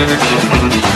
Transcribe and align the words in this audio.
All 0.00 0.87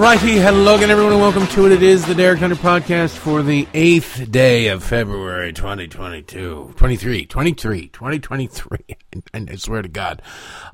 righty, 0.00 0.38
hello 0.38 0.76
again, 0.76 0.90
everyone, 0.90 1.12
and 1.12 1.20
welcome 1.20 1.46
to 1.48 1.66
it. 1.66 1.72
It 1.72 1.82
is 1.82 2.06
the 2.06 2.14
Derek 2.14 2.38
Hunter 2.38 2.56
podcast 2.56 3.10
for 3.10 3.42
the 3.42 3.68
eighth 3.74 4.30
day 4.30 4.68
of 4.68 4.82
February 4.82 5.52
2022. 5.52 6.72
23, 6.74 7.26
23, 7.26 7.88
2023. 7.88 8.78
And 9.34 9.50
I 9.50 9.56
swear 9.56 9.82
to 9.82 9.88
God, 9.88 10.22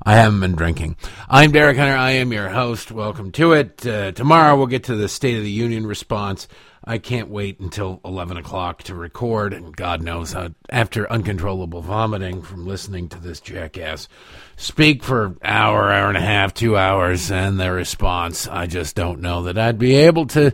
I 0.03 0.15
haven't 0.15 0.39
been 0.39 0.55
drinking. 0.55 0.95
I'm 1.27 1.51
Derek 1.51 1.75
Hunter. 1.75 1.97
I 1.97 2.11
am 2.11 2.31
your 2.31 2.49
host. 2.49 2.91
Welcome 2.91 3.31
to 3.33 3.51
it. 3.53 3.85
Uh, 3.85 4.11
tomorrow 4.13 4.55
we'll 4.55 4.67
get 4.67 4.85
to 4.85 4.95
the 4.95 5.09
State 5.09 5.37
of 5.37 5.43
the 5.43 5.51
Union 5.51 5.87
response. 5.87 6.47
I 6.87 6.99
can't 6.99 7.29
wait 7.29 7.59
until 7.59 7.99
11 8.05 8.37
o'clock 8.37 8.83
to 8.83 8.95
record, 8.95 9.53
and 9.53 9.75
God 9.75 10.01
knows 10.01 10.33
after 10.69 11.11
uncontrollable 11.11 11.81
vomiting 11.81 12.41
from 12.41 12.65
listening 12.65 13.09
to 13.09 13.19
this 13.19 13.41
jackass 13.41 14.07
speak 14.55 15.03
for 15.03 15.35
hour, 15.43 15.91
hour 15.91 16.07
and 16.07 16.17
a 16.17 16.21
half, 16.21 16.53
two 16.53 16.77
hours, 16.77 17.29
and 17.29 17.59
the 17.59 17.71
response, 17.73 18.47
I 18.47 18.67
just 18.67 18.95
don't 18.95 19.19
know 19.19 19.43
that 19.43 19.57
I'd 19.57 19.77
be 19.77 19.95
able 19.95 20.27
to 20.27 20.53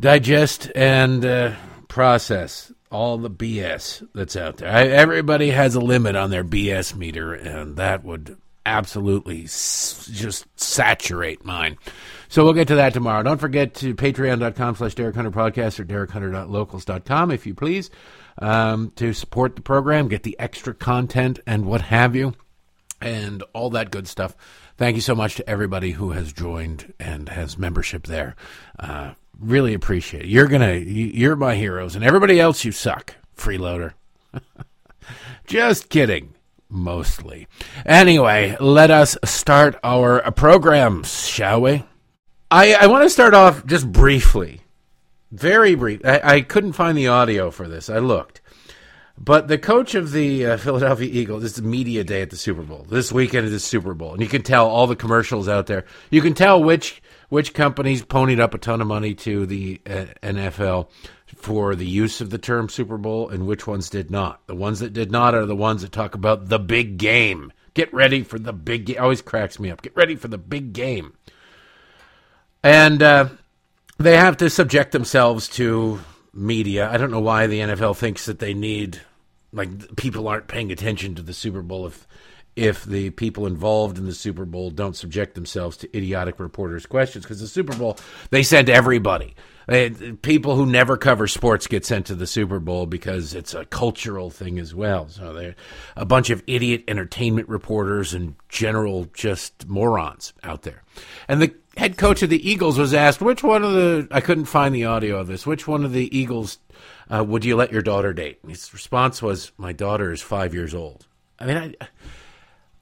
digest 0.00 0.70
and 0.74 1.24
uh, 1.24 1.54
process 1.86 2.72
all 2.90 3.16
the 3.16 3.30
BS 3.30 4.06
that's 4.14 4.34
out 4.34 4.56
there. 4.56 4.70
I, 4.70 4.88
everybody 4.88 5.50
has 5.50 5.76
a 5.76 5.80
limit 5.80 6.16
on 6.16 6.30
their 6.30 6.44
BS 6.44 6.96
meter, 6.96 7.34
and 7.34 7.76
that 7.76 8.04
would 8.04 8.36
absolutely 8.66 9.44
s- 9.44 10.08
just 10.12 10.46
saturate 10.56 11.44
mine. 11.44 11.78
So 12.30 12.44
we'll 12.44 12.54
get 12.54 12.68
to 12.68 12.76
that 12.76 12.92
tomorrow. 12.92 13.24
Don't 13.24 13.40
forget 13.40 13.74
to 13.74 13.92
patreon.com 13.92 14.76
slash 14.76 14.94
Derek 14.94 15.16
Hunter 15.16 15.32
Podcast 15.32 15.80
or 15.80 15.84
derekhunter.locals.com, 15.84 17.32
if 17.32 17.44
you 17.44 17.54
please, 17.54 17.90
um, 18.38 18.92
to 18.94 19.12
support 19.12 19.56
the 19.56 19.62
program, 19.62 20.06
get 20.06 20.22
the 20.22 20.38
extra 20.38 20.72
content 20.72 21.40
and 21.44 21.66
what 21.66 21.80
have 21.80 22.14
you, 22.14 22.34
and 23.00 23.42
all 23.52 23.70
that 23.70 23.90
good 23.90 24.06
stuff. 24.06 24.36
Thank 24.76 24.94
you 24.94 25.02
so 25.02 25.16
much 25.16 25.34
to 25.34 25.50
everybody 25.50 25.90
who 25.90 26.12
has 26.12 26.32
joined 26.32 26.94
and 27.00 27.28
has 27.28 27.58
membership 27.58 28.06
there. 28.06 28.36
Uh, 28.78 29.14
really 29.40 29.74
appreciate 29.74 30.22
it. 30.22 30.28
You're 30.28 30.46
gonna, 30.46 30.74
you're 30.74 31.34
my 31.34 31.56
heroes, 31.56 31.96
and 31.96 32.04
everybody 32.04 32.38
else, 32.38 32.64
you 32.64 32.70
suck, 32.70 33.16
freeloader. 33.36 33.94
Just 35.48 35.88
kidding 35.88 36.34
mostly. 36.68 37.48
Anyway, 37.84 38.56
let 38.60 38.92
us 38.92 39.18
start 39.24 39.76
our 39.82 40.30
programs, 40.30 41.26
shall 41.26 41.62
we? 41.62 41.82
I, 42.50 42.74
I 42.74 42.86
want 42.88 43.04
to 43.04 43.10
start 43.10 43.32
off 43.32 43.64
just 43.64 43.90
briefly, 43.90 44.62
very 45.30 45.76
brief. 45.76 46.00
I, 46.04 46.20
I 46.22 46.40
couldn't 46.40 46.72
find 46.72 46.98
the 46.98 47.06
audio 47.06 47.50
for 47.50 47.68
this. 47.68 47.88
I 47.88 47.98
looked. 47.98 48.40
But 49.16 49.48
the 49.48 49.58
coach 49.58 49.94
of 49.94 50.12
the 50.12 50.46
uh, 50.46 50.56
Philadelphia 50.56 51.08
Eagles, 51.08 51.42
this 51.42 51.52
is 51.52 51.62
media 51.62 52.02
day 52.04 52.22
at 52.22 52.30
the 52.30 52.36
Super 52.36 52.62
Bowl. 52.62 52.86
This 52.88 53.12
weekend 53.12 53.44
is 53.44 53.52
the 53.52 53.60
Super 53.60 53.92
Bowl, 53.92 54.14
and 54.14 54.22
you 54.22 54.28
can 54.28 54.42
tell 54.42 54.66
all 54.66 54.86
the 54.86 54.96
commercials 54.96 55.46
out 55.46 55.66
there. 55.66 55.84
You 56.10 56.22
can 56.22 56.34
tell 56.34 56.62
which 56.62 57.02
which 57.28 57.54
companies 57.54 58.02
ponied 58.02 58.40
up 58.40 58.54
a 58.54 58.58
ton 58.58 58.80
of 58.80 58.88
money 58.88 59.14
to 59.14 59.46
the 59.46 59.80
uh, 59.86 60.06
NFL 60.22 60.88
for 61.36 61.76
the 61.76 61.86
use 61.86 62.20
of 62.20 62.30
the 62.30 62.38
term 62.38 62.68
Super 62.68 62.96
Bowl, 62.98 63.28
and 63.28 63.46
which 63.46 63.66
ones 63.66 63.90
did 63.90 64.10
not. 64.10 64.44
The 64.46 64.56
ones 64.56 64.80
that 64.80 64.92
did 64.92 65.12
not 65.12 65.34
are 65.34 65.46
the 65.46 65.54
ones 65.54 65.82
that 65.82 65.92
talk 65.92 66.14
about 66.14 66.48
the 66.48 66.58
big 66.58 66.96
game. 66.96 67.52
Get 67.74 67.92
ready 67.94 68.24
for 68.24 68.38
the 68.38 68.52
big 68.52 68.86
game. 68.86 68.96
Always 68.98 69.22
cracks 69.22 69.60
me 69.60 69.70
up. 69.70 69.82
Get 69.82 69.94
ready 69.94 70.16
for 70.16 70.28
the 70.28 70.38
big 70.38 70.72
game. 70.72 71.14
And 72.62 73.02
uh, 73.02 73.28
they 73.98 74.16
have 74.16 74.36
to 74.38 74.50
subject 74.50 74.92
themselves 74.92 75.48
to 75.50 76.00
media. 76.32 76.90
I 76.90 76.96
don't 76.96 77.10
know 77.10 77.20
why 77.20 77.46
the 77.46 77.60
NFL 77.60 77.96
thinks 77.96 78.26
that 78.26 78.38
they 78.38 78.54
need 78.54 79.00
like 79.52 79.96
people 79.96 80.28
aren't 80.28 80.48
paying 80.48 80.70
attention 80.70 81.14
to 81.16 81.22
the 81.22 81.32
Super 81.34 81.62
Bowl 81.62 81.86
if 81.86 82.06
if 82.56 82.84
the 82.84 83.10
people 83.10 83.46
involved 83.46 83.96
in 83.96 84.06
the 84.06 84.14
Super 84.14 84.44
Bowl 84.44 84.70
don't 84.70 84.96
subject 84.96 85.34
themselves 85.34 85.76
to 85.78 85.96
idiotic 85.96 86.40
reporters' 86.40 86.84
questions 86.84 87.24
because 87.24 87.40
the 87.40 87.46
Super 87.46 87.74
Bowl 87.76 87.96
they 88.30 88.42
send 88.42 88.68
everybody. 88.68 89.34
People 90.22 90.56
who 90.56 90.66
never 90.66 90.96
cover 90.96 91.28
sports 91.28 91.68
get 91.68 91.86
sent 91.86 92.06
to 92.06 92.16
the 92.16 92.26
Super 92.26 92.58
Bowl 92.58 92.86
because 92.86 93.34
it's 93.34 93.54
a 93.54 93.64
cultural 93.64 94.28
thing 94.28 94.58
as 94.58 94.74
well. 94.74 95.08
So 95.08 95.32
they're 95.32 95.54
a 95.96 96.04
bunch 96.04 96.30
of 96.30 96.42
idiot 96.48 96.84
entertainment 96.88 97.48
reporters 97.48 98.12
and 98.12 98.34
general 98.48 99.06
just 99.14 99.68
morons 99.68 100.32
out 100.42 100.62
there. 100.62 100.82
And 101.28 101.40
the 101.40 101.54
head 101.76 101.96
coach 101.96 102.22
of 102.22 102.30
the 102.30 102.48
Eagles 102.48 102.78
was 102.78 102.94
asked 102.94 103.20
which 103.20 103.42
one 103.42 103.62
of 103.62 103.72
the 103.72 104.08
I 104.10 104.20
couldn't 104.20 104.46
find 104.46 104.74
the 104.74 104.84
audio 104.84 105.18
of 105.18 105.26
this. 105.26 105.46
Which 105.46 105.66
one 105.66 105.84
of 105.84 105.92
the 105.92 106.16
Eagles 106.16 106.58
uh, 107.08 107.24
would 107.24 107.44
you 107.44 107.56
let 107.56 107.72
your 107.72 107.82
daughter 107.82 108.12
date? 108.12 108.38
And 108.42 108.50
his 108.50 108.72
response 108.72 109.22
was, 109.22 109.52
"My 109.56 109.72
daughter 109.72 110.12
is 110.12 110.22
five 110.22 110.54
years 110.54 110.74
old." 110.74 111.06
I 111.38 111.46
mean, 111.46 111.56
I, 111.56 111.74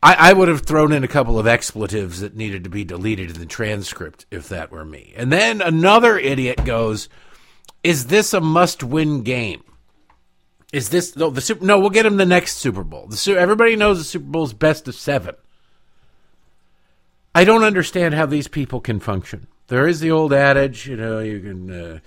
I, 0.02 0.30
I 0.30 0.32
would 0.32 0.48
have 0.48 0.62
thrown 0.62 0.92
in 0.92 1.04
a 1.04 1.08
couple 1.08 1.38
of 1.38 1.46
expletives 1.46 2.20
that 2.20 2.36
needed 2.36 2.64
to 2.64 2.70
be 2.70 2.84
deleted 2.84 3.30
in 3.30 3.38
the 3.38 3.46
transcript 3.46 4.26
if 4.30 4.48
that 4.48 4.70
were 4.70 4.84
me. 4.84 5.12
And 5.16 5.32
then 5.32 5.60
another 5.60 6.18
idiot 6.18 6.64
goes, 6.64 7.08
"Is 7.82 8.06
this 8.06 8.32
a 8.34 8.40
must-win 8.40 9.22
game?" 9.22 9.62
Is 10.70 10.90
this 10.90 11.16
no 11.16 11.30
the 11.30 11.40
super? 11.40 11.64
No, 11.64 11.80
we'll 11.80 11.88
get 11.90 12.04
him 12.04 12.18
the 12.18 12.26
next 12.26 12.56
Super 12.56 12.84
Bowl. 12.84 13.06
The 13.06 13.36
everybody 13.38 13.74
knows 13.74 13.98
the 13.98 14.04
Super 14.04 14.26
Bowl 14.26 14.44
is 14.44 14.52
best 14.52 14.86
of 14.86 14.94
seven. 14.94 15.34
I 17.38 17.44
don't 17.44 17.62
understand 17.62 18.14
how 18.14 18.26
these 18.26 18.48
people 18.48 18.80
can 18.80 18.98
function. 18.98 19.46
There 19.68 19.86
is 19.86 20.00
the 20.00 20.10
old 20.10 20.32
adage, 20.32 20.88
you 20.88 20.96
know, 20.96 21.20
you 21.20 21.38
can 21.38 21.70
uh, 21.70 21.98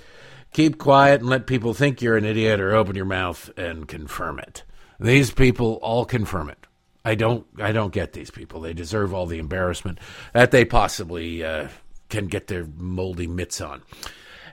keep 0.51 0.77
quiet 0.77 1.21
and 1.21 1.29
let 1.29 1.47
people 1.47 1.73
think 1.73 2.01
you're 2.01 2.17
an 2.17 2.25
idiot, 2.25 2.59
or 2.59 2.75
open 2.75 2.97
your 2.97 3.05
mouth 3.05 3.49
and 3.55 3.87
confirm 3.87 4.39
it. 4.39 4.63
These 4.99 5.31
people 5.31 5.79
all 5.81 6.03
confirm 6.03 6.49
it. 6.49 6.67
I 7.05 7.15
don't, 7.15 7.47
I 7.57 7.71
don't 7.71 7.93
get 7.93 8.11
these 8.11 8.29
people. 8.29 8.59
They 8.59 8.73
deserve 8.73 9.13
all 9.13 9.25
the 9.25 9.39
embarrassment 9.39 9.99
that 10.33 10.51
they 10.51 10.65
possibly 10.65 11.45
uh, 11.45 11.69
can 12.09 12.27
get 12.27 12.47
their 12.47 12.65
moldy 12.65 13.27
mitts 13.27 13.61
on. 13.61 13.83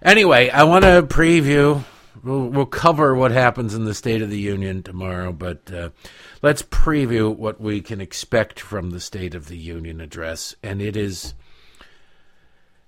Anyway, 0.01 0.49
I 0.49 0.63
want 0.63 0.85
to 0.85 1.03
preview. 1.03 1.83
We'll, 2.23 2.49
we'll, 2.49 2.67
cover 2.67 3.15
what 3.15 3.31
happens 3.31 3.75
in 3.75 3.85
the 3.85 3.95
State 3.95 4.23
of 4.23 4.31
the 4.31 4.39
Union 4.39 4.83
tomorrow, 4.83 5.33
but 5.33 5.73
uh, 5.73 5.91
let's 6.43 6.63
preview 6.63 7.35
what 7.35 7.61
we 7.61 7.81
can 7.81 8.01
expect 8.01 8.61
from 8.61 8.91
the 8.91 9.01
State 9.01 9.35
of 9.35 9.49
the 9.49 9.57
Union 9.57 10.01
address. 10.01 10.55
And 10.63 10.81
it 10.81 10.97
is 10.97 11.35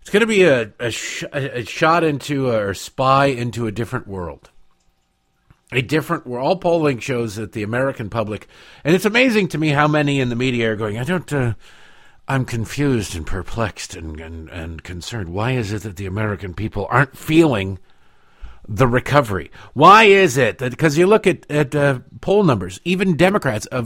it's 0.00 0.10
going 0.10 0.20
to 0.22 0.26
be 0.26 0.42
a, 0.44 0.72
a, 0.80 0.90
sh- 0.90 1.24
a 1.32 1.64
shot 1.64 2.04
into 2.04 2.50
a, 2.50 2.58
or 2.58 2.74
spy 2.74 3.26
into 3.26 3.66
a 3.66 3.72
different 3.72 4.08
world. 4.08 4.50
A 5.72 5.82
different, 5.82 6.26
where 6.26 6.40
all 6.40 6.56
polling 6.56 6.98
shows 6.98 7.36
that 7.36 7.52
the 7.52 7.62
American 7.62 8.10
public, 8.10 8.48
and 8.82 8.94
it's 8.94 9.04
amazing 9.04 9.48
to 9.48 9.58
me 9.58 9.68
how 9.68 9.86
many 9.86 10.18
in 10.18 10.28
the 10.28 10.34
media 10.34 10.72
are 10.72 10.76
going, 10.76 10.98
I 10.98 11.04
don't, 11.04 11.32
uh, 11.32 11.54
I'm 12.26 12.44
confused 12.44 13.14
and 13.14 13.26
perplexed 13.26 13.94
and, 13.94 14.18
and, 14.20 14.48
and 14.48 14.82
concerned. 14.82 15.28
Why 15.28 15.52
is 15.52 15.72
it 15.72 15.82
that 15.82 15.96
the 15.96 16.06
American 16.06 16.54
people 16.54 16.88
aren't 16.90 17.16
feeling 17.16 17.78
the 18.68 18.86
recovery? 18.86 19.50
Why 19.74 20.04
is 20.04 20.36
it 20.36 20.58
that, 20.58 20.70
because 20.70 20.96
you 20.98 21.06
look 21.06 21.26
at, 21.26 21.50
at 21.50 21.74
uh, 21.74 22.00
poll 22.20 22.44
numbers, 22.44 22.80
even 22.84 23.16
Democrats, 23.16 23.66
a 23.72 23.84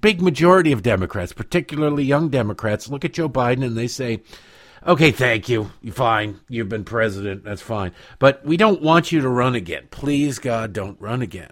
big 0.00 0.20
majority 0.20 0.72
of 0.72 0.82
Democrats, 0.82 1.32
particularly 1.32 2.04
young 2.04 2.28
Democrats, 2.28 2.88
look 2.88 3.04
at 3.04 3.12
Joe 3.12 3.28
Biden 3.28 3.64
and 3.64 3.76
they 3.76 3.86
say, 3.88 4.22
Okay, 4.86 5.10
thank 5.10 5.48
you. 5.48 5.72
You're 5.82 5.94
fine. 5.94 6.38
You've 6.48 6.68
been 6.68 6.84
president. 6.84 7.42
That's 7.42 7.62
fine. 7.62 7.90
But 8.20 8.44
we 8.44 8.56
don't 8.56 8.82
want 8.82 9.10
you 9.10 9.20
to 9.20 9.28
run 9.28 9.56
again. 9.56 9.88
Please, 9.90 10.38
God, 10.38 10.72
don't 10.72 11.00
run 11.00 11.22
again. 11.22 11.50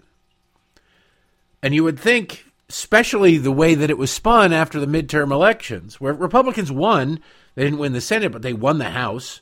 And 1.61 1.75
you 1.75 1.83
would 1.83 1.99
think, 1.99 2.45
especially 2.69 3.37
the 3.37 3.51
way 3.51 3.75
that 3.75 3.89
it 3.89 3.97
was 3.97 4.09
spun 4.09 4.53
after 4.53 4.79
the 4.79 4.85
midterm 4.85 5.31
elections, 5.31 5.99
where 5.99 6.13
Republicans 6.13 6.71
won, 6.71 7.19
they 7.55 7.65
didn't 7.65 7.79
win 7.79 7.91
the 7.91 7.99
Senate, 7.99 8.31
but 8.31 8.41
they 8.41 8.53
won 8.53 8.77
the 8.77 8.91
House, 8.91 9.41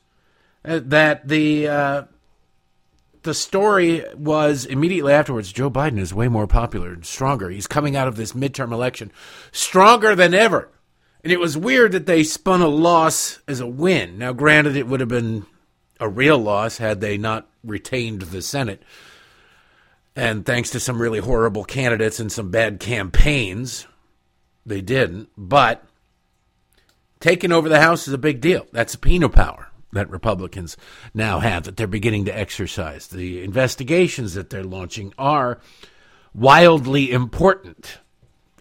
uh, 0.66 0.80
that 0.84 1.28
the. 1.28 1.68
Uh, 1.68 2.04
the 3.24 3.34
story 3.34 4.04
was 4.16 4.66
immediately 4.66 5.14
afterwards 5.14 5.52
Joe 5.52 5.70
Biden 5.70 6.00
is 6.00 6.14
way 6.14 6.28
more 6.28 6.48
popular 6.48 6.94
and 6.94 7.06
stronger. 7.06 7.50
He's 7.50 7.68
coming 7.68 7.96
out 7.96 8.08
of 8.08 8.16
this 8.16 8.34
midterm 8.34 8.72
election 8.72 9.12
stronger 9.52 10.16
than 10.16 10.34
ever. 10.34 10.70
And 11.24 11.32
it 11.32 11.40
was 11.40 11.58
weird 11.58 11.94
that 11.94 12.06
they 12.06 12.24
spun 12.24 12.62
a 12.62 12.68
loss 12.68 13.40
as 13.48 13.60
a 13.60 13.68
win. 13.68 14.18
Now, 14.18 14.34
granted, 14.34 14.76
it 14.76 14.88
would 14.88 15.00
have 15.00 15.10
been 15.10 15.46
a 16.00 16.10
real 16.10 16.38
loss 16.38 16.78
had 16.78 17.00
they 17.00 17.18
not 17.18 17.50
retained 17.64 18.24
the 18.24 18.42
Senate. 18.42 18.84
And 20.16 20.46
thanks 20.46 20.70
to 20.72 20.80
some 20.80 21.02
really 21.02 21.20
horrible 21.20 21.64
candidates 21.64 22.20
and 22.20 22.32
some 22.32 22.52
bad 22.52 22.80
campaigns, 22.80 23.88
they 24.66 24.82
didn't. 24.82 25.30
But 25.38 25.84
taking 27.20 27.52
over 27.52 27.70
the 27.70 27.82
House 27.82 28.08
is 28.08 28.14
a 28.14 28.18
big 28.18 28.42
deal. 28.42 28.68
That's 28.72 28.92
subpoena 28.92 29.30
power 29.30 29.70
that 29.94 30.10
Republicans 30.10 30.78
now 31.14 31.40
have 31.40 31.64
that 31.64 31.78
they're 31.78 31.88
beginning 31.88 32.26
to 32.26 32.38
exercise. 32.38 33.08
The 33.08 33.44
investigations 33.44 34.34
that 34.34 34.50
they're 34.50 34.64
launching 34.64 35.14
are 35.18 35.60
wildly 36.34 37.12
important. 37.12 38.00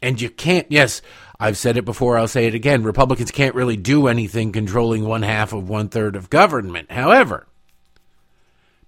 And 0.02 0.20
you 0.20 0.31
can't, 0.31 0.67
yes, 0.70 1.00
I've 1.38 1.58
said 1.58 1.76
it 1.76 1.84
before, 1.84 2.19
I'll 2.19 2.29
say 2.29 2.46
it 2.46 2.55
again. 2.55 2.82
Republicans 2.82 3.31
can't 3.31 3.55
really 3.55 3.76
do 3.76 4.08
anything 4.08 4.52
controlling 4.52 5.05
one 5.05 5.23
half 5.23 5.52
of 5.52 5.69
one 5.69 5.88
third 5.88 6.17
of 6.17 6.31
government. 6.31 6.90
However, 6.90 7.46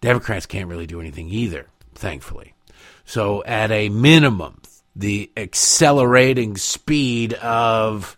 Democrats 0.00 0.46
can't 0.46 0.68
really 0.68 0.86
do 0.86 1.00
anything 1.00 1.28
either, 1.28 1.68
thankfully. 1.94 2.54
So, 3.04 3.42
at 3.44 3.70
a 3.70 3.88
minimum, 3.88 4.60
the 4.94 5.30
accelerating 5.36 6.56
speed 6.56 7.34
of 7.34 8.16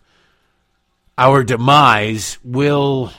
our 1.17 1.43
demise 1.43 2.37
will, 2.43 3.11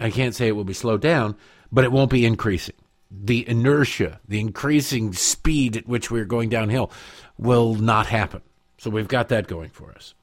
I 0.00 0.10
can't 0.10 0.34
say 0.34 0.48
it 0.48 0.56
will 0.56 0.64
be 0.64 0.74
slowed 0.74 1.00
down, 1.00 1.36
but 1.72 1.84
it 1.84 1.92
won't 1.92 2.10
be 2.10 2.24
increasing. 2.24 2.74
The 3.10 3.48
inertia, 3.48 4.20
the 4.28 4.40
increasing 4.40 5.12
speed 5.12 5.76
at 5.76 5.88
which 5.88 6.10
we're 6.10 6.24
going 6.24 6.50
downhill 6.50 6.90
will 7.38 7.74
not 7.74 8.06
happen. 8.06 8.42
So 8.76 8.90
we've 8.90 9.08
got 9.08 9.28
that 9.28 9.46
going 9.46 9.70
for 9.70 9.92
us. 9.92 10.14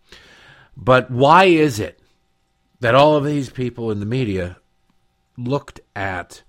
But 0.77 1.09
why 1.09 1.45
is 1.45 1.79
it 1.79 1.99
that 2.79 2.95
all 2.95 3.15
of 3.15 3.25
these 3.25 3.49
people 3.49 3.91
in 3.91 3.99
the 3.99 4.05
media 4.05 4.57
looked 5.37 5.79
at 5.95 6.43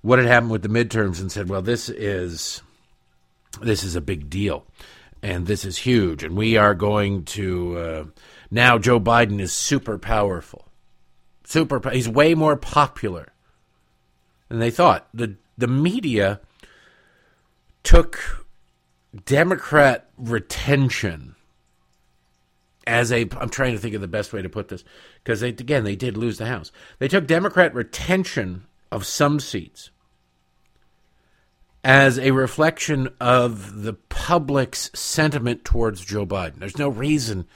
what 0.00 0.18
had 0.18 0.28
happened 0.28 0.50
with 0.50 0.62
the 0.62 0.68
midterms 0.68 1.20
and 1.20 1.30
said, 1.30 1.48
well, 1.48 1.62
this 1.62 1.88
is 1.88 2.62
this 3.60 3.84
is 3.84 3.94
a 3.94 4.00
big 4.00 4.28
deal 4.28 4.66
and 5.24 5.46
this 5.46 5.64
is 5.64 5.78
huge, 5.78 6.22
and 6.22 6.36
we 6.36 6.58
are 6.58 6.74
going 6.74 7.24
to 7.24 7.78
uh, 7.78 8.04
now. 8.50 8.76
Joe 8.76 9.00
Biden 9.00 9.40
is 9.40 9.52
super 9.52 9.96
powerful, 9.96 10.68
super. 11.44 11.90
He's 11.90 12.08
way 12.08 12.34
more 12.34 12.56
popular 12.56 13.32
than 14.48 14.58
they 14.58 14.70
thought. 14.70 15.08
the 15.14 15.36
The 15.56 15.68
media 15.68 16.40
took 17.82 18.46
Democrat 19.24 20.08
retention 20.16 21.36
as 22.86 23.12
a. 23.12 23.28
I'm 23.38 23.50
trying 23.50 23.72
to 23.72 23.78
think 23.78 23.94
of 23.94 24.00
the 24.00 24.08
best 24.08 24.32
way 24.32 24.42
to 24.42 24.48
put 24.48 24.68
this 24.68 24.84
because 25.22 25.40
they 25.40 25.50
again 25.50 25.84
they 25.84 25.96
did 25.96 26.16
lose 26.16 26.38
the 26.38 26.46
House. 26.46 26.72
They 26.98 27.08
took 27.08 27.26
Democrat 27.26 27.74
retention 27.74 28.64
of 28.90 29.06
some 29.06 29.40
seats 29.40 29.90
as 31.82 32.18
a 32.18 32.30
reflection 32.30 33.10
of 33.20 33.82
the 33.82 33.92
public's 33.92 34.90
sentiment 34.94 35.64
towards 35.64 36.04
Joe 36.04 36.24
Biden. 36.24 36.58
There's 36.58 36.78
no 36.78 36.88
reason 36.88 37.46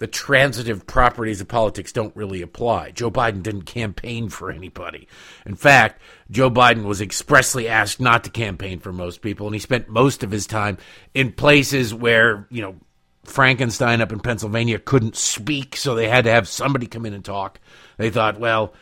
the 0.00 0.06
transitive 0.06 0.86
properties 0.86 1.42
of 1.42 1.48
politics 1.48 1.92
don't 1.92 2.16
really 2.16 2.40
apply. 2.40 2.90
Joe 2.90 3.10
Biden 3.10 3.42
didn't 3.42 3.62
campaign 3.62 4.30
for 4.30 4.50
anybody. 4.50 5.06
In 5.44 5.54
fact, 5.54 6.00
Joe 6.30 6.50
Biden 6.50 6.84
was 6.84 7.02
expressly 7.02 7.68
asked 7.68 8.00
not 8.00 8.24
to 8.24 8.30
campaign 8.30 8.80
for 8.80 8.94
most 8.94 9.20
people, 9.20 9.46
and 9.46 9.54
he 9.54 9.60
spent 9.60 9.90
most 9.90 10.22
of 10.22 10.30
his 10.30 10.46
time 10.46 10.78
in 11.12 11.32
places 11.32 11.92
where, 11.92 12.48
you 12.50 12.62
know, 12.62 12.76
Frankenstein 13.24 14.00
up 14.00 14.10
in 14.10 14.20
Pennsylvania 14.20 14.78
couldn't 14.78 15.16
speak, 15.16 15.76
so 15.76 15.94
they 15.94 16.08
had 16.08 16.24
to 16.24 16.30
have 16.30 16.48
somebody 16.48 16.86
come 16.86 17.04
in 17.04 17.12
and 17.12 17.24
talk. 17.24 17.60
They 17.98 18.08
thought, 18.08 18.40
well, 18.40 18.72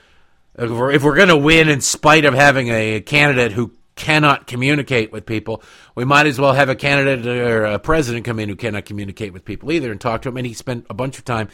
if 0.57 0.71
we're, 0.71 0.97
we're 1.03 1.17
going 1.17 1.29
to 1.29 1.37
win 1.37 1.69
in 1.69 1.81
spite 1.81 2.27
of 2.27 2.35
having 2.35 2.69
a 2.69 3.01
candidate 3.01 3.51
who 3.51 3.73
cannot 3.99 4.47
communicate 4.47 5.13
with 5.13 5.27
people, 5.27 5.63
we 5.95 6.05
might 6.07 6.27
as 6.27 6.41
well 6.41 6.55
have 6.55 6.71
a 6.71 6.75
candidate 6.75 7.27
or 7.27 7.65
a 7.65 7.79
president 7.79 8.25
come 8.25 8.39
in 8.39 8.49
who 8.49 8.57
cannot 8.57 8.87
communicate 8.87 9.33
with 9.35 9.45
people 9.45 9.71
either 9.71 9.91
and 9.91 10.01
talk 10.01 10.23
to 10.23 10.31
him. 10.31 10.39
And 10.39 10.47
he 10.47 10.55
spent 10.55 10.87
a 10.89 10.95
bunch 10.95 11.19
of 11.19 11.25
time 11.25 11.49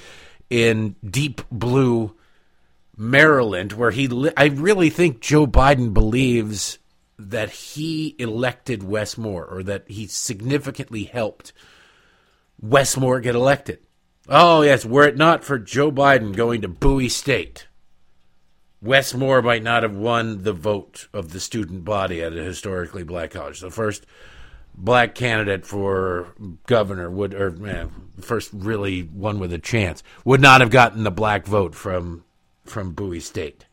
in 0.51 0.95
deep 1.05 1.41
blue 1.51 2.15
Maryland, 2.97 3.73
where 3.73 3.91
he, 3.91 4.07
li- 4.07 4.33
I 4.37 4.47
really 4.47 4.91
think 4.91 5.21
Joe 5.21 5.47
Biden 5.47 5.93
believes 5.93 6.79
that 7.19 7.51
he 7.51 8.15
elected 8.19 8.83
Wes 8.83 9.19
Moore 9.19 9.45
or 9.45 9.63
that 9.65 9.85
he 9.89 10.07
significantly 10.07 11.05
helped 11.05 11.53
Wes 12.61 12.97
Moore 12.97 13.21
get 13.21 13.35
elected. 13.35 13.79
Oh, 14.29 14.63
yes, 14.63 14.85
were 14.85 15.07
it 15.07 15.17
not 15.17 15.45
for 15.45 15.59
Joe 15.59 15.91
Biden 15.91 16.35
going 16.35 16.63
to 16.63 16.69
Bowie 16.69 17.09
State 17.09 17.67
Wes 18.85 19.15
Moore 19.15 19.41
might 19.41 19.63
not 19.63 19.83
have 19.83 19.97
won 19.97 20.43
the 20.43 20.53
vote 20.53 21.09
of 21.15 21.33
the 21.33 21.41
student 21.41 21.87
body 21.87 22.23
at 22.23 22.37
a 22.37 22.43
historically 22.43 23.03
black 23.03 23.31
college. 23.31 23.61
The 23.61 23.71
first 23.71 24.05
black 24.75 25.15
candidate 25.15 25.65
for 25.65 26.35
governor 26.67 27.11
would, 27.11 27.33
or 27.33 27.91
first 28.21 28.51
really 28.53 29.01
one 29.01 29.39
with 29.39 29.55
a 29.55 29.59
chance, 29.59 30.03
would 30.27 30.43
not 30.43 30.61
have 30.61 30.71
gotten 30.71 31.03
the 31.03 31.11
black 31.11 31.47
vote 31.47 31.75
from 31.75 32.25
from 32.65 32.93
Bowie 32.93 33.21
State. 33.21 33.65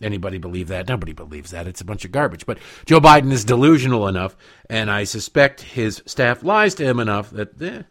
Anybody 0.00 0.38
believe 0.38 0.68
that? 0.68 0.88
Nobody 0.88 1.12
believes 1.12 1.50
that. 1.50 1.66
It's 1.66 1.80
a 1.80 1.84
bunch 1.84 2.04
of 2.04 2.12
garbage. 2.12 2.46
But 2.46 2.58
Joe 2.84 3.00
Biden 3.00 3.32
is 3.32 3.44
delusional 3.44 4.06
enough, 4.06 4.36
and 4.70 4.90
I 4.90 5.04
suspect 5.04 5.62
his 5.62 6.02
staff 6.06 6.44
lies 6.44 6.74
to 6.76 6.84
him 6.84 7.00
enough 7.00 7.30
that 7.30 7.60
eh, 7.60 7.82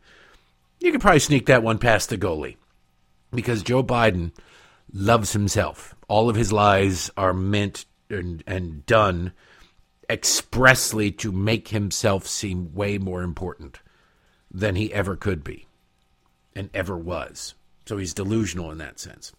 you 0.80 0.92
could 0.92 1.02
probably 1.02 1.20
sneak 1.20 1.46
that 1.48 1.64
one 1.64 1.78
past 1.78 2.10
the 2.10 2.18
goalie, 2.18 2.56
because 3.34 3.64
Joe 3.64 3.84
Biden 3.84 4.32
loves 4.94 5.34
himself 5.34 5.96
all 6.14 6.30
of 6.30 6.36
his 6.36 6.52
lies 6.52 7.10
are 7.18 7.34
meant 7.34 7.86
and, 8.08 8.44
and 8.46 8.86
done 8.86 9.32
expressly 10.08 11.12
to 11.12 11.32
make 11.32 11.70
himself 11.70 12.28
seem 12.28 12.72
way 12.76 13.00
more 13.00 13.24
important 13.24 13.80
than 14.52 14.76
he 14.76 14.94
ever 14.94 15.16
could 15.16 15.44
be 15.44 15.66
and 16.56 16.70
ever 16.72 16.96
was. 16.96 17.56
So 17.88 17.98
he's 17.98 18.14
delusional 18.14 18.70
in 18.70 18.78
that 18.78 19.00
sense. 19.00 19.34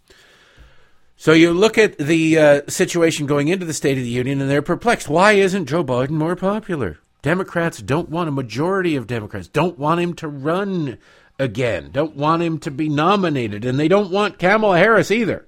So 1.16 1.32
you 1.32 1.52
look 1.52 1.78
at 1.78 1.96
the 1.96 2.38
uh, 2.38 2.60
situation 2.66 3.26
going 3.26 3.46
into 3.46 3.64
the 3.64 3.72
State 3.72 3.96
of 3.96 4.02
the 4.02 4.10
Union 4.10 4.40
and 4.40 4.50
they're 4.50 4.62
perplexed. 4.62 5.08
Why 5.08 5.32
isn't 5.32 5.66
Joe 5.66 5.84
Biden 5.84 6.10
more 6.10 6.34
popular? 6.34 6.98
Democrats 7.22 7.80
don't 7.80 8.08
want 8.08 8.28
a 8.28 8.32
majority 8.32 8.96
of 8.96 9.06
Democrats 9.06 9.46
don't 9.46 9.78
want 9.78 10.00
him 10.00 10.12
to 10.14 10.26
run 10.26 10.98
again, 11.38 11.90
don't 11.92 12.16
want 12.16 12.42
him 12.42 12.58
to 12.60 12.70
be 12.70 12.88
nominated, 12.88 13.64
and 13.64 13.78
they 13.78 13.88
don't 13.88 14.10
want 14.10 14.38
Kamala 14.38 14.78
Harris 14.78 15.10
either. 15.10 15.46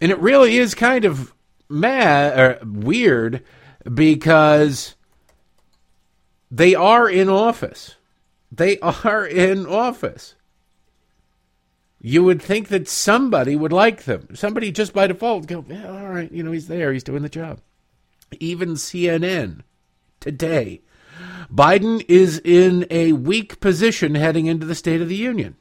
And 0.00 0.10
it 0.10 0.18
really 0.18 0.58
is 0.58 0.74
kind 0.74 1.04
of 1.04 1.32
mad 1.68 2.38
or 2.38 2.58
weird 2.64 3.42
because 3.92 4.94
they 6.50 6.74
are 6.74 7.08
in 7.08 7.28
office. 7.28 7.96
They 8.52 8.78
are 8.80 9.26
in 9.26 9.66
office. 9.66 10.34
You 12.00 12.22
would 12.24 12.40
think 12.40 12.68
that 12.68 12.88
somebody 12.88 13.56
would 13.56 13.72
like 13.72 14.04
them. 14.04 14.28
Somebody 14.34 14.70
just 14.70 14.92
by 14.92 15.06
default 15.06 15.46
go, 15.46 15.64
yeah, 15.68 15.90
all 15.90 16.08
right, 16.08 16.30
you 16.30 16.42
know, 16.42 16.52
he's 16.52 16.68
there, 16.68 16.92
he's 16.92 17.02
doing 17.02 17.22
the 17.22 17.28
job. 17.28 17.60
Even 18.38 18.74
CNN 18.74 19.62
today. 20.20 20.82
Biden 21.52 22.04
is 22.08 22.40
in 22.44 22.86
a 22.90 23.12
weak 23.12 23.60
position 23.60 24.14
heading 24.14 24.46
into 24.46 24.66
the 24.66 24.74
State 24.74 25.00
of 25.00 25.08
the 25.08 25.16
Union. 25.16 25.56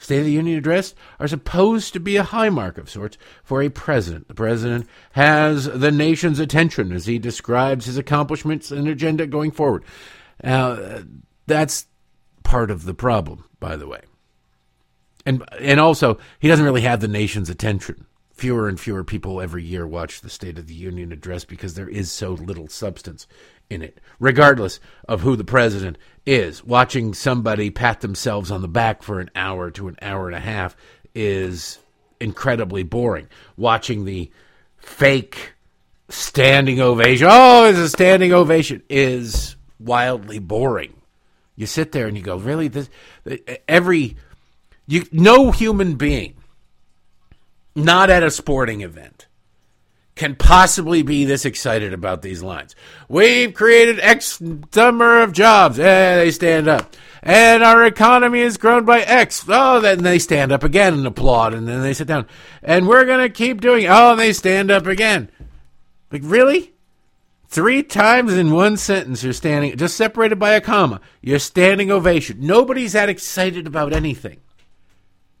State 0.00 0.20
of 0.20 0.24
the 0.24 0.32
Union 0.32 0.56
address 0.56 0.94
are 1.18 1.28
supposed 1.28 1.92
to 1.92 2.00
be 2.00 2.16
a 2.16 2.22
high 2.22 2.48
mark 2.48 2.78
of 2.78 2.88
sorts 2.88 3.18
for 3.44 3.62
a 3.62 3.68
president. 3.68 4.28
The 4.28 4.34
president 4.34 4.88
has 5.12 5.66
the 5.66 5.90
nation's 5.90 6.40
attention 6.40 6.90
as 6.90 7.04
he 7.04 7.18
describes 7.18 7.84
his 7.84 7.98
accomplishments 7.98 8.70
and 8.70 8.88
agenda 8.88 9.26
going 9.26 9.50
forward. 9.50 9.84
Now, 10.42 11.02
that's 11.46 11.86
part 12.44 12.70
of 12.70 12.86
the 12.86 12.94
problem, 12.94 13.44
by 13.60 13.76
the 13.76 13.86
way. 13.86 14.00
And 15.26 15.44
and 15.60 15.78
also, 15.78 16.18
he 16.38 16.48
doesn't 16.48 16.64
really 16.64 16.80
have 16.80 17.00
the 17.00 17.08
nation's 17.08 17.50
attention. 17.50 18.06
Fewer 18.32 18.68
and 18.68 18.80
fewer 18.80 19.04
people 19.04 19.38
every 19.38 19.62
year 19.62 19.86
watch 19.86 20.22
the 20.22 20.30
State 20.30 20.58
of 20.58 20.66
the 20.66 20.72
Union 20.72 21.12
address 21.12 21.44
because 21.44 21.74
there 21.74 21.90
is 21.90 22.10
so 22.10 22.32
little 22.32 22.68
substance 22.68 23.26
in 23.70 23.82
it, 23.82 23.98
regardless 24.18 24.80
of 25.08 25.22
who 25.22 25.36
the 25.36 25.44
president 25.44 25.96
is. 26.26 26.62
Watching 26.64 27.14
somebody 27.14 27.70
pat 27.70 28.00
themselves 28.00 28.50
on 28.50 28.60
the 28.60 28.68
back 28.68 29.02
for 29.02 29.20
an 29.20 29.30
hour 29.34 29.70
to 29.70 29.88
an 29.88 29.96
hour 30.02 30.26
and 30.26 30.36
a 30.36 30.40
half 30.40 30.76
is 31.14 31.78
incredibly 32.20 32.82
boring. 32.82 33.28
Watching 33.56 34.04
the 34.04 34.30
fake 34.76 35.54
standing 36.08 36.80
ovation, 36.80 37.28
oh, 37.30 37.66
it's 37.66 37.78
a 37.78 37.88
standing 37.88 38.32
ovation, 38.32 38.82
is 38.90 39.56
wildly 39.78 40.38
boring. 40.38 40.94
You 41.56 41.66
sit 41.66 41.92
there 41.92 42.06
and 42.06 42.16
you 42.16 42.22
go, 42.22 42.36
really? 42.36 42.68
This 42.68 42.88
every 43.68 44.16
you 44.86 45.06
no 45.12 45.50
human 45.50 45.94
being, 45.94 46.34
not 47.74 48.10
at 48.10 48.22
a 48.22 48.30
sporting 48.30 48.80
event, 48.80 49.26
can 50.14 50.34
possibly 50.34 51.02
be 51.02 51.24
this 51.24 51.44
excited 51.44 51.92
about 51.92 52.22
these 52.22 52.42
lines. 52.42 52.74
We've 53.08 53.54
created 53.54 54.00
X 54.00 54.40
number 54.40 55.22
of 55.22 55.32
jobs. 55.32 55.78
Eh, 55.78 56.16
they 56.16 56.30
stand 56.30 56.68
up. 56.68 56.94
And 57.22 57.62
our 57.62 57.84
economy 57.84 58.42
has 58.42 58.56
grown 58.56 58.84
by 58.84 59.00
X. 59.00 59.44
Oh, 59.48 59.80
then 59.80 60.02
they 60.02 60.18
stand 60.18 60.52
up 60.52 60.64
again 60.64 60.94
and 60.94 61.06
applaud, 61.06 61.54
and 61.54 61.68
then 61.68 61.82
they 61.82 61.92
sit 61.92 62.06
down. 62.06 62.26
And 62.62 62.88
we're 62.88 63.04
going 63.04 63.20
to 63.20 63.28
keep 63.28 63.60
doing 63.60 63.86
Oh, 63.88 64.16
they 64.16 64.32
stand 64.32 64.70
up 64.70 64.86
again. 64.86 65.30
Like, 66.10 66.22
really? 66.24 66.72
Three 67.46 67.82
times 67.82 68.32
in 68.32 68.52
one 68.52 68.76
sentence, 68.76 69.24
you're 69.24 69.32
standing, 69.32 69.76
just 69.76 69.96
separated 69.96 70.38
by 70.38 70.52
a 70.52 70.60
comma. 70.60 71.00
You're 71.20 71.40
standing 71.40 71.90
ovation. 71.90 72.38
Nobody's 72.40 72.92
that 72.92 73.08
excited 73.08 73.66
about 73.66 73.92
anything. 73.92 74.40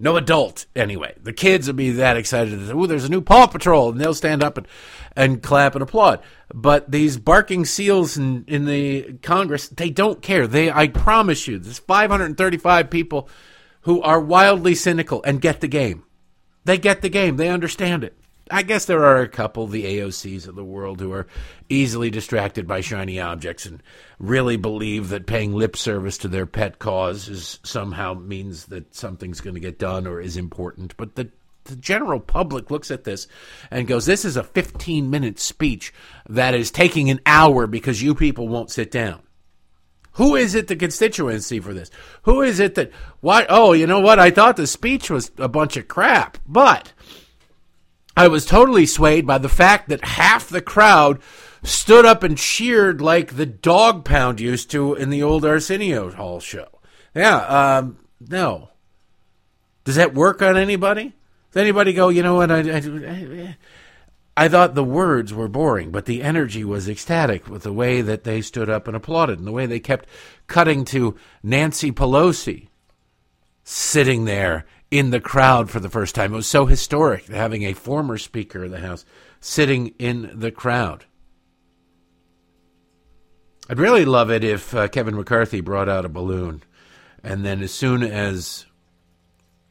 No 0.02 0.16
adult, 0.16 0.64
anyway. 0.74 1.14
The 1.22 1.34
kids 1.34 1.66
will 1.66 1.74
be 1.74 1.90
that 1.90 2.16
excited. 2.16 2.70
Oh, 2.70 2.86
there's 2.86 3.04
a 3.04 3.10
new 3.10 3.20
Paw 3.20 3.46
Patrol, 3.46 3.90
and 3.90 4.00
they'll 4.00 4.14
stand 4.14 4.42
up 4.42 4.56
and, 4.56 4.66
and 5.14 5.42
clap 5.42 5.74
and 5.74 5.82
applaud. 5.82 6.22
But 6.54 6.90
these 6.90 7.18
barking 7.18 7.66
seals 7.66 8.16
in, 8.16 8.44
in 8.48 8.64
the 8.64 9.18
Congress, 9.22 9.68
they 9.68 9.90
don't 9.90 10.22
care. 10.22 10.46
They, 10.46 10.70
I 10.72 10.88
promise 10.88 11.46
you, 11.46 11.58
there's 11.58 11.80
535 11.80 12.88
people 12.88 13.28
who 13.82 14.00
are 14.00 14.18
wildly 14.18 14.74
cynical 14.74 15.22
and 15.24 15.38
get 15.38 15.60
the 15.60 15.68
game. 15.68 16.04
They 16.64 16.78
get 16.78 17.02
the 17.02 17.10
game. 17.10 17.36
They 17.36 17.50
understand 17.50 18.02
it. 18.02 18.16
I 18.50 18.62
guess 18.62 18.84
there 18.84 19.04
are 19.04 19.20
a 19.20 19.28
couple, 19.28 19.66
the 19.66 19.84
AOCs 19.84 20.48
of 20.48 20.54
the 20.54 20.64
world, 20.64 21.00
who 21.00 21.12
are 21.12 21.26
easily 21.68 22.10
distracted 22.10 22.66
by 22.66 22.80
shiny 22.80 23.20
objects 23.20 23.66
and 23.66 23.82
really 24.18 24.56
believe 24.56 25.08
that 25.10 25.26
paying 25.26 25.54
lip 25.54 25.76
service 25.76 26.18
to 26.18 26.28
their 26.28 26.46
pet 26.46 26.78
cause 26.78 27.28
is 27.28 27.60
somehow 27.62 28.14
means 28.14 28.66
that 28.66 28.94
something's 28.94 29.40
going 29.40 29.54
to 29.54 29.60
get 29.60 29.78
done 29.78 30.06
or 30.06 30.20
is 30.20 30.36
important. 30.36 30.96
But 30.96 31.14
the 31.14 31.30
the 31.64 31.76
general 31.76 32.20
public 32.20 32.70
looks 32.70 32.90
at 32.90 33.04
this 33.04 33.28
and 33.70 33.86
goes, 33.86 34.06
This 34.06 34.24
is 34.24 34.36
a 34.36 34.42
15 34.42 35.10
minute 35.10 35.38
speech 35.38 35.92
that 36.28 36.54
is 36.54 36.70
taking 36.70 37.10
an 37.10 37.20
hour 37.26 37.66
because 37.66 38.02
you 38.02 38.14
people 38.14 38.48
won't 38.48 38.70
sit 38.70 38.90
down. 38.90 39.20
Who 40.14 40.34
is 40.34 40.54
it 40.54 40.66
the 40.66 40.76
constituency 40.76 41.60
for 41.60 41.72
this? 41.72 41.90
Who 42.22 42.42
is 42.42 42.58
it 42.60 42.74
that 42.74 42.90
what 43.20 43.46
oh, 43.48 43.72
you 43.72 43.86
know 43.86 44.00
what? 44.00 44.18
I 44.18 44.30
thought 44.30 44.56
the 44.56 44.66
speech 44.66 45.10
was 45.10 45.30
a 45.38 45.48
bunch 45.48 45.76
of 45.76 45.88
crap, 45.88 46.38
but 46.46 46.92
I 48.20 48.28
was 48.28 48.44
totally 48.44 48.84
swayed 48.84 49.26
by 49.26 49.38
the 49.38 49.48
fact 49.48 49.88
that 49.88 50.04
half 50.04 50.46
the 50.46 50.60
crowd 50.60 51.22
stood 51.62 52.04
up 52.04 52.22
and 52.22 52.36
cheered 52.36 53.00
like 53.00 53.36
the 53.36 53.46
dog 53.46 54.04
pound 54.04 54.40
used 54.40 54.70
to 54.72 54.94
in 54.94 55.08
the 55.08 55.22
old 55.22 55.42
Arsenio 55.42 56.10
Hall 56.10 56.38
show. 56.38 56.68
Yeah, 57.14 57.38
um, 57.38 57.96
no. 58.20 58.68
Does 59.84 59.94
that 59.96 60.12
work 60.12 60.42
on 60.42 60.58
anybody? 60.58 61.14
Does 61.50 61.62
anybody 61.62 61.94
go, 61.94 62.10
you 62.10 62.22
know 62.22 62.34
what? 62.34 62.50
I, 62.50 62.58
I, 62.60 63.56
I 64.36 64.48
thought 64.48 64.74
the 64.74 64.84
words 64.84 65.32
were 65.32 65.48
boring, 65.48 65.90
but 65.90 66.04
the 66.04 66.22
energy 66.22 66.62
was 66.62 66.90
ecstatic 66.90 67.48
with 67.48 67.62
the 67.62 67.72
way 67.72 68.02
that 68.02 68.24
they 68.24 68.42
stood 68.42 68.68
up 68.68 68.86
and 68.86 68.94
applauded 68.94 69.38
and 69.38 69.46
the 69.46 69.52
way 69.52 69.64
they 69.64 69.80
kept 69.80 70.06
cutting 70.46 70.84
to 70.84 71.16
Nancy 71.42 71.90
Pelosi 71.90 72.68
sitting 73.64 74.26
there 74.26 74.66
in 74.90 75.10
the 75.10 75.20
crowd 75.20 75.70
for 75.70 75.80
the 75.80 75.90
first 75.90 76.14
time. 76.14 76.32
It 76.32 76.36
was 76.36 76.46
so 76.46 76.66
historic 76.66 77.26
having 77.26 77.62
a 77.62 77.72
former 77.72 78.18
Speaker 78.18 78.64
of 78.64 78.70
the 78.70 78.80
House 78.80 79.04
sitting 79.40 79.94
in 79.98 80.30
the 80.34 80.50
crowd. 80.50 81.04
I'd 83.68 83.78
really 83.78 84.04
love 84.04 84.30
it 84.30 84.42
if 84.42 84.74
uh, 84.74 84.88
Kevin 84.88 85.14
McCarthy 85.14 85.60
brought 85.60 85.88
out 85.88 86.04
a 86.04 86.08
balloon, 86.08 86.64
and 87.22 87.44
then 87.44 87.62
as 87.62 87.72
soon 87.72 88.02
as 88.02 88.66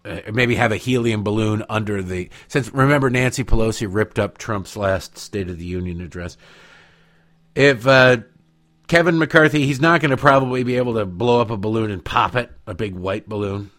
uh, 0.05 0.21
maybe 0.31 0.55
have 0.55 0.71
a 0.71 0.77
helium 0.77 1.21
balloon 1.21 1.65
under 1.69 2.01
the 2.01 2.29
since 2.47 2.73
remember 2.73 3.09
Nancy 3.09 3.43
Pelosi 3.43 3.87
ripped 3.89 4.17
up 4.17 4.37
Trump's 4.37 4.77
last 4.77 5.17
State 5.17 5.49
of 5.49 5.57
the 5.57 5.65
Union 5.65 5.99
address. 5.99 6.37
If 7.55 7.85
uh, 7.85 8.19
Kevin 8.87 9.19
McCarthy, 9.19 9.65
he's 9.65 9.81
not 9.81 9.99
going 9.99 10.11
to 10.11 10.17
probably 10.17 10.63
be 10.63 10.77
able 10.77 10.93
to 10.93 11.05
blow 11.05 11.41
up 11.41 11.49
a 11.49 11.57
balloon 11.57 11.91
and 11.91 12.03
pop 12.03 12.37
it, 12.37 12.49
a 12.65 12.73
big 12.73 12.95
white 12.95 13.27
balloon, 13.27 13.69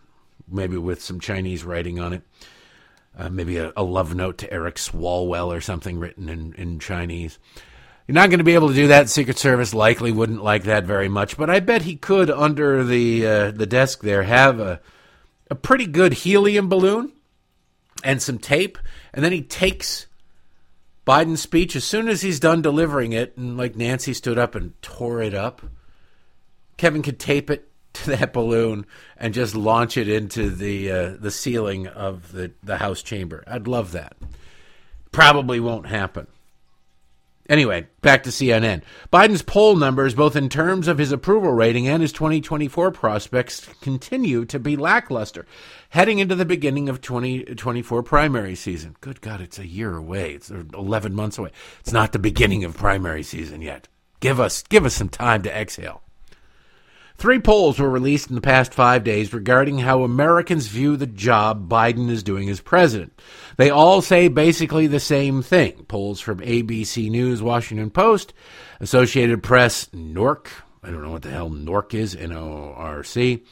maybe 0.51 0.77
with 0.77 1.03
some 1.03 1.21
Chinese 1.21 1.65
writing 1.65 1.99
on 1.99 2.13
it. 2.13 2.23
Uh, 3.17 3.29
maybe 3.29 3.57
a, 3.57 3.73
a, 3.77 3.83
love 3.83 4.15
note 4.15 4.39
to 4.39 4.53
Eric 4.53 4.77
Swalwell 4.77 5.49
or 5.49 5.61
something 5.61 5.99
written 5.99 6.29
in, 6.29 6.55
in 6.55 6.79
Chinese. 6.79 7.39
You're 8.07 8.15
not 8.15 8.31
going 8.31 8.39
to 8.39 8.45
be 8.45 8.55
able 8.55 8.69
to 8.69 8.75
do 8.75 8.89
that. 8.89 9.09
Secret 9.09 9.39
Service 9.39 9.75
likely 9.75 10.13
wouldn't 10.13 10.43
like 10.43 10.65
that 10.65 10.85
very 10.85 11.09
much, 11.09 11.37
but 11.37 11.51
I 11.51 11.61
bet 11.61 11.83
he 11.83 11.97
could, 11.97 12.31
under 12.31 12.85
the 12.85 13.27
uh, 13.27 13.51
the 13.51 13.67
desk 13.67 14.03
there, 14.03 14.23
have 14.23 14.59
a 14.61 14.81
a 15.51 15.55
pretty 15.55 15.87
good 15.87 16.13
helium 16.13 16.69
balloon 16.69 17.13
and 18.05 18.23
some 18.23 18.39
tape, 18.39 18.79
and 19.13 19.25
then 19.25 19.33
he 19.33 19.43
takes 19.43 20.07
Biden's 21.07 21.43
speech 21.43 21.75
as 21.77 21.85
soon 21.85 22.09
as 22.09 22.23
he's 22.23 22.41
done 22.41 22.63
delivering 22.63 23.13
it, 23.13 23.37
and 23.37 23.57
like 23.57 23.77
Nancy 23.77 24.15
stood 24.15 24.39
up 24.39 24.55
and 24.55 24.81
tore 24.83 25.21
it 25.23 25.35
up. 25.35 25.63
Kevin 26.77 27.03
could 27.03 27.19
tape 27.19 27.51
it 27.51 27.70
to 28.05 28.11
that 28.11 28.33
balloon 28.33 28.87
and 29.17 29.35
just 29.35 29.55
launch 29.55 29.97
it 29.97 30.09
into 30.09 30.51
the 30.51 30.91
uh, 30.91 31.17
the 31.19 31.31
ceiling 31.31 31.87
of 31.87 32.33
the, 32.33 32.53
the 32.63 32.77
House 32.77 33.03
chamber. 33.03 33.43
I'd 33.47 33.69
love 33.69 33.93
that. 33.93 34.17
Probably 35.13 35.59
won't 35.59 35.87
happen. 35.87 36.27
Anyway, 37.49 37.89
back 38.01 38.23
to 38.23 38.31
CNN. 38.31 38.83
Biden's 39.13 39.43
poll 39.43 39.75
numbers, 39.75 40.15
both 40.15 40.37
in 40.37 40.49
terms 40.49 40.87
of 40.87 40.99
his 40.99 41.11
approval 41.11 41.53
rating 41.53 41.89
and 41.89 42.01
his 42.01 42.13
2024 42.13 42.93
prospects, 42.93 43.69
continue 43.81 44.45
to 44.45 44.61
be 44.61 44.77
lackluster. 44.77 45.45
Heading 45.89 46.21
into 46.21 46.37
the 46.37 46.45
beginning 46.45 46.89
of 46.89 47.01
2024 47.01 48.05
primary 48.05 48.55
season. 48.55 48.95
Good 49.01 49.21
God, 49.21 49.41
it's 49.41 49.59
a 49.59 49.67
year 49.67 49.97
away. 49.97 50.35
It's 50.35 50.51
11 50.51 51.13
months 51.13 51.39
away. 51.39 51.51
It's 51.81 51.93
not 51.93 52.13
the 52.13 52.21
beginning 52.21 52.63
of 52.63 52.77
primary 52.77 53.25
season 53.25 53.63
yet. 53.63 53.89
Give 54.21 54.39
us, 54.39 54.63
give 54.63 54.87
us 54.87 54.95
some 54.95 55.09
time 55.09 55.43
to 55.43 55.53
exhale. 55.53 56.03
Three 57.21 57.39
polls 57.39 57.79
were 57.79 57.91
released 57.91 58.31
in 58.31 58.35
the 58.35 58.41
past 58.41 58.73
five 58.73 59.05
days 59.05 59.35
regarding 59.35 59.81
how 59.81 60.05
Americans 60.05 60.69
view 60.69 60.97
the 60.97 61.07
job 61.07 61.69
Biden 61.69 62.09
is 62.09 62.23
doing 62.23 62.49
as 62.49 62.63
president. 62.63 63.13
They 63.59 63.69
all 63.69 64.01
say 64.01 64.29
basically 64.29 64.87
the 64.87 65.01
same 65.01 65.43
thing. 65.43 65.85
Polls 65.85 66.19
from 66.19 66.41
ABC 66.41 67.11
News, 67.11 67.43
Washington 67.43 67.91
Post, 67.91 68.33
Associated 68.81 69.43
Press, 69.43 69.85
NORC, 69.93 70.47
I 70.83 70.89
don't 70.89 71.03
know 71.03 71.11
what 71.11 71.21
the 71.21 71.31
hell 71.31 71.51
NORC 71.51 71.93
is, 71.93 72.17
N 72.17 72.33
O 72.33 72.73
R 72.75 73.05
C, 73.05 73.45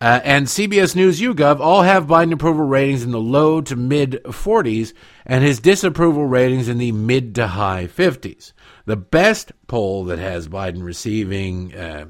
uh, 0.00 0.20
and 0.24 0.46
CBS 0.46 0.96
News 0.96 1.20
YouGov 1.20 1.60
all 1.60 1.82
have 1.82 2.06
Biden 2.06 2.32
approval 2.32 2.64
ratings 2.64 3.02
in 3.02 3.10
the 3.10 3.20
low 3.20 3.60
to 3.60 3.76
mid 3.76 4.22
40s 4.24 4.94
and 5.26 5.44
his 5.44 5.60
disapproval 5.60 6.24
ratings 6.24 6.66
in 6.66 6.78
the 6.78 6.92
mid 6.92 7.34
to 7.34 7.46
high 7.46 7.88
50s. 7.88 8.54
The 8.86 8.96
best 8.96 9.52
poll 9.66 10.04
that 10.04 10.18
has 10.18 10.48
Biden 10.48 10.82
receiving. 10.82 11.74
Uh, 11.74 12.06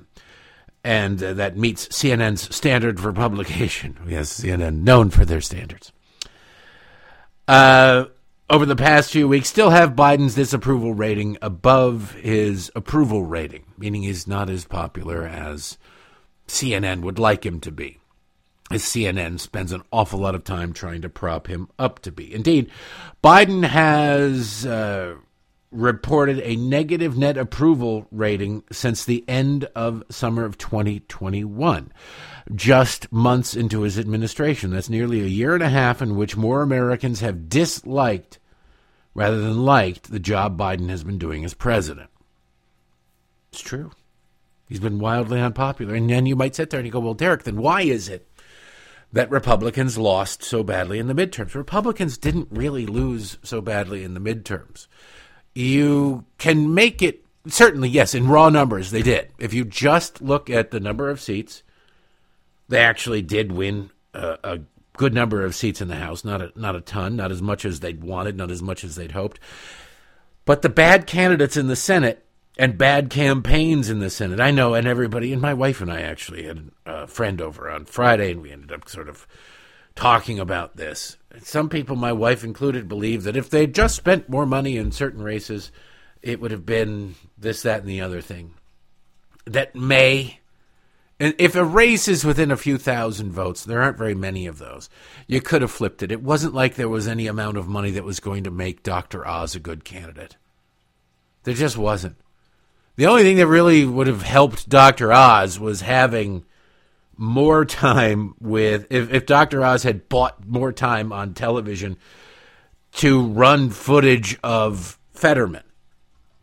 and 0.86 1.20
uh, 1.20 1.34
that 1.34 1.56
meets 1.56 1.88
CNN's 1.88 2.54
standard 2.54 3.00
for 3.00 3.12
publication. 3.12 3.98
Yes, 4.06 4.40
CNN, 4.40 4.82
known 4.82 5.10
for 5.10 5.24
their 5.24 5.40
standards. 5.40 5.92
Uh, 7.48 8.04
over 8.48 8.64
the 8.64 8.76
past 8.76 9.10
few 9.10 9.26
weeks, 9.26 9.48
still 9.48 9.70
have 9.70 9.96
Biden's 9.96 10.36
disapproval 10.36 10.94
rating 10.94 11.38
above 11.42 12.12
his 12.12 12.70
approval 12.76 13.24
rating, 13.24 13.64
meaning 13.76 14.04
he's 14.04 14.28
not 14.28 14.48
as 14.48 14.64
popular 14.64 15.26
as 15.26 15.76
CNN 16.46 17.00
would 17.00 17.18
like 17.18 17.44
him 17.44 17.58
to 17.60 17.72
be. 17.72 17.98
As 18.70 18.84
CNN 18.84 19.40
spends 19.40 19.72
an 19.72 19.82
awful 19.90 20.20
lot 20.20 20.36
of 20.36 20.44
time 20.44 20.72
trying 20.72 21.02
to 21.02 21.08
prop 21.08 21.48
him 21.48 21.68
up 21.80 21.98
to 22.00 22.12
be. 22.12 22.32
Indeed, 22.32 22.70
Biden 23.24 23.64
has 23.64 24.64
uh, 24.64 25.16
reported 25.70 26.40
a 26.40 26.56
negative 26.56 27.16
net 27.16 27.36
approval 27.36 28.06
rating 28.10 28.62
since 28.70 29.04
the 29.04 29.24
end 29.28 29.64
of 29.74 30.02
summer 30.10 30.44
of 30.44 30.58
2021, 30.58 31.92
just 32.54 33.10
months 33.12 33.54
into 33.54 33.82
his 33.82 33.98
administration. 33.98 34.70
That's 34.70 34.88
nearly 34.88 35.20
a 35.20 35.26
year 35.26 35.54
and 35.54 35.62
a 35.62 35.68
half 35.68 36.00
in 36.00 36.16
which 36.16 36.36
more 36.36 36.62
Americans 36.62 37.20
have 37.20 37.48
disliked 37.48 38.38
rather 39.14 39.40
than 39.40 39.64
liked 39.64 40.10
the 40.10 40.20
job 40.20 40.58
Biden 40.58 40.88
has 40.90 41.02
been 41.02 41.18
doing 41.18 41.44
as 41.44 41.54
president. 41.54 42.10
It's 43.50 43.62
true. 43.62 43.90
He's 44.68 44.80
been 44.80 44.98
wildly 44.98 45.40
unpopular. 45.40 45.94
And 45.94 46.10
then 46.10 46.26
you 46.26 46.36
might 46.36 46.54
sit 46.54 46.70
there 46.70 46.80
and 46.80 46.86
you 46.86 46.92
go, 46.92 47.00
well, 47.00 47.14
Derek, 47.14 47.44
then 47.44 47.56
why 47.56 47.82
is 47.82 48.08
it 48.08 48.28
that 49.12 49.30
Republicans 49.30 49.96
lost 49.96 50.42
so 50.42 50.62
badly 50.62 50.98
in 50.98 51.06
the 51.06 51.14
midterms? 51.14 51.54
Republicans 51.54 52.18
didn't 52.18 52.48
really 52.50 52.84
lose 52.84 53.38
so 53.42 53.60
badly 53.60 54.04
in 54.04 54.14
the 54.14 54.20
midterms 54.20 54.86
you 55.56 56.24
can 56.36 56.74
make 56.74 57.02
it 57.02 57.24
certainly 57.48 57.88
yes 57.88 58.14
in 58.14 58.28
raw 58.28 58.50
numbers 58.50 58.90
they 58.90 59.02
did. 59.02 59.30
If 59.38 59.54
you 59.54 59.64
just 59.64 60.20
look 60.20 60.50
at 60.50 60.70
the 60.70 60.80
number 60.80 61.08
of 61.08 61.20
seats 61.20 61.62
they 62.68 62.78
actually 62.78 63.22
did 63.22 63.52
win 63.52 63.90
a, 64.12 64.38
a 64.42 64.58
good 64.96 65.14
number 65.14 65.44
of 65.44 65.54
seats 65.54 65.80
in 65.80 65.88
the 65.88 65.96
house. 65.96 66.24
Not 66.24 66.42
a, 66.42 66.52
not 66.56 66.76
a 66.76 66.80
ton 66.80 67.16
not 67.16 67.32
as 67.32 67.40
much 67.40 67.64
as 67.64 67.80
they'd 67.80 68.04
wanted 68.04 68.36
not 68.36 68.50
as 68.50 68.62
much 68.62 68.84
as 68.84 68.96
they'd 68.96 69.12
hoped. 69.12 69.40
But 70.44 70.62
the 70.62 70.68
bad 70.68 71.06
candidates 71.06 71.56
in 71.56 71.68
the 71.68 71.76
senate 71.76 72.26
and 72.58 72.76
bad 72.76 73.08
campaigns 73.08 73.90
in 73.90 73.98
the 73.98 74.08
senate 74.08 74.40
i 74.40 74.50
know 74.50 74.72
and 74.72 74.86
everybody 74.86 75.30
and 75.30 75.42
my 75.42 75.52
wife 75.52 75.82
and 75.82 75.92
i 75.92 76.00
actually 76.00 76.44
had 76.44 76.70
a 76.86 77.06
friend 77.06 77.42
over 77.42 77.68
on 77.68 77.84
friday 77.84 78.32
and 78.32 78.40
we 78.40 78.50
ended 78.50 78.72
up 78.72 78.88
sort 78.88 79.10
of 79.10 79.26
talking 79.94 80.38
about 80.38 80.76
this 80.76 81.18
some 81.42 81.68
people, 81.68 81.96
my 81.96 82.12
wife 82.12 82.44
included, 82.44 82.88
believe 82.88 83.24
that 83.24 83.36
if 83.36 83.50
they'd 83.50 83.74
just 83.74 83.96
spent 83.96 84.28
more 84.28 84.46
money 84.46 84.76
in 84.76 84.92
certain 84.92 85.22
races, 85.22 85.70
it 86.22 86.40
would 86.40 86.50
have 86.50 86.66
been 86.66 87.14
this, 87.36 87.62
that, 87.62 87.80
and 87.80 87.88
the 87.88 88.00
other 88.00 88.20
thing. 88.20 88.54
That 89.44 89.74
may. 89.74 90.40
If 91.18 91.54
a 91.54 91.64
race 91.64 92.08
is 92.08 92.24
within 92.24 92.50
a 92.50 92.56
few 92.56 92.76
thousand 92.78 93.32
votes, 93.32 93.64
there 93.64 93.80
aren't 93.82 93.96
very 93.96 94.14
many 94.14 94.46
of 94.46 94.58
those. 94.58 94.90
You 95.26 95.40
could 95.40 95.62
have 95.62 95.70
flipped 95.70 96.02
it. 96.02 96.12
It 96.12 96.22
wasn't 96.22 96.54
like 96.54 96.74
there 96.74 96.88
was 96.88 97.08
any 97.08 97.26
amount 97.26 97.56
of 97.56 97.68
money 97.68 97.90
that 97.92 98.04
was 98.04 98.20
going 98.20 98.44
to 98.44 98.50
make 98.50 98.82
Dr. 98.82 99.26
Oz 99.26 99.54
a 99.54 99.60
good 99.60 99.84
candidate. 99.84 100.36
There 101.44 101.54
just 101.54 101.78
wasn't. 101.78 102.16
The 102.96 103.06
only 103.06 103.22
thing 103.22 103.36
that 103.36 103.46
really 103.46 103.84
would 103.84 104.06
have 104.06 104.22
helped 104.22 104.68
Dr. 104.68 105.12
Oz 105.12 105.60
was 105.60 105.82
having 105.82 106.44
more 107.16 107.64
time 107.64 108.34
with 108.40 108.86
if, 108.90 109.12
if 109.12 109.26
Dr. 109.26 109.64
Oz 109.64 109.82
had 109.82 110.08
bought 110.08 110.46
more 110.46 110.72
time 110.72 111.12
on 111.12 111.34
television 111.34 111.96
to 112.92 113.22
run 113.22 113.70
footage 113.70 114.38
of 114.42 114.98
Fetterman 115.12 115.62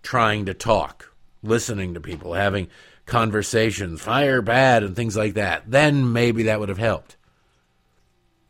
trying 0.01 0.45
to 0.45 0.53
talk, 0.53 1.13
listening 1.41 1.93
to 1.93 1.99
people, 1.99 2.33
having 2.33 2.67
conversations, 3.05 4.01
fire 4.01 4.41
bad 4.41 4.83
and 4.83 4.95
things 4.95 5.15
like 5.15 5.33
that, 5.33 5.63
then 5.69 6.11
maybe 6.11 6.43
that 6.43 6.59
would 6.59 6.69
have 6.69 6.77
helped. 6.77 7.17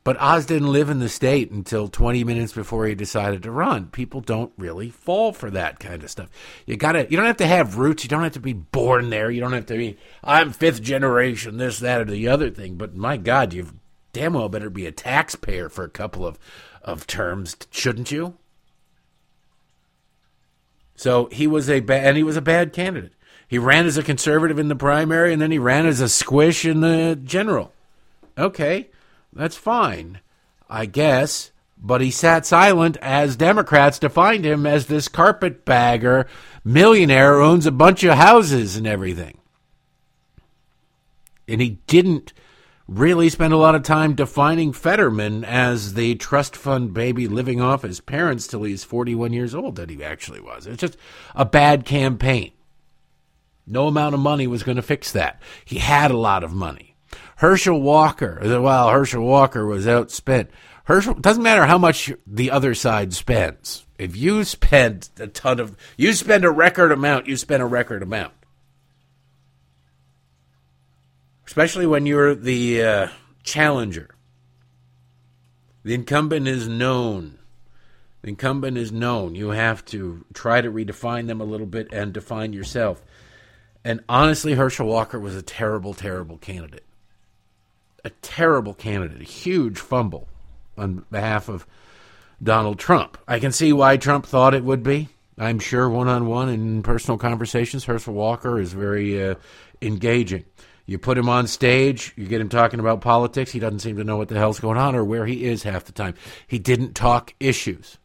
But 0.03 0.19
Oz 0.19 0.45
didn't 0.45 0.71
live 0.71 0.89
in 0.89 0.99
the 0.99 1.07
state 1.07 1.51
until 1.51 1.87
20 1.87 2.25
minutes 2.25 2.51
before 2.51 2.85
he 2.85 2.95
decided 2.95 3.43
to 3.43 3.51
run. 3.51 3.87
People 3.87 4.19
don't 4.19 4.51
really 4.57 4.89
fall 4.89 5.31
for 5.31 5.49
that 5.51 5.79
kind 5.79 6.03
of 6.03 6.09
stuff. 6.09 6.29
You 6.65 6.75
gotta, 6.75 7.07
you 7.09 7.15
don't 7.15 7.25
have 7.25 7.37
to 7.37 7.47
have 7.47 7.77
roots. 7.77 8.03
You 8.03 8.09
don't 8.09 8.23
have 8.23 8.33
to 8.33 8.41
be 8.41 8.51
born 8.51 9.09
there. 9.09 9.31
You 9.31 9.39
don't 9.39 9.53
have 9.53 9.67
to 9.67 9.77
be, 9.77 9.97
I'm 10.21 10.51
fifth 10.51 10.81
generation, 10.81 11.57
this, 11.57 11.79
that, 11.79 12.01
or 12.01 12.05
the 12.05 12.27
other 12.27 12.49
thing. 12.49 12.75
But 12.75 12.95
my 12.95 13.15
God, 13.15 13.53
you've 13.53 13.73
damn 14.11 14.33
well 14.33 14.49
better 14.49 14.69
be 14.69 14.85
a 14.85 14.91
taxpayer 14.91 15.69
for 15.69 15.85
a 15.85 15.89
couple 15.89 16.27
of, 16.27 16.37
of 16.81 17.07
terms, 17.07 17.55
shouldn't 17.71 18.11
you? 18.11 18.35
So 20.95 21.27
he 21.31 21.47
was 21.47 21.69
a 21.69 21.79
bad, 21.79 22.05
and 22.05 22.17
he 22.17 22.23
was 22.23 22.37
a 22.37 22.41
bad 22.41 22.73
candidate. 22.73 23.13
He 23.47 23.57
ran 23.57 23.85
as 23.85 23.97
a 23.97 24.03
conservative 24.03 24.59
in 24.59 24.67
the 24.67 24.75
primary, 24.75 25.31
and 25.31 25.41
then 25.41 25.51
he 25.51 25.59
ran 25.59 25.85
as 25.85 26.01
a 26.01 26.09
squish 26.09 26.65
in 26.65 26.81
the 26.81 27.19
general. 27.23 27.71
Okay, 28.37 28.89
that's 29.35 29.57
fine, 29.57 30.19
I 30.69 30.85
guess. 30.85 31.51
But 31.77 31.99
he 31.99 32.11
sat 32.11 32.45
silent 32.45 32.97
as 33.01 33.35
Democrats 33.35 33.99
defined 33.99 34.45
him 34.45 34.65
as 34.65 34.87
this 34.87 35.09
carpetbagger 35.09 36.27
millionaire 36.63 37.33
who 37.33 37.43
owns 37.43 37.65
a 37.65 37.71
bunch 37.71 38.03
of 38.05 38.13
houses 38.13 38.77
and 38.77 38.87
everything. 38.87 39.37
And 41.45 41.59
he 41.59 41.81
didn't 41.87 42.31
really 42.87 43.29
spend 43.29 43.53
a 43.53 43.57
lot 43.57 43.75
of 43.75 43.83
time 43.83 44.13
defining 44.13 44.71
Fetterman 44.71 45.43
as 45.43 45.93
the 45.93 46.15
trust 46.15 46.55
fund 46.55 46.93
baby 46.93 47.27
living 47.27 47.61
off 47.61 47.81
his 47.81 47.99
parents 47.99 48.47
till 48.47 48.63
he's 48.63 48.83
41 48.83 49.33
years 49.33 49.55
old 49.55 49.75
that 49.75 49.89
he 49.89 50.03
actually 50.03 50.41
was. 50.41 50.67
It's 50.67 50.81
just 50.81 50.97
a 51.35 51.45
bad 51.45 51.85
campaign. 51.85 52.51
No 53.65 53.87
amount 53.87 54.13
of 54.13 54.21
money 54.21 54.47
was 54.47 54.63
going 54.63 54.75
to 54.75 54.81
fix 54.81 55.11
that. 55.13 55.41
He 55.63 55.79
had 55.79 56.11
a 56.11 56.17
lot 56.17 56.43
of 56.43 56.53
money. 56.53 56.92
Herschel 57.43 57.81
Walker, 57.81 58.39
well, 58.61 58.89
Herschel 58.89 59.21
Walker 59.21 59.65
was 59.65 59.85
outspent. 59.85 60.47
Herschel 60.85 61.15
doesn't 61.15 61.43
matter 61.43 61.65
how 61.65 61.77
much 61.77 62.09
the 62.25 62.49
other 62.51 62.73
side 62.73 63.13
spends. 63.13 63.85
If 63.97 64.15
you 64.15 64.45
spend 64.45 65.09
a 65.19 65.27
ton 65.27 65.59
of, 65.59 65.75
you 65.97 66.13
spend 66.13 66.45
a 66.45 66.49
record 66.49 66.93
amount, 66.93 67.27
you 67.27 67.35
spend 67.35 67.61
a 67.61 67.65
record 67.65 68.01
amount. 68.01 68.31
Especially 71.45 71.85
when 71.85 72.05
you're 72.05 72.33
the 72.33 72.81
uh, 72.81 73.07
challenger. 73.43 74.15
The 75.83 75.95
incumbent 75.95 76.47
is 76.47 76.69
known. 76.69 77.39
The 78.21 78.29
incumbent 78.29 78.77
is 78.77 78.93
known. 78.93 79.35
You 79.35 79.49
have 79.49 79.83
to 79.87 80.25
try 80.33 80.61
to 80.61 80.71
redefine 80.71 81.27
them 81.27 81.41
a 81.41 81.43
little 81.43 81.67
bit 81.67 81.89
and 81.91 82.13
define 82.13 82.53
yourself. 82.53 83.03
And 83.83 83.99
honestly, 84.07 84.53
Herschel 84.53 84.87
Walker 84.87 85.19
was 85.19 85.35
a 85.35 85.41
terrible, 85.41 85.93
terrible 85.93 86.37
candidate 86.37 86.85
a 88.03 88.09
terrible 88.21 88.73
candidate, 88.73 89.21
a 89.21 89.25
huge 89.25 89.79
fumble 89.79 90.27
on 90.77 91.05
behalf 91.11 91.49
of 91.49 91.65
Donald 92.41 92.79
Trump. 92.79 93.17
I 93.27 93.39
can 93.39 93.51
see 93.51 93.71
why 93.73 93.97
Trump 93.97 94.25
thought 94.25 94.53
it 94.53 94.63
would 94.63 94.83
be. 94.83 95.09
I'm 95.37 95.59
sure 95.59 95.89
one 95.89 96.07
on 96.07 96.27
one 96.27 96.49
in 96.49 96.83
personal 96.83 97.17
conversations, 97.17 97.85
Herschel 97.85 98.13
Walker 98.13 98.59
is 98.59 98.73
very 98.73 99.23
uh, 99.23 99.35
engaging. 99.81 100.45
You 100.85 100.99
put 100.99 101.17
him 101.17 101.29
on 101.29 101.47
stage, 101.47 102.13
you 102.17 102.25
get 102.25 102.41
him 102.41 102.49
talking 102.49 102.79
about 102.79 103.01
politics. 103.01 103.51
He 103.51 103.59
doesn't 103.59 103.79
seem 103.79 103.95
to 103.97 104.03
know 104.03 104.17
what 104.17 104.27
the 104.27 104.37
hell's 104.37 104.59
going 104.59 104.77
on 104.77 104.95
or 104.95 105.03
where 105.03 105.25
he 105.25 105.45
is 105.45 105.63
half 105.63 105.85
the 105.85 105.93
time. 105.93 106.13
He 106.45 106.59
didn't 106.59 106.93
talk 106.93 107.33
issues. 107.39 107.97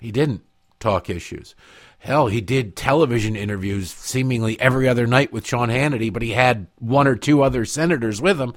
He 0.00 0.10
didn't 0.10 0.42
talk 0.80 1.08
issues. 1.08 1.54
Hell, 1.98 2.26
he 2.26 2.40
did 2.40 2.76
television 2.76 3.36
interviews 3.36 3.90
seemingly 3.90 4.60
every 4.60 4.88
other 4.88 5.06
night 5.06 5.32
with 5.32 5.46
Sean 5.46 5.70
Hannity, 5.70 6.12
but 6.12 6.22
he 6.22 6.32
had 6.32 6.66
one 6.78 7.06
or 7.06 7.16
two 7.16 7.42
other 7.42 7.64
senators 7.64 8.20
with 8.20 8.38
him 8.38 8.52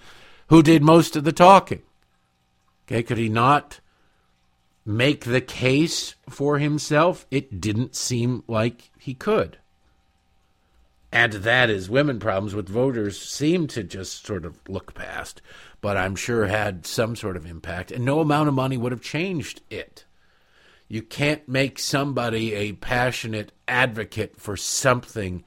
who 0.48 0.64
did 0.64 0.82
most 0.82 1.16
of 1.16 1.24
the 1.24 1.32
talking. 1.32 1.82
Okay, 2.86 3.04
could 3.04 3.18
he 3.18 3.30
not 3.30 3.80
make 4.86 5.26
the 5.26 5.42
case 5.42 6.16
for 6.30 6.58
himself? 6.58 7.26
It 7.30 7.60
didn't 7.60 7.96
seem 7.96 8.44
like 8.48 8.92
he 8.98 9.14
could. 9.14 9.60
To 11.12 11.40
that 11.40 11.70
his 11.70 11.90
women 11.90 12.20
problems 12.20 12.54
with 12.54 12.70
voters 12.70 13.20
seem 13.20 13.68
to 13.68 13.84
just 13.84 14.26
sort 14.26 14.46
of 14.46 14.60
look 14.70 14.94
past, 14.94 15.42
but 15.82 15.98
I'm 15.98 16.16
sure 16.16 16.46
had 16.46 16.86
some 16.86 17.16
sort 17.16 17.36
of 17.36 17.46
impact, 17.46 17.92
and 17.92 18.06
no 18.06 18.20
amount 18.20 18.48
of 18.48 18.54
money 18.54 18.78
would 18.78 18.92
have 18.92 19.02
changed 19.02 19.62
it. 19.70 20.06
You 20.88 21.02
can't 21.02 21.48
make 21.48 21.80
somebody 21.80 22.54
a 22.54 22.74
passionate 22.74 23.52
advocate 23.68 24.40
for 24.40 24.56
something 24.56 25.44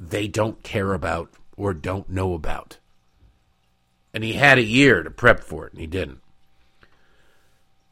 they 0.00 0.26
don't 0.26 0.62
care 0.62 0.94
about 0.94 1.30
or 1.56 1.74
don't 1.74 2.08
know 2.08 2.34
about 2.34 2.78
and 4.14 4.22
he 4.22 4.34
had 4.34 4.58
a 4.58 4.62
year 4.62 5.02
to 5.02 5.10
prep 5.10 5.40
for 5.40 5.66
it, 5.66 5.72
and 5.72 5.80
he 5.80 5.86
didn't. 5.86 6.20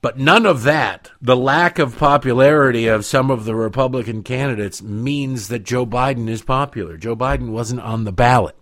But 0.03 0.19
none 0.19 0.47
of 0.47 0.63
that, 0.63 1.11
the 1.21 1.37
lack 1.37 1.79
of 1.79 1.99
popularity 1.99 2.87
of 2.87 3.05
some 3.05 3.31
of 3.31 3.45
the 3.45 3.55
Republican 3.55 4.23
candidates, 4.23 4.83
means 4.83 5.49
that 5.49 5.65
Joe 5.65 5.85
Biden 5.85 6.29
is 6.29 6.43
popular. 6.43 6.97
Joe 6.97 7.15
Biden 7.15 7.51
wasn't 7.51 7.83
on 7.83 8.05
the 8.05 8.13
ballot. 8.13 8.57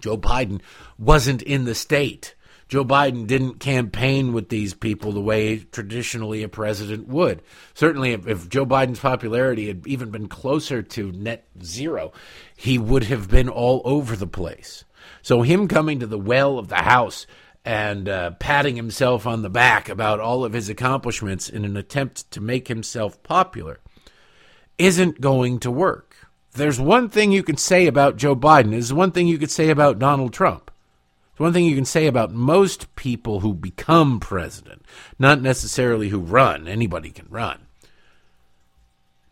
Joe 0.00 0.18
Biden 0.18 0.60
wasn't 0.98 1.42
in 1.42 1.64
the 1.64 1.74
state. 1.74 2.34
Joe 2.68 2.84
Biden 2.84 3.26
didn't 3.26 3.60
campaign 3.60 4.34
with 4.34 4.50
these 4.50 4.74
people 4.74 5.12
the 5.12 5.22
way 5.22 5.56
traditionally 5.58 6.42
a 6.42 6.50
president 6.50 7.08
would. 7.08 7.40
Certainly, 7.72 8.12
if, 8.12 8.26
if, 8.28 8.48
Joe 8.50 8.66
Biden's 8.66 9.00
popularity 9.00 9.68
had 9.68 9.86
even 9.86 10.10
been 10.10 10.28
closer 10.28 10.82
to 10.82 11.12
net 11.12 11.46
zero, 11.62 12.12
he 12.54 12.76
would 12.76 13.04
have 13.04 13.30
been 13.30 13.48
all 13.48 13.80
over 13.86 14.14
the 14.16 14.26
place. 14.26 14.84
So 15.28 15.42
him 15.42 15.68
coming 15.68 16.00
to 16.00 16.06
the 16.06 16.18
well 16.18 16.58
of 16.58 16.68
the 16.68 16.76
house 16.76 17.26
and 17.62 18.08
uh, 18.08 18.30
patting 18.38 18.76
himself 18.76 19.26
on 19.26 19.42
the 19.42 19.50
back 19.50 19.90
about 19.90 20.20
all 20.20 20.42
of 20.42 20.54
his 20.54 20.70
accomplishments 20.70 21.50
in 21.50 21.66
an 21.66 21.76
attempt 21.76 22.30
to 22.30 22.40
make 22.40 22.68
himself 22.68 23.22
popular 23.22 23.78
isn't 24.78 25.20
going 25.20 25.58
to 25.58 25.70
work. 25.70 26.16
There's 26.52 26.80
one 26.80 27.10
thing 27.10 27.30
you 27.30 27.42
can 27.42 27.58
say 27.58 27.86
about 27.86 28.16
Joe 28.16 28.34
Biden. 28.34 28.70
There's 28.70 28.90
one 28.90 29.10
thing 29.10 29.28
you 29.28 29.36
could 29.36 29.50
say 29.50 29.68
about 29.68 29.98
Donald 29.98 30.32
Trump. 30.32 30.70
There's 31.34 31.44
one 31.44 31.52
thing 31.52 31.66
you 31.66 31.76
can 31.76 31.84
say 31.84 32.06
about 32.06 32.32
most 32.32 32.96
people 32.96 33.40
who 33.40 33.52
become 33.52 34.20
president, 34.20 34.82
not 35.18 35.42
necessarily 35.42 36.08
who 36.08 36.20
run. 36.20 36.66
Anybody 36.66 37.10
can 37.10 37.26
run. 37.28 37.66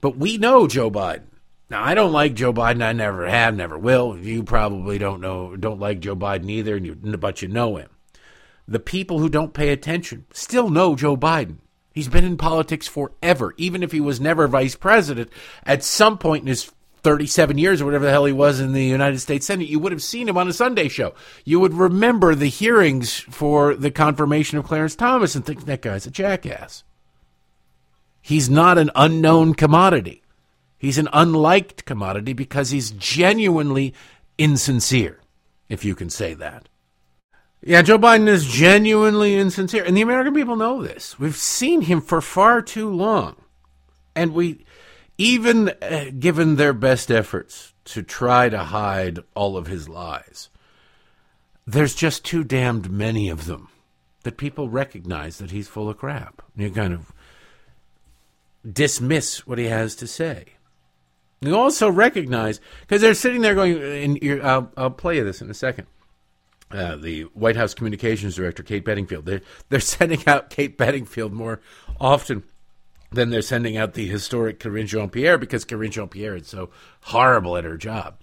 But 0.02 0.18
we 0.18 0.36
know 0.36 0.66
Joe 0.66 0.90
Biden. 0.90 1.28
Now, 1.68 1.82
I 1.82 1.94
don't 1.94 2.12
like 2.12 2.34
Joe 2.34 2.52
Biden. 2.52 2.82
I 2.82 2.92
never 2.92 3.26
have, 3.26 3.54
never 3.56 3.76
will. 3.76 4.16
You 4.16 4.44
probably 4.44 4.98
don't 4.98 5.20
know, 5.20 5.56
don't 5.56 5.80
like 5.80 6.00
Joe 6.00 6.14
Biden 6.14 6.48
either, 6.48 6.76
and 6.76 6.86
you, 6.86 6.94
but 6.94 7.42
you 7.42 7.48
know 7.48 7.76
him. 7.76 7.90
The 8.68 8.78
people 8.80 9.18
who 9.18 9.28
don't 9.28 9.54
pay 9.54 9.70
attention 9.70 10.26
still 10.32 10.70
know 10.70 10.94
Joe 10.94 11.16
Biden. 11.16 11.58
He's 11.92 12.08
been 12.08 12.24
in 12.24 12.36
politics 12.36 12.86
forever, 12.86 13.54
even 13.56 13.82
if 13.82 13.90
he 13.90 14.00
was 14.00 14.20
never 14.20 14.46
vice 14.46 14.74
president. 14.74 15.30
At 15.64 15.82
some 15.82 16.18
point 16.18 16.42
in 16.42 16.48
his 16.48 16.70
37 17.02 17.56
years 17.56 17.80
or 17.80 17.84
whatever 17.84 18.04
the 18.04 18.10
hell 18.10 18.24
he 18.24 18.32
was 18.32 18.60
in 18.60 18.72
the 18.72 18.84
United 18.84 19.20
States 19.20 19.46
Senate, 19.46 19.68
you 19.68 19.78
would 19.78 19.92
have 19.92 20.02
seen 20.02 20.28
him 20.28 20.36
on 20.36 20.48
a 20.48 20.52
Sunday 20.52 20.88
show. 20.88 21.14
You 21.44 21.58
would 21.60 21.72
remember 21.72 22.34
the 22.34 22.48
hearings 22.48 23.20
for 23.20 23.74
the 23.74 23.90
confirmation 23.90 24.58
of 24.58 24.66
Clarence 24.66 24.94
Thomas 24.94 25.34
and 25.34 25.44
think 25.44 25.64
that 25.64 25.82
guy's 25.82 26.06
a 26.06 26.10
jackass. 26.10 26.84
He's 28.20 28.50
not 28.50 28.76
an 28.76 28.90
unknown 28.94 29.54
commodity. 29.54 30.22
He's 30.78 30.98
an 30.98 31.08
unliked 31.12 31.84
commodity 31.84 32.32
because 32.32 32.70
he's 32.70 32.90
genuinely 32.90 33.94
insincere, 34.38 35.20
if 35.68 35.84
you 35.84 35.94
can 35.94 36.10
say 36.10 36.34
that. 36.34 36.68
Yeah, 37.62 37.82
Joe 37.82 37.98
Biden 37.98 38.28
is 38.28 38.46
genuinely 38.46 39.34
insincere, 39.34 39.84
and 39.84 39.96
the 39.96 40.02
American 40.02 40.34
people 40.34 40.56
know 40.56 40.82
this. 40.82 41.18
We've 41.18 41.36
seen 41.36 41.82
him 41.82 42.00
for 42.00 42.20
far 42.20 42.62
too 42.62 42.88
long. 42.90 43.36
And 44.14 44.34
we, 44.34 44.64
even 45.18 45.70
uh, 45.82 46.10
given 46.18 46.56
their 46.56 46.72
best 46.72 47.10
efforts 47.10 47.72
to 47.86 48.02
try 48.02 48.48
to 48.48 48.58
hide 48.58 49.20
all 49.34 49.56
of 49.56 49.66
his 49.66 49.88
lies, 49.88 50.48
there's 51.66 51.94
just 51.94 52.24
too 52.24 52.44
damned 52.44 52.90
many 52.90 53.28
of 53.28 53.46
them 53.46 53.68
that 54.22 54.36
people 54.36 54.68
recognize 54.68 55.38
that 55.38 55.50
he's 55.50 55.68
full 55.68 55.88
of 55.88 55.98
crap. 55.98 56.42
You 56.56 56.70
kind 56.70 56.92
of 56.92 57.12
dismiss 58.70 59.46
what 59.46 59.58
he 59.58 59.66
has 59.66 59.94
to 59.96 60.06
say. 60.06 60.55
You 61.40 61.56
also 61.56 61.90
recognize 61.90 62.60
because 62.80 63.02
they're 63.02 63.14
sitting 63.14 63.42
there 63.42 63.54
going, 63.54 63.80
and 64.22 64.42
I'll, 64.42 64.72
I'll 64.76 64.90
play 64.90 65.16
you 65.16 65.24
this 65.24 65.42
in 65.42 65.50
a 65.50 65.54
second. 65.54 65.86
Uh, 66.70 66.96
the 66.96 67.22
White 67.34 67.56
House 67.56 67.74
Communications 67.74 68.34
Director 68.34 68.62
Kate 68.62 68.84
Bedingfield. 68.84 69.24
They're 69.24 69.42
they're 69.68 69.80
sending 69.98 70.26
out 70.26 70.50
Kate 70.50 70.76
Bedingfield 70.76 71.32
more 71.32 71.60
often 72.00 72.42
than 73.12 73.30
they're 73.30 73.42
sending 73.42 73.76
out 73.76 73.94
the 73.94 74.06
historic 74.06 74.58
Karine 74.58 74.86
Jean 74.86 75.10
Pierre 75.10 75.38
because 75.38 75.64
Karine 75.64 75.92
Jean 75.92 76.08
Pierre 76.08 76.36
is 76.36 76.48
so 76.48 76.70
horrible 77.02 77.56
at 77.56 77.64
her 77.64 77.76
job. 77.76 78.18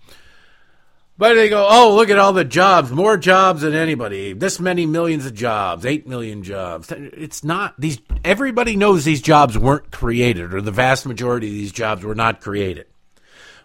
But 1.15 1.35
they 1.35 1.47
go, 1.47 1.67
oh, 1.69 1.95
look 1.95 2.09
at 2.09 2.17
all 2.17 2.33
the 2.33 2.43
jobs, 2.43 2.91
more 2.91 3.17
jobs 3.17 3.61
than 3.61 3.75
anybody. 3.75 4.33
This 4.33 4.59
many 4.59 4.87
millions 4.87 5.27
of 5.27 5.35
jobs, 5.35 5.85
eight 5.85 6.07
million 6.07 6.41
jobs. 6.41 6.91
It's 6.91 7.43
not 7.43 7.79
these. 7.79 7.99
Everybody 8.25 8.75
knows 8.75 9.05
these 9.05 9.21
jobs 9.21 9.57
weren't 9.57 9.91
created, 9.91 10.53
or 10.53 10.61
the 10.61 10.71
vast 10.71 11.05
majority 11.05 11.47
of 11.47 11.53
these 11.53 11.71
jobs 11.71 12.03
were 12.03 12.15
not 12.15 12.41
created. 12.41 12.87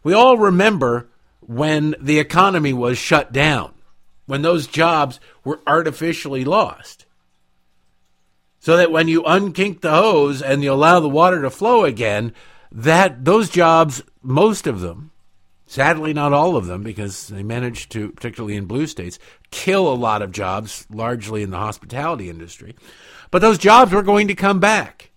We 0.02 0.12
all 0.12 0.38
remember 0.38 1.08
when 1.40 1.94
the 2.00 2.18
economy 2.18 2.72
was 2.72 2.98
shut 2.98 3.32
down, 3.32 3.74
when 4.26 4.42
those 4.42 4.66
jobs 4.66 5.18
were 5.44 5.60
artificially 5.66 6.44
lost. 6.44 7.06
So 8.60 8.76
that 8.76 8.90
when 8.90 9.08
you 9.08 9.22
unkink 9.22 9.80
the 9.80 9.92
hose 9.92 10.42
and 10.42 10.62
you 10.62 10.72
allow 10.72 11.00
the 11.00 11.08
water 11.08 11.42
to 11.42 11.50
flow 11.50 11.84
again, 11.84 12.34
that 12.70 13.24
those 13.24 13.48
jobs, 13.48 14.02
most 14.22 14.66
of 14.66 14.80
them, 14.80 15.10
sadly 15.66 16.12
not 16.12 16.32
all 16.32 16.56
of 16.56 16.66
them, 16.66 16.82
because 16.82 17.28
they 17.28 17.42
managed 17.42 17.90
to, 17.92 18.10
particularly 18.10 18.56
in 18.56 18.66
blue 18.66 18.86
states, 18.86 19.18
kill 19.50 19.90
a 19.90 19.94
lot 19.94 20.22
of 20.22 20.32
jobs, 20.32 20.86
largely 20.90 21.42
in 21.42 21.50
the 21.50 21.56
hospitality 21.56 22.28
industry. 22.28 22.74
But 23.30 23.40
those 23.40 23.58
jobs 23.58 23.92
were 23.92 24.02
going 24.02 24.28
to 24.28 24.34
come 24.34 24.60
back. 24.60 25.10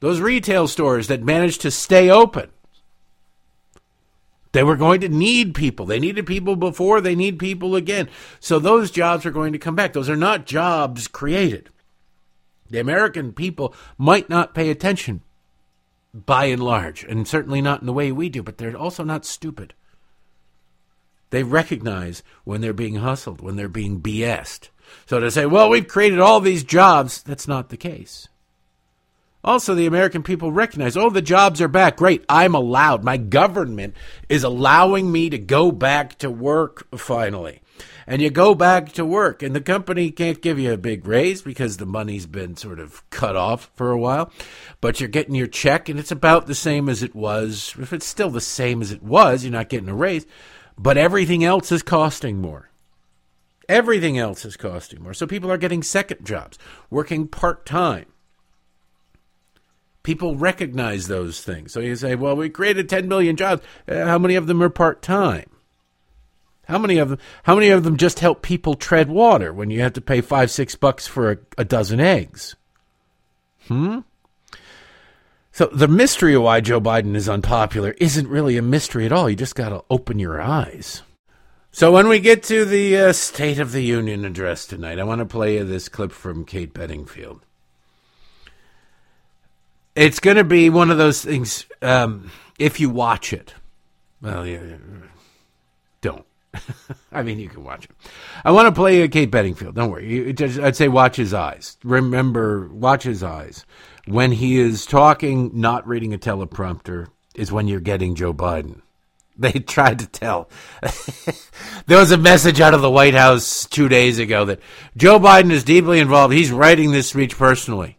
Those 0.00 0.20
retail 0.20 0.68
stores 0.68 1.08
that 1.08 1.22
managed 1.22 1.60
to 1.62 1.70
stay 1.70 2.10
open 2.10 2.50
they 4.56 4.62
were 4.62 4.76
going 4.76 5.02
to 5.02 5.08
need 5.10 5.54
people. 5.54 5.84
They 5.84 6.00
needed 6.00 6.24
people 6.24 6.56
before, 6.56 7.02
they 7.02 7.14
need 7.14 7.38
people 7.38 7.76
again. 7.76 8.08
So 8.40 8.58
those 8.58 8.90
jobs 8.90 9.26
are 9.26 9.30
going 9.30 9.52
to 9.52 9.58
come 9.58 9.74
back. 9.74 9.92
Those 9.92 10.08
are 10.08 10.16
not 10.16 10.46
jobs 10.46 11.08
created. 11.08 11.68
The 12.70 12.80
American 12.80 13.34
people 13.34 13.74
might 13.98 14.30
not 14.30 14.54
pay 14.54 14.70
attention 14.70 15.20
by 16.14 16.46
and 16.46 16.62
large, 16.62 17.04
and 17.04 17.28
certainly 17.28 17.60
not 17.60 17.80
in 17.80 17.86
the 17.86 17.92
way 17.92 18.10
we 18.10 18.30
do, 18.30 18.42
but 18.42 18.56
they're 18.56 18.74
also 18.74 19.04
not 19.04 19.26
stupid. 19.26 19.74
They 21.28 21.42
recognize 21.42 22.22
when 22.44 22.62
they're 22.62 22.72
being 22.72 22.96
hustled, 22.96 23.42
when 23.42 23.56
they're 23.56 23.68
being 23.68 24.00
BS'd. 24.00 24.70
So 25.04 25.20
to 25.20 25.30
say, 25.30 25.44
well, 25.44 25.68
we've 25.68 25.86
created 25.86 26.18
all 26.18 26.40
these 26.40 26.64
jobs, 26.64 27.22
that's 27.22 27.46
not 27.46 27.68
the 27.68 27.76
case. 27.76 28.28
Also, 29.46 29.76
the 29.76 29.86
American 29.86 30.24
people 30.24 30.50
recognize, 30.50 30.96
oh, 30.96 31.08
the 31.08 31.22
jobs 31.22 31.60
are 31.60 31.68
back. 31.68 31.96
Great. 31.96 32.24
I'm 32.28 32.56
allowed. 32.56 33.04
My 33.04 33.16
government 33.16 33.94
is 34.28 34.42
allowing 34.42 35.12
me 35.12 35.30
to 35.30 35.38
go 35.38 35.70
back 35.70 36.18
to 36.18 36.28
work 36.28 36.88
finally. 36.98 37.60
And 38.08 38.20
you 38.20 38.30
go 38.30 38.56
back 38.56 38.92
to 38.92 39.04
work, 39.04 39.42
and 39.42 39.54
the 39.54 39.60
company 39.60 40.10
can't 40.10 40.42
give 40.42 40.58
you 40.58 40.72
a 40.72 40.78
big 40.78 41.06
raise 41.06 41.42
because 41.42 41.76
the 41.76 41.86
money's 41.86 42.26
been 42.26 42.56
sort 42.56 42.80
of 42.80 43.08
cut 43.10 43.36
off 43.36 43.70
for 43.76 43.92
a 43.92 43.98
while. 43.98 44.32
But 44.80 44.98
you're 44.98 45.08
getting 45.08 45.34
your 45.34 45.46
check, 45.46 45.88
and 45.88 45.98
it's 45.98 46.12
about 46.12 46.46
the 46.46 46.54
same 46.54 46.88
as 46.88 47.02
it 47.02 47.14
was. 47.14 47.74
If 47.78 47.92
it's 47.92 48.06
still 48.06 48.30
the 48.30 48.40
same 48.40 48.82
as 48.82 48.90
it 48.90 49.02
was, 49.02 49.44
you're 49.44 49.52
not 49.52 49.68
getting 49.68 49.88
a 49.88 49.94
raise. 49.94 50.26
But 50.76 50.98
everything 50.98 51.44
else 51.44 51.70
is 51.70 51.82
costing 51.82 52.40
more. 52.40 52.70
Everything 53.68 54.18
else 54.18 54.44
is 54.44 54.56
costing 54.56 55.02
more. 55.02 55.14
So 55.14 55.26
people 55.26 55.50
are 55.50 55.58
getting 55.58 55.82
second 55.82 56.24
jobs, 56.24 56.58
working 56.90 57.28
part 57.28 57.64
time 57.66 58.06
people 60.06 60.36
recognize 60.36 61.08
those 61.08 61.42
things. 61.42 61.72
So 61.72 61.80
you 61.80 61.96
say, 61.96 62.14
well, 62.14 62.36
we 62.36 62.48
created 62.48 62.88
10 62.88 63.08
million 63.08 63.34
jobs. 63.34 63.60
Uh, 63.88 64.04
how 64.04 64.18
many 64.18 64.36
of 64.36 64.46
them 64.46 64.62
are 64.62 64.70
part 64.70 65.02
time? 65.02 65.50
How 66.68 66.78
many 66.78 66.98
of 66.98 67.08
them? 67.08 67.18
How 67.42 67.56
many 67.56 67.70
of 67.70 67.82
them 67.82 67.96
just 67.96 68.20
help 68.20 68.40
people 68.40 68.74
tread 68.74 69.08
water 69.08 69.52
when 69.52 69.68
you 69.68 69.80
have 69.80 69.94
to 69.94 70.00
pay 70.00 70.20
five, 70.20 70.50
six 70.50 70.76
bucks 70.76 71.08
for 71.08 71.32
a, 71.32 71.38
a 71.58 71.64
dozen 71.64 71.98
eggs? 71.98 72.54
Hmm. 73.66 74.00
So 75.50 75.66
the 75.66 75.88
mystery 75.88 76.34
of 76.34 76.42
why 76.42 76.60
Joe 76.60 76.80
Biden 76.80 77.16
is 77.16 77.28
unpopular 77.28 77.90
isn't 77.98 78.28
really 78.28 78.56
a 78.56 78.62
mystery 78.62 79.06
at 79.06 79.12
all. 79.12 79.28
You 79.28 79.36
just 79.36 79.54
got 79.56 79.70
to 79.70 79.84
open 79.90 80.20
your 80.20 80.40
eyes. 80.40 81.02
So 81.72 81.90
when 81.92 82.08
we 82.08 82.20
get 82.20 82.44
to 82.44 82.64
the 82.64 82.96
uh, 82.96 83.12
State 83.12 83.58
of 83.58 83.72
the 83.72 83.82
Union 83.82 84.24
address 84.24 84.66
tonight, 84.66 85.00
I 85.00 85.04
want 85.04 85.18
to 85.18 85.26
play 85.26 85.56
you 85.56 85.64
this 85.64 85.88
clip 85.88 86.12
from 86.12 86.44
Kate 86.44 86.72
Bedingfield 86.72 87.45
it's 89.96 90.20
going 90.20 90.36
to 90.36 90.44
be 90.44 90.70
one 90.70 90.90
of 90.90 90.98
those 90.98 91.24
things. 91.24 91.66
Um, 91.82 92.30
if 92.58 92.78
you 92.78 92.90
watch 92.90 93.32
it, 93.32 93.54
well, 94.20 94.46
yeah, 94.46 94.60
don't. 96.00 96.24
I 97.12 97.22
mean, 97.22 97.38
you 97.38 97.48
can 97.48 97.64
watch 97.64 97.84
it. 97.84 97.90
I 98.44 98.52
want 98.52 98.66
to 98.66 98.78
play 98.78 99.06
Kate 99.08 99.30
Bedingfield. 99.30 99.74
Don't 99.74 99.90
worry. 99.90 100.32
Just, 100.32 100.58
I'd 100.58 100.76
say 100.76 100.88
watch 100.88 101.16
his 101.16 101.34
eyes. 101.34 101.76
Remember, 101.82 102.68
watch 102.68 103.02
his 103.02 103.22
eyes. 103.22 103.64
When 104.06 104.32
he 104.32 104.58
is 104.58 104.86
talking, 104.86 105.50
not 105.54 105.86
reading 105.86 106.14
a 106.14 106.18
teleprompter, 106.18 107.08
is 107.34 107.50
when 107.52 107.68
you're 107.68 107.80
getting 107.80 108.14
Joe 108.14 108.34
Biden. 108.34 108.82
They 109.38 109.52
tried 109.52 109.98
to 109.98 110.06
tell. 110.06 110.48
there 111.86 111.98
was 111.98 112.10
a 112.10 112.16
message 112.16 112.58
out 112.58 112.72
of 112.72 112.80
the 112.80 112.90
White 112.90 113.12
House 113.12 113.66
two 113.66 113.86
days 113.86 114.18
ago 114.18 114.46
that 114.46 114.60
Joe 114.96 115.20
Biden 115.20 115.50
is 115.50 115.62
deeply 115.62 115.98
involved. 115.98 116.32
He's 116.32 116.50
writing 116.50 116.90
this 116.90 117.10
speech 117.10 117.36
personally. 117.36 117.98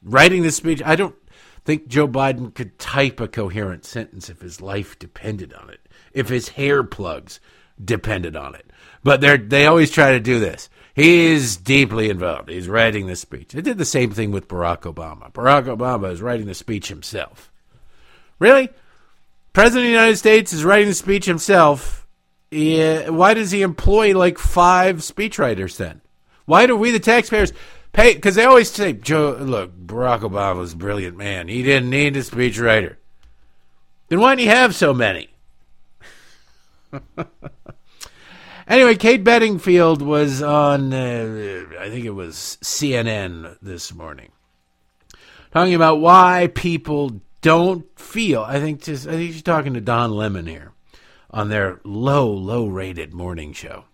Writing 0.00 0.42
this 0.42 0.54
speech. 0.54 0.80
I 0.86 0.94
don't 0.94 1.16
think 1.64 1.88
Joe 1.88 2.08
Biden 2.08 2.54
could 2.54 2.78
type 2.78 3.20
a 3.20 3.28
coherent 3.28 3.84
sentence 3.84 4.28
if 4.28 4.40
his 4.40 4.60
life 4.60 4.98
depended 4.98 5.52
on 5.54 5.70
it, 5.70 5.80
if 6.12 6.28
his 6.28 6.50
hair 6.50 6.82
plugs 6.82 7.40
depended 7.82 8.36
on 8.36 8.54
it. 8.54 8.66
But 9.02 9.20
they 9.20 9.36
they 9.36 9.66
always 9.66 9.90
try 9.90 10.12
to 10.12 10.20
do 10.20 10.38
this. 10.38 10.68
He 10.94 11.26
is 11.26 11.56
deeply 11.56 12.10
involved. 12.10 12.50
He's 12.50 12.68
writing 12.68 13.06
the 13.06 13.16
speech. 13.16 13.52
They 13.52 13.62
did 13.62 13.78
the 13.78 13.84
same 13.84 14.10
thing 14.10 14.32
with 14.32 14.48
Barack 14.48 14.82
Obama. 14.82 15.32
Barack 15.32 15.64
Obama 15.64 16.12
is 16.12 16.20
writing 16.20 16.46
the 16.46 16.54
speech 16.54 16.88
himself. 16.88 17.50
Really? 18.38 18.68
President 19.52 19.80
of 19.80 19.86
the 19.86 19.90
United 19.90 20.16
States 20.16 20.52
is 20.52 20.64
writing 20.64 20.88
the 20.88 20.94
speech 20.94 21.24
himself. 21.24 22.06
Yeah, 22.50 23.04
uh, 23.08 23.12
why 23.12 23.34
does 23.34 23.52
he 23.52 23.62
employ 23.62 24.16
like 24.16 24.38
five 24.38 24.96
speechwriters 24.98 25.76
then? 25.76 26.00
Why 26.46 26.66
do 26.66 26.76
we, 26.76 26.90
the 26.90 26.98
taxpayers, 26.98 27.52
Pay 27.92 28.14
because 28.14 28.36
they 28.36 28.44
always 28.44 28.70
say, 28.70 28.92
Joe, 28.92 29.36
look, 29.40 29.76
Barack 29.76 30.20
Obama 30.20 30.58
was 30.58 30.74
a 30.74 30.76
brilliant 30.76 31.16
man. 31.16 31.48
He 31.48 31.62
didn't 31.62 31.90
need 31.90 32.16
a 32.16 32.20
speechwriter. 32.20 32.96
Then 34.08 34.20
why 34.20 34.34
didn't 34.34 34.40
he 34.40 34.46
have 34.46 34.74
so 34.74 34.94
many? 34.94 35.28
anyway, 38.68 38.96
Kate 38.96 39.22
Bedingfield 39.22 40.02
was 40.02 40.42
on, 40.42 40.92
uh, 40.92 41.64
I 41.78 41.88
think 41.90 42.04
it 42.04 42.10
was 42.10 42.58
CNN 42.62 43.56
this 43.62 43.92
morning, 43.94 44.30
talking 45.52 45.74
about 45.74 46.00
why 46.00 46.50
people 46.54 47.20
don't 47.40 47.86
feel. 47.98 48.42
I 48.42 48.60
think 48.60 48.82
just, 48.82 49.06
I 49.06 49.12
think 49.12 49.32
she's 49.32 49.42
talking 49.42 49.74
to 49.74 49.80
Don 49.80 50.10
Lemon 50.10 50.46
here 50.46 50.72
on 51.30 51.48
their 51.48 51.80
low, 51.84 52.30
low 52.30 52.66
rated 52.66 53.14
morning 53.14 53.52
show, 53.52 53.84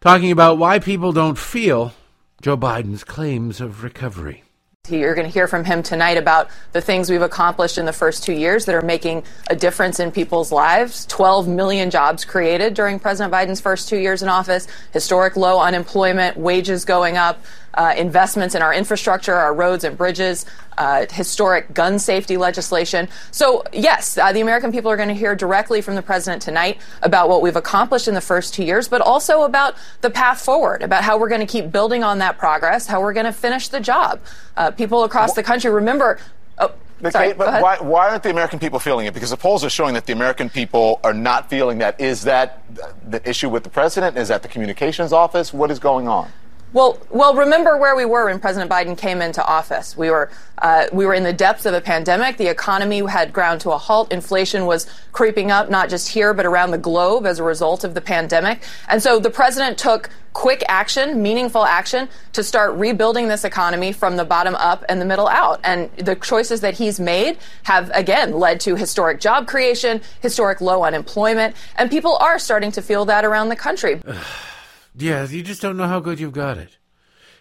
talking 0.00 0.30
about 0.30 0.58
why 0.58 0.78
people 0.78 1.12
don't 1.12 1.38
feel 1.38 1.92
Joe 2.40 2.56
Biden's 2.56 3.02
claims 3.02 3.60
of 3.60 3.82
recovery. 3.82 4.44
You're 4.88 5.16
going 5.16 5.26
to 5.26 5.32
hear 5.32 5.48
from 5.48 5.64
him 5.64 5.82
tonight 5.82 6.16
about 6.16 6.48
the 6.72 6.80
things 6.80 7.10
we've 7.10 7.20
accomplished 7.20 7.78
in 7.78 7.84
the 7.84 7.92
first 7.92 8.22
two 8.22 8.32
years 8.32 8.64
that 8.66 8.76
are 8.76 8.80
making 8.80 9.24
a 9.50 9.56
difference 9.56 9.98
in 9.98 10.12
people's 10.12 10.52
lives. 10.52 11.04
12 11.06 11.48
million 11.48 11.90
jobs 11.90 12.24
created 12.24 12.74
during 12.74 13.00
President 13.00 13.34
Biden's 13.34 13.60
first 13.60 13.88
two 13.88 13.98
years 13.98 14.22
in 14.22 14.28
office, 14.28 14.68
historic 14.92 15.36
low 15.36 15.60
unemployment, 15.60 16.36
wages 16.36 16.84
going 16.84 17.16
up, 17.16 17.42
uh, 17.74 17.94
investments 17.96 18.54
in 18.54 18.62
our 18.62 18.72
infrastructure, 18.74 19.34
our 19.34 19.54
roads 19.54 19.84
and 19.84 19.96
bridges, 19.96 20.46
uh, 20.76 21.06
historic 21.10 21.72
gun 21.74 21.98
safety 21.98 22.36
legislation. 22.36 23.08
So, 23.30 23.64
yes, 23.72 24.16
uh, 24.16 24.32
the 24.32 24.40
American 24.40 24.72
people 24.72 24.90
are 24.90 24.96
going 24.96 25.08
to 25.08 25.14
hear 25.14 25.34
directly 25.34 25.80
from 25.80 25.94
the 25.94 26.02
president 26.02 26.42
tonight 26.42 26.78
about 27.02 27.28
what 27.28 27.42
we've 27.42 27.56
accomplished 27.56 28.08
in 28.08 28.14
the 28.14 28.20
first 28.20 28.54
two 28.54 28.64
years, 28.64 28.88
but 28.88 29.00
also 29.00 29.42
about 29.42 29.74
the 30.00 30.10
path 30.10 30.40
forward, 30.40 30.82
about 30.82 31.04
how 31.04 31.18
we're 31.18 31.28
going 31.28 31.40
to 31.40 31.46
keep 31.46 31.70
building 31.70 32.02
on 32.02 32.18
that 32.18 32.38
progress, 32.38 32.86
how 32.86 33.00
we're 33.00 33.12
going 33.12 33.26
to 33.26 33.32
finish 33.32 33.68
the 33.68 33.80
job. 33.80 34.20
Uh, 34.56 34.70
people 34.70 35.04
across 35.04 35.34
the 35.34 35.42
country, 35.42 35.70
remember. 35.70 36.18
Oh, 36.58 36.72
Sorry, 37.10 37.32
but 37.32 37.62
why, 37.62 37.78
why, 37.80 38.08
aren't 38.08 38.24
the 38.24 38.30
American 38.30 38.58
people 38.58 38.80
feeling 38.80 39.06
it? 39.06 39.14
Because 39.14 39.30
the 39.30 39.36
polls 39.36 39.64
are 39.64 39.70
showing 39.70 39.94
that 39.94 40.06
the 40.06 40.12
American 40.12 40.50
people 40.50 40.98
are 41.04 41.14
not 41.14 41.48
feeling 41.48 41.78
that. 41.78 42.00
Is 42.00 42.22
that 42.22 42.64
the 43.08 43.26
issue 43.28 43.48
with 43.48 43.62
the 43.62 43.70
president? 43.70 44.16
Is 44.16 44.28
that 44.28 44.42
the 44.42 44.48
communications 44.48 45.12
office? 45.12 45.52
What 45.52 45.70
is 45.70 45.78
going 45.78 46.08
on? 46.08 46.28
Well, 46.74 46.98
well, 47.10 47.34
remember 47.34 47.78
where 47.78 47.96
we 47.96 48.04
were 48.04 48.26
when 48.26 48.40
President 48.40 48.70
Biden 48.70 48.96
came 48.96 49.22
into 49.22 49.42
office. 49.44 49.96
We 49.96 50.10
were 50.10 50.30
uh, 50.58 50.86
we 50.92 51.06
were 51.06 51.14
in 51.14 51.22
the 51.22 51.32
depths 51.32 51.64
of 51.64 51.72
a 51.72 51.80
pandemic. 51.80 52.36
The 52.36 52.48
economy 52.48 52.98
had 53.06 53.32
ground 53.32 53.62
to 53.62 53.70
a 53.70 53.78
halt. 53.78 54.12
Inflation 54.12 54.66
was 54.66 54.86
creeping 55.12 55.50
up, 55.50 55.70
not 55.70 55.88
just 55.88 56.08
here 56.08 56.34
but 56.34 56.44
around 56.44 56.72
the 56.72 56.78
globe 56.78 57.24
as 57.24 57.38
a 57.38 57.42
result 57.42 57.84
of 57.84 57.94
the 57.94 58.02
pandemic. 58.02 58.62
And 58.88 59.02
so 59.02 59.18
the 59.18 59.30
president 59.30 59.78
took 59.78 60.10
quick 60.34 60.62
action, 60.68 61.22
meaningful 61.22 61.64
action 61.64 62.06
to 62.34 62.44
start 62.44 62.74
rebuilding 62.74 63.28
this 63.28 63.44
economy 63.44 63.92
from 63.92 64.16
the 64.16 64.24
bottom 64.24 64.54
up 64.56 64.84
and 64.90 65.00
the 65.00 65.06
middle 65.06 65.28
out. 65.28 65.60
And 65.64 65.90
the 65.96 66.16
choices 66.16 66.60
that 66.60 66.74
he's 66.74 67.00
made 67.00 67.38
have 67.62 67.90
again 67.94 68.32
led 68.32 68.60
to 68.60 68.76
historic 68.76 69.20
job 69.20 69.46
creation, 69.46 70.02
historic 70.20 70.60
low 70.60 70.82
unemployment, 70.84 71.56
and 71.76 71.90
people 71.90 72.16
are 72.16 72.38
starting 72.38 72.72
to 72.72 72.82
feel 72.82 73.06
that 73.06 73.24
around 73.24 73.48
the 73.48 73.56
country. 73.56 74.02
Yeah, 75.00 75.26
you 75.26 75.42
just 75.42 75.62
don't 75.62 75.76
know 75.76 75.86
how 75.86 76.00
good 76.00 76.18
you've 76.18 76.32
got 76.32 76.58
it. 76.58 76.76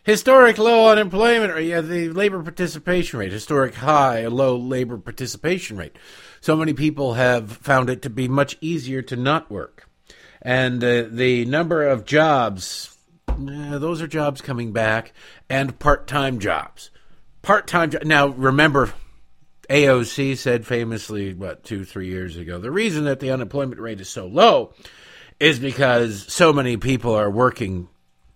Historic 0.04 0.58
low 0.58 0.90
unemployment 0.90 1.54
rate, 1.54 1.68
yeah, 1.68 1.82
the 1.82 2.10
labor 2.10 2.42
participation 2.42 3.20
rate, 3.20 3.32
historic 3.32 3.76
high, 3.76 4.28
low 4.28 4.56
labor 4.56 4.98
participation 4.98 5.76
rate. 5.76 5.98
So 6.40 6.56
many 6.56 6.74
people 6.74 7.16
have 7.16 7.52
found 7.52 7.90
it 7.90 8.04
to 8.04 8.10
be 8.10 8.28
much 8.28 8.58
easier 8.62 9.02
to 9.02 9.16
not 9.16 9.52
work. 9.52 9.90
And 10.42 10.82
uh, 10.84 11.06
the 11.10 11.46
number 11.46 11.86
of 11.86 12.06
jobs, 12.06 12.96
uh, 13.28 13.80
those 13.80 14.02
are 14.02 14.08
jobs 14.08 14.40
coming 14.40 14.72
back, 14.72 15.12
and 15.50 15.78
part 15.78 16.08
time 16.08 16.40
jobs. 16.40 16.92
Part 17.42 17.68
time, 17.68 17.90
jo- 17.90 18.00
now 18.04 18.28
remember, 18.28 18.94
AOC 19.70 20.38
said 20.38 20.66
famously, 20.66 21.34
what, 21.34 21.64
two, 21.64 21.84
three 21.84 22.08
years 22.08 22.38
ago, 22.38 22.60
the 22.60 22.72
reason 22.72 23.06
that 23.06 23.20
the 23.20 23.32
unemployment 23.32 23.82
rate 23.82 24.00
is 24.00 24.08
so 24.08 24.28
low 24.28 24.74
is 25.40 25.60
because 25.60 26.32
so 26.32 26.52
many 26.52 26.78
people 26.78 27.14
are 27.14 27.30
working 27.30 27.90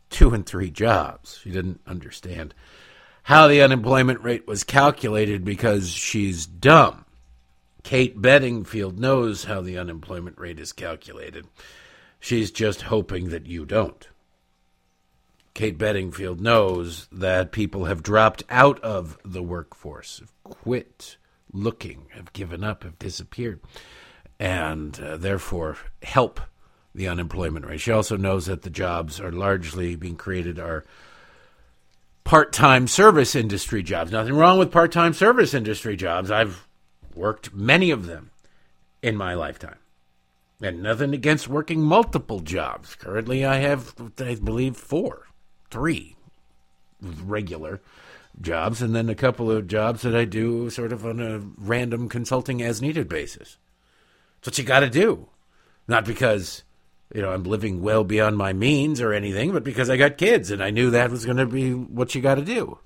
two 0.09 0.33
and 0.33 0.45
three 0.45 0.69
jobs. 0.69 1.39
She 1.41 1.51
didn't 1.51 1.81
understand 1.87 2.53
how 3.23 3.47
the 3.47 3.61
unemployment 3.61 4.21
rate 4.21 4.47
was 4.47 4.63
calculated 4.63 5.43
because 5.43 5.89
she's 5.89 6.45
dumb. 6.45 7.05
Kate 7.83 8.21
Bedingfield 8.21 8.99
knows 8.99 9.45
how 9.45 9.61
the 9.61 9.77
unemployment 9.77 10.37
rate 10.37 10.59
is 10.59 10.73
calculated. 10.73 11.47
She's 12.19 12.51
just 12.51 12.83
hoping 12.83 13.29
that 13.29 13.47
you 13.47 13.65
don't. 13.65 14.07
Kate 15.53 15.77
Bedingfield 15.77 16.39
knows 16.39 17.07
that 17.11 17.51
people 17.51 17.85
have 17.85 18.03
dropped 18.03 18.43
out 18.49 18.79
of 18.81 19.17
the 19.25 19.43
workforce, 19.43 20.19
have 20.19 20.31
quit 20.43 21.17
looking, 21.51 22.07
have 22.11 22.31
given 22.33 22.63
up, 22.63 22.83
have 22.83 22.99
disappeared, 22.99 23.59
and 24.39 24.99
uh, 24.99 25.17
therefore 25.17 25.77
help 26.03 26.39
the 26.93 27.07
unemployment 27.07 27.65
rate. 27.65 27.79
She 27.79 27.91
also 27.91 28.17
knows 28.17 28.45
that 28.47 28.63
the 28.63 28.69
jobs 28.69 29.19
are 29.19 29.31
largely 29.31 29.95
being 29.95 30.15
created 30.15 30.59
are 30.59 30.83
part 32.23 32.51
time 32.53 32.87
service 32.87 33.35
industry 33.35 33.83
jobs. 33.83 34.11
Nothing 34.11 34.35
wrong 34.35 34.59
with 34.59 34.71
part 34.71 34.91
time 34.91 35.13
service 35.13 35.53
industry 35.53 35.95
jobs. 35.95 36.29
I've 36.31 36.67
worked 37.15 37.53
many 37.53 37.91
of 37.91 38.05
them 38.05 38.31
in 39.01 39.15
my 39.15 39.33
lifetime. 39.33 39.77
And 40.61 40.83
nothing 40.83 41.13
against 41.13 41.47
working 41.47 41.81
multiple 41.81 42.39
jobs. 42.39 42.93
Currently, 42.93 43.43
I 43.43 43.57
have, 43.57 43.95
I 44.19 44.35
believe, 44.35 44.77
four, 44.77 45.27
three 45.71 46.15
regular 47.01 47.81
jobs, 48.39 48.81
and 48.81 48.95
then 48.95 49.09
a 49.09 49.15
couple 49.15 49.49
of 49.49 49.67
jobs 49.67 50.03
that 50.03 50.15
I 50.15 50.25
do 50.25 50.69
sort 50.69 50.93
of 50.93 51.03
on 51.03 51.19
a 51.19 51.39
random 51.57 52.07
consulting 52.07 52.61
as 52.61 52.81
needed 52.81 53.09
basis. 53.09 53.57
That's 54.39 54.49
what 54.49 54.57
you 54.59 54.63
got 54.63 54.81
to 54.81 54.89
do. 54.89 55.29
Not 55.87 56.05
because 56.05 56.63
you 57.13 57.21
know, 57.21 57.31
I'm 57.31 57.43
living 57.43 57.81
well 57.81 58.03
beyond 58.03 58.37
my 58.37 58.53
means 58.53 59.01
or 59.01 59.13
anything, 59.13 59.51
but 59.51 59.63
because 59.63 59.89
I 59.89 59.97
got 59.97 60.17
kids 60.17 60.51
and 60.51 60.63
I 60.63 60.69
knew 60.69 60.91
that 60.91 61.11
was 61.11 61.25
going 61.25 61.37
to 61.37 61.45
be 61.45 61.73
what 61.73 62.15
you 62.15 62.21
got 62.21 62.35
to 62.35 62.41
do. 62.41 62.79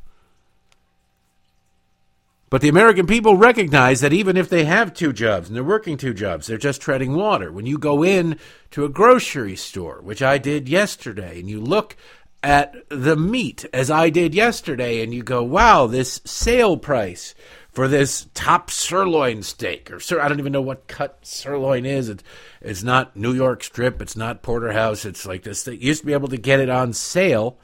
But 2.50 2.62
the 2.62 2.70
American 2.70 3.08
people 3.08 3.38
recognize 3.38 4.02
that 4.02 4.14
even 4.14 4.38
if 4.38 4.50
they 4.50 4.66
have 4.66 4.94
two 4.94 5.12
jobs 5.12 5.48
and 5.48 5.56
they're 5.56 5.64
working 5.64 5.98
two 5.98 6.14
jobs, 6.14 6.48
they're 6.48 6.58
just 6.58 6.80
treading 6.80 7.16
water. 7.16 7.52
When 7.52 7.66
you 7.66 7.78
go 7.78 8.04
in 8.04 8.40
to 8.72 8.86
a 8.86 8.90
grocery 8.90 9.56
store, 9.56 10.00
which 10.02 10.22
I 10.22 10.38
did 10.38 10.70
yesterday, 10.70 11.40
and 11.40 11.50
you 11.50 11.60
look 11.60 11.98
at 12.44 12.76
the 12.90 13.16
meat 13.16 13.66
as 13.74 13.90
I 13.90 14.10
did 14.10 14.36
yesterday, 14.36 15.02
and 15.02 15.14
you 15.14 15.24
go, 15.24 15.44
wow, 15.44 15.88
this 15.88 16.22
sale 16.24 16.78
price 16.78 17.34
for 17.76 17.90
this 17.90 18.28
top 18.34 18.72
sirloin 18.72 19.44
steak, 19.44 19.92
or 19.92 20.00
sir, 20.00 20.22
I 20.22 20.30
don't 20.30 20.40
even 20.40 20.54
know 20.54 20.62
what 20.62 20.88
cut 20.88 21.20
sirloin 21.22 21.86
is. 21.86 22.08
It's, 22.08 22.24
it's 22.62 22.84
not 22.84 23.18
New 23.18 23.34
York 23.34 23.66
strip. 23.66 24.02
It's 24.02 24.16
not 24.16 24.42
porterhouse. 24.42 25.04
It's 25.04 25.26
like 25.26 25.44
this. 25.44 25.64
Thing. 25.64 25.76
You 25.82 25.88
used 25.88 26.00
to 26.00 26.08
be 26.08 26.14
able 26.14 26.30
to 26.30 26.38
get 26.38 26.62
it 26.62 26.70
on 26.70 26.94
sale, 26.94 27.60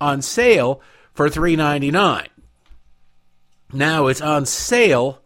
on 0.00 0.20
sale 0.20 0.82
for 1.14 1.30
three 1.30 1.54
ninety 1.54 1.92
nine. 1.92 2.28
Now 3.72 4.08
it's 4.08 4.20
on 4.20 4.46
sale 4.46 5.22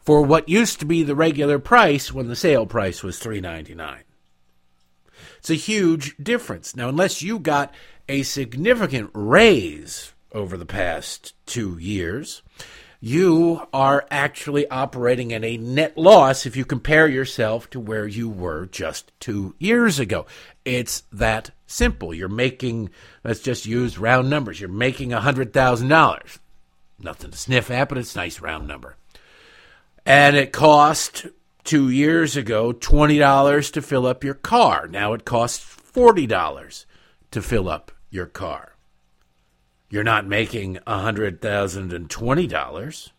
for 0.00 0.22
what 0.22 0.48
used 0.48 0.80
to 0.80 0.84
be 0.84 1.04
the 1.04 1.14
regular 1.14 1.60
price 1.60 2.12
when 2.12 2.26
the 2.26 2.34
sale 2.34 2.66
price 2.66 3.04
was 3.04 3.20
three 3.20 3.40
ninety 3.40 3.76
nine. 3.76 4.02
It's 5.38 5.50
a 5.50 5.54
huge 5.54 6.16
difference. 6.18 6.74
Now, 6.74 6.88
unless 6.88 7.22
you 7.22 7.38
got 7.38 7.72
a 8.08 8.24
significant 8.24 9.10
raise 9.14 10.12
over 10.32 10.56
the 10.56 10.66
past 10.66 11.34
two 11.46 11.78
years, 11.78 12.42
you 13.04 13.60
are 13.72 14.06
actually 14.12 14.68
operating 14.68 15.32
at 15.32 15.42
a 15.42 15.56
net 15.56 15.98
loss 15.98 16.46
if 16.46 16.56
you 16.56 16.64
compare 16.64 17.08
yourself 17.08 17.68
to 17.68 17.80
where 17.80 18.06
you 18.06 18.28
were 18.28 18.66
just 18.66 19.10
two 19.18 19.56
years 19.58 19.98
ago. 19.98 20.24
It's 20.64 21.02
that 21.12 21.50
simple. 21.66 22.14
You're 22.14 22.28
making, 22.28 22.90
let's 23.24 23.40
just 23.40 23.66
use 23.66 23.98
round 23.98 24.30
numbers, 24.30 24.60
you're 24.60 24.68
making 24.68 25.10
$100,000. 25.10 26.38
Nothing 27.00 27.30
to 27.32 27.36
sniff 27.36 27.72
at, 27.72 27.88
but 27.88 27.98
it's 27.98 28.14
a 28.14 28.18
nice 28.18 28.40
round 28.40 28.68
number. 28.68 28.94
And 30.06 30.36
it 30.36 30.52
cost 30.52 31.26
two 31.64 31.90
years 31.90 32.36
ago 32.36 32.72
$20 32.72 33.72
to 33.72 33.82
fill 33.82 34.06
up 34.06 34.22
your 34.22 34.34
car. 34.34 34.86
Now 34.86 35.12
it 35.12 35.24
costs 35.24 35.58
$40 35.92 36.84
to 37.32 37.42
fill 37.42 37.68
up 37.68 37.90
your 38.10 38.26
car 38.26 38.71
you're 39.92 40.02
not 40.02 40.26
making 40.26 40.78
a 40.86 40.98
$100,020 41.00 43.10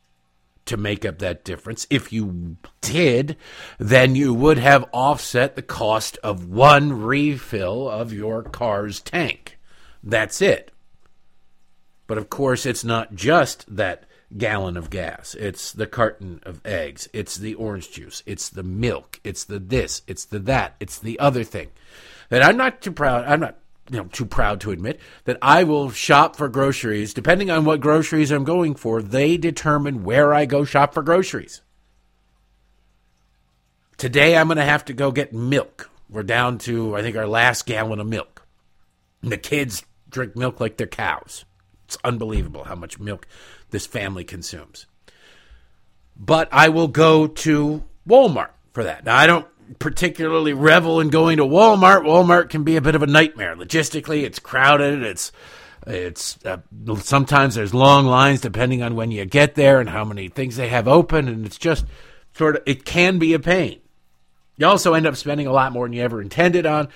to 0.66 0.78
make 0.78 1.06
up 1.06 1.20
that 1.20 1.46
difference. 1.46 1.86
If 1.92 2.12
you 2.12 2.58
did, 2.82 3.38
then 3.78 4.16
you 4.16 4.34
would 4.34 4.58
have 4.58 4.90
offset 4.92 5.56
the 5.56 5.62
cost 5.62 6.18
of 6.24 6.50
one 6.50 7.04
refill 7.04 7.88
of 7.88 8.12
your 8.12 8.42
car's 8.42 9.00
tank. 9.02 9.60
That's 10.02 10.42
it. 10.42 10.72
But 12.08 12.18
of 12.18 12.32
course, 12.32 12.66
it's 12.66 12.84
not 12.84 13.14
just 13.14 13.76
that 13.76 14.06
gallon 14.36 14.76
of 14.76 14.90
gas. 14.90 15.36
It's 15.36 15.72
the 15.72 15.86
carton 15.86 16.40
of 16.42 16.60
eggs. 16.66 17.08
It's 17.14 17.36
the 17.36 17.54
orange 17.54 17.92
juice. 17.92 18.24
It's 18.26 18.50
the 18.50 18.64
milk. 18.64 19.20
It's 19.24 19.44
the 19.44 19.60
this. 19.60 20.02
It's 20.08 20.26
the 20.26 20.40
that. 20.40 20.76
It's 20.80 20.98
the 20.98 21.20
other 21.20 21.44
thing. 21.44 21.70
That 22.30 22.42
I'm 22.42 22.58
not 22.58 22.82
too 22.82 22.92
proud. 22.92 23.26
I'm 23.26 23.42
not 23.42 23.60
you 23.90 23.98
know 23.98 24.06
too 24.06 24.26
proud 24.26 24.62
to 24.62 24.72
admit 24.72 25.00
that 25.26 25.38
I 25.42 25.64
will 25.64 25.92
shop 25.92 26.36
for 26.36 26.48
groceries. 26.48 27.14
Depending 27.14 27.52
on 27.52 27.66
what 27.66 27.82
groceries 27.82 28.32
I'm 28.32 28.44
going 28.44 28.76
for 28.76 29.02
they 29.02 29.38
determine 29.38 30.04
where 30.04 30.34
I 30.34 30.46
go 30.46 30.64
shop 30.64 30.94
for 30.94 31.04
groceries. 31.04 31.62
Today 33.98 34.38
I'm 34.38 34.48
going 34.48 34.58
to 34.58 34.64
have 34.64 34.86
to 34.86 34.94
go 34.94 35.12
get 35.12 35.34
milk. 35.34 35.90
We're 36.10 36.24
down 36.24 36.58
to 36.60 36.96
I 36.96 37.02
think 37.02 37.16
our 37.16 37.28
last 37.28 37.66
gallon 37.66 38.00
of 38.00 38.08
milk. 38.08 38.46
And 39.22 39.32
the 39.32 39.38
kids 39.38 39.84
drink 40.10 40.36
milk 40.36 40.60
like 40.60 40.78
they're 40.78 40.88
cows. 40.88 41.46
It's 41.86 41.98
unbelievable 42.04 42.64
how 42.64 42.76
much 42.76 43.00
milk 43.00 43.28
this 43.72 43.86
family 43.86 44.24
consumes. 44.24 44.86
But 46.16 46.48
I 46.52 46.70
will 46.70 46.88
go 46.88 47.28
to 47.28 47.84
Walmart 48.08 48.52
for 48.72 48.84
that. 48.84 49.06
Now 49.06 49.16
I 49.18 49.28
don't 49.28 49.48
particularly 49.80 50.54
revel 50.54 51.00
in 51.00 51.10
going 51.10 51.38
to 51.38 51.44
Walmart. 51.44 52.04
Walmart 52.04 52.50
can 52.50 52.64
be 52.64 52.76
a 52.76 52.82
bit 52.82 52.96
of 52.96 53.04
a 53.04 53.08
nightmare. 53.08 53.56
Logistically, 53.56 54.24
it's 54.24 54.40
crowded. 54.40 55.04
It's 55.04 55.32
it's 55.86 56.38
uh, 56.46 56.58
sometimes 56.98 57.56
there's 57.56 57.74
long 57.74 58.06
lines 58.06 58.42
depending 58.42 58.82
on 58.82 58.96
when 58.96 59.12
you 59.12 59.26
get 59.26 59.56
there 59.56 59.80
and 59.80 59.90
how 59.90 60.06
many 60.06 60.30
things 60.30 60.56
they 60.56 60.70
have 60.70 60.88
open, 60.88 61.28
and 61.28 61.46
it's 61.46 61.58
just 61.58 61.86
sort 62.36 62.56
of 62.56 62.64
it 62.66 62.86
can 62.86 63.20
be 63.20 63.34
a 63.34 63.40
pain. 63.40 63.80
You 64.58 64.68
also 64.68 64.94
end 64.94 65.08
up 65.08 65.16
spending 65.16 65.48
a 65.48 65.52
lot 65.52 65.72
more 65.72 65.86
than 65.86 65.94
you 65.94 66.04
ever 66.04 66.22
intended 66.22 66.66
on 66.66 66.90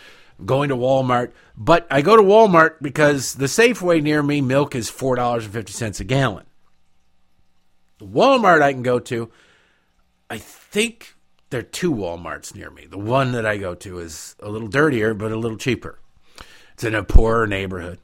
going 0.46 0.70
to 0.70 0.76
Walmart. 0.76 1.32
But 1.56 1.88
I 1.90 2.02
go 2.02 2.16
to 2.16 2.24
Walmart 2.24 2.76
because 2.82 3.34
the 3.34 3.48
Safeway 3.48 4.02
near 4.02 4.22
me 4.22 4.42
milk 4.42 4.76
is 4.76 4.90
four 4.90 5.16
dollars 5.16 5.46
and 5.46 5.54
fifty 5.54 5.74
cents 5.74 6.00
a 6.00 6.04
gallon. 6.04 6.46
The 8.00 8.06
Walmart 8.06 8.62
I 8.62 8.74
can 8.74 8.84
go 8.84 9.00
to, 9.00 9.32
I 10.30 10.38
think 10.38 11.16
there 11.50 11.62
are 11.62 11.64
two 11.64 11.94
Walmarts 11.94 12.54
near 12.56 12.70
me. 12.70 12.86
The 12.86 12.98
one 12.98 13.32
that 13.32 13.46
I 13.46 13.58
go 13.58 13.76
to 13.76 14.00
is 14.00 14.36
a 14.42 14.50
little 14.50 14.68
dirtier, 14.68 15.14
but 15.14 15.32
a 15.32 15.38
little 15.38 15.58
cheaper. 15.58 16.00
It's 16.74 16.84
in 16.84 16.96
a 16.96 17.04
poorer 17.04 17.48
neighborhood. 17.48 18.00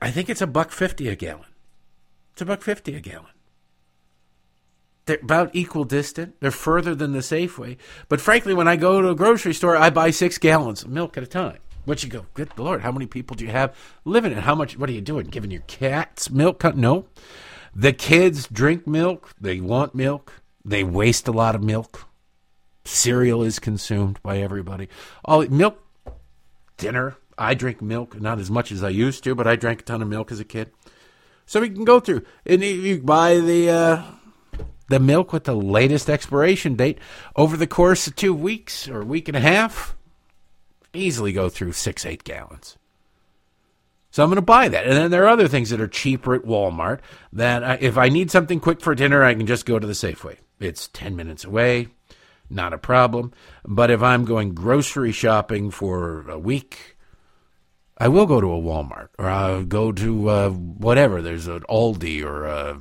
I 0.00 0.10
think 0.10 0.28
it's 0.28 0.40
a 0.40 0.46
buck 0.46 0.70
fifty 0.70 1.08
a 1.08 1.16
gallon. 1.16 1.44
It's 2.32 2.42
a 2.42 2.46
buck 2.46 2.62
fifty 2.62 2.94
a 2.94 3.00
gallon. 3.00 3.26
They're 5.04 5.18
about 5.22 5.50
equal 5.54 5.84
distant. 5.84 6.34
They're 6.40 6.50
further 6.50 6.94
than 6.94 7.12
the 7.12 7.20
Safeway. 7.20 7.76
But 8.08 8.20
frankly, 8.20 8.54
when 8.54 8.66
I 8.66 8.76
go 8.76 9.00
to 9.00 9.10
a 9.10 9.14
grocery 9.14 9.54
store, 9.54 9.76
I 9.76 9.90
buy 9.90 10.10
six 10.10 10.38
gallons 10.38 10.82
of 10.82 10.90
milk 10.90 11.16
at 11.16 11.22
a 11.22 11.28
time. 11.28 11.58
What 11.84 12.02
you 12.02 12.10
go, 12.10 12.26
good 12.34 12.50
lord, 12.58 12.80
how 12.80 12.90
many 12.90 13.06
people 13.06 13.36
do 13.36 13.44
you 13.44 13.52
have 13.52 13.76
living 14.04 14.32
in? 14.32 14.38
How 14.38 14.56
much? 14.56 14.76
What 14.76 14.90
are 14.90 14.92
you 14.92 15.00
doing? 15.00 15.26
Giving 15.26 15.52
your 15.52 15.62
cats 15.62 16.30
milk? 16.30 16.64
No. 16.74 17.06
The 17.72 17.92
kids 17.92 18.48
drink 18.48 18.86
milk. 18.88 19.32
They 19.40 19.60
want 19.60 19.94
milk. 19.94 20.42
They 20.64 20.82
waste 20.82 21.28
a 21.28 21.32
lot 21.32 21.54
of 21.54 21.62
milk. 21.62 22.08
Cereal 22.86 23.42
is 23.42 23.58
consumed 23.58 24.20
by 24.22 24.38
everybody. 24.38 24.88
All 25.24 25.46
milk, 25.46 25.82
dinner. 26.76 27.16
I 27.38 27.54
drink 27.54 27.82
milk, 27.82 28.18
not 28.18 28.38
as 28.38 28.50
much 28.50 28.72
as 28.72 28.82
I 28.82 28.88
used 28.88 29.22
to, 29.24 29.34
but 29.34 29.46
I 29.46 29.56
drank 29.56 29.80
a 29.80 29.84
ton 29.84 30.00
of 30.00 30.08
milk 30.08 30.32
as 30.32 30.40
a 30.40 30.44
kid. 30.44 30.70
So 31.44 31.60
we 31.60 31.68
can 31.68 31.84
go 31.84 32.00
through, 32.00 32.24
and 32.46 32.62
you 32.62 33.00
buy 33.02 33.38
the 33.38 33.70
uh, 33.70 34.02
the 34.88 34.98
milk 34.98 35.32
with 35.32 35.44
the 35.44 35.54
latest 35.54 36.08
expiration 36.08 36.76
date 36.76 36.98
over 37.36 37.56
the 37.56 37.66
course 37.66 38.06
of 38.06 38.16
two 38.16 38.34
weeks 38.34 38.88
or 38.88 39.02
a 39.02 39.04
week 39.04 39.28
and 39.28 39.36
a 39.36 39.40
half. 39.40 39.94
Easily 40.92 41.32
go 41.32 41.48
through 41.48 41.72
six, 41.72 42.06
eight 42.06 42.24
gallons. 42.24 42.78
So 44.10 44.22
I'm 44.22 44.30
going 44.30 44.36
to 44.36 44.42
buy 44.42 44.68
that. 44.68 44.86
And 44.86 44.94
then 44.94 45.10
there 45.10 45.24
are 45.24 45.28
other 45.28 45.46
things 45.46 45.68
that 45.70 45.80
are 45.80 45.88
cheaper 45.88 46.34
at 46.34 46.44
Walmart 46.44 47.00
that 47.34 47.62
I, 47.62 47.74
if 47.74 47.98
I 47.98 48.08
need 48.08 48.30
something 48.30 48.60
quick 48.60 48.80
for 48.80 48.94
dinner, 48.94 49.22
I 49.22 49.34
can 49.34 49.46
just 49.46 49.66
go 49.66 49.78
to 49.78 49.86
the 49.86 49.92
Safeway. 49.92 50.38
It's 50.58 50.88
10 50.88 51.14
minutes 51.14 51.44
away 51.44 51.88
not 52.48 52.72
a 52.72 52.78
problem. 52.78 53.32
But 53.64 53.90
if 53.90 54.02
I'm 54.02 54.24
going 54.24 54.54
grocery 54.54 55.12
shopping 55.12 55.70
for 55.70 56.28
a 56.28 56.38
week, 56.38 56.96
I 57.98 58.08
will 58.08 58.26
go 58.26 58.40
to 58.40 58.52
a 58.52 58.60
Walmart 58.60 59.08
or 59.18 59.26
I'll 59.26 59.64
go 59.64 59.92
to 59.92 60.28
uh, 60.28 60.50
whatever. 60.50 61.22
There's 61.22 61.46
an 61.46 61.60
Aldi 61.68 62.24
or 62.24 62.46
uh, 62.46 62.76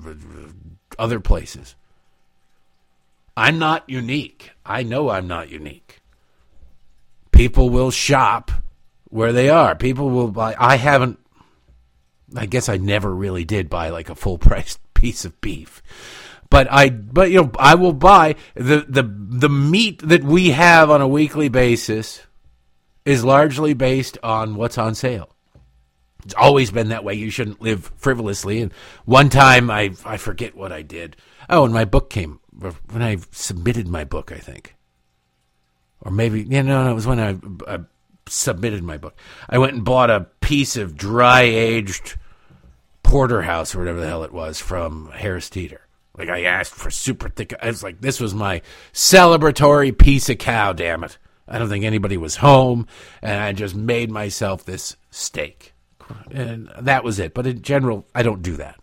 other 0.99 1.19
places. 1.19 1.75
I'm 3.37 3.59
not 3.59 3.89
unique. 3.89 4.51
I 4.65 4.83
know 4.83 5.09
I'm 5.09 5.27
not 5.27 5.49
unique. 5.49 6.01
People 7.31 7.69
will 7.69 7.91
shop 7.91 8.51
where 9.09 9.33
they 9.33 9.49
are. 9.49 9.75
People 9.75 10.09
will 10.09 10.29
buy. 10.29 10.55
I 10.57 10.77
haven't. 10.77 11.19
I 12.35 12.45
guess 12.45 12.69
I 12.69 12.77
never 12.77 13.13
really 13.13 13.45
did 13.45 13.69
buy 13.69 13.89
like 13.89 14.09
a 14.09 14.15
full 14.15 14.37
priced 14.37 14.79
piece 14.93 15.25
of 15.25 15.39
beef. 15.41 15.83
But 16.49 16.67
I, 16.71 16.89
but 16.89 17.31
you 17.31 17.41
know, 17.41 17.51
I 17.57 17.75
will 17.75 17.93
buy 17.93 18.35
the 18.53 18.85
the 18.87 19.03
the 19.03 19.49
meat 19.49 20.01
that 20.07 20.23
we 20.23 20.51
have 20.51 20.89
on 20.89 21.01
a 21.01 21.07
weekly 21.07 21.49
basis 21.49 22.21
is 23.03 23.23
largely 23.23 23.73
based 23.73 24.17
on 24.23 24.55
what's 24.55 24.77
on 24.77 24.95
sale. 24.95 25.29
It's 26.23 26.33
always 26.33 26.71
been 26.71 26.89
that 26.89 27.03
way. 27.03 27.13
You 27.13 27.29
shouldn't 27.29 27.61
live 27.61 27.91
frivolously. 27.97 28.61
And 28.61 28.73
one 29.05 29.29
time, 29.29 29.69
I 29.69 29.91
I 30.03 30.17
forget 30.17 30.55
what 30.55 30.71
I 30.71 30.81
did. 30.81 31.15
Oh, 31.49 31.65
and 31.65 31.73
my 31.73 31.85
book 31.85 32.09
came 32.09 32.39
when 32.91 33.01
I 33.01 33.17
submitted 33.31 33.87
my 33.87 34.03
book. 34.03 34.31
I 34.31 34.39
think, 34.39 34.75
or 36.01 36.11
maybe 36.11 36.43
yeah, 36.43 36.63
no, 36.63 36.83
no, 36.83 36.91
it 36.91 36.95
was 36.95 37.07
when 37.07 37.19
I, 37.19 37.37
I 37.71 37.79
submitted 38.27 38.83
my 38.83 38.97
book. 38.97 39.15
I 39.49 39.57
went 39.57 39.73
and 39.73 39.85
bought 39.85 40.09
a 40.09 40.27
piece 40.41 40.77
of 40.77 40.95
dry 40.95 41.41
aged 41.41 42.17
porterhouse 43.03 43.75
or 43.75 43.79
whatever 43.79 43.99
the 43.99 44.07
hell 44.07 44.23
it 44.23 44.33
was 44.33 44.59
from 44.59 45.11
Harris 45.11 45.49
Teeter. 45.49 45.84
Like 46.17 46.29
I 46.29 46.43
asked 46.43 46.73
for 46.73 46.89
super 46.89 47.29
thick. 47.29 47.53
I 47.61 47.67
was 47.67 47.83
like, 47.83 48.01
this 48.01 48.19
was 48.19 48.33
my 48.33 48.61
celebratory 48.93 49.97
piece 49.97 50.29
of 50.29 50.37
cow. 50.37 50.73
Damn 50.73 51.03
it! 51.03 51.17
I 51.47 51.59
don't 51.59 51.69
think 51.69 51.85
anybody 51.85 52.17
was 52.17 52.37
home, 52.37 52.87
and 53.21 53.41
I 53.41 53.51
just 53.51 53.75
made 53.75 54.09
myself 54.09 54.65
this 54.65 54.95
steak 55.11 55.75
and 56.31 56.69
that 56.79 57.03
was 57.03 57.19
it. 57.19 57.33
But 57.33 57.47
in 57.47 57.61
general, 57.61 58.05
I 58.13 58.23
don't 58.23 58.41
do 58.41 58.55
that. 58.57 58.79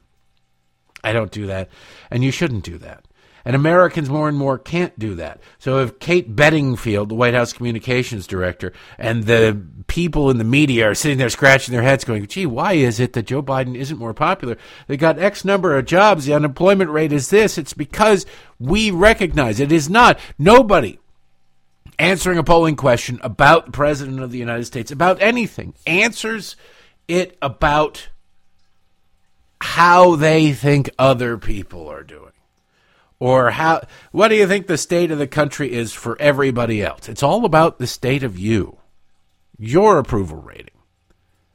I 1.04 1.12
don't 1.12 1.32
do 1.32 1.46
that, 1.46 1.68
and 2.10 2.22
you 2.22 2.30
shouldn't 2.30 2.64
do 2.64 2.78
that. 2.78 3.04
And 3.44 3.56
Americans 3.56 4.08
more 4.08 4.28
and 4.28 4.36
more 4.36 4.58
can't 4.58 4.96
do 4.98 5.14
that. 5.16 5.40
So 5.58 5.78
if 5.80 5.98
Kate 5.98 6.34
Bedingfield, 6.34 7.08
the 7.08 7.14
White 7.14 7.34
House 7.34 7.52
communications 7.52 8.26
director, 8.26 8.72
and 8.98 9.24
the 9.24 9.60
people 9.86 10.30
in 10.30 10.38
the 10.38 10.44
media 10.44 10.90
are 10.90 10.94
sitting 10.94 11.18
there 11.18 11.28
scratching 11.28 11.72
their 11.72 11.82
heads 11.82 12.04
going, 12.04 12.26
gee, 12.26 12.46
why 12.46 12.74
is 12.74 13.00
it 13.00 13.12
that 13.14 13.26
Joe 13.26 13.42
Biden 13.42 13.76
isn't 13.76 13.98
more 13.98 14.14
popular? 14.14 14.56
They 14.86 14.96
got 14.96 15.18
X 15.18 15.44
number 15.44 15.76
of 15.76 15.86
jobs. 15.86 16.26
The 16.26 16.34
unemployment 16.34 16.90
rate 16.90 17.12
is 17.12 17.30
this. 17.30 17.58
It's 17.58 17.74
because 17.74 18.26
we 18.58 18.90
recognize 18.90 19.60
it 19.60 19.72
is 19.72 19.90
not. 19.90 20.18
Nobody 20.38 20.98
answering 21.98 22.38
a 22.38 22.44
polling 22.44 22.76
question 22.76 23.20
about 23.22 23.66
the 23.66 23.72
President 23.72 24.20
of 24.20 24.30
the 24.30 24.38
United 24.38 24.64
States, 24.64 24.90
about 24.90 25.20
anything, 25.20 25.74
answers– 25.86 26.56
it 27.08 27.36
about 27.42 28.08
how 29.60 30.16
they 30.16 30.52
think 30.52 30.90
other 30.98 31.38
people 31.38 31.88
are 31.88 32.02
doing 32.02 32.32
or 33.22 33.52
how 33.52 33.80
what 34.10 34.28
do 34.28 34.34
you 34.34 34.48
think 34.48 34.66
the 34.66 34.76
state 34.76 35.12
of 35.12 35.18
the 35.18 35.28
country 35.28 35.72
is 35.72 35.92
for 35.92 36.20
everybody 36.20 36.82
else? 36.82 37.08
It's 37.08 37.22
all 37.22 37.44
about 37.44 37.78
the 37.78 37.86
state 37.86 38.24
of 38.24 38.36
you 38.36 38.78
your 39.56 39.98
approval 39.98 40.38
rating. 40.38 40.74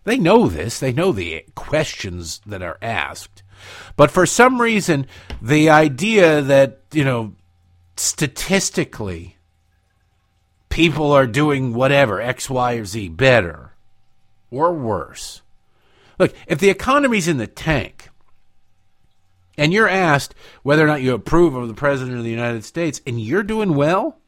They 0.06 0.18
know 0.18 0.48
this. 0.48 0.80
They 0.80 0.94
know 0.94 1.12
the 1.12 1.44
questions 1.56 2.40
that 2.46 2.62
are 2.62 2.78
asked. 2.82 3.44
But 3.98 4.12
for 4.12 4.26
some 4.26 4.62
reason 4.62 5.08
the 5.42 5.70
idea 5.70 6.42
that 6.42 6.80
you 6.94 7.04
know 7.04 7.34
statistically 7.98 9.36
people 10.70 11.12
are 11.12 11.28
doing 11.28 11.74
whatever 11.74 12.22
x 12.22 12.50
y 12.50 12.76
or 12.76 12.86
z 12.86 13.10
better 13.10 13.74
or 14.50 14.72
worse. 14.72 15.42
Look, 16.18 16.34
if 16.48 16.60
the 16.60 16.70
economy's 16.70 17.28
in 17.28 17.40
the 17.40 17.46
tank 17.46 18.08
and 19.58 19.74
you're 19.74 19.90
asked 19.90 20.36
whether 20.64 20.84
or 20.84 20.88
not 20.88 21.02
you 21.02 21.14
approve 21.14 21.56
of 21.56 21.68
the 21.68 21.74
President 21.74 22.18
of 22.18 22.24
the 22.24 22.30
United 22.30 22.64
States 22.64 23.02
and 23.08 23.20
you're 23.20 23.44
doing 23.44 23.76
well, 23.76 24.20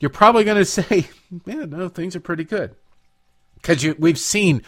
you're 0.00 0.10
probably 0.10 0.44
going 0.44 0.56
to 0.58 0.64
say, 0.64 1.08
yeah, 1.46 1.64
no, 1.64 1.88
things 1.88 2.14
are 2.14 2.20
pretty 2.20 2.44
good. 2.44 2.74
Because 3.54 3.96
we've 3.98 4.18
seen 4.18 4.62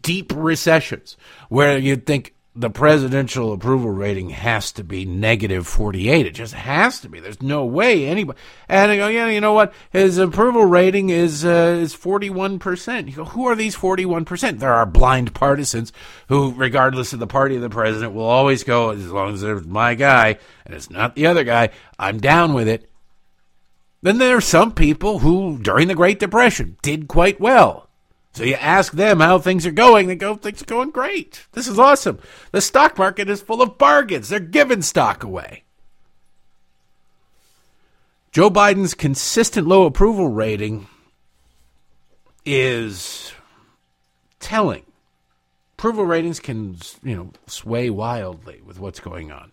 deep 0.00 0.30
recessions 0.34 1.16
where 1.48 1.78
you'd 1.78 2.04
think, 2.04 2.34
the 2.54 2.68
presidential 2.68 3.54
approval 3.54 3.90
rating 3.90 4.28
has 4.28 4.72
to 4.72 4.84
be 4.84 5.06
negative 5.06 5.66
48. 5.66 6.26
It 6.26 6.34
just 6.34 6.52
has 6.52 7.00
to 7.00 7.08
be. 7.08 7.18
There's 7.18 7.40
no 7.40 7.64
way 7.64 8.06
anybody. 8.06 8.38
And 8.68 8.92
I 8.92 8.96
go, 8.98 9.08
yeah, 9.08 9.28
you 9.28 9.40
know 9.40 9.54
what? 9.54 9.72
His 9.90 10.18
approval 10.18 10.66
rating 10.66 11.08
is 11.08 11.46
uh, 11.46 11.78
is 11.80 11.96
41%. 11.96 13.08
You 13.08 13.16
go, 13.16 13.24
who 13.24 13.46
are 13.46 13.56
these 13.56 13.74
41%? 13.74 14.58
There 14.58 14.72
are 14.72 14.84
blind 14.84 15.34
partisans 15.34 15.92
who, 16.28 16.52
regardless 16.52 17.14
of 17.14 17.20
the 17.20 17.26
party 17.26 17.56
of 17.56 17.62
the 17.62 17.70
president, 17.70 18.12
will 18.12 18.24
always 18.24 18.64
go, 18.64 18.90
as 18.90 19.10
long 19.10 19.32
as 19.32 19.42
it's 19.42 19.66
my 19.66 19.94
guy 19.94 20.38
and 20.66 20.74
it's 20.74 20.90
not 20.90 21.14
the 21.14 21.26
other 21.26 21.44
guy, 21.44 21.70
I'm 21.98 22.18
down 22.18 22.52
with 22.52 22.68
it. 22.68 22.88
Then 24.02 24.18
there 24.18 24.36
are 24.36 24.42
some 24.42 24.72
people 24.72 25.20
who, 25.20 25.58
during 25.58 25.88
the 25.88 25.94
Great 25.94 26.18
Depression, 26.18 26.76
did 26.82 27.08
quite 27.08 27.40
well. 27.40 27.88
So 28.32 28.44
you 28.44 28.54
ask 28.54 28.92
them 28.92 29.20
how 29.20 29.38
things 29.38 29.66
are 29.66 29.72
going, 29.72 30.08
they 30.08 30.14
go, 30.14 30.36
things 30.36 30.62
are 30.62 30.66
going 30.66 30.90
great. 30.90 31.46
This 31.52 31.68
is 31.68 31.78
awesome. 31.78 32.18
The 32.50 32.62
stock 32.62 32.96
market 32.96 33.28
is 33.28 33.42
full 33.42 33.60
of 33.60 33.76
bargains. 33.76 34.30
They're 34.30 34.40
giving 34.40 34.82
stock 34.82 35.22
away. 35.22 35.64
Joe 38.32 38.48
Biden's 38.48 38.94
consistent 38.94 39.66
low 39.66 39.84
approval 39.84 40.28
rating 40.28 40.86
is 42.46 43.34
telling. 44.40 44.84
Approval 45.74 46.06
ratings 46.06 46.40
can, 46.40 46.78
you 47.02 47.14
know, 47.14 47.32
sway 47.46 47.90
wildly 47.90 48.62
with 48.64 48.78
what's 48.78 49.00
going 49.00 49.30
on. 49.30 49.52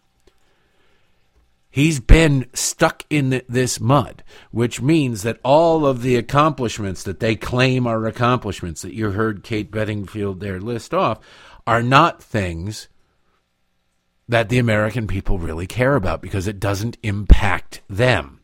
He's 1.70 2.00
been 2.00 2.48
stuck 2.54 3.04
in 3.10 3.42
this 3.48 3.80
mud, 3.80 4.24
which 4.52 4.82
means 4.82 5.22
that 5.22 5.40
all 5.44 5.86
of 5.86 6.02
the 6.02 6.16
accomplishments 6.16 7.04
that 7.04 7.20
they 7.20 7.36
claim 7.36 7.86
are 7.86 8.06
accomplishments 8.06 8.82
that 8.82 8.96
you 8.96 9.12
heard 9.12 9.44
Kate 9.44 9.72
Bedingfield 9.72 10.40
there 10.40 10.60
list 10.60 10.94
off 10.94 11.20
are 11.68 11.84
not 11.84 12.24
things 12.24 12.88
that 14.28 14.50
the 14.50 14.58
American 14.58 15.08
people 15.08 15.38
really 15.38 15.68
care 15.68 15.96
about 15.96 16.22
because 16.22 16.48
it 16.48 16.60
doesn't 16.60 16.98
impact 17.04 17.82
them. 17.88 18.42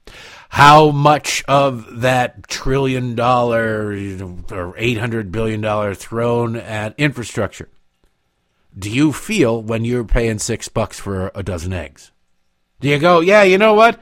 How 0.50 0.92
much 0.92 1.44
of 1.48 2.02
that 2.02 2.48
trillion 2.48 3.16
dollar 3.16 3.88
or 3.88 4.74
$800 4.74 5.32
billion 5.32 5.96
thrown 5.96 6.56
at 6.56 6.94
infrastructure 6.98 7.70
do 8.78 8.90
you 8.90 9.14
feel 9.14 9.62
when 9.62 9.86
you're 9.86 10.04
paying 10.04 10.38
six 10.38 10.68
bucks 10.68 11.00
for 11.00 11.32
a 11.34 11.42
dozen 11.42 11.72
eggs? 11.72 12.12
Do 12.80 12.90
you 12.90 13.00
go, 13.00 13.20
yeah, 13.20 13.44
you 13.44 13.58
know 13.58 13.74
what? 13.74 14.00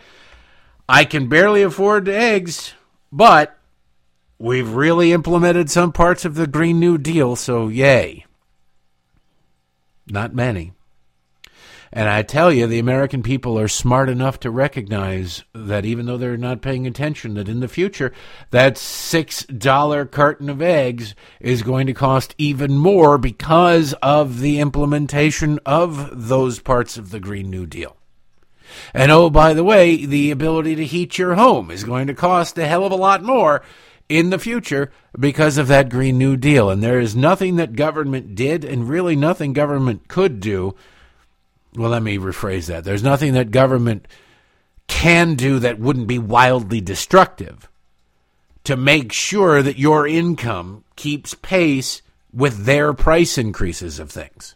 I 0.88 1.06
can 1.06 1.30
barely 1.30 1.64
afford 1.64 2.10
eggs, 2.10 2.74
but 3.12 3.58
we've 4.38 4.74
really 4.74 5.14
implemented 5.14 5.70
some 5.70 5.92
parts 5.92 6.26
of 6.26 6.36
the 6.36 6.48
Green 6.48 6.80
New 6.80 6.98
Deal, 6.98 7.36
so 7.36 7.68
yay. 7.68 8.26
Not 10.08 10.34
many. 10.36 10.74
And 11.96 12.10
I 12.10 12.24
tell 12.24 12.52
you, 12.52 12.66
the 12.66 12.80
American 12.80 13.22
people 13.22 13.58
are 13.60 13.68
smart 13.68 14.10
enough 14.10 14.40
to 14.40 14.50
recognize 14.50 15.44
that 15.54 15.86
even 15.86 16.08
though 16.08 16.18
they're 16.18 16.38
not 16.38 16.64
paying 16.64 16.88
attention, 16.88 17.36
that 17.36 17.48
in 17.48 17.60
the 17.60 17.68
future, 17.68 18.12
that 18.50 18.76
$6 18.78 20.12
carton 20.12 20.50
of 20.50 20.60
eggs 20.60 21.14
is 21.40 21.62
going 21.62 21.86
to 21.86 21.94
cost 21.94 22.34
even 22.40 22.76
more 22.80 23.20
because 23.20 23.94
of 24.02 24.40
the 24.40 24.60
implementation 24.60 25.60
of 25.68 26.28
those 26.28 26.60
parts 26.60 26.98
of 26.98 27.12
the 27.12 27.20
Green 27.20 27.52
New 27.52 27.68
Deal. 27.68 27.96
And 28.94 29.12
oh, 29.12 29.30
by 29.30 29.54
the 29.54 29.64
way, 29.64 30.06
the 30.06 30.32
ability 30.32 30.76
to 30.76 30.86
heat 30.86 31.18
your 31.18 31.36
home 31.36 31.72
is 31.72 31.84
going 31.84 32.08
to 32.08 32.14
cost 32.14 32.58
a 32.58 32.68
hell 32.68 32.86
of 32.86 32.92
a 32.92 32.96
lot 32.96 33.24
more 33.24 33.62
in 34.10 34.30
the 34.30 34.40
future 34.40 34.92
because 35.18 35.58
of 35.58 35.68
that 35.68 35.90
Green 35.90 36.18
New 36.18 36.38
Deal. 36.38 36.70
And 36.70 36.84
there 36.84 37.00
is 37.00 37.16
nothing 37.16 37.56
that 37.58 37.76
government 37.76 38.36
did, 38.36 38.64
and 38.64 38.90
really 38.90 39.16
nothing 39.16 39.54
government 39.54 40.08
could 40.08 40.40
do. 40.40 40.76
Well, 41.76 41.90
let 41.90 42.04
me 42.04 42.18
rephrase 42.18 42.68
that. 42.68 42.84
There's 42.84 43.04
nothing 43.04 43.34
that 43.34 43.52
government 43.52 44.08
can 44.88 45.36
do 45.36 45.60
that 45.60 45.80
wouldn't 45.80 46.08
be 46.08 46.20
wildly 46.20 46.82
destructive 46.82 47.70
to 48.64 48.78
make 48.78 49.12
sure 49.12 49.62
that 49.62 49.78
your 49.80 50.08
income 50.08 50.84
keeps 50.96 51.34
pace 51.34 52.02
with 52.32 52.66
their 52.66 52.94
price 52.94 53.38
increases 53.38 54.00
of 54.00 54.12
things. 54.12 54.56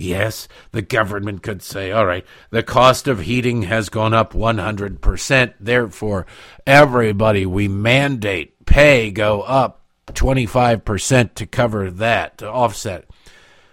Yes, 0.00 0.48
the 0.70 0.82
government 0.82 1.42
could 1.42 1.62
say, 1.62 1.90
all 1.90 2.06
right, 2.06 2.24
the 2.50 2.62
cost 2.62 3.08
of 3.08 3.20
heating 3.20 3.62
has 3.62 3.88
gone 3.88 4.14
up 4.14 4.32
100%. 4.32 5.54
Therefore, 5.58 6.26
everybody 6.66 7.44
we 7.44 7.68
mandate 7.68 8.64
pay 8.64 9.10
go 9.10 9.42
up 9.42 9.82
25% 10.06 11.34
to 11.34 11.46
cover 11.46 11.90
that, 11.90 12.38
to 12.38 12.50
offset, 12.50 13.06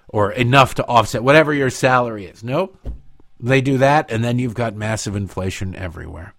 or 0.08 0.32
enough 0.32 0.76
to 0.76 0.86
offset 0.88 1.24
whatever 1.24 1.54
your 1.54 1.70
salary 1.70 2.26
is. 2.26 2.44
Nope. 2.44 2.80
They 3.40 3.62
do 3.62 3.78
that, 3.78 4.10
and 4.10 4.24
then 4.24 4.40
you've 4.40 4.54
got 4.54 4.76
massive 4.76 5.16
inflation 5.16 5.76
everywhere. 5.76 6.34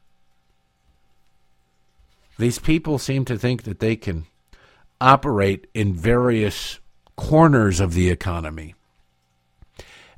These 2.39 2.59
people 2.59 2.99
seem 2.99 3.24
to 3.26 3.39
think 3.39 3.62
that 3.62 3.80
they 3.80 3.97
can 3.97 4.26
operate 5.01 5.68
in 5.74 5.95
various 5.95 6.80
corners 7.16 7.80
of 7.80 7.95
the 7.95 8.11
economy 8.11 8.74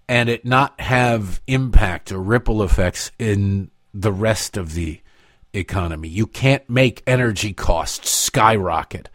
and 0.09 0.29
it 0.29 0.45
not 0.45 0.81
have 0.81 1.41
impact 1.47 2.11
or 2.11 2.19
ripple 2.19 2.63
effects 2.63 3.11
in 3.19 3.71
the 3.93 4.13
rest 4.13 4.57
of 4.57 4.75
the 4.75 5.01
economy. 5.53 6.09
You 6.09 6.27
can't 6.27 6.69
make 6.69 7.03
energy 7.07 7.53
costs 7.53 8.11
skyrocket 8.11 9.09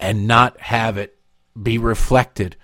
and 0.00 0.26
not 0.26 0.60
have 0.60 0.96
it 0.96 1.18
be 1.60 1.78
reflected 1.78 2.56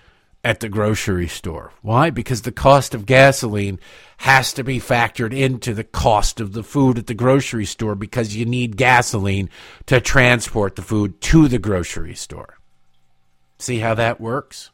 at 0.45 0.61
the 0.61 0.69
grocery 0.69 1.27
store. 1.27 1.73
Why? 1.81 2.11
Because 2.11 2.43
the 2.43 2.53
cost 2.53 2.95
of 2.95 3.07
gasoline 3.07 3.81
has 4.19 4.53
to 4.53 4.63
be 4.63 4.79
factored 4.79 5.37
into 5.37 5.73
the 5.73 5.85
cost 5.85 6.39
of 6.39 6.53
the 6.53 6.63
food 6.63 6.99
at 6.99 7.07
the 7.07 7.15
grocery 7.15 7.65
store 7.65 7.95
because 7.95 8.37
you 8.37 8.45
need 8.45 8.77
gasoline 8.77 9.49
to 9.87 10.01
transport 10.01 10.77
the 10.77 10.83
food 10.83 11.21
to 11.23 11.49
the 11.49 11.59
grocery 11.59 12.15
store. 12.15 12.59
See 13.59 13.79
how 13.79 13.95
that 13.95 14.21
works? 14.21 14.71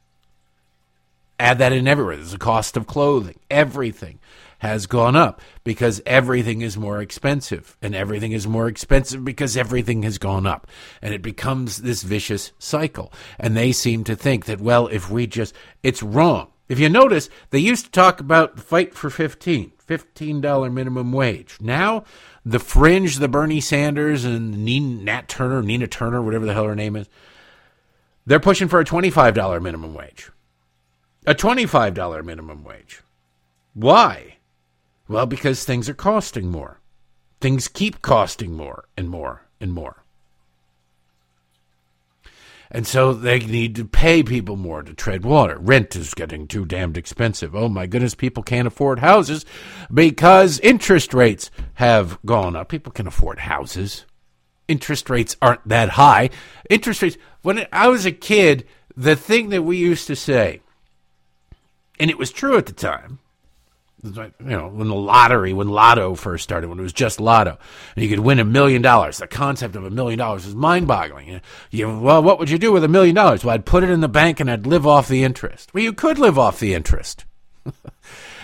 Add 1.40 1.56
that 1.56 1.72
in 1.72 1.88
everywhere. 1.88 2.16
There's 2.16 2.34
a 2.34 2.38
cost 2.38 2.76
of 2.76 2.86
clothing, 2.86 3.40
everything 3.50 4.20
has 4.58 4.86
gone 4.86 5.16
up 5.16 5.40
because 5.64 6.02
everything 6.04 6.60
is 6.60 6.76
more 6.76 7.00
expensive 7.00 7.78
and 7.80 7.94
everything 7.94 8.32
is 8.32 8.46
more 8.46 8.68
expensive 8.68 9.24
because 9.24 9.56
everything 9.56 10.02
has 10.02 10.18
gone 10.18 10.46
up. 10.46 10.66
And 11.00 11.14
it 11.14 11.22
becomes 11.22 11.78
this 11.78 12.02
vicious 12.02 12.52
cycle. 12.58 13.10
And 13.38 13.56
they 13.56 13.72
seem 13.72 14.04
to 14.04 14.14
think 14.14 14.44
that 14.44 14.60
well 14.60 14.86
if 14.88 15.10
we 15.10 15.26
just 15.26 15.54
it's 15.82 16.02
wrong. 16.02 16.48
If 16.68 16.78
you 16.78 16.90
notice 16.90 17.30
they 17.48 17.58
used 17.58 17.86
to 17.86 17.90
talk 17.90 18.20
about 18.20 18.56
the 18.56 18.62
fight 18.62 18.94
for 18.94 19.08
15 19.08 19.72
$15 19.88 20.72
minimum 20.72 21.10
wage. 21.10 21.56
Now 21.58 22.04
the 22.44 22.58
fringe 22.58 23.16
the 23.16 23.28
bernie 23.28 23.62
sanders 23.62 24.26
and 24.26 24.62
nat 25.06 25.26
turner 25.26 25.62
nina 25.62 25.86
turner 25.86 26.20
whatever 26.20 26.44
the 26.44 26.52
hell 26.52 26.64
her 26.64 26.76
name 26.76 26.96
is 26.96 27.08
they're 28.26 28.38
pushing 28.38 28.68
for 28.68 28.78
a 28.78 28.84
$25 28.84 29.62
minimum 29.62 29.94
wage 29.94 30.30
a 31.26 31.34
$25 31.34 32.24
minimum 32.24 32.64
wage 32.64 33.02
why 33.74 34.36
well, 35.10 35.26
because 35.26 35.64
things 35.64 35.88
are 35.88 35.94
costing 35.94 36.52
more. 36.52 36.78
Things 37.40 37.66
keep 37.66 38.00
costing 38.00 38.52
more 38.52 38.84
and 38.96 39.10
more 39.10 39.48
and 39.60 39.72
more. 39.72 40.04
And 42.70 42.86
so 42.86 43.12
they 43.12 43.40
need 43.40 43.74
to 43.74 43.84
pay 43.84 44.22
people 44.22 44.54
more 44.54 44.84
to 44.84 44.94
tread 44.94 45.24
water. 45.24 45.58
Rent 45.58 45.96
is 45.96 46.14
getting 46.14 46.46
too 46.46 46.64
damned 46.64 46.96
expensive. 46.96 47.56
Oh 47.56 47.68
my 47.68 47.86
goodness, 47.86 48.14
people 48.14 48.44
can't 48.44 48.68
afford 48.68 49.00
houses 49.00 49.44
because 49.92 50.60
interest 50.60 51.12
rates 51.12 51.50
have 51.74 52.16
gone 52.24 52.54
up. 52.54 52.68
People 52.68 52.92
can 52.92 53.08
afford 53.08 53.40
houses. 53.40 54.06
Interest 54.68 55.10
rates 55.10 55.36
aren't 55.42 55.66
that 55.66 55.88
high. 55.88 56.30
Interest 56.70 57.02
rates, 57.02 57.18
when 57.42 57.66
I 57.72 57.88
was 57.88 58.06
a 58.06 58.12
kid, 58.12 58.64
the 58.96 59.16
thing 59.16 59.48
that 59.48 59.62
we 59.62 59.76
used 59.76 60.06
to 60.06 60.14
say, 60.14 60.60
and 62.00 62.10
it 62.10 62.18
was 62.18 62.32
true 62.32 62.56
at 62.56 62.66
the 62.66 62.72
time, 62.72 63.18
you 64.02 64.32
know, 64.40 64.68
when 64.68 64.88
the 64.88 64.94
lottery, 64.94 65.52
when 65.52 65.68
Lotto 65.68 66.14
first 66.14 66.44
started, 66.44 66.68
when 66.68 66.78
it 66.78 66.82
was 66.82 66.92
just 66.92 67.20
Lotto, 67.20 67.58
and 67.94 68.02
you 68.02 68.08
could 68.08 68.20
win 68.20 68.38
a 68.38 68.44
million 68.44 68.80
dollars. 68.82 69.18
The 69.18 69.26
concept 69.26 69.76
of 69.76 69.84
a 69.84 69.90
million 69.90 70.18
dollars 70.18 70.46
is 70.46 70.54
mind-boggling. 70.54 71.28
You, 71.28 71.40
you, 71.70 71.98
well, 71.98 72.22
what 72.22 72.38
would 72.38 72.50
you 72.50 72.58
do 72.58 72.72
with 72.72 72.84
a 72.84 72.88
million 72.88 73.14
dollars? 73.14 73.44
Well, 73.44 73.54
I'd 73.54 73.66
put 73.66 73.84
it 73.84 73.90
in 73.90 74.00
the 74.00 74.08
bank 74.08 74.40
and 74.40 74.50
I'd 74.50 74.66
live 74.66 74.86
off 74.86 75.08
the 75.08 75.22
interest. 75.22 75.74
Well, 75.74 75.84
you 75.84 75.92
could 75.92 76.18
live 76.18 76.38
off 76.38 76.60
the 76.60 76.74
interest. 76.74 77.24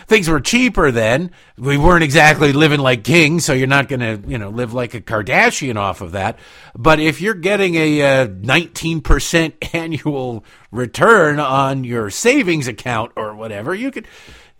Things 0.06 0.28
were 0.28 0.40
cheaper 0.40 0.92
then. 0.92 1.32
We 1.58 1.76
weren't 1.76 2.04
exactly 2.04 2.52
living 2.52 2.78
like 2.78 3.02
kings, 3.02 3.44
so 3.44 3.52
you're 3.52 3.66
not 3.66 3.88
going 3.88 4.00
to, 4.00 4.28
you 4.28 4.38
know, 4.38 4.50
live 4.50 4.72
like 4.72 4.94
a 4.94 5.00
Kardashian 5.00 5.76
off 5.76 6.00
of 6.00 6.12
that. 6.12 6.38
But 6.76 7.00
if 7.00 7.20
you're 7.20 7.34
getting 7.34 7.74
a 7.74 8.02
uh, 8.02 8.26
19% 8.28 9.74
annual 9.74 10.44
return 10.70 11.40
on 11.40 11.82
your 11.82 12.10
savings 12.10 12.68
account 12.68 13.12
or 13.16 13.34
whatever, 13.34 13.74
you 13.74 13.90
could 13.90 14.06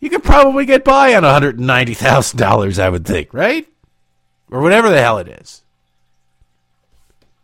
you 0.01 0.11
could 0.11 0.25
probably 0.25 0.67
get 0.67 0.85
by 0.85 1.15
on 1.15 1.23
$190,000, 1.23 2.79
I 2.79 2.89
would 2.89 3.07
think, 3.07 3.33
right? 3.33 3.67
Or 4.51 4.61
whatever 4.61 4.91
the 4.91 5.01
hell 5.01 5.19
it 5.19 5.29
is. 5.29 5.63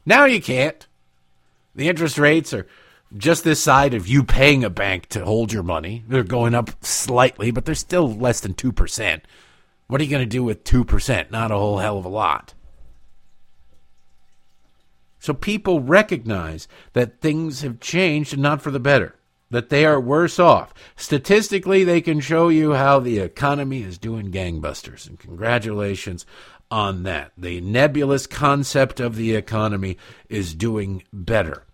Now 0.05 0.25
you 0.25 0.43
can't. 0.43 0.87
The 1.75 1.89
interest 1.89 2.19
rates 2.19 2.53
are 2.53 2.67
just 3.17 3.45
this 3.45 3.63
side 3.63 3.95
of 3.95 4.09
you 4.09 4.25
paying 4.25 4.65
a 4.65 4.71
bank 4.71 5.09
to 5.11 5.25
hold 5.25 5.53
your 5.53 5.63
money. 5.63 6.05
They're 6.09 6.23
going 6.23 6.55
up 6.55 6.85
slightly, 6.85 7.51
but 7.51 7.65
they're 7.65 7.75
still 7.75 8.13
less 8.13 8.41
than 8.41 8.55
2%. 8.55 9.21
What 9.87 10.01
are 10.01 10.05
you 10.05 10.11
going 10.11 10.23
to 10.23 10.27
do 10.27 10.45
with 10.45 10.65
2%? 10.65 11.31
Not 11.31 11.51
a 11.51 11.57
whole 11.57 11.79
hell 11.79 11.99
of 11.99 12.05
a 12.05 12.09
lot. 12.09 12.55
So 15.19 15.35
people 15.35 15.81
recognize 15.81 16.67
that 16.95 17.21
things 17.21 17.63
have 17.63 17.81
changed 17.81 18.33
and 18.33 18.43
not 18.43 18.63
for 18.63 18.71
the 18.71 18.81
better 18.81 19.17
that 19.53 19.69
they 19.69 19.85
are 19.85 20.01
worse 20.01 20.39
off. 20.39 20.73
Statistically, 20.97 21.85
they 21.85 22.01
can 22.01 22.21
show 22.21 22.49
you 22.49 22.73
how 22.73 22.99
the 22.99 23.19
economy 23.19 23.83
is 23.83 23.99
doing 23.99 24.33
gangbusters, 24.33 25.07
and 25.07 25.19
congratulations 25.19 26.25
on 26.71 27.03
that. 27.03 27.33
The 27.37 27.61
nebulous 27.61 28.27
concept 28.27 28.99
of 28.99 29.15
the 29.15 29.37
economy 29.37 29.99
is 30.31 30.55
doing 30.55 31.05
better. 31.13 31.65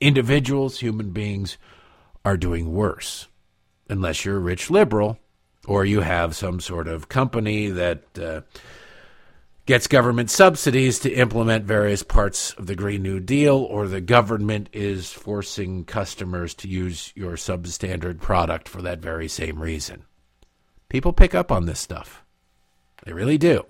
Individuals, 0.00 0.80
human 0.80 1.10
beings, 1.10 1.58
are 2.24 2.36
doing 2.36 2.72
worse, 2.72 3.28
unless 3.88 4.24
you're 4.24 4.36
a 4.36 4.40
rich 4.40 4.70
liberal 4.70 5.18
or 5.66 5.84
you 5.84 6.00
have 6.00 6.36
some 6.36 6.60
sort 6.60 6.88
of 6.88 7.08
company 7.08 7.68
that. 7.68 8.18
Uh, 8.18 8.40
gets 9.66 9.88
government 9.88 10.30
subsidies 10.30 11.00
to 11.00 11.12
implement 11.12 11.64
various 11.64 12.04
parts 12.04 12.52
of 12.52 12.66
the 12.66 12.76
Green 12.76 13.02
New 13.02 13.18
Deal, 13.18 13.56
or 13.56 13.88
the 13.88 14.00
government 14.00 14.68
is 14.72 15.12
forcing 15.12 15.84
customers 15.84 16.54
to 16.54 16.68
use 16.68 17.12
your 17.16 17.32
substandard 17.32 18.20
product 18.20 18.68
for 18.68 18.80
that 18.82 19.00
very 19.00 19.28
same 19.28 19.60
reason. 19.60 20.04
People 20.88 21.12
pick 21.12 21.34
up 21.34 21.50
on 21.50 21.66
this 21.66 21.80
stuff. 21.80 22.24
They 23.04 23.12
really 23.12 23.38
do. 23.38 23.66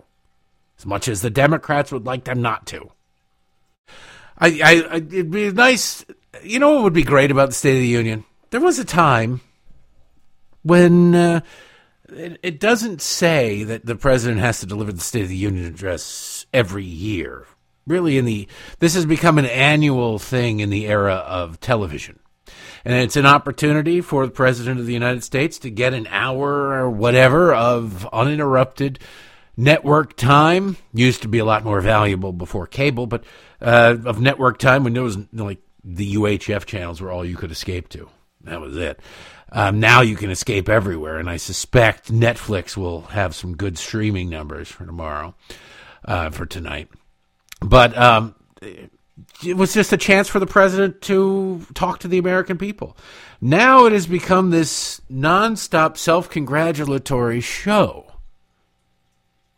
As 0.79 0.85
much 0.85 1.09
as 1.09 1.22
the 1.22 1.31
Democrats 1.31 1.91
would 1.91 2.05
like 2.05 2.24
them 2.24 2.43
not 2.43 2.66
to. 2.66 2.93
I, 4.39 4.61
I, 4.62 4.97
it'd 4.97 5.30
be 5.30 5.51
nice. 5.51 6.05
You 6.43 6.59
know 6.59 6.74
what 6.74 6.84
would 6.84 6.93
be 6.93 7.05
great 7.05 7.30
about 7.30 7.49
the 7.49 7.55
State 7.55 7.76
of 7.76 7.80
the 7.80 7.87
Union? 7.87 8.24
There 8.51 8.61
was 8.61 8.78
a 8.78 8.84
time 8.84 9.41
when 10.62 11.14
uh, 11.14 11.41
it, 12.09 12.39
it 12.43 12.61
doesn't 12.61 13.01
say 13.01 13.64
that 13.64 13.87
the 13.87 13.97
president 13.97 14.41
has 14.41 14.61
to 14.61 14.66
deliver 14.66 14.93
the 14.93 15.01
State 15.01 15.22
of 15.22 15.28
the 15.28 15.37
Union 15.37 15.64
address 15.64 16.47
every 16.53 16.84
year. 16.84 17.47
Really, 17.87 18.18
in 18.18 18.24
the 18.24 18.49
this 18.80 18.95
has 18.95 19.07
become 19.07 19.39
an 19.39 19.47
annual 19.47 20.18
thing 20.18 20.59
in 20.59 20.70
the 20.70 20.89
era 20.89 21.14
of 21.14 21.61
television. 21.61 22.18
And 22.84 22.95
it's 22.95 23.16
an 23.16 23.26
opportunity 23.26 24.01
for 24.01 24.26
the 24.26 24.32
President 24.32 24.78
of 24.78 24.87
the 24.87 24.93
United 24.93 25.24
States 25.24 25.59
to 25.61 25.70
get 25.70 25.95
an 25.95 26.07
hour 26.09 26.72
or 26.72 26.91
whatever 26.91 27.55
of 27.55 28.07
uninterrupted 28.12 28.99
network 29.57 30.16
time. 30.16 30.76
Used 30.93 31.22
to 31.22 31.28
be 31.28 31.39
a 31.39 31.45
lot 31.45 31.64
more 31.64 31.80
valuable 31.80 32.32
before 32.32 32.66
cable, 32.66 33.07
but 33.07 33.24
uh, 33.61 33.96
of 34.04 34.20
network 34.20 34.59
time 34.59 34.84
when 34.84 34.94
there 34.94 35.02
was 35.02 35.18
like 35.32 35.61
the 35.84 36.14
UHF 36.14 36.64
channels 36.66 37.00
were 37.00 37.11
all 37.11 37.24
you 37.24 37.36
could 37.36 37.50
escape 37.50 37.88
to. 37.90 38.09
That 38.42 38.61
was 38.61 38.76
it. 38.76 39.00
Um, 39.52 39.78
now 39.78 40.00
you 40.00 40.16
can 40.16 40.30
escape 40.30 40.68
everywhere, 40.68 41.18
and 41.18 41.30
I 41.30 41.36
suspect 41.36 42.12
Netflix 42.12 42.76
will 42.76 43.02
have 43.02 43.34
some 43.34 43.57
good 43.57 43.78
streaming 43.78 44.28
numbers 44.28 44.68
for 44.68 44.84
tomorrow, 44.84 45.34
uh, 46.04 46.30
for 46.30 46.46
tonight. 46.46 46.88
But 47.61 47.96
um, 47.96 48.34
it 48.61 49.57
was 49.57 49.72
just 49.72 49.92
a 49.92 49.96
chance 49.96 50.28
for 50.28 50.40
the 50.40 50.46
president 50.46 51.00
to 51.02 51.64
talk 51.74 52.00
to 52.00 52.09
the 52.09 52.18
American 52.18 52.59
people. 52.59 52.96
Now 53.40 53.86
it 53.86 53.92
has 53.92 54.07
become 54.07 54.50
this 54.50 55.00
nonstop 55.11 55.96
self-congratulatory 55.96 57.40
show, 57.40 58.12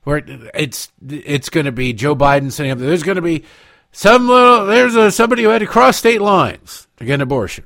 where 0.05 0.23
it's 0.55 0.93
it's 1.09 1.49
going 1.49 1.67
to 1.67 1.73
be 1.73 1.93
Joe 1.93 2.15
Biden 2.15 2.53
sitting 2.53 2.73
up 2.73 2.79
there. 2.79 2.89
there's 2.89 3.03
going 3.03 3.17
to 3.17 3.23
be 3.23 3.45
some 3.93 4.29
little 4.29 4.67
there's 4.67 4.95
a, 4.95 5.11
somebody 5.11 5.43
who 5.43 5.49
had 5.49 5.61
to 5.61 5.67
cross 5.67 5.97
state 5.97 6.21
lines 6.21 6.87
to 6.97 7.05
get 7.05 7.15
an 7.15 7.21
abortion. 7.23 7.65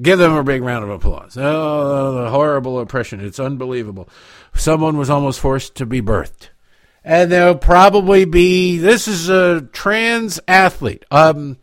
Give 0.00 0.18
them 0.18 0.32
a 0.32 0.44
big 0.44 0.62
round 0.62 0.84
of 0.84 0.90
applause. 0.90 1.36
Oh, 1.36 2.22
the 2.22 2.30
horrible 2.30 2.78
oppression. 2.78 3.20
It's 3.20 3.40
unbelievable. 3.40 4.08
Someone 4.54 4.96
was 4.96 5.10
almost 5.10 5.40
forced 5.40 5.74
to 5.76 5.86
be 5.86 6.00
birthed. 6.00 6.48
And 7.04 7.32
there'll 7.32 7.56
probably 7.56 8.24
be 8.24 8.78
this 8.78 9.08
is 9.08 9.28
a 9.28 9.62
trans 9.72 10.38
athlete. 10.46 11.04
Um, 11.10 11.58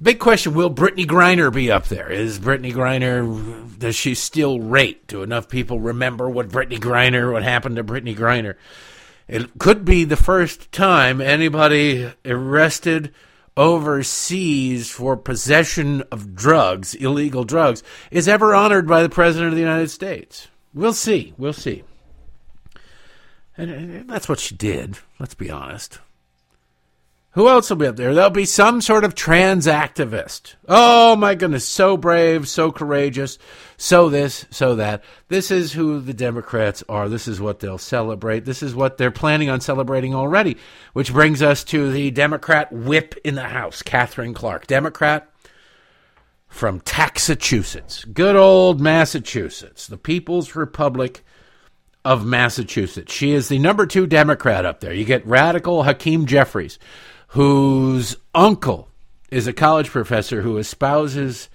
big 0.00 0.18
question 0.18 0.54
will 0.54 0.72
Brittney 0.72 1.06
Griner 1.06 1.52
be 1.52 1.70
up 1.70 1.88
there? 1.88 2.10
Is 2.10 2.38
Brittney 2.38 2.72
Griner, 2.72 3.78
does 3.78 3.96
she 3.96 4.14
still 4.14 4.60
rate? 4.60 5.06
Do 5.06 5.22
enough 5.22 5.48
people 5.48 5.80
remember 5.80 6.28
what 6.28 6.48
Brittney 6.48 6.78
Griner, 6.78 7.32
what 7.32 7.42
happened 7.42 7.76
to 7.76 7.84
Brittney 7.84 8.16
Griner? 8.16 8.54
It 9.28 9.58
could 9.58 9.84
be 9.84 10.04
the 10.04 10.16
first 10.16 10.72
time 10.72 11.20
anybody 11.20 12.12
arrested 12.24 13.12
overseas 13.56 14.90
for 14.90 15.16
possession 15.16 16.02
of 16.10 16.34
drugs, 16.34 16.94
illegal 16.94 17.44
drugs, 17.44 17.82
is 18.10 18.28
ever 18.28 18.54
honored 18.54 18.86
by 18.86 19.02
the 19.02 19.08
President 19.08 19.50
of 19.50 19.54
the 19.54 19.60
United 19.60 19.90
States. 19.90 20.48
We'll 20.74 20.94
see. 20.94 21.34
We'll 21.36 21.52
see. 21.52 21.84
And 23.56 24.08
that's 24.08 24.28
what 24.28 24.40
she 24.40 24.54
did, 24.54 24.98
let's 25.18 25.34
be 25.34 25.50
honest. 25.50 25.98
Who 27.34 27.48
else 27.48 27.70
will 27.70 27.78
be 27.78 27.86
up 27.86 27.96
there? 27.96 28.14
There'll 28.14 28.28
be 28.28 28.44
some 28.44 28.82
sort 28.82 29.04
of 29.04 29.14
trans 29.14 29.66
activist. 29.66 30.54
Oh 30.68 31.16
my 31.16 31.34
goodness, 31.34 31.66
so 31.66 31.96
brave, 31.96 32.46
so 32.46 32.70
courageous, 32.70 33.38
so 33.78 34.10
this, 34.10 34.44
so 34.50 34.74
that. 34.76 35.02
This 35.28 35.50
is 35.50 35.72
who 35.72 36.00
the 36.00 36.12
Democrats 36.12 36.84
are. 36.90 37.08
This 37.08 37.26
is 37.26 37.40
what 37.40 37.60
they'll 37.60 37.78
celebrate. 37.78 38.44
This 38.44 38.62
is 38.62 38.74
what 38.74 38.98
they're 38.98 39.10
planning 39.10 39.48
on 39.48 39.62
celebrating 39.62 40.14
already. 40.14 40.58
Which 40.92 41.12
brings 41.12 41.40
us 41.40 41.64
to 41.64 41.90
the 41.90 42.10
Democrat 42.10 42.70
whip 42.70 43.14
in 43.24 43.34
the 43.34 43.42
House, 43.42 43.80
Katherine 43.82 44.34
Clark. 44.34 44.66
Democrat 44.66 45.32
from 46.48 46.80
Taxachusetts, 46.80 48.04
good 48.04 48.36
old 48.36 48.78
Massachusetts, 48.78 49.86
the 49.86 49.96
People's 49.96 50.54
Republic 50.54 51.24
of 52.04 52.26
Massachusetts. 52.26 53.12
She 53.12 53.32
is 53.32 53.48
the 53.48 53.58
number 53.58 53.86
two 53.86 54.06
Democrat 54.06 54.66
up 54.66 54.80
there. 54.80 54.92
You 54.92 55.06
get 55.06 55.26
radical 55.26 55.84
Hakeem 55.84 56.26
Jeffries, 56.26 56.78
whose 57.32 58.14
uncle 58.34 58.88
is 59.30 59.46
a 59.46 59.52
college 59.54 59.88
professor 59.88 60.42
who 60.42 60.58
espouses 60.58 61.48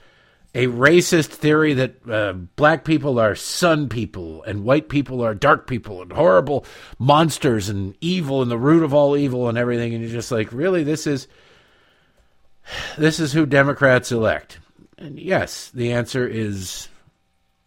a 0.56 0.66
racist 0.66 1.28
theory 1.28 1.76
that 1.76 2.10
uh, 2.10 2.34
black 2.34 2.84
people 2.84 3.20
are 3.20 3.36
sun 3.36 3.88
people 3.88 4.42
and 4.44 4.64
white 4.64 4.90
people 4.90 5.24
are 5.24 5.36
dark 5.36 5.68
people 5.68 6.02
and 6.02 6.12
horrible 6.12 6.66
monsters 6.98 7.70
and 7.70 7.96
evil 8.02 8.42
and 8.42 8.50
the 8.50 8.58
root 8.58 8.82
of 8.82 8.92
all 8.92 9.16
evil 9.16 9.50
and 9.50 9.58
everything. 9.58 9.94
And 9.94 10.02
you're 10.02 10.12
just 10.12 10.32
like, 10.32 10.52
really, 10.52 10.84
this 10.84 11.06
is 11.06 11.28
this 12.98 13.20
is 13.20 13.32
who 13.32 13.46
Democrats 13.46 14.12
elect. 14.12 14.58
And 14.98 15.20
yes, 15.20 15.70
the 15.70 15.94
answer 15.94 16.28
is 16.28 16.88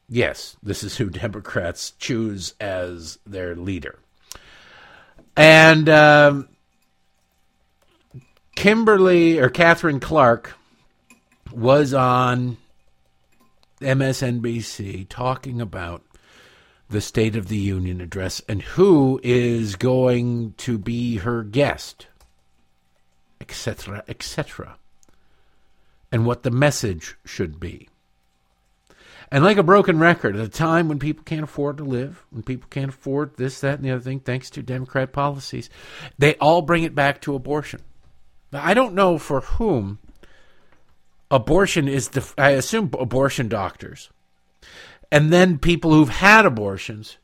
yes, 0.08 0.56
this 0.64 0.82
is 0.82 0.96
who 0.96 1.10
Democrats 1.10 1.92
choose 1.92 2.54
as 2.60 3.20
their 3.24 3.54
leader. 3.54 4.00
And 5.36 5.88
um, 5.88 6.48
Kimberly 8.54 9.38
or 9.38 9.48
Katherine 9.48 10.00
Clark 10.00 10.54
was 11.52 11.94
on 11.94 12.56
MSNBC 13.80 15.08
talking 15.08 15.60
about 15.60 16.02
the 16.90 17.00
State 17.00 17.36
of 17.36 17.48
the 17.48 17.56
Union 17.56 18.00
address 18.00 18.42
and 18.48 18.62
who 18.62 19.20
is 19.22 19.76
going 19.76 20.54
to 20.58 20.76
be 20.76 21.18
her 21.18 21.42
guest, 21.42 22.08
etc., 23.40 24.04
etc., 24.08 24.76
and 26.12 26.26
what 26.26 26.42
the 26.42 26.50
message 26.50 27.16
should 27.24 27.60
be. 27.60 27.88
And 29.32 29.44
like 29.44 29.58
a 29.58 29.62
broken 29.62 30.00
record, 30.00 30.34
at 30.34 30.44
a 30.44 30.48
time 30.48 30.88
when 30.88 30.98
people 30.98 31.22
can't 31.22 31.44
afford 31.44 31.76
to 31.76 31.84
live, 31.84 32.24
when 32.30 32.42
people 32.42 32.68
can't 32.68 32.88
afford 32.88 33.36
this, 33.36 33.60
that, 33.60 33.76
and 33.76 33.84
the 33.84 33.92
other 33.92 34.00
thing, 34.00 34.18
thanks 34.18 34.50
to 34.50 34.62
Democrat 34.62 35.12
policies, 35.12 35.70
they 36.18 36.34
all 36.36 36.62
bring 36.62 36.82
it 36.82 36.96
back 36.96 37.20
to 37.20 37.36
abortion. 37.36 37.80
I 38.52 38.74
don't 38.74 38.94
know 38.94 39.18
for 39.18 39.40
whom 39.40 39.98
abortion 41.30 41.88
is 41.88 42.08
the, 42.08 42.32
I 42.36 42.50
assume 42.50 42.90
abortion 42.98 43.48
doctors. 43.48 44.10
And 45.12 45.32
then 45.32 45.58
people 45.58 45.92
who've 45.92 46.08
had 46.08 46.46
abortions 46.46 47.18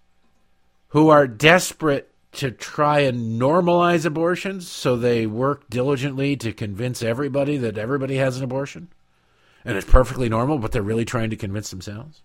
who 0.88 1.08
are 1.08 1.26
desperate 1.26 2.12
to 2.32 2.50
try 2.50 3.00
and 3.00 3.40
normalize 3.40 4.04
abortions, 4.04 4.68
so 4.68 4.96
they 4.96 5.26
work 5.26 5.68
diligently 5.70 6.36
to 6.36 6.52
convince 6.52 7.02
everybody 7.02 7.56
that 7.56 7.78
everybody 7.78 8.16
has 8.16 8.36
an 8.36 8.44
abortion 8.44 8.88
and 9.66 9.76
it's 9.76 9.90
perfectly 9.90 10.28
normal, 10.28 10.58
but 10.58 10.70
they're 10.70 10.80
really 10.80 11.04
trying 11.04 11.28
to 11.30 11.36
convince 11.36 11.70
themselves. 11.70 12.22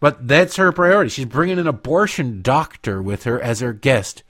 But 0.00 0.26
that's 0.26 0.56
her 0.56 0.72
priority. 0.72 1.08
She's 1.08 1.24
bringing 1.24 1.58
an 1.58 1.68
abortion 1.68 2.42
doctor 2.42 3.00
with 3.00 3.22
her 3.24 3.40
as 3.40 3.60
her 3.60 3.72
guest 3.72 4.24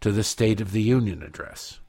to 0.00 0.12
the 0.12 0.22
State 0.22 0.60
of 0.60 0.70
the 0.70 0.80
Union 0.80 1.24
address. 1.24 1.80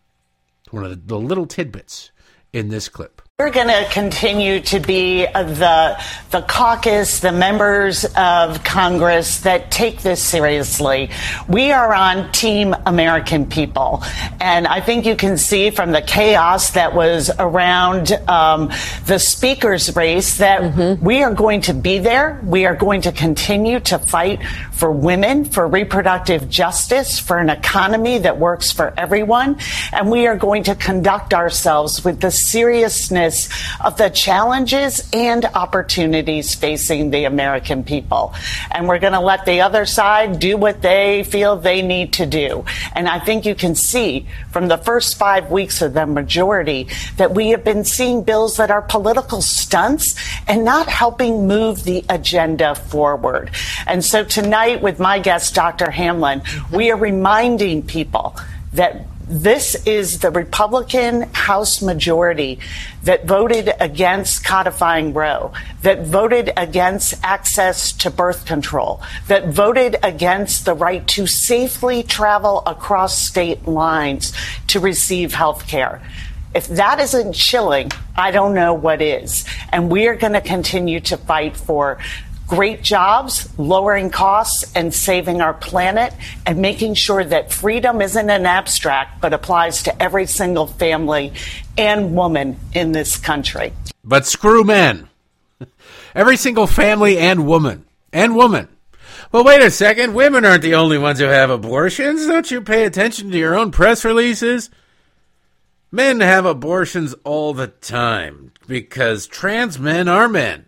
One 0.71 0.83
of 0.83 0.89
the, 0.89 0.95
the 0.95 1.19
little 1.19 1.45
tidbits 1.45 2.11
in 2.53 2.69
this 2.69 2.89
clip. 2.89 3.21
We're 3.39 3.49
going 3.49 3.69
to 3.69 3.89
continue 3.89 4.59
to 4.59 4.79
be 4.79 5.25
the 5.25 5.99
the 6.29 6.41
caucus, 6.43 7.21
the 7.21 7.31
members 7.31 8.05
of 8.15 8.63
Congress 8.63 9.39
that 9.39 9.71
take 9.71 10.03
this 10.03 10.21
seriously. 10.21 11.09
We 11.47 11.71
are 11.71 11.91
on 11.91 12.31
Team 12.33 12.75
American 12.85 13.47
People, 13.47 14.03
and 14.39 14.67
I 14.67 14.79
think 14.79 15.07
you 15.07 15.15
can 15.15 15.39
see 15.39 15.71
from 15.71 15.91
the 15.91 16.03
chaos 16.03 16.69
that 16.73 16.93
was 16.93 17.31
around 17.39 18.11
um, 18.29 18.69
the 19.07 19.17
speaker's 19.17 19.95
race 19.95 20.37
that 20.37 20.61
mm-hmm. 20.61 21.03
we 21.03 21.23
are 21.23 21.33
going 21.33 21.61
to 21.61 21.73
be 21.73 21.97
there. 21.97 22.39
We 22.43 22.67
are 22.67 22.75
going 22.75 23.01
to 23.01 23.11
continue 23.11 23.79
to 23.79 23.97
fight 23.97 24.39
for 24.81 24.91
women, 24.91 25.45
for 25.45 25.67
reproductive 25.67 26.49
justice, 26.49 27.19
for 27.19 27.37
an 27.37 27.51
economy 27.51 28.17
that 28.17 28.39
works 28.39 28.71
for 28.71 28.91
everyone, 28.97 29.55
and 29.93 30.09
we 30.09 30.25
are 30.25 30.35
going 30.35 30.63
to 30.63 30.73
conduct 30.73 31.35
ourselves 31.35 32.03
with 32.03 32.19
the 32.19 32.31
seriousness 32.31 33.47
of 33.85 33.95
the 33.97 34.09
challenges 34.09 35.07
and 35.13 35.45
opportunities 35.45 36.55
facing 36.55 37.11
the 37.11 37.25
American 37.25 37.83
people. 37.83 38.33
And 38.71 38.87
we're 38.87 38.97
going 38.97 39.13
to 39.13 39.19
let 39.19 39.45
the 39.45 39.61
other 39.61 39.85
side 39.85 40.39
do 40.39 40.57
what 40.57 40.81
they 40.81 41.25
feel 41.25 41.57
they 41.57 41.83
need 41.83 42.13
to 42.13 42.25
do. 42.25 42.65
And 42.95 43.07
I 43.07 43.19
think 43.19 43.45
you 43.45 43.53
can 43.53 43.75
see 43.75 44.25
from 44.49 44.67
the 44.67 44.77
first 44.79 45.15
five 45.15 45.51
weeks 45.51 45.83
of 45.83 45.93
the 45.93 46.07
majority 46.07 46.87
that 47.17 47.35
we 47.35 47.49
have 47.49 47.63
been 47.63 47.85
seeing 47.85 48.23
bills 48.23 48.57
that 48.57 48.71
are 48.71 48.81
political 48.81 49.43
stunts 49.43 50.15
and 50.47 50.65
not 50.65 50.87
helping 50.87 51.45
move 51.45 51.83
the 51.83 52.03
agenda 52.09 52.73
forward. 52.73 53.51
And 53.85 54.03
so 54.03 54.23
tonight, 54.23 54.70
with 54.79 54.99
my 54.99 55.19
guest, 55.19 55.55
Dr. 55.55 55.91
Hamlin, 55.91 56.41
we 56.71 56.91
are 56.91 56.97
reminding 56.97 57.83
people 57.83 58.35
that 58.73 59.05
this 59.31 59.75
is 59.87 60.19
the 60.19 60.29
Republican 60.29 61.21
House 61.33 61.81
majority 61.81 62.59
that 63.03 63.25
voted 63.25 63.71
against 63.79 64.43
codifying 64.43 65.13
Roe, 65.13 65.53
that 65.83 66.05
voted 66.05 66.51
against 66.57 67.13
access 67.23 67.93
to 67.93 68.11
birth 68.11 68.45
control, 68.45 69.01
that 69.27 69.47
voted 69.47 69.95
against 70.03 70.65
the 70.65 70.73
right 70.73 71.07
to 71.07 71.27
safely 71.27 72.03
travel 72.03 72.61
across 72.65 73.17
state 73.17 73.65
lines 73.65 74.33
to 74.67 74.81
receive 74.81 75.33
health 75.33 75.65
care. 75.65 76.01
If 76.53 76.67
that 76.67 76.99
isn't 76.99 77.31
chilling, 77.31 77.91
I 78.17 78.31
don't 78.31 78.53
know 78.53 78.73
what 78.73 79.01
is. 79.01 79.45
And 79.69 79.89
we 79.89 80.07
are 80.07 80.15
going 80.15 80.33
to 80.33 80.41
continue 80.41 80.99
to 81.01 81.15
fight 81.15 81.55
for 81.55 81.99
great 82.51 82.81
jobs, 82.81 83.47
lowering 83.57 84.09
costs, 84.09 84.69
and 84.75 84.93
saving 84.93 85.39
our 85.39 85.53
planet, 85.53 86.13
and 86.45 86.59
making 86.59 86.93
sure 86.93 87.23
that 87.23 87.49
freedom 87.49 88.01
isn't 88.01 88.29
an 88.29 88.45
abstract 88.45 89.21
but 89.21 89.33
applies 89.33 89.83
to 89.83 90.03
every 90.03 90.25
single 90.25 90.67
family 90.67 91.31
and 91.77 92.13
woman 92.13 92.59
in 92.73 92.91
this 92.91 93.15
country. 93.15 93.71
But 94.03 94.25
screw 94.25 94.65
men. 94.65 95.07
Every 96.13 96.35
single 96.35 96.67
family 96.67 97.17
and 97.17 97.47
woman. 97.47 97.85
And 98.11 98.35
woman. 98.35 98.67
Well, 99.31 99.45
wait 99.45 99.61
a 99.61 99.71
second. 99.71 100.13
Women 100.13 100.43
aren't 100.43 100.63
the 100.63 100.75
only 100.75 100.97
ones 100.97 101.19
who 101.19 101.25
have 101.25 101.49
abortions. 101.49 102.27
Don't 102.27 102.51
you 102.51 102.59
pay 102.59 102.83
attention 102.83 103.31
to 103.31 103.37
your 103.37 103.55
own 103.55 103.71
press 103.71 104.03
releases? 104.03 104.69
Men 105.89 106.19
have 106.19 106.45
abortions 106.45 107.15
all 107.23 107.53
the 107.53 107.67
time 107.67 108.51
because 108.67 109.25
trans 109.25 109.79
men 109.79 110.09
are 110.09 110.27
men 110.27 110.65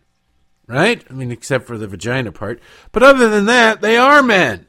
right? 0.74 1.04
I 1.10 1.14
mean, 1.14 1.32
except 1.32 1.68
for 1.68 1.78
the 1.78 1.88
vagina 1.88 2.32
part. 2.32 2.60
But 2.92 3.04
other 3.04 3.30
than 3.30 3.46
that, 3.46 3.82
they 3.82 3.98
are 3.98 4.24
men. 4.24 4.66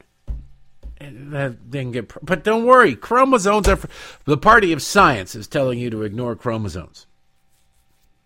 That 0.99 1.69
didn't 1.69 1.91
get. 1.91 2.25
But 2.25 2.43
don't 2.43 2.65
worry, 2.65 2.95
chromosomes 2.95 3.67
are. 3.67 3.79
the 4.25 4.37
party 4.37 4.71
of 4.71 4.81
science 4.81 5.35
is 5.35 5.47
telling 5.47 5.77
you 5.77 5.89
to 5.89 6.03
ignore 6.03 6.35
chromosomes 6.35 7.05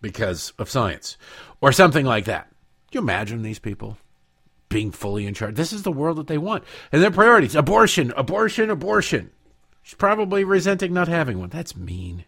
because 0.00 0.52
of 0.58 0.70
science, 0.70 1.16
or 1.60 1.72
something 1.72 2.06
like 2.06 2.26
that. 2.26 2.48
Can 2.90 2.98
you 2.98 3.00
imagine 3.00 3.42
these 3.42 3.58
people 3.58 3.98
being 4.68 4.92
fully 4.92 5.26
in 5.26 5.34
charge? 5.34 5.56
This 5.56 5.72
is 5.72 5.82
the 5.82 5.92
world 5.92 6.18
that 6.18 6.28
they 6.28 6.38
want, 6.38 6.64
and 6.92 7.02
their 7.02 7.10
priorities: 7.10 7.56
abortion, 7.56 8.12
abortion, 8.16 8.70
abortion. 8.70 9.30
She's 9.82 9.94
probably 9.94 10.44
resenting 10.44 10.92
not 10.92 11.08
having 11.08 11.38
one. 11.40 11.48
That's 11.48 11.76
mean. 11.76 12.24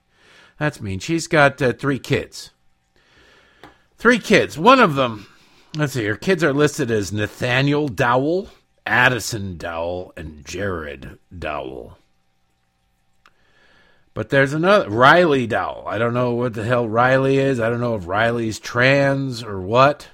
That's 0.58 0.80
mean. 0.80 0.98
She's 0.98 1.28
got 1.28 1.62
uh, 1.62 1.72
three 1.72 1.98
kids. 1.98 2.50
Three 3.96 4.18
kids. 4.18 4.58
One 4.58 4.80
of 4.80 4.96
them 4.96 5.28
Let's 5.74 5.94
see. 5.94 6.04
Her 6.04 6.16
kids 6.16 6.44
are 6.44 6.52
listed 6.52 6.90
as 6.90 7.12
Nathaniel 7.12 7.88
Dowell, 7.88 8.48
Addison 8.84 9.56
Dowell, 9.56 10.12
and 10.16 10.44
Jared 10.44 11.18
Dowell. 11.36 11.96
But 14.14 14.28
there's 14.28 14.52
another 14.52 14.90
Riley 14.90 15.46
Dowell. 15.46 15.84
I 15.86 15.96
don't 15.96 16.12
know 16.12 16.34
what 16.34 16.52
the 16.52 16.64
hell 16.64 16.86
Riley 16.86 17.38
is. 17.38 17.58
I 17.58 17.70
don't 17.70 17.80
know 17.80 17.94
if 17.94 18.06
Riley's 18.06 18.58
trans 18.58 19.42
or 19.42 19.60
what. 19.60 20.08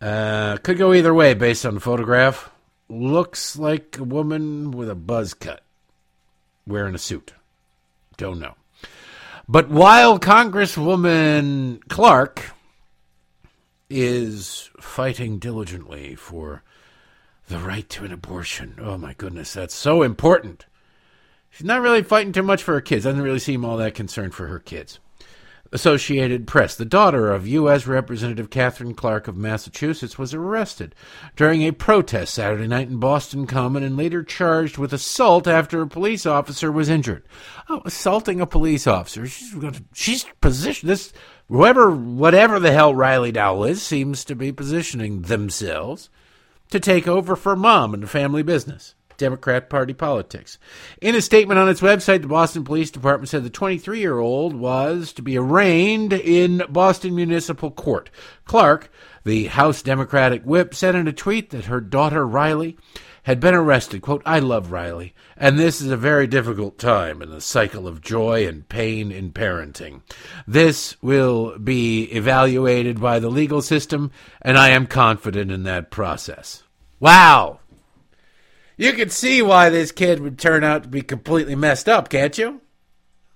Uh, 0.00 0.58
could 0.58 0.76
go 0.76 0.92
either 0.92 1.14
way 1.14 1.32
based 1.32 1.64
on 1.64 1.74
the 1.74 1.80
photograph. 1.80 2.50
Looks 2.90 3.56
like 3.56 3.96
a 3.98 4.04
woman 4.04 4.70
with 4.70 4.90
a 4.90 4.94
buzz 4.94 5.32
cut, 5.32 5.62
wearing 6.66 6.94
a 6.94 6.98
suit. 6.98 7.32
Don't 8.18 8.38
know. 8.38 8.54
But 9.48 9.70
while 9.70 10.18
Congresswoman 10.18 11.80
Clark 11.88 12.50
is 13.90 14.70
fighting 14.80 15.38
diligently 15.38 16.14
for 16.14 16.62
the 17.48 17.58
right 17.58 17.88
to 17.88 18.04
an 18.04 18.12
abortion. 18.12 18.76
Oh 18.80 18.98
my 18.98 19.14
goodness, 19.14 19.54
that's 19.54 19.74
so 19.74 20.02
important. 20.02 20.66
She's 21.50 21.66
not 21.66 21.80
really 21.80 22.02
fighting 22.02 22.32
too 22.32 22.42
much 22.42 22.62
for 22.62 22.74
her 22.74 22.80
kids. 22.80 23.04
Doesn't 23.04 23.22
really 23.22 23.38
seem 23.38 23.64
all 23.64 23.78
that 23.78 23.94
concerned 23.94 24.34
for 24.34 24.46
her 24.48 24.58
kids. 24.58 25.00
Associated 25.70 26.46
Press. 26.46 26.76
The 26.76 26.86
daughter 26.86 27.30
of 27.30 27.46
U.S. 27.46 27.86
Representative 27.86 28.48
Katherine 28.48 28.94
Clark 28.94 29.28
of 29.28 29.36
Massachusetts 29.36 30.16
was 30.16 30.32
arrested 30.32 30.94
during 31.36 31.62
a 31.62 31.72
protest 31.72 32.32
Saturday 32.32 32.66
night 32.66 32.88
in 32.88 32.98
Boston 32.98 33.46
Common 33.46 33.82
and 33.82 33.96
later 33.96 34.22
charged 34.22 34.78
with 34.78 34.94
assault 34.94 35.46
after 35.46 35.82
a 35.82 35.86
police 35.86 36.24
officer 36.24 36.72
was 36.72 36.88
injured. 36.88 37.26
Oh, 37.68 37.82
assaulting 37.84 38.40
a 38.40 38.46
police 38.46 38.86
officer. 38.86 39.26
She's, 39.26 39.54
she's 39.92 40.24
positioned 40.40 40.88
this 40.88 41.12
whoever 41.48 41.90
whatever 41.90 42.60
the 42.60 42.72
hell 42.72 42.94
Riley 42.94 43.32
Dowell 43.32 43.64
is 43.64 43.82
seems 43.82 44.24
to 44.26 44.34
be 44.34 44.52
positioning 44.52 45.22
themselves 45.22 46.10
to 46.70 46.80
take 46.80 47.08
over 47.08 47.34
for 47.36 47.56
mom 47.56 47.94
and 47.94 48.08
family 48.08 48.42
business. 48.42 48.94
Democrat 49.16 49.68
Party 49.68 49.92
politics. 49.92 50.58
In 51.02 51.16
a 51.16 51.20
statement 51.20 51.58
on 51.58 51.68
its 51.68 51.80
website, 51.80 52.22
the 52.22 52.28
Boston 52.28 52.64
Police 52.64 52.90
Department 52.90 53.28
said 53.28 53.42
the 53.42 53.50
23 53.50 53.98
year 53.98 54.18
old 54.18 54.54
was 54.54 55.12
to 55.14 55.22
be 55.22 55.36
arraigned 55.36 56.12
in 56.12 56.62
Boston 56.70 57.16
Municipal 57.16 57.72
Court. 57.72 58.10
Clark, 58.44 58.90
the 59.24 59.46
House 59.46 59.82
Democratic 59.82 60.44
whip, 60.44 60.72
said 60.72 60.94
in 60.94 61.08
a 61.08 61.12
tweet 61.12 61.50
that 61.50 61.66
her 61.66 61.80
daughter 61.80 62.24
Riley 62.26 62.78
had 63.28 63.40
been 63.40 63.54
arrested. 63.54 64.00
Quote, 64.00 64.22
I 64.24 64.38
love 64.38 64.72
Riley, 64.72 65.12
and 65.36 65.58
this 65.58 65.82
is 65.82 65.90
a 65.90 65.98
very 65.98 66.26
difficult 66.26 66.78
time 66.78 67.20
in 67.20 67.28
the 67.28 67.42
cycle 67.42 67.86
of 67.86 68.00
joy 68.00 68.46
and 68.46 68.66
pain 68.66 69.12
in 69.12 69.32
parenting. 69.32 70.00
This 70.46 70.96
will 71.02 71.58
be 71.58 72.04
evaluated 72.04 72.98
by 73.02 73.18
the 73.18 73.28
legal 73.28 73.60
system, 73.60 74.12
and 74.40 74.56
I 74.56 74.70
am 74.70 74.86
confident 74.86 75.50
in 75.50 75.64
that 75.64 75.90
process. 75.90 76.62
Wow. 77.00 77.60
You 78.78 78.94
can 78.94 79.10
see 79.10 79.42
why 79.42 79.68
this 79.68 79.92
kid 79.92 80.20
would 80.20 80.38
turn 80.38 80.64
out 80.64 80.84
to 80.84 80.88
be 80.88 81.02
completely 81.02 81.54
messed 81.54 81.86
up, 81.86 82.08
can't 82.08 82.38
you? 82.38 82.62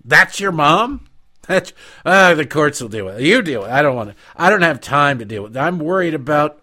That's 0.02 0.40
your 0.40 0.52
mom? 0.52 1.06
That's 1.46 1.74
uh, 2.06 2.32
the 2.34 2.46
courts 2.46 2.80
will 2.80 2.88
deal 2.88 3.04
with 3.04 3.18
it. 3.18 3.24
You 3.24 3.42
deal 3.42 3.60
with 3.60 3.68
it. 3.68 3.74
I 3.74 3.82
don't 3.82 3.96
want 3.96 4.08
to. 4.08 4.16
I 4.36 4.48
don't 4.48 4.62
have 4.62 4.80
time 4.80 5.18
to 5.18 5.26
deal 5.26 5.42
with 5.42 5.54
it. 5.54 5.60
I'm 5.60 5.78
worried 5.78 6.14
about 6.14 6.61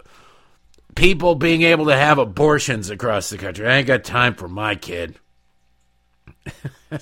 people 0.95 1.35
being 1.35 1.61
able 1.61 1.85
to 1.85 1.95
have 1.95 2.17
abortions 2.17 2.89
across 2.89 3.29
the 3.29 3.37
country. 3.37 3.67
I 3.67 3.77
ain't 3.77 3.87
got 3.87 4.03
time 4.03 4.35
for 4.35 4.47
my 4.47 4.75
kid. 4.75 5.15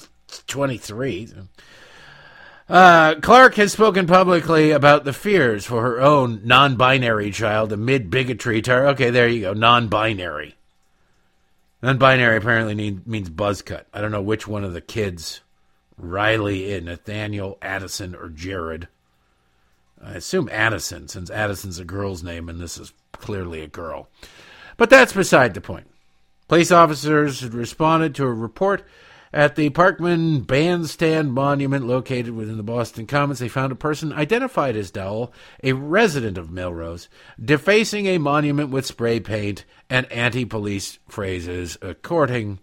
23. 0.48 1.34
Uh, 2.70 3.16
Clark 3.22 3.56
has 3.56 3.72
spoken 3.72 4.08
publicly 4.08 4.72
about 4.72 5.06
the 5.06 5.14
fears 5.14 5.66
for 5.66 5.82
her 5.82 6.02
own 6.02 6.42
non 6.44 6.76
binary 6.76 7.32
child 7.32 7.72
amid 7.72 8.10
bigotry. 8.10 8.62
Tar- 8.62 8.88
okay, 8.88 9.10
there 9.10 9.28
you 9.28 9.42
go. 9.42 9.54
Non 9.54 9.88
binary. 9.88 10.58
Non-binary 11.82 12.38
apparently 12.38 12.74
need, 12.74 13.08
means 13.08 13.30
buzz 13.30 13.62
cut. 13.62 13.88
I 13.94 14.02
don't 14.02 14.12
know 14.12 14.22
which 14.22 14.48
one 14.48 14.64
of 14.64 14.74
the 14.74 14.82
kids, 14.82 15.42
Riley, 15.98 16.80
Nathaniel, 16.82 17.58
Addison, 17.62 18.16
or 18.16 18.30
Jared. 18.30 18.88
I 20.04 20.14
assume 20.14 20.50
Addison, 20.52 21.08
since 21.08 21.30
Addison's 21.30 21.80
a 21.80 21.86
girl's 21.86 22.24
name 22.24 22.50
and 22.50 22.60
this 22.60 22.78
is 22.78 22.94
clearly 23.20 23.62
a 23.62 23.68
girl. 23.68 24.10
But 24.78 24.90
that's 24.90 25.14
beside 25.14 25.54
the 25.54 25.62
point. 25.62 25.88
Police 26.48 26.72
officers 26.72 27.42
had 27.42 27.54
responded 27.54 28.16
to 28.16 28.24
a 28.24 28.34
report 28.34 28.84
at 29.34 29.56
the 29.56 29.70
Parkman 29.72 30.48
Bandstand 30.48 31.34
Monument 31.34 31.86
located 31.86 32.34
within 32.34 32.58
the 32.58 32.64
Boston 32.64 33.06
Commons, 33.06 33.40
they 33.40 33.50
found 33.50 33.72
a 33.72 33.76
person 33.76 34.14
identified 34.14 34.76
as 34.76 34.90
Dowell, 34.90 35.34
a 35.64 35.74
resident 35.74 36.38
of 36.38 36.50
Melrose, 36.50 37.10
defacing 37.44 38.06
a 38.06 38.20
monument 38.20 38.70
with 38.70 38.86
spray 38.86 39.20
paint 39.20 39.66
and 39.90 40.10
anti 40.12 40.46
police 40.46 41.00
phrases, 41.10 41.78
according 41.82 42.60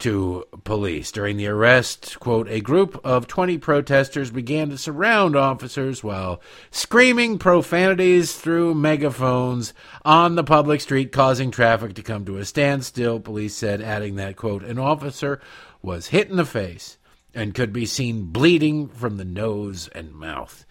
to 0.00 0.44
police. 0.64 1.10
During 1.12 1.36
the 1.36 1.46
arrest, 1.46 2.18
quote, 2.20 2.48
a 2.48 2.60
group 2.60 3.00
of 3.04 3.26
20 3.26 3.58
protesters 3.58 4.30
began 4.30 4.70
to 4.70 4.78
surround 4.78 5.36
officers 5.36 6.02
while 6.02 6.40
screaming 6.70 7.38
profanities 7.38 8.34
through 8.34 8.74
megaphones 8.74 9.72
on 10.04 10.34
the 10.34 10.44
public 10.44 10.80
street, 10.80 11.12
causing 11.12 11.50
traffic 11.50 11.94
to 11.94 12.02
come 12.02 12.24
to 12.24 12.38
a 12.38 12.44
standstill, 12.44 13.20
police 13.20 13.54
said, 13.54 13.80
adding 13.80 14.16
that, 14.16 14.36
quote, 14.36 14.62
an 14.64 14.78
officer 14.78 15.40
was 15.82 16.08
hit 16.08 16.28
in 16.28 16.36
the 16.36 16.44
face 16.44 16.98
and 17.34 17.54
could 17.54 17.72
be 17.72 17.86
seen 17.86 18.24
bleeding 18.24 18.88
from 18.88 19.16
the 19.16 19.24
nose 19.24 19.88
and 19.88 20.12
mouth. 20.12 20.64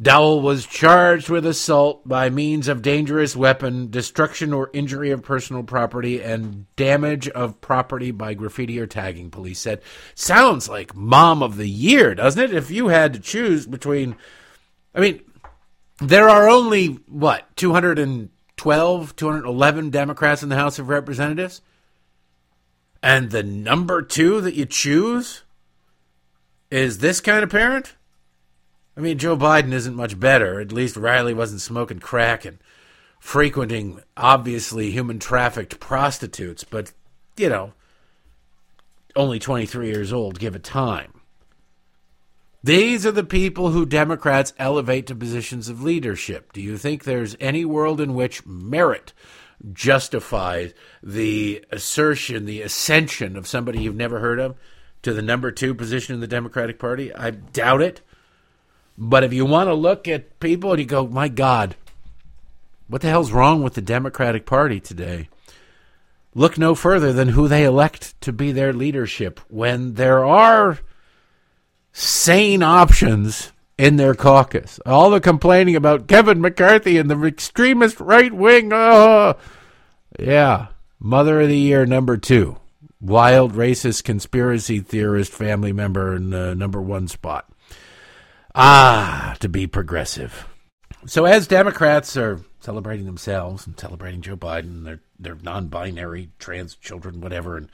Dowell 0.00 0.40
was 0.40 0.64
charged 0.64 1.28
with 1.28 1.44
assault 1.44 2.06
by 2.06 2.30
means 2.30 2.68
of 2.68 2.82
dangerous 2.82 3.34
weapon, 3.34 3.90
destruction 3.90 4.52
or 4.52 4.70
injury 4.72 5.10
of 5.10 5.24
personal 5.24 5.64
property, 5.64 6.22
and 6.22 6.66
damage 6.76 7.28
of 7.30 7.60
property 7.60 8.12
by 8.12 8.34
graffiti 8.34 8.78
or 8.78 8.86
tagging, 8.86 9.30
police 9.30 9.58
said. 9.58 9.82
Sounds 10.14 10.68
like 10.68 10.94
mom 10.94 11.42
of 11.42 11.56
the 11.56 11.68
year, 11.68 12.14
doesn't 12.14 12.42
it? 12.42 12.54
If 12.54 12.70
you 12.70 12.88
had 12.88 13.12
to 13.14 13.20
choose 13.20 13.66
between. 13.66 14.14
I 14.94 15.00
mean, 15.00 15.20
there 16.00 16.28
are 16.28 16.48
only, 16.48 17.00
what, 17.08 17.56
212, 17.56 19.16
211 19.16 19.90
Democrats 19.90 20.44
in 20.44 20.48
the 20.48 20.56
House 20.56 20.78
of 20.78 20.88
Representatives? 20.88 21.60
And 23.02 23.30
the 23.30 23.42
number 23.42 24.02
two 24.02 24.40
that 24.40 24.54
you 24.54 24.66
choose 24.66 25.42
is 26.70 26.98
this 26.98 27.20
kind 27.20 27.42
of 27.42 27.50
parent? 27.50 27.94
I 28.98 29.00
mean, 29.00 29.16
Joe 29.16 29.36
Biden 29.36 29.72
isn't 29.72 29.94
much 29.94 30.18
better. 30.18 30.60
At 30.60 30.72
least 30.72 30.96
Riley 30.96 31.32
wasn't 31.32 31.60
smoking 31.60 32.00
crack 32.00 32.44
and 32.44 32.58
frequenting 33.20 34.00
obviously 34.16 34.90
human 34.90 35.20
trafficked 35.20 35.78
prostitutes, 35.78 36.64
but, 36.64 36.92
you 37.36 37.48
know, 37.48 37.74
only 39.14 39.38
23 39.38 39.86
years 39.86 40.12
old, 40.12 40.40
give 40.40 40.56
it 40.56 40.64
time. 40.64 41.20
These 42.64 43.06
are 43.06 43.12
the 43.12 43.22
people 43.22 43.70
who 43.70 43.86
Democrats 43.86 44.52
elevate 44.58 45.06
to 45.06 45.14
positions 45.14 45.68
of 45.68 45.80
leadership. 45.80 46.52
Do 46.52 46.60
you 46.60 46.76
think 46.76 47.04
there's 47.04 47.36
any 47.38 47.64
world 47.64 48.00
in 48.00 48.14
which 48.14 48.44
merit 48.44 49.12
justifies 49.72 50.74
the 51.04 51.64
assertion, 51.70 52.46
the 52.46 52.62
ascension 52.62 53.36
of 53.36 53.46
somebody 53.46 53.80
you've 53.80 53.94
never 53.94 54.18
heard 54.18 54.40
of 54.40 54.56
to 55.02 55.12
the 55.12 55.22
number 55.22 55.52
two 55.52 55.72
position 55.72 56.16
in 56.16 56.20
the 56.20 56.26
Democratic 56.26 56.80
Party? 56.80 57.14
I 57.14 57.30
doubt 57.30 57.80
it. 57.80 58.00
But 59.00 59.22
if 59.22 59.32
you 59.32 59.46
want 59.46 59.68
to 59.68 59.74
look 59.74 60.08
at 60.08 60.40
people 60.40 60.72
and 60.72 60.80
you 60.80 60.84
go, 60.84 61.06
my 61.06 61.28
God, 61.28 61.76
what 62.88 63.00
the 63.00 63.08
hell's 63.08 63.30
wrong 63.30 63.62
with 63.62 63.74
the 63.74 63.80
Democratic 63.80 64.44
Party 64.44 64.80
today? 64.80 65.28
Look 66.34 66.58
no 66.58 66.74
further 66.74 67.12
than 67.12 67.28
who 67.28 67.46
they 67.46 67.62
elect 67.62 68.20
to 68.22 68.32
be 68.32 68.50
their 68.50 68.72
leadership 68.72 69.38
when 69.48 69.94
there 69.94 70.24
are 70.24 70.80
sane 71.92 72.64
options 72.64 73.52
in 73.78 73.96
their 73.96 74.14
caucus. 74.14 74.80
All 74.84 75.10
the 75.10 75.20
complaining 75.20 75.76
about 75.76 76.08
Kevin 76.08 76.40
McCarthy 76.40 76.98
and 76.98 77.08
the 77.08 77.24
extremist 77.24 78.00
right 78.00 78.32
wing. 78.32 78.72
Oh, 78.72 79.36
yeah. 80.18 80.68
Mother 80.98 81.42
of 81.42 81.48
the 81.48 81.56
Year 81.56 81.86
number 81.86 82.16
two. 82.16 82.56
Wild 83.00 83.52
racist 83.52 84.02
conspiracy 84.02 84.80
theorist 84.80 85.30
family 85.30 85.72
member 85.72 86.16
in 86.16 86.30
the 86.30 86.56
number 86.56 86.82
one 86.82 87.06
spot. 87.06 87.48
Ah, 88.54 89.36
to 89.40 89.48
be 89.48 89.66
progressive. 89.66 90.48
So 91.06 91.24
as 91.24 91.46
Democrats 91.46 92.16
are 92.16 92.40
celebrating 92.60 93.06
themselves 93.06 93.66
and 93.66 93.78
celebrating 93.78 94.20
Joe 94.20 94.36
Biden, 94.36 94.84
their 94.84 95.00
their 95.18 95.36
non-binary 95.36 96.30
trans 96.38 96.74
children, 96.76 97.20
whatever, 97.20 97.56
and 97.56 97.70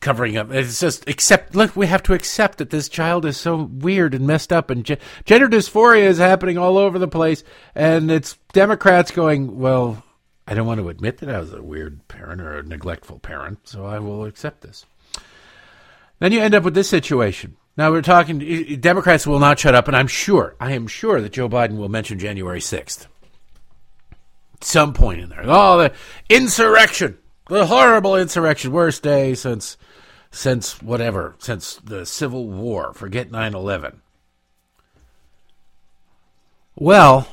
covering 0.00 0.36
up. 0.36 0.50
It's 0.50 0.80
just 0.80 1.08
accept. 1.08 1.54
Look, 1.54 1.74
we 1.74 1.86
have 1.86 2.02
to 2.04 2.12
accept 2.12 2.58
that 2.58 2.70
this 2.70 2.88
child 2.88 3.24
is 3.24 3.36
so 3.36 3.56
weird 3.56 4.14
and 4.14 4.26
messed 4.26 4.52
up, 4.52 4.68
and 4.68 4.84
ge- 4.84 4.98
gender 5.24 5.48
dysphoria 5.48 6.04
is 6.04 6.18
happening 6.18 6.58
all 6.58 6.76
over 6.76 6.98
the 6.98 7.08
place. 7.08 7.42
And 7.74 8.10
it's 8.10 8.36
Democrats 8.52 9.10
going, 9.10 9.58
well, 9.58 10.02
I 10.46 10.54
don't 10.54 10.66
want 10.66 10.80
to 10.80 10.88
admit 10.88 11.18
that 11.18 11.30
I 11.30 11.38
was 11.38 11.52
a 11.52 11.62
weird 11.62 12.06
parent 12.08 12.40
or 12.42 12.58
a 12.58 12.62
neglectful 12.62 13.20
parent, 13.20 13.66
so 13.68 13.86
I 13.86 13.98
will 14.00 14.24
accept 14.24 14.60
this. 14.60 14.84
Then 16.18 16.32
you 16.32 16.40
end 16.40 16.54
up 16.54 16.64
with 16.64 16.74
this 16.74 16.88
situation. 16.88 17.56
Now 17.76 17.90
we're 17.90 18.02
talking. 18.02 18.38
Democrats 18.80 19.26
will 19.26 19.38
not 19.38 19.58
shut 19.58 19.74
up, 19.74 19.88
and 19.88 19.96
I'm 19.96 20.06
sure, 20.06 20.56
I 20.60 20.72
am 20.72 20.86
sure 20.86 21.20
that 21.20 21.32
Joe 21.32 21.48
Biden 21.48 21.76
will 21.76 21.88
mention 21.88 22.18
January 22.18 22.60
6th. 22.60 23.06
Some 24.60 24.92
point 24.92 25.20
in 25.20 25.30
there. 25.30 25.42
Oh, 25.44 25.78
the 25.78 25.92
insurrection, 26.28 27.18
the 27.48 27.66
horrible 27.66 28.16
insurrection, 28.16 28.72
worst 28.72 29.02
day 29.02 29.34
since 29.34 29.76
since 30.30 30.82
whatever, 30.82 31.34
since 31.38 31.76
the 31.76 32.06
Civil 32.06 32.48
War. 32.48 32.92
Forget 32.94 33.30
9 33.30 33.54
11. 33.54 34.00
Well, 36.74 37.28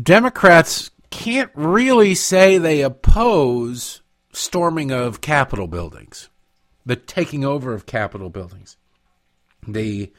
Democrats 0.00 0.90
can't 1.10 1.50
really 1.54 2.14
say 2.14 2.58
they 2.58 2.82
oppose 2.82 4.00
storming 4.32 4.90
of 4.90 5.20
Capitol 5.20 5.66
buildings, 5.66 6.28
the 6.84 6.96
taking 6.96 7.44
over 7.44 7.72
of 7.72 7.86
Capitol 7.86 8.30
buildings, 8.30 8.76
the 9.66 10.12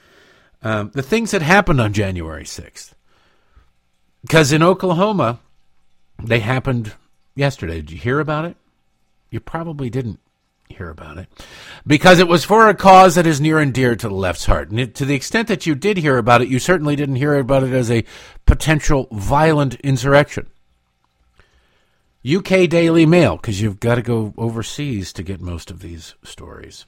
um, 0.62 0.92
the 0.94 1.04
things 1.04 1.32
that 1.32 1.42
happened 1.42 1.80
on 1.80 1.94
January 1.94 2.46
sixth. 2.46 2.96
Because 4.22 4.52
in 4.52 4.64
Oklahoma, 4.64 5.40
they 6.24 6.40
happened 6.40 6.94
yesterday. 7.36 7.76
Did 7.76 7.92
you 7.92 7.98
hear 7.98 8.20
about 8.20 8.46
it? 8.46 8.58
You 9.30 9.40
probably 9.40 9.90
didn't 9.90 10.20
hear 10.70 10.90
about 10.90 11.18
it 11.18 11.28
because 11.86 12.20
it 12.20 12.28
was 12.28 12.44
for 12.44 12.68
a 12.68 12.74
cause 12.74 13.16
that 13.16 13.28
is 13.28 13.40
near 13.40 13.60
and 13.60 13.74
dear 13.74 13.96
to 13.96 14.08
the 14.08 14.14
left's 14.14 14.46
heart. 14.46 14.70
And 14.70 14.80
it, 14.80 14.96
to 14.96 15.06
the 15.06 15.14
extent 15.16 15.48
that 15.48 15.66
you 15.66 15.76
did 15.76 15.98
hear 15.98 16.18
about 16.18 16.42
it, 16.42 16.48
you 16.48 16.60
certainly 16.60 16.96
didn't 16.96 17.18
hear 17.18 17.36
about 17.36 17.64
it 17.64 17.74
as 17.74 17.92
a 17.92 18.06
potential 18.46 19.08
violent 19.12 19.76
insurrection. 19.76 20.48
UK 22.28 22.68
Daily 22.68 23.06
Mail, 23.06 23.36
because 23.36 23.62
you've 23.62 23.80
got 23.80 23.96
to 23.96 24.02
go 24.02 24.34
overseas 24.38 25.14
to 25.14 25.22
get 25.22 25.40
most 25.40 25.70
of 25.70 25.82
these 25.82 26.16
stories. 26.24 26.88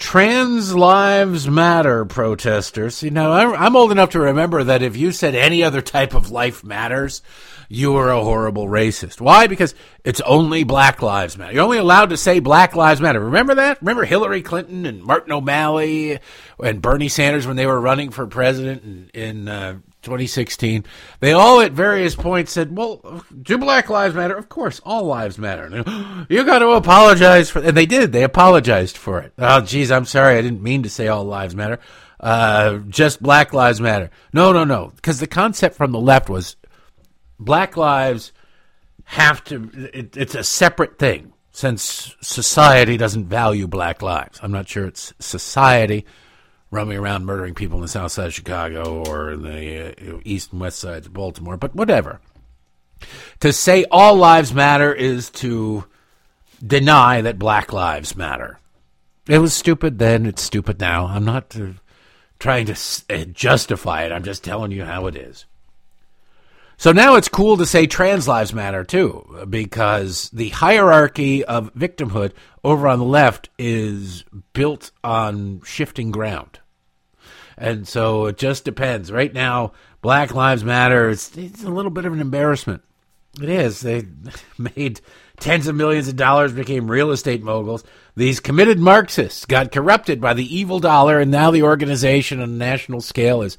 Trans 0.00 0.74
Lives 0.74 1.46
Matter 1.46 2.06
protesters. 2.06 3.02
You 3.02 3.10
know, 3.10 3.32
I'm 3.32 3.76
old 3.76 3.92
enough 3.92 4.10
to 4.10 4.20
remember 4.20 4.64
that 4.64 4.82
if 4.82 4.96
you 4.96 5.12
said 5.12 5.34
any 5.34 5.62
other 5.62 5.82
type 5.82 6.14
of 6.14 6.30
life 6.30 6.64
matters, 6.64 7.22
you 7.68 7.92
were 7.92 8.10
a 8.10 8.24
horrible 8.24 8.66
racist. 8.66 9.20
Why? 9.20 9.46
Because 9.46 9.74
it's 10.02 10.22
only 10.22 10.64
Black 10.64 11.02
Lives 11.02 11.36
Matter. 11.36 11.52
You're 11.52 11.64
only 11.64 11.78
allowed 11.78 12.10
to 12.10 12.16
say 12.16 12.40
Black 12.40 12.74
Lives 12.74 13.00
Matter. 13.00 13.20
Remember 13.20 13.54
that? 13.56 13.80
Remember 13.82 14.04
Hillary 14.04 14.42
Clinton 14.42 14.86
and 14.86 15.04
Martin 15.04 15.32
O'Malley 15.32 16.18
and 16.58 16.82
Bernie 16.82 17.08
Sanders 17.08 17.46
when 17.46 17.56
they 17.56 17.66
were 17.66 17.80
running 17.80 18.10
for 18.10 18.26
president 18.26 18.82
in, 18.82 19.10
in 19.14 19.48
uh, 19.48 19.78
2016? 20.02 20.84
They 21.20 21.32
all 21.32 21.60
at 21.60 21.72
various 21.72 22.14
points 22.14 22.52
said, 22.52 22.76
well, 22.76 23.24
do 23.42 23.58
Black 23.58 23.88
Lives 23.88 24.14
Matter? 24.14 24.36
Of 24.36 24.48
course, 24.48 24.80
all 24.84 25.04
lives 25.04 25.38
matter. 25.38 25.84
You 26.28 26.44
got 26.44 26.60
to 26.60 26.70
apologize 26.70 27.50
for 27.50 27.60
And 27.60 27.76
they 27.76 27.86
did. 27.86 28.12
They 28.12 28.22
apologized 28.22 28.96
for 28.96 29.20
it. 29.20 29.32
Oh, 29.38 29.60
geez, 29.60 29.90
I'm 29.90 30.04
sorry. 30.04 30.36
I 30.36 30.42
didn't 30.42 30.62
mean 30.62 30.82
to 30.84 30.90
say 30.90 31.08
all 31.08 31.24
lives 31.24 31.56
matter. 31.56 31.80
Uh, 32.20 32.78
just 32.88 33.22
Black 33.22 33.52
Lives 33.52 33.80
Matter. 33.80 34.10
No, 34.32 34.52
no, 34.52 34.64
no. 34.64 34.92
Because 34.94 35.20
the 35.20 35.26
concept 35.26 35.76
from 35.76 35.92
the 35.92 36.00
left 36.00 36.28
was 36.28 36.56
black 37.38 37.76
lives 37.76 38.32
have 39.04 39.42
to, 39.44 39.70
it, 39.94 40.16
it's 40.16 40.34
a 40.34 40.44
separate 40.44 40.98
thing 40.98 41.32
since 41.50 42.14
society 42.20 42.96
doesn't 42.96 43.26
value 43.26 43.66
black 43.66 44.02
lives. 44.02 44.38
I'm 44.42 44.52
not 44.52 44.68
sure 44.68 44.86
it's 44.86 45.12
society 45.18 46.04
roaming 46.70 46.98
around 46.98 47.26
murdering 47.26 47.54
people 47.54 47.78
in 47.78 47.82
the 47.82 47.88
south 47.88 48.12
side 48.12 48.28
of 48.28 48.34
Chicago 48.34 49.02
or 49.04 49.32
in 49.32 49.42
the 49.42 50.14
uh, 50.14 50.20
east 50.24 50.52
and 50.52 50.60
west 50.60 50.78
sides 50.78 51.06
of 51.06 51.12
Baltimore, 51.12 51.56
but 51.56 51.74
whatever. 51.74 52.20
To 53.40 53.52
say 53.52 53.84
all 53.90 54.14
lives 54.16 54.52
matter 54.52 54.92
is 54.92 55.30
to 55.30 55.84
deny 56.64 57.22
that 57.22 57.38
black 57.38 57.72
lives 57.72 58.14
matter. 58.14 58.58
It 59.26 59.38
was 59.38 59.54
stupid 59.54 59.98
then, 59.98 60.26
it's 60.26 60.42
stupid 60.42 60.80
now. 60.80 61.06
I'm 61.06 61.24
not 61.24 61.56
uh, 61.56 61.72
trying 62.38 62.66
to 62.66 62.74
uh, 63.10 63.24
justify 63.24 64.04
it, 64.04 64.12
I'm 64.12 64.24
just 64.24 64.44
telling 64.44 64.70
you 64.70 64.84
how 64.84 65.06
it 65.06 65.16
is. 65.16 65.46
So 66.76 66.92
now 66.92 67.16
it's 67.16 67.28
cool 67.28 67.58
to 67.58 67.66
say 67.66 67.86
trans 67.86 68.26
lives 68.26 68.54
matter 68.54 68.84
too, 68.84 69.44
because 69.50 70.30
the 70.30 70.48
hierarchy 70.48 71.44
of 71.44 71.74
victimhood 71.74 72.32
over 72.64 72.88
on 72.88 72.98
the 72.98 73.04
left 73.04 73.50
is 73.58 74.24
built 74.54 74.90
on 75.04 75.60
shifting 75.62 76.10
ground. 76.10 76.59
And 77.60 77.86
so 77.86 78.24
it 78.24 78.38
just 78.38 78.64
depends. 78.64 79.12
Right 79.12 79.32
now, 79.32 79.72
Black 80.00 80.34
Lives 80.34 80.64
Matter, 80.64 81.10
it's, 81.10 81.36
it's 81.36 81.62
a 81.62 81.68
little 81.68 81.90
bit 81.90 82.06
of 82.06 82.12
an 82.14 82.20
embarrassment. 82.20 82.82
It 83.40 83.50
is. 83.50 83.80
They 83.80 84.06
made 84.58 85.02
tens 85.38 85.66
of 85.66 85.76
millions 85.76 86.08
of 86.08 86.16
dollars, 86.16 86.52
became 86.52 86.90
real 86.90 87.10
estate 87.10 87.42
moguls. 87.42 87.84
These 88.16 88.40
committed 88.40 88.78
Marxists 88.78 89.44
got 89.44 89.72
corrupted 89.72 90.22
by 90.22 90.32
the 90.32 90.56
evil 90.56 90.80
dollar, 90.80 91.20
and 91.20 91.30
now 91.30 91.50
the 91.50 91.62
organization 91.62 92.40
on 92.40 92.48
a 92.48 92.52
national 92.52 93.02
scale 93.02 93.42
is 93.42 93.58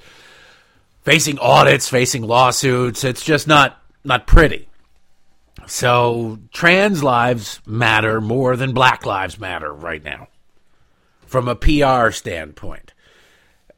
facing 1.04 1.38
audits, 1.38 1.88
facing 1.88 2.24
lawsuits. 2.24 3.04
It's 3.04 3.24
just 3.24 3.48
not 3.48 3.80
not 4.04 4.26
pretty. 4.26 4.68
So 5.68 6.40
trans 6.52 7.04
lives 7.04 7.62
matter 7.68 8.20
more 8.20 8.56
than 8.56 8.74
black 8.74 9.06
lives 9.06 9.40
matter 9.40 9.72
right 9.72 10.04
now, 10.04 10.28
from 11.28 11.48
a 11.48 11.56
PR 11.56 12.10
standpoint. 12.10 12.94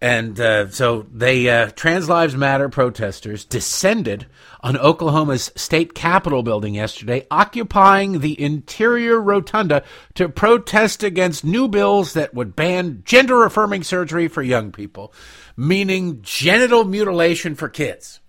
And 0.03 0.37
uh, 0.37 0.69
so 0.69 1.05
they 1.13 1.49
uh, 1.49 1.69
trans 1.77 2.09
lives 2.09 2.35
matter 2.35 2.67
protesters 2.67 3.45
descended 3.45 4.25
on 4.61 4.75
Oklahoma's 4.75 5.49
state 5.55 5.93
capitol 5.93 6.43
building 6.43 6.75
yesterday, 6.75 7.25
occupying 7.31 8.19
the 8.19 8.39
interior 8.39 9.21
rotunda 9.21 9.83
to 10.15 10.27
protest 10.27 11.03
against 11.03 11.45
new 11.45 11.69
bills 11.69 12.13
that 12.13 12.33
would 12.33 12.53
ban 12.53 13.03
gender 13.05 13.45
affirming 13.45 13.83
surgery 13.83 14.27
for 14.27 14.41
young 14.41 14.73
people 14.73 15.13
meaning 15.55 16.19
genital 16.21 16.83
mutilation 16.83 17.55
for 17.55 17.69
kids. 17.69 18.19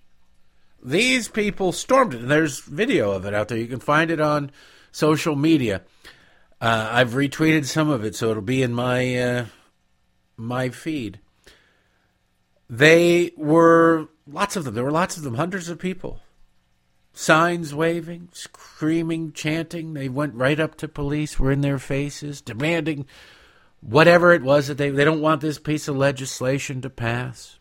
These 0.83 1.27
people 1.27 1.71
stormed 1.71 2.13
it, 2.13 2.21
and 2.21 2.29
there's 2.29 2.59
video 2.59 3.11
of 3.11 3.25
it 3.25 3.33
out 3.33 3.47
there. 3.47 3.57
You 3.57 3.67
can 3.67 3.79
find 3.79 4.11
it 4.11 4.19
on 4.19 4.51
social 4.91 5.35
media. 5.35 5.81
Uh, 6.61 6.89
I've 6.91 7.11
retweeted 7.11 7.65
some 7.65 7.89
of 7.89 8.05
it, 8.05 8.15
so 8.15 8.29
it'll 8.29 8.43
be 8.43 8.61
in 8.61 8.73
my 8.73 9.15
uh, 9.15 9.45
my 10.37 10.69
feed. 10.69 11.19
They 12.69 13.31
were 13.37 14.07
lots 14.27 14.55
of 14.55 14.63
them. 14.63 14.73
There 14.73 14.83
were 14.83 14.91
lots 14.91 15.17
of 15.17 15.23
them, 15.23 15.35
hundreds 15.35 15.69
of 15.69 15.79
people. 15.79 16.21
Signs 17.13 17.73
waving, 17.73 18.29
screaming, 18.33 19.31
chanting. 19.31 19.93
They 19.93 20.09
went 20.09 20.35
right 20.35 20.59
up 20.59 20.75
to 20.77 20.87
police, 20.87 21.39
were 21.39 21.51
in 21.51 21.61
their 21.61 21.79
faces, 21.79 22.41
demanding 22.41 23.05
whatever 23.81 24.33
it 24.33 24.41
was 24.41 24.67
that 24.67 24.77
they 24.77 24.89
they 24.89 25.05
don't 25.05 25.21
want 25.21 25.41
this 25.41 25.59
piece 25.59 25.87
of 25.87 25.95
legislation 25.95 26.81
to 26.81 26.89
pass. 26.89 27.59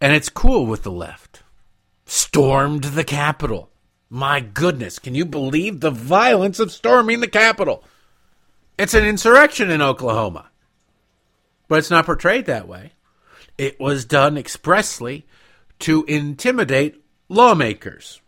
And 0.00 0.14
it's 0.14 0.30
cool 0.30 0.64
with 0.64 0.82
the 0.82 0.92
left. 0.92 1.42
Stormed 2.06 2.84
the 2.84 3.04
Capitol. 3.04 3.70
My 4.08 4.40
goodness, 4.40 4.98
can 4.98 5.14
you 5.14 5.24
believe 5.24 5.80
the 5.80 5.90
violence 5.90 6.58
of 6.58 6.72
storming 6.72 7.20
the 7.20 7.28
Capitol? 7.28 7.84
It's 8.78 8.94
an 8.94 9.04
insurrection 9.04 9.70
in 9.70 9.82
Oklahoma. 9.82 10.50
But 11.68 11.80
it's 11.80 11.90
not 11.90 12.06
portrayed 12.06 12.46
that 12.46 12.66
way. 12.66 12.92
It 13.60 13.78
was 13.78 14.06
done 14.06 14.38
expressly 14.38 15.26
to 15.80 16.02
intimidate 16.04 17.04
lawmakers, 17.28 18.22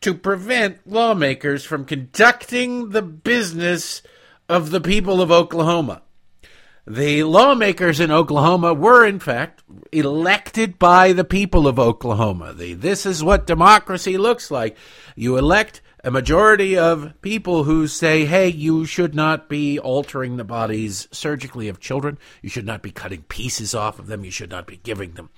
to 0.00 0.14
prevent 0.14 0.86
lawmakers 0.86 1.64
from 1.64 1.84
conducting 1.84 2.90
the 2.90 3.02
business 3.02 4.00
of 4.48 4.70
the 4.70 4.80
people 4.80 5.20
of 5.20 5.32
Oklahoma. 5.32 6.02
The 6.86 7.24
lawmakers 7.24 7.98
in 7.98 8.12
Oklahoma 8.12 8.72
were, 8.72 9.04
in 9.04 9.18
fact, 9.18 9.64
elected 9.90 10.78
by 10.78 11.14
the 11.14 11.24
people 11.24 11.66
of 11.66 11.80
Oklahoma. 11.80 12.52
The, 12.52 12.74
this 12.74 13.04
is 13.04 13.24
what 13.24 13.48
democracy 13.48 14.16
looks 14.16 14.52
like. 14.52 14.76
You 15.16 15.36
elect 15.36 15.80
a 16.02 16.10
majority 16.10 16.78
of 16.78 17.12
people 17.20 17.64
who 17.64 17.86
say, 17.86 18.24
hey, 18.24 18.48
you 18.48 18.86
should 18.86 19.14
not 19.14 19.48
be 19.48 19.78
altering 19.78 20.36
the 20.36 20.44
bodies 20.44 21.08
surgically 21.12 21.68
of 21.68 21.80
children. 21.80 22.18
You 22.42 22.48
should 22.48 22.66
not 22.66 22.82
be 22.82 22.90
cutting 22.90 23.22
pieces 23.22 23.74
off 23.74 23.98
of 23.98 24.06
them. 24.06 24.24
You 24.24 24.30
should 24.30 24.50
not 24.50 24.66
be 24.66 24.76
giving 24.76 25.12
them 25.12 25.30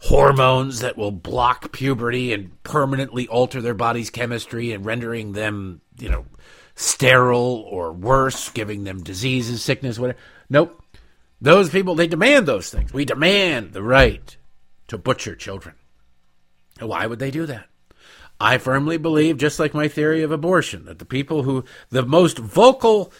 hormones 0.00 0.80
that 0.80 0.96
will 0.96 1.12
block 1.12 1.70
puberty 1.70 2.32
and 2.32 2.60
permanently 2.64 3.28
alter 3.28 3.62
their 3.62 3.74
body's 3.74 4.10
chemistry 4.10 4.72
and 4.72 4.84
rendering 4.84 5.32
them, 5.32 5.80
you 5.98 6.08
know, 6.08 6.24
sterile 6.74 7.64
or 7.70 7.92
worse, 7.92 8.50
giving 8.50 8.82
them 8.82 9.04
diseases, 9.04 9.62
sickness, 9.62 9.98
whatever. 9.98 10.18
Nope. 10.50 10.82
Those 11.40 11.70
people, 11.70 11.94
they 11.94 12.08
demand 12.08 12.46
those 12.46 12.70
things. 12.70 12.92
We 12.92 13.04
demand 13.04 13.72
the 13.72 13.82
right 13.82 14.36
to 14.88 14.98
butcher 14.98 15.36
children. 15.36 15.76
Why 16.80 17.06
would 17.06 17.18
they 17.18 17.30
do 17.30 17.46
that? 17.46 17.66
I 18.42 18.58
firmly 18.58 18.96
believe, 18.96 19.36
just 19.36 19.60
like 19.60 19.72
my 19.72 19.86
theory 19.86 20.24
of 20.24 20.32
abortion, 20.32 20.86
that 20.86 20.98
the 20.98 21.04
people 21.04 21.44
who, 21.44 21.64
the 21.90 22.04
most 22.04 22.38
vocal 22.38 23.12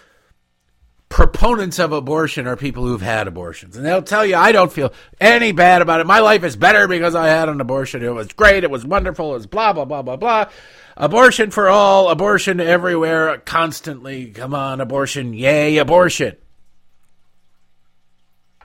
proponents 1.08 1.78
of 1.78 1.92
abortion 1.92 2.48
are 2.48 2.56
people 2.56 2.84
who've 2.84 3.00
had 3.00 3.28
abortions. 3.28 3.76
And 3.76 3.86
they'll 3.86 4.02
tell 4.02 4.26
you, 4.26 4.34
I 4.34 4.50
don't 4.50 4.72
feel 4.72 4.92
any 5.20 5.52
bad 5.52 5.80
about 5.80 6.00
it. 6.00 6.08
My 6.08 6.18
life 6.18 6.42
is 6.42 6.56
better 6.56 6.88
because 6.88 7.14
I 7.14 7.28
had 7.28 7.48
an 7.48 7.60
abortion. 7.60 8.02
It 8.02 8.12
was 8.12 8.32
great. 8.32 8.64
It 8.64 8.70
was 8.70 8.84
wonderful. 8.84 9.30
It 9.30 9.34
was 9.34 9.46
blah, 9.46 9.72
blah, 9.72 9.84
blah, 9.84 10.02
blah, 10.02 10.16
blah. 10.16 10.50
Abortion 10.96 11.52
for 11.52 11.68
all, 11.68 12.08
abortion 12.08 12.58
everywhere, 12.58 13.38
constantly. 13.38 14.32
Come 14.32 14.54
on, 14.54 14.80
abortion, 14.80 15.34
yay, 15.34 15.76
abortion. 15.76 16.36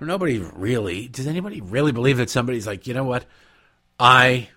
Nobody 0.01 0.39
really, 0.39 1.07
does 1.07 1.27
anybody 1.27 1.61
really 1.61 1.91
believe 1.91 2.17
that 2.17 2.31
somebody's 2.31 2.65
like, 2.65 2.87
you 2.87 2.95
know 2.95 3.03
what? 3.03 3.25
I 3.99 4.49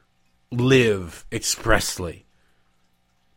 live 0.50 1.26
expressly 1.30 2.26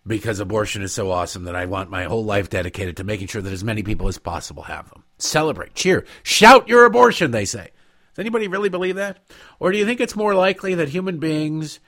because 0.05 0.39
abortion 0.39 0.81
is 0.81 0.93
so 0.93 1.11
awesome 1.11 1.45
that 1.45 1.55
I 1.55 1.65
want 1.65 1.89
my 1.89 2.03
whole 2.03 2.25
life 2.25 2.49
dedicated 2.49 2.97
to 2.97 3.03
making 3.03 3.27
sure 3.27 3.41
that 3.41 3.53
as 3.53 3.63
many 3.63 3.83
people 3.83 4.07
as 4.07 4.17
possible 4.17 4.63
have 4.63 4.89
them. 4.89 5.03
Celebrate, 5.17 5.75
cheer, 5.75 6.05
shout 6.23 6.67
your 6.67 6.85
abortion, 6.85 7.31
they 7.31 7.45
say. 7.45 7.69
Does 8.13 8.19
anybody 8.19 8.47
really 8.47 8.69
believe 8.69 8.95
that? 8.95 9.25
Or 9.59 9.71
do 9.71 9.77
you 9.77 9.85
think 9.85 10.01
it's 10.01 10.15
more 10.15 10.35
likely 10.35 10.75
that 10.75 10.89
human 10.89 11.19
beings 11.19 11.79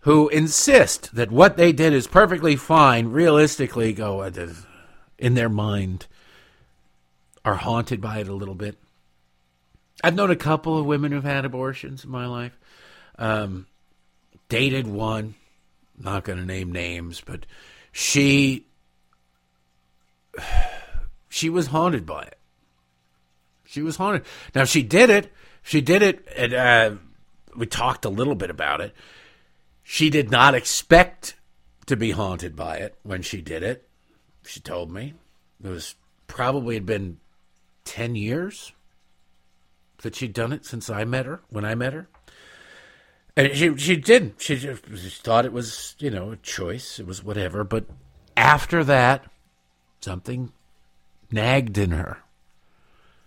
who 0.00 0.28
insist 0.28 1.14
that 1.16 1.32
what 1.32 1.56
they 1.56 1.72
did 1.72 1.92
is 1.92 2.06
perfectly 2.06 2.54
fine, 2.54 3.08
realistically 3.08 3.92
go 3.92 4.22
in 5.18 5.34
their 5.34 5.48
mind, 5.48 6.06
are 7.44 7.56
haunted 7.56 8.00
by 8.00 8.18
it 8.18 8.28
a 8.28 8.34
little 8.34 8.54
bit. 8.54 8.78
I've 10.04 10.14
known 10.14 10.30
a 10.30 10.36
couple 10.36 10.78
of 10.78 10.86
women 10.86 11.10
who've 11.10 11.24
had 11.24 11.44
abortions 11.44 12.04
in 12.04 12.10
my 12.10 12.26
life. 12.26 12.56
Um, 13.18 13.66
dated 14.48 14.86
one, 14.86 15.34
not 15.98 16.24
going 16.24 16.38
to 16.38 16.44
name 16.44 16.72
names, 16.72 17.22
but 17.24 17.46
she 17.92 18.66
she 21.28 21.50
was 21.50 21.68
haunted 21.68 22.06
by 22.06 22.22
it. 22.22 22.38
She 23.64 23.82
was 23.82 23.96
haunted. 23.96 24.24
Now 24.54 24.64
she 24.64 24.82
did 24.82 25.10
it. 25.10 25.32
She 25.62 25.80
did 25.80 26.02
it, 26.02 26.26
and 26.36 26.54
uh, 26.54 26.92
we 27.56 27.66
talked 27.66 28.04
a 28.04 28.08
little 28.08 28.36
bit 28.36 28.50
about 28.50 28.80
it. 28.80 28.94
She 29.82 30.10
did 30.10 30.30
not 30.30 30.54
expect 30.54 31.34
to 31.86 31.96
be 31.96 32.12
haunted 32.12 32.54
by 32.54 32.76
it 32.76 32.96
when 33.02 33.22
she 33.22 33.40
did 33.40 33.62
it. 33.62 33.88
She 34.44 34.60
told 34.60 34.92
me 34.92 35.14
it 35.62 35.68
was 35.68 35.96
probably 36.26 36.74
had 36.74 36.86
been 36.86 37.18
ten 37.84 38.14
years 38.14 38.72
that 40.02 40.14
she'd 40.14 40.32
done 40.32 40.52
it 40.52 40.64
since 40.64 40.88
I 40.88 41.04
met 41.04 41.26
her. 41.26 41.40
When 41.48 41.64
I 41.64 41.74
met 41.74 41.92
her, 41.92 42.08
and 43.36 43.54
she 43.54 43.76
she 43.76 43.96
did. 43.96 44.34
She 44.38 44.56
just 44.56 45.22
thought 45.22 45.44
it 45.44 45.52
was 45.52 45.94
you 45.98 46.10
know 46.10 46.32
a 46.32 46.36
choice. 46.36 46.98
It 46.98 47.06
was 47.06 47.22
whatever. 47.22 47.64
But 47.64 47.86
after 48.36 48.82
that, 48.84 49.24
something 50.00 50.52
nagged 51.30 51.78
in 51.78 51.90
her. 51.90 52.18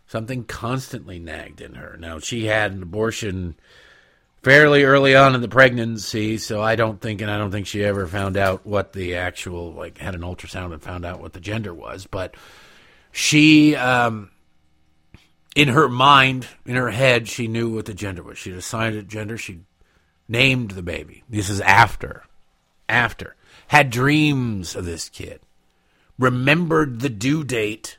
Something 0.08 0.44
constantly 0.44 1.20
nagged 1.20 1.62
in 1.62 1.76
her. 1.76 1.96
Now, 2.00 2.20
she 2.20 2.46
had 2.46 2.72
an 2.72 2.82
abortion 2.82 3.56
fairly 4.42 4.84
early 4.84 5.16
on 5.16 5.36
in 5.36 5.42
the 5.42 5.48
pregnancy, 5.48 6.38
so 6.38 6.64
I 6.64 6.76
don't 6.76 7.00
think, 7.00 7.22
and 7.22 7.30
I 7.30 7.38
don't 7.38 7.52
think 7.52 7.68
she 7.68 7.84
ever 7.84 8.08
found 8.08 8.38
out 8.38 8.66
what 8.66 8.94
the 8.94 9.16
actual, 9.16 9.74
like, 9.74 10.00
had 10.00 10.16
an 10.16 10.22
ultrasound 10.22 10.74
and 10.74 10.82
found 10.82 11.06
out 11.06 11.22
what 11.22 11.34
the 11.34 11.40
gender 11.40 11.74
was. 11.74 12.08
But 12.08 12.36
she, 13.12 13.76
um, 13.76 14.32
in 15.56 15.68
her 15.68 15.90
mind, 15.90 16.48
in 16.66 16.76
her 16.76 16.90
head, 16.90 17.28
she 17.28 17.48
knew 17.48 17.76
what 17.76 17.86
the 17.86 17.94
gender 17.94 18.24
was. 18.24 18.40
She 18.40 18.52
assigned 18.52 18.96
it 18.96 19.08
gender. 19.08 19.38
She 19.38 19.60
named 20.30 20.72
the 20.72 20.84
baby. 20.84 21.24
This 21.28 21.50
is 21.50 21.60
after. 21.62 22.24
After. 22.88 23.36
Had 23.68 23.90
dreams 23.90 24.76
of 24.76 24.86
this 24.86 25.10
kid. 25.10 25.42
Remembered 26.18 27.00
the 27.00 27.10
due 27.10 27.44
date 27.44 27.98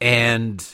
and 0.00 0.66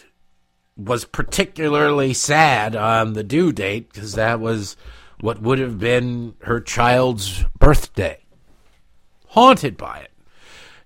was 0.77 1.05
particularly 1.05 2.15
sad 2.15 2.75
on 2.75 3.13
the 3.13 3.23
due 3.23 3.53
date 3.53 3.93
because 3.93 4.15
that 4.15 4.41
was 4.41 4.77
what 5.21 5.43
would 5.43 5.59
have 5.59 5.79
been 5.79 6.35
her 6.43 6.61
child's 6.61 7.45
birthday. 7.59 8.19
Haunted 9.29 9.77
by 9.77 9.99
it. 9.99 10.11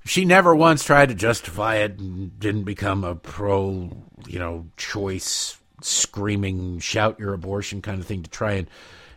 She 0.05 0.25
never 0.25 0.55
once 0.55 0.85
tried 0.85 1.09
to 1.09 1.15
justify 1.15 1.77
it 1.77 1.99
and 1.99 2.39
didn't 2.39 2.65
become 2.65 3.05
a 3.05 3.15
pro, 3.15 3.91
you 4.27 4.39
know, 4.39 4.67
choice, 4.77 5.57
screaming, 5.81 6.79
shout 6.81 7.19
your 7.19 7.33
abortion 7.33 7.81
kind 7.81 8.01
of 8.01 8.07
thing 8.07 8.23
to 8.23 8.31
try 8.31 8.53
and 8.55 8.69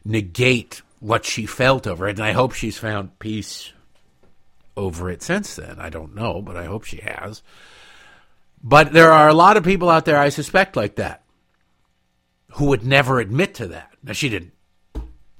negate 0.08 0.82
what 1.00 1.26
she 1.26 1.46
felt 1.46 1.86
over 1.86 2.08
it. 2.08 2.18
And 2.18 2.26
I 2.26 2.32
hope 2.32 2.54
she's 2.54 2.78
found 2.78 3.20
peace 3.20 3.72
over 4.76 5.10
it 5.10 5.22
since 5.22 5.56
then. 5.56 5.78
I 5.80 5.90
don't 5.90 6.16
know, 6.16 6.42
but 6.42 6.56
I 6.56 6.66
hope 6.66 6.84
she 6.84 6.98
has. 6.98 7.44
But 8.64 8.94
there 8.94 9.12
are 9.12 9.28
a 9.28 9.34
lot 9.34 9.58
of 9.58 9.64
people 9.64 9.90
out 9.90 10.06
there, 10.06 10.18
I 10.18 10.30
suspect, 10.30 10.76
like 10.76 10.96
that, 10.96 11.24
who 12.54 12.66
would 12.68 12.86
never 12.86 13.20
admit 13.20 13.56
to 13.56 13.68
that. 13.68 13.94
Now, 14.04 14.14
she 14.14 14.30
didn't. 14.30 14.54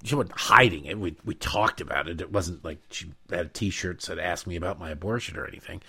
She 0.04 0.16
wasn't 0.16 0.38
hiding 0.38 0.86
it. 0.86 0.98
We 0.98 1.18
we 1.26 1.34
talked 1.34 1.82
about 1.82 2.08
it. 2.08 2.22
It 2.22 2.32
wasn't 2.32 2.64
like 2.64 2.78
she 2.92 3.12
had 3.30 3.54
T-shirts 3.54 4.06
that 4.08 4.20
asked 4.20 4.48
me 4.48 4.56
about 4.56 4.80
my 4.80 4.92
abortion 4.92 5.38
or 5.38 5.46
anything. 5.46 5.82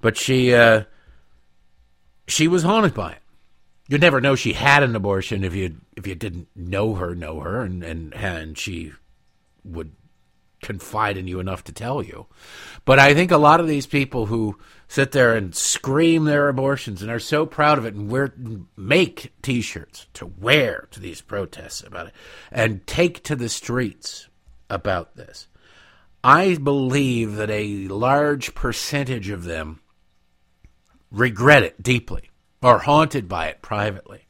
But 0.00 0.18
she 0.18 0.52
uh, 0.52 0.84
she 2.26 2.48
was 2.48 2.64
haunted 2.64 2.94
by 2.94 3.12
it. 3.12 3.22
You'd 3.88 4.00
never 4.00 4.20
know 4.20 4.34
she 4.34 4.54
had 4.54 4.82
an 4.82 4.96
abortion 4.96 5.44
if 5.44 5.54
you 5.54 5.76
if 5.96 6.06
you 6.06 6.14
didn't 6.14 6.48
know 6.56 6.94
her, 6.94 7.14
know 7.14 7.40
her, 7.40 7.62
and 7.62 7.82
and 7.82 8.14
and 8.14 8.56
she 8.56 8.92
would 9.64 9.92
confide 10.62 11.18
in 11.18 11.28
you 11.28 11.40
enough 11.40 11.62
to 11.64 11.72
tell 11.72 12.02
you. 12.02 12.26
But 12.86 12.98
I 12.98 13.12
think 13.12 13.30
a 13.30 13.36
lot 13.36 13.60
of 13.60 13.68
these 13.68 13.86
people 13.86 14.26
who 14.26 14.58
sit 14.88 15.12
there 15.12 15.36
and 15.36 15.54
scream 15.54 16.24
their 16.24 16.48
abortions 16.48 17.02
and 17.02 17.10
are 17.10 17.18
so 17.18 17.44
proud 17.44 17.76
of 17.76 17.84
it 17.84 17.94
and 17.94 18.10
wear 18.10 18.32
make 18.74 19.32
t-shirts 19.42 20.06
to 20.14 20.26
wear 20.26 20.88
to 20.90 21.00
these 21.00 21.20
protests 21.20 21.82
about 21.82 22.06
it 22.06 22.14
and 22.50 22.86
take 22.86 23.22
to 23.24 23.36
the 23.36 23.50
streets 23.50 24.28
about 24.70 25.16
this. 25.16 25.48
I 26.22 26.56
believe 26.56 27.36
that 27.36 27.50
a 27.50 27.88
large 27.88 28.54
percentage 28.54 29.28
of 29.28 29.44
them 29.44 29.80
regret 31.10 31.62
it 31.62 31.82
deeply 31.82 32.30
or 32.64 32.78
haunted 32.78 33.28
by 33.28 33.48
it 33.48 33.60
privately 33.60 34.26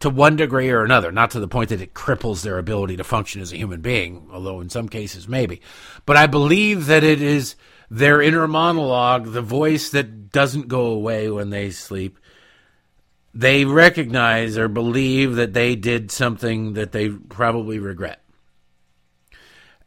to 0.00 0.10
one 0.10 0.36
degree 0.36 0.68
or 0.70 0.84
another, 0.84 1.10
not 1.10 1.30
to 1.30 1.40
the 1.40 1.48
point 1.48 1.70
that 1.70 1.80
it 1.80 1.94
cripples 1.94 2.42
their 2.42 2.58
ability 2.58 2.96
to 2.96 3.04
function 3.04 3.40
as 3.40 3.52
a 3.52 3.56
human 3.56 3.80
being, 3.80 4.28
although 4.30 4.60
in 4.60 4.68
some 4.68 4.88
cases 4.88 5.26
maybe. 5.26 5.62
But 6.04 6.18
I 6.18 6.26
believe 6.26 6.86
that 6.86 7.02
it 7.02 7.22
is 7.22 7.56
their 7.90 8.20
inner 8.20 8.46
monologue, 8.46 9.32
the 9.32 9.42
voice 9.42 9.90
that 9.90 10.30
doesn't 10.30 10.68
go 10.68 10.86
away 10.86 11.30
when 11.30 11.48
they 11.48 11.70
sleep. 11.70 12.18
They 13.32 13.64
recognize 13.64 14.58
or 14.58 14.68
believe 14.68 15.36
that 15.36 15.54
they 15.54 15.74
did 15.74 16.10
something 16.10 16.74
that 16.74 16.92
they 16.92 17.08
probably 17.08 17.78
regret. 17.78 18.22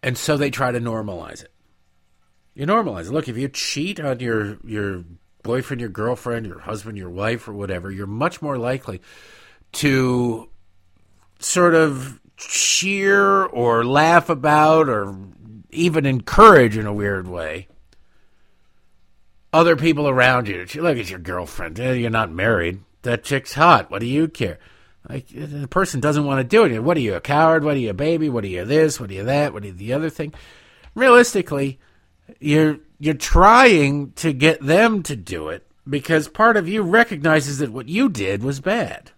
And 0.01 0.17
so 0.17 0.35
they 0.35 0.49
try 0.49 0.71
to 0.71 0.79
normalize 0.81 1.43
it. 1.43 1.53
You 2.55 2.65
normalize 2.65 3.05
it. 3.05 3.11
Look, 3.11 3.27
if 3.27 3.37
you 3.37 3.49
cheat 3.49 3.99
on 3.99 4.19
your, 4.19 4.57
your 4.63 5.03
boyfriend, 5.43 5.81
your 5.81 5.89
girlfriend, 5.89 6.45
your 6.45 6.59
husband, 6.59 6.97
your 6.97 7.09
wife, 7.09 7.47
or 7.47 7.53
whatever, 7.53 7.91
you're 7.91 8.07
much 8.07 8.41
more 8.41 8.57
likely 8.57 9.01
to 9.73 10.49
sort 11.39 11.75
of 11.75 12.19
cheer 12.37 13.43
or 13.43 13.85
laugh 13.85 14.29
about 14.29 14.89
or 14.89 15.15
even 15.69 16.05
encourage 16.05 16.77
in 16.77 16.85
a 16.85 16.93
weird 16.93 17.27
way 17.27 17.67
other 19.53 19.75
people 19.75 20.09
around 20.09 20.47
you. 20.47 20.65
Look 20.75 20.97
at 20.97 21.09
your 21.09 21.19
girlfriend. 21.19 21.79
Eh, 21.79 21.93
you're 21.93 22.09
not 22.09 22.31
married. 22.31 22.81
That 23.03 23.23
chick's 23.23 23.53
hot. 23.53 23.91
What 23.91 23.99
do 23.99 24.07
you 24.07 24.27
care? 24.27 24.59
Like 25.07 25.27
eh, 25.35 25.45
the 25.45 25.67
person 25.67 25.99
doesn't 25.99 26.25
want 26.25 26.39
to 26.39 26.43
do 26.43 26.65
it. 26.65 26.79
What 26.79 26.97
are 26.97 27.01
you, 27.01 27.13
a 27.13 27.21
coward? 27.21 27.63
What 27.63 27.75
are 27.75 27.79
you, 27.79 27.91
a 27.91 27.93
baby? 27.93 28.29
What 28.29 28.43
are 28.43 28.47
you, 28.47 28.65
this? 28.65 28.99
What 28.99 29.11
are 29.11 29.13
you, 29.13 29.23
that? 29.23 29.53
What 29.53 29.63
are 29.63 29.67
you, 29.67 29.73
the 29.73 29.93
other 29.93 30.09
thing? 30.09 30.33
Realistically, 30.95 31.79
you're 32.39 32.79
you're 33.03 33.15
trying 33.15 34.13
to 34.13 34.31
get 34.31 34.61
them 34.61 35.03
to 35.03 35.13
do 35.13 35.49
it 35.49 35.67
because 35.87 36.29
part 36.29 36.55
of 36.55 36.69
you 36.69 36.81
recognizes 36.81 37.57
that 37.57 37.73
what 37.73 37.89
you 37.89 38.07
did 38.07 38.41
was 38.41 38.61
bad. 38.61 39.11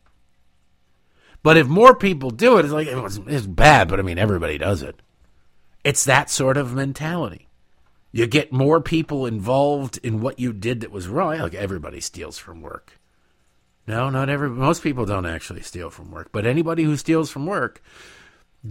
But 1.43 1.55
if 1.55 1.67
more 1.67 1.93
people 1.93 2.31
do 2.31 2.57
it, 2.57 2.65
it's 2.65 2.73
like 2.73 2.87
it 2.87 2.99
was, 2.99 3.19
it's 3.27 3.45
bad, 3.45 3.87
but 3.87 3.99
I 3.99 4.01
mean 4.01 4.17
everybody 4.17 4.57
does 4.57 4.81
it. 4.81 4.99
It's 5.83 6.03
that 6.05 6.31
sort 6.31 6.57
of 6.57 6.73
mentality. 6.73 7.47
You 8.11 8.25
get 8.25 8.51
more 8.51 8.81
people 8.81 9.27
involved 9.27 9.99
in 10.01 10.19
what 10.19 10.39
you 10.39 10.51
did 10.51 10.81
that 10.81 10.89
was 10.89 11.07
wrong. 11.07 11.37
Like 11.37 11.53
everybody 11.53 11.99
steals 11.99 12.39
from 12.39 12.63
work. 12.63 12.99
No, 13.85 14.09
not 14.09 14.29
every. 14.29 14.49
Most 14.49 14.81
people 14.81 15.05
don't 15.05 15.27
actually 15.27 15.61
steal 15.61 15.91
from 15.91 16.09
work, 16.09 16.29
but 16.31 16.47
anybody 16.47 16.81
who 16.81 16.97
steals 16.97 17.29
from 17.29 17.45
work 17.45 17.83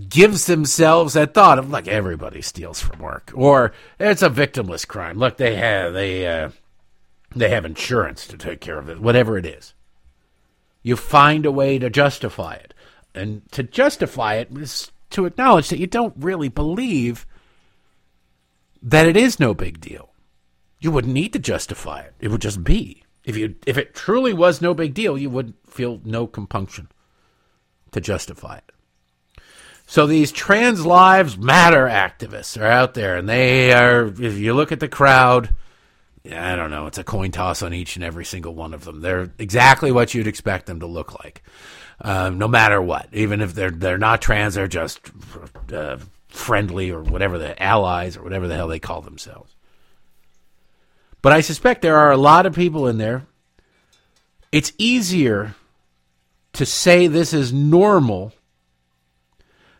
gives 0.09 0.47
themselves 0.47 1.15
that 1.15 1.35
thought 1.35 1.59
of 1.59 1.71
like 1.71 1.89
everybody 1.89 2.43
steals 2.43 2.81
from 2.81 3.01
work, 3.01 3.31
or 3.35 3.73
it's 3.99 4.23
a 4.23 4.31
victimless 4.31 4.87
crime. 4.87 5.19
Look, 5.19 5.37
they 5.37 5.57
have 5.57 5.93
they 5.93 6.27
uh, 6.27 6.51
they 7.35 7.51
have 7.51 7.65
insurance 7.65 8.27
to 8.29 8.37
take 8.37 8.61
care 8.61 8.79
of 8.79 8.89
it, 8.89 9.01
whatever 9.01 9.39
it 9.39 9.47
is. 9.47 9.75
You 10.83 10.97
find 10.97 11.47
a 11.47 11.53
way 11.53 11.79
to 11.79 11.91
justify 11.91 12.55
it. 12.55 12.75
And 13.15 13.43
to 13.53 13.63
justify 13.63 14.35
it 14.35 14.49
is 14.57 14.91
to 15.11 15.25
acknowledge 15.25 15.69
that 15.69 15.79
you 15.79 15.87
don't 15.87 16.15
really 16.17 16.49
believe 16.49 17.27
that 18.83 19.07
it 19.07 19.17
is 19.17 19.39
no 19.41 19.55
big 19.55 19.81
deal. 19.81 20.11
You 20.81 20.91
wouldn't 20.91 21.15
need 21.15 21.33
to 21.33 21.39
justify 21.39 22.01
it. 22.01 22.15
It 22.21 22.29
would 22.29 22.43
just 22.43 22.65
be. 22.65 23.05
If 23.25 23.37
you 23.37 23.55
if 23.67 23.79
it 23.79 23.95
truly 23.95 24.35
was 24.35 24.61
no 24.61 24.75
big 24.75 24.93
deal, 24.93 25.17
you 25.17 25.31
would 25.31 25.55
feel 25.67 26.01
no 26.05 26.27
compunction 26.27 26.89
to 27.93 28.01
justify 28.01 28.57
it. 28.59 28.74
So 29.87 30.07
these 30.07 30.32
trans 30.32 30.85
lives 30.85 31.37
matter 31.37 31.87
activists 31.87 32.61
are 32.61 32.66
out 32.66 32.95
there 32.95 33.16
and 33.16 33.28
they 33.28 33.72
are 33.72 34.07
if 34.07 34.39
you 34.39 34.55
look 34.55 34.72
at 34.72 34.80
the 34.80 34.89
crowd, 34.89 35.51
I 36.24 36.57
don't 36.57 36.70
know. 36.70 36.87
It's 36.87 36.99
a 36.99 37.05
coin 37.05 37.30
toss 37.30 37.62
on 37.62 37.74
each 37.74 37.97
and 37.97 38.05
every 38.05 38.24
single 38.24 38.55
one 38.55 38.72
of 38.72 38.85
them. 38.85 39.03
They're 39.03 39.30
exactly 39.39 39.93
what 39.93 40.14
you'd 40.14 40.26
expect 40.26 40.66
them 40.66 40.80
to 40.80 40.87
look 40.87 41.22
like, 41.22 41.43
um, 42.01 42.39
no 42.39 42.49
matter 42.49 42.80
what. 42.80 43.09
Even 43.12 43.43
if 43.43 43.55
they're 43.55 43.70
they're 43.70 43.99
not 43.99 44.22
trans, 44.22 44.55
they're 44.55 44.66
just 44.66 45.01
uh, 45.72 45.99
friendly 46.28 46.91
or 46.91 47.03
whatever 47.03 47.39
the 47.39 47.62
allies 47.62 48.16
or 48.16 48.22
whatever 48.22 48.49
the 48.49 48.57
hell 48.57 48.68
they 48.68 48.78
call 48.78 49.03
themselves. 49.03 49.55
But 51.20 51.32
I 51.32 51.43
suspect 51.43 51.82
there 51.82 51.99
are 51.99 52.12
a 52.12 52.16
lot 52.16 52.47
of 52.47 52.55
people 52.55 52.87
in 52.87 52.99
there. 52.99 53.26
It's 54.51 54.72
easier 54.78 55.55
to 56.55 56.64
say 56.64 57.07
this 57.07 57.32
is 57.32 57.53
normal 57.53 58.32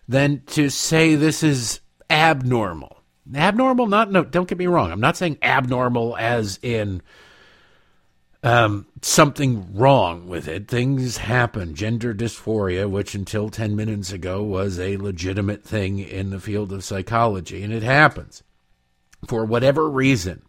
than 0.09 0.43
to 0.47 0.69
say 0.69 1.15
this 1.15 1.43
is 1.43 1.81
abnormal. 2.11 3.03
Abnormal, 3.35 3.87
not 3.87 4.11
no. 4.11 4.23
Don't 4.23 4.49
get 4.49 4.59
me 4.59 4.67
wrong. 4.67 4.93
I'm 4.93 5.01
not 5.01 5.17
saying 5.17 5.39
abnormal 5.43 6.17
as 6.19 6.59
in 6.63 7.01
um, 8.45 8.87
something 9.01 9.75
wrong 9.75 10.29
with 10.29 10.47
it. 10.47 10.69
Things 10.69 11.17
happen. 11.17 11.75
Gender 11.75 12.13
dysphoria, 12.13 12.89
which 12.89 13.15
until 13.15 13.49
10 13.49 13.75
minutes 13.75 14.13
ago 14.13 14.43
was 14.43 14.79
a 14.79 14.99
legitimate 14.99 15.65
thing 15.65 15.99
in 15.99 16.29
the 16.29 16.39
field 16.39 16.71
of 16.71 16.85
psychology, 16.85 17.63
and 17.63 17.73
it 17.73 17.83
happens 17.83 18.43
for 19.27 19.47
whatever 19.47 19.89
reason. 19.89 20.43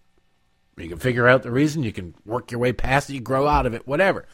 You 0.78 0.90
can 0.90 1.00
figure 1.00 1.28
out 1.28 1.44
the 1.44 1.52
reason, 1.52 1.84
you 1.84 1.94
can 1.94 2.14
work 2.26 2.52
your 2.52 2.60
way 2.60 2.74
past 2.74 3.10
it, 3.10 3.14
you 3.14 3.22
grow 3.22 3.48
out 3.48 3.66
of 3.66 3.74
it, 3.74 3.88
whatever. 3.88 4.26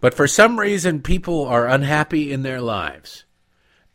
But 0.00 0.14
for 0.14 0.28
some 0.28 0.60
reason, 0.60 1.02
people 1.02 1.44
are 1.46 1.66
unhappy 1.66 2.32
in 2.32 2.42
their 2.42 2.60
lives. 2.60 3.24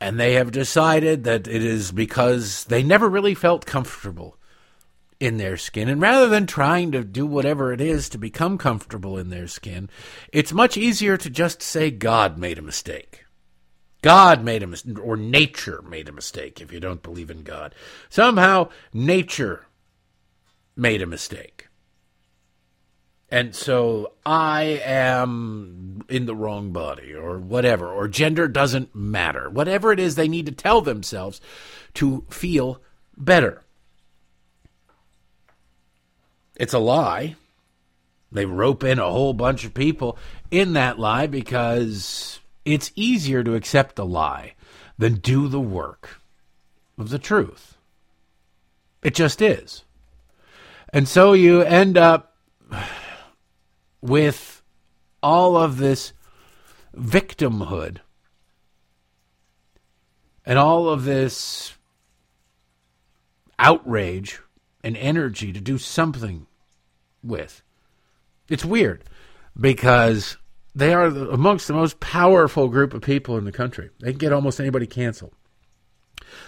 And 0.01 0.19
they 0.19 0.33
have 0.33 0.51
decided 0.51 1.25
that 1.25 1.47
it 1.47 1.63
is 1.63 1.91
because 1.91 2.65
they 2.65 2.81
never 2.81 3.07
really 3.07 3.35
felt 3.35 3.67
comfortable 3.67 4.35
in 5.19 5.37
their 5.37 5.57
skin. 5.57 5.87
And 5.87 6.01
rather 6.01 6.27
than 6.27 6.47
trying 6.47 6.91
to 6.93 7.03
do 7.03 7.27
whatever 7.27 7.71
it 7.71 7.79
is 7.79 8.09
to 8.09 8.17
become 8.17 8.57
comfortable 8.57 9.19
in 9.19 9.29
their 9.29 9.47
skin, 9.47 9.91
it's 10.33 10.51
much 10.51 10.75
easier 10.75 11.17
to 11.17 11.29
just 11.29 11.61
say 11.61 11.91
God 11.91 12.39
made 12.39 12.57
a 12.57 12.63
mistake. 12.63 13.25
God 14.01 14.43
made 14.43 14.63
a 14.63 14.67
mistake, 14.67 14.97
or 14.99 15.15
nature 15.15 15.83
made 15.83 16.09
a 16.09 16.11
mistake 16.11 16.59
if 16.59 16.73
you 16.73 16.79
don't 16.79 17.03
believe 17.03 17.29
in 17.29 17.43
God. 17.43 17.75
Somehow, 18.09 18.69
nature 18.91 19.67
made 20.75 21.03
a 21.03 21.05
mistake. 21.05 21.67
And 23.31 23.55
so 23.55 24.11
I 24.25 24.81
am 24.83 26.03
in 26.09 26.25
the 26.25 26.35
wrong 26.35 26.73
body, 26.73 27.13
or 27.13 27.39
whatever, 27.39 27.87
or 27.87 28.09
gender 28.09 28.49
doesn't 28.49 28.93
matter. 28.93 29.49
Whatever 29.49 29.93
it 29.93 29.99
is 29.99 30.15
they 30.15 30.27
need 30.27 30.47
to 30.47 30.51
tell 30.51 30.81
themselves 30.81 31.39
to 31.93 32.25
feel 32.29 32.81
better. 33.15 33.63
It's 36.57 36.73
a 36.73 36.79
lie. 36.79 37.35
They 38.33 38.45
rope 38.45 38.83
in 38.83 38.99
a 38.99 39.09
whole 39.09 39.33
bunch 39.33 39.63
of 39.63 39.73
people 39.73 40.17
in 40.51 40.73
that 40.73 40.99
lie 40.99 41.27
because 41.27 42.41
it's 42.65 42.91
easier 42.95 43.43
to 43.43 43.55
accept 43.55 43.95
the 43.95 44.05
lie 44.05 44.55
than 44.97 45.15
do 45.15 45.47
the 45.47 45.59
work 45.59 46.21
of 46.97 47.09
the 47.09 47.19
truth. 47.19 47.77
It 49.01 49.15
just 49.15 49.41
is. 49.41 49.83
And 50.93 51.07
so 51.07 51.31
you 51.33 51.61
end 51.61 51.97
up 51.97 52.35
with 54.01 54.61
all 55.21 55.55
of 55.57 55.77
this 55.77 56.13
victimhood 56.95 57.97
and 60.45 60.57
all 60.57 60.89
of 60.89 61.03
this 61.05 61.73
outrage 63.59 64.39
and 64.83 64.97
energy 64.97 65.53
to 65.53 65.61
do 65.61 65.77
something 65.77 66.47
with. 67.23 67.61
It's 68.49 68.65
weird 68.65 69.03
because 69.59 70.37
they 70.73 70.93
are 70.93 71.05
amongst 71.05 71.67
the 71.67 71.73
most 71.73 71.99
powerful 71.99 72.67
group 72.67 72.93
of 72.93 73.01
people 73.01 73.37
in 73.37 73.45
the 73.45 73.51
country. 73.51 73.89
They 73.99 74.11
can 74.11 74.17
get 74.17 74.33
almost 74.33 74.59
anybody 74.59 74.87
canceled. 74.87 75.33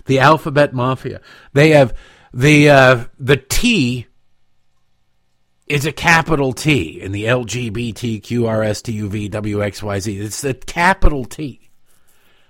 The 0.05 0.19
alphabet 0.19 0.73
mafia. 0.73 1.21
They 1.53 1.71
have 1.71 1.93
the 2.33 2.69
uh, 2.69 3.05
the 3.19 3.37
T 3.37 4.07
is 5.67 5.85
a 5.85 5.91
capital 5.91 6.53
T 6.53 7.01
in 7.01 7.11
the 7.11 7.25
LGBTQRSTUVWXYZ. 7.25 10.21
It's 10.21 10.41
the 10.41 10.53
capital 10.53 11.25
T. 11.25 11.69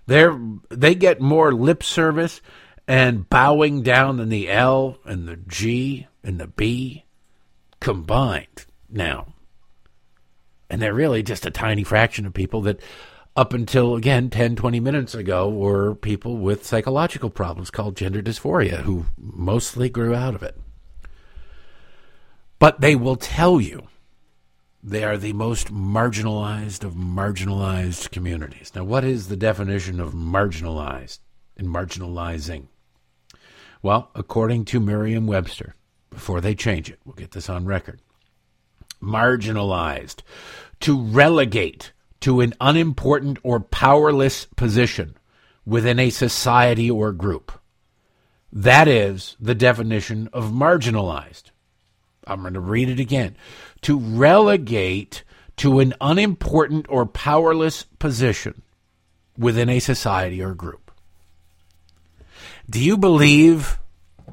They're, 0.06 0.38
they 0.70 0.96
get 0.96 1.22
more 1.22 1.54
lip 1.54 1.84
service 1.84 2.42
and 2.88 3.30
bowing 3.30 3.84
down 3.84 4.18
than 4.18 4.30
the 4.30 4.50
L 4.50 4.98
and 5.06 5.28
the 5.28 5.38
G 5.38 6.08
and 6.24 6.40
the 6.40 6.48
B 6.48 7.06
combined 7.80 8.66
now. 8.90 9.34
And 10.70 10.82
they're 10.82 10.94
really 10.94 11.24
just 11.24 11.46
a 11.46 11.52
tiny 11.52 11.84
fraction 11.84 12.26
of 12.26 12.34
people 12.34 12.62
that, 12.62 12.80
up 13.36 13.54
until 13.54 13.96
again 13.96 14.30
10, 14.30 14.56
20 14.56 14.80
minutes 14.80 15.14
ago, 15.14 15.50
were 15.50 15.96
people 15.96 16.38
with 16.38 16.66
psychological 16.66 17.30
problems 17.30 17.70
called 17.70 17.96
gender 17.96 18.22
dysphoria 18.22 18.82
who 18.82 19.06
mostly 19.18 19.90
grew 19.90 20.16
out 20.16 20.36
of 20.36 20.44
it. 20.44 20.58
But 22.64 22.80
they 22.80 22.96
will 22.96 23.18
tell 23.18 23.60
you 23.60 23.90
they 24.82 25.04
are 25.04 25.18
the 25.18 25.34
most 25.34 25.68
marginalized 25.68 26.86
of 26.86 26.94
marginalized 26.94 28.10
communities. 28.12 28.72
Now, 28.74 28.86
what 28.86 29.04
is 29.04 29.28
the 29.28 29.36
definition 29.36 30.00
of 30.00 30.14
marginalized 30.14 31.20
and 31.58 31.68
marginalizing? 31.68 32.68
Well, 33.82 34.12
according 34.16 34.64
to 34.64 34.80
Merriam 34.80 35.28
Webster, 35.28 35.76
before 36.10 36.40
they 36.40 36.56
change 36.56 36.90
it, 36.90 37.00
we'll 37.04 37.16
get 37.16 37.32
this 37.32 37.50
on 37.50 37.66
record. 37.66 38.00
Marginalized, 39.02 40.22
to 40.80 41.02
relegate 41.02 41.92
to 42.22 42.40
an 42.40 42.54
unimportant 42.62 43.40
or 43.44 43.60
powerless 43.60 44.46
position 44.56 45.18
within 45.66 46.00
a 46.00 46.10
society 46.10 46.90
or 46.90 47.12
group. 47.12 47.60
That 48.54 48.88
is 48.88 49.36
the 49.38 49.54
definition 49.54 50.30
of 50.32 50.46
marginalized. 50.54 51.52
I'm 52.28 52.42
going 52.42 52.54
to 52.54 52.60
read 52.60 52.90
it 52.90 53.00
again. 53.00 53.36
To 53.82 53.98
relegate 53.98 55.24
to 55.58 55.80
an 55.80 55.94
unimportant 56.02 56.86
or 56.90 57.06
powerless 57.06 57.84
position 58.00 58.62
within 59.38 59.70
a 59.70 59.80
society 59.80 60.42
or 60.42 60.54
group. 60.54 60.92
Do 62.70 62.84
you 62.84 62.98
believe 62.98 63.80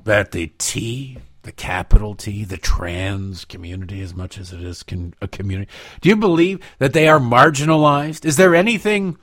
that 0.05 0.33
the 0.33 0.49
T, 0.59 1.19
the 1.43 1.53
capital 1.53 2.15
T, 2.15 2.45
the 2.45 2.57
trans 2.57 3.45
community, 3.45 4.01
as 4.01 4.15
much 4.15 4.39
as 4.39 4.53
it 4.53 4.63
is 4.63 4.85
a 5.21 5.29
community, 5.29 5.71
do 6.01 6.09
you 6.09 6.17
believe 6.17 6.61
that 6.79 6.93
they 6.93 7.09
are 7.09 7.19
marginalized? 7.19 8.25
Is 8.25 8.37
there 8.37 8.55
anything 8.55 9.19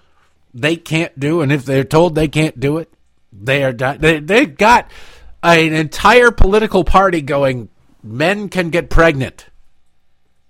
they 0.53 0.75
can't 0.75 1.17
do? 1.19 1.41
And 1.41 1.51
if 1.51 1.65
they're 1.65 1.83
told 1.83 2.15
they 2.15 2.27
can't 2.27 2.59
do 2.59 2.77
it, 2.77 2.91
they 3.31 3.63
are 3.63 3.73
they 3.73 4.19
they've 4.19 4.57
got 4.57 4.89
an 5.43 5.73
entire 5.73 6.31
political 6.31 6.83
party 6.83 7.21
going 7.21 7.69
men 8.03 8.49
can 8.49 8.69
get 8.69 8.89
pregnant. 8.89 9.47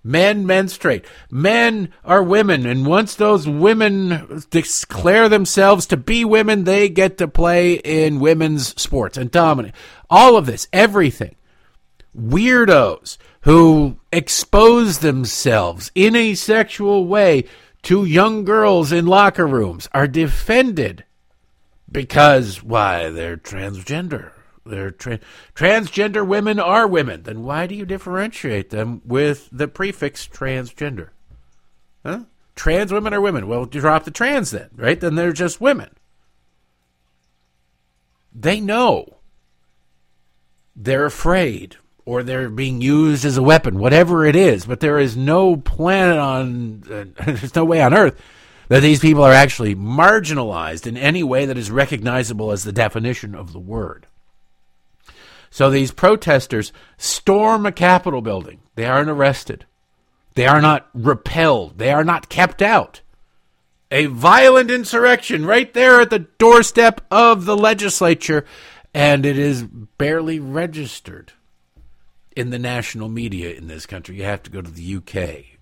Men 0.03 0.45
menstruate. 0.45 1.05
Men 1.29 1.93
are 2.05 2.23
women. 2.23 2.65
And 2.65 2.85
once 2.85 3.13
those 3.13 3.47
women 3.47 4.41
declare 4.49 5.27
themselves 5.27 5.85
to 5.87 5.97
be 5.97 6.23
women, 6.23 6.63
they 6.63 6.87
get 6.87 7.17
to 7.17 7.27
play 7.27 7.73
in 7.73 8.21
women's 8.21 8.79
sports 8.81 9.17
and 9.17 9.29
dominate. 9.29 9.73
All 10.09 10.37
of 10.37 10.45
this, 10.45 10.69
everything. 10.71 11.35
Weirdos 12.17 13.17
who 13.41 13.97
expose 14.13 14.99
themselves 14.99 15.91
in 15.93 16.15
a 16.15 16.35
sexual 16.35 17.05
way 17.05 17.43
to 17.83 18.05
young 18.05 18.45
girls 18.45 18.93
in 18.93 19.05
locker 19.05 19.45
rooms 19.45 19.89
are 19.93 20.07
defended 20.07 21.03
because, 21.91 22.63
why, 22.63 23.09
they're 23.09 23.37
transgender 23.37 24.31
they're 24.69 24.91
tra- 24.91 25.19
transgender 25.55 26.25
women 26.25 26.59
are 26.59 26.87
women. 26.87 27.23
Then 27.23 27.43
why 27.43 27.67
do 27.67 27.75
you 27.75 27.85
differentiate 27.85 28.69
them 28.69 29.01
with 29.05 29.49
the 29.51 29.67
prefix 29.67 30.27
transgender? 30.27 31.09
Huh? 32.05 32.23
Trans 32.55 32.91
women 32.91 33.13
are 33.13 33.21
women. 33.21 33.47
Well, 33.47 33.65
drop 33.65 34.03
the 34.03 34.11
trans 34.11 34.51
then, 34.51 34.69
right? 34.75 34.99
Then 34.99 35.15
they're 35.15 35.33
just 35.33 35.61
women. 35.61 35.89
They 38.33 38.59
know. 38.59 39.17
They're 40.75 41.05
afraid 41.05 41.77
or 42.07 42.23
they're 42.23 42.49
being 42.49 42.81
used 42.81 43.25
as 43.25 43.35
a 43.35 43.43
weapon, 43.43 43.77
whatever 43.77 44.25
it 44.25 44.35
is. 44.35 44.65
But 44.65 44.79
there 44.79 44.97
is 44.97 45.17
no 45.17 45.57
planet 45.57 46.17
on, 46.17 46.83
uh, 46.89 47.23
there's 47.25 47.53
no 47.53 47.65
way 47.65 47.81
on 47.81 47.93
earth 47.93 48.19
that 48.69 48.81
these 48.81 48.99
people 48.99 49.23
are 49.23 49.33
actually 49.33 49.75
marginalized 49.75 50.87
in 50.87 50.97
any 50.97 51.23
way 51.23 51.45
that 51.45 51.57
is 51.57 51.69
recognizable 51.69 52.51
as 52.51 52.63
the 52.63 52.71
definition 52.71 53.35
of 53.35 53.53
the 53.53 53.59
word. 53.59 54.07
So 55.57 55.71
these 55.71 55.89
protesters 55.89 56.71
storm 56.97 57.65
a 57.65 57.71
Capitol 57.71 58.21
building. 58.21 58.59
They 58.75 58.85
aren't 58.85 59.09
arrested. 59.09 59.65
They 60.35 60.45
are 60.45 60.61
not 60.61 60.87
repelled. 60.93 61.79
They 61.79 61.91
are 61.91 62.03
not 62.03 62.29
kept 62.29 62.61
out. 62.61 63.01
A 63.89 64.05
violent 64.05 64.69
insurrection 64.69 65.47
right 65.47 65.73
there 65.73 65.99
at 65.99 66.11
the 66.11 66.27
doorstep 66.37 67.01
of 67.09 67.45
the 67.45 67.57
legislature, 67.57 68.45
and 68.93 69.25
it 69.25 69.39
is 69.39 69.63
barely 69.63 70.39
registered 70.39 71.33
in 72.35 72.51
the 72.51 72.59
national 72.59 73.09
media 73.09 73.49
in 73.55 73.65
this 73.65 73.87
country. 73.87 74.17
You 74.17 74.25
have 74.25 74.43
to 74.43 74.51
go 74.51 74.61
to 74.61 74.69
the 74.69 74.97
UK 74.97 75.57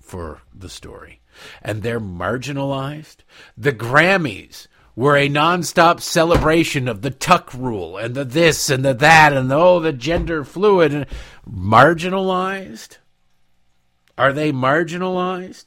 for 0.00 0.40
the 0.54 0.70
story. 0.70 1.20
And 1.60 1.82
they're 1.82 2.00
marginalized. 2.00 3.16
The 3.58 3.72
Grammys 3.72 4.68
were 4.94 5.16
a 5.16 5.28
nonstop 5.28 6.00
celebration 6.00 6.86
of 6.86 7.02
the 7.02 7.10
tuck 7.10 7.52
rule 7.54 7.96
and 7.96 8.14
the 8.14 8.24
this 8.24 8.68
and 8.68 8.84
the 8.84 8.94
that 8.94 9.32
and 9.32 9.50
the, 9.50 9.54
oh 9.54 9.80
the 9.80 9.92
gender 9.92 10.44
fluid 10.44 10.92
and 10.92 11.06
marginalized? 11.48 12.98
Are 14.18 14.32
they 14.32 14.52
marginalized? 14.52 15.66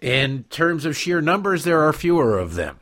In 0.00 0.44
terms 0.44 0.84
of 0.84 0.96
sheer 0.96 1.20
numbers 1.20 1.64
there 1.64 1.82
are 1.82 1.92
fewer 1.92 2.38
of 2.38 2.54
them. 2.54 2.78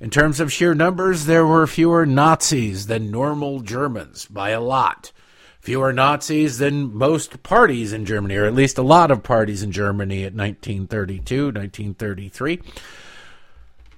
In 0.00 0.10
terms 0.10 0.38
of 0.38 0.52
sheer 0.52 0.74
numbers 0.74 1.24
there 1.24 1.46
were 1.46 1.66
fewer 1.66 2.04
nazis 2.04 2.86
than 2.86 3.10
normal 3.10 3.60
germans 3.60 4.26
by 4.26 4.50
a 4.50 4.60
lot. 4.60 5.12
Fewer 5.60 5.92
nazis 5.92 6.58
than 6.58 6.94
most 6.94 7.42
parties 7.42 7.92
in 7.94 8.04
germany 8.04 8.36
or 8.36 8.44
at 8.44 8.54
least 8.54 8.76
a 8.76 8.82
lot 8.82 9.10
of 9.10 9.22
parties 9.22 9.62
in 9.62 9.72
germany 9.72 10.24
at 10.24 10.34
1932 10.34 11.46
1933 11.46 12.60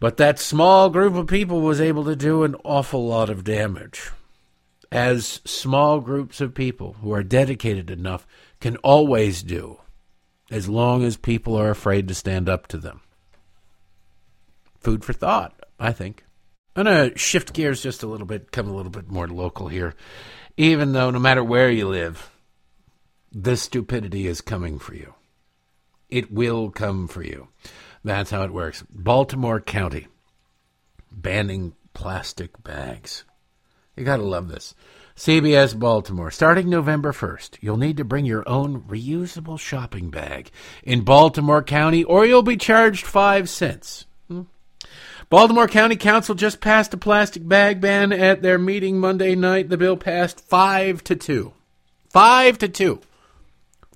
but 0.01 0.17
that 0.17 0.39
small 0.39 0.91
group 0.91 1.15
of 1.15 1.29
people 1.29 1.61
was 1.61 1.81
able 1.81 2.05
to 2.05 2.17
do 2.17 2.43
an 2.43 2.57
awful 2.65 3.07
lot 3.07 3.31
of 3.31 3.45
damage. 3.45 4.11
as 4.93 5.41
small 5.45 6.01
groups 6.01 6.41
of 6.41 6.55
people 6.55 6.95
who 7.01 7.13
are 7.13 7.23
dedicated 7.23 7.91
enough 7.91 8.27
can 8.61 8.77
always 8.79 9.43
do, 9.43 9.79
as 10.51 10.69
long 10.69 11.05
as 11.05 11.17
people 11.17 11.57
are 11.57 11.71
afraid 11.71 12.09
to 12.09 12.15
stand 12.15 12.49
up 12.49 12.67
to 12.67 12.77
them. 12.77 13.01
Food 14.81 15.05
for 15.05 15.13
thought, 15.13 15.55
I 15.79 15.93
think. 15.93 16.25
I'm 16.75 16.85
going 16.85 17.11
to 17.11 17.19
shift 17.19 17.53
gears 17.53 17.83
just 17.83 18.03
a 18.03 18.07
little 18.07 18.27
bit, 18.27 18.53
come 18.53 18.69
a 18.69 18.75
little 18.75 18.91
bit 18.91 19.11
more 19.11 19.29
local 19.29 19.69
here. 19.69 19.95
Even 20.57 20.93
though 20.93 21.11
no 21.11 21.19
matter 21.19 21.45
where 21.45 21.71
you 21.71 21.89
live, 21.89 22.31
this 23.33 23.63
stupidity 23.63 24.27
is 24.27 24.41
coming 24.41 24.79
for 24.79 24.95
you. 24.95 25.15
It 26.09 26.33
will 26.33 26.71
come 26.71 27.07
for 27.07 27.23
you. 27.23 27.49
That's 28.03 28.31
how 28.31 28.43
it 28.43 28.53
works. 28.53 28.83
Baltimore 28.91 29.61
County 29.61 30.07
banning 31.13 31.75
plastic 31.93 32.63
bags. 32.63 33.25
You 33.97 34.05
got 34.05 34.17
to 34.17 34.23
love 34.23 34.49
this. 34.49 34.75
CBS 35.17 35.79
Baltimore. 35.79 36.31
Starting 36.31 36.71
November 36.71 37.13
1st, 37.13 37.59
you'll 37.61 37.77
need 37.77 37.99
to 37.99 38.05
bring 38.05 38.25
your 38.25 38.49
own 38.49 38.83
reusable 38.83 39.59
shopping 39.59 40.09
bag 40.09 40.51
in 40.83 41.03
Baltimore 41.03 41.63
County 41.63 42.05
or 42.05 42.25
you'll 42.25 42.43
be 42.43 42.57
charged 42.57 43.05
5 43.05 43.49
cents. 43.51 44.07
Hmm. 44.29 44.43
Baltimore 45.29 45.69
County 45.69 45.97
Council 45.97 46.35
just 46.35 46.61
passed 46.61 46.95
a 46.95 46.97
plastic 46.97 47.47
bag 47.47 47.83
ban 47.83 48.13
at 48.13 48.41
their 48.41 48.59
meeting 48.59 48.99
Monday 48.99 49.35
night. 49.35 49.69
The 49.69 49.77
bill 49.77 49.99
passed 49.99 50.41
5 50.41 51.05
to 51.05 51.17
2. 51.17 51.53
5 52.09 52.59
to 52.59 52.69
2 52.69 53.01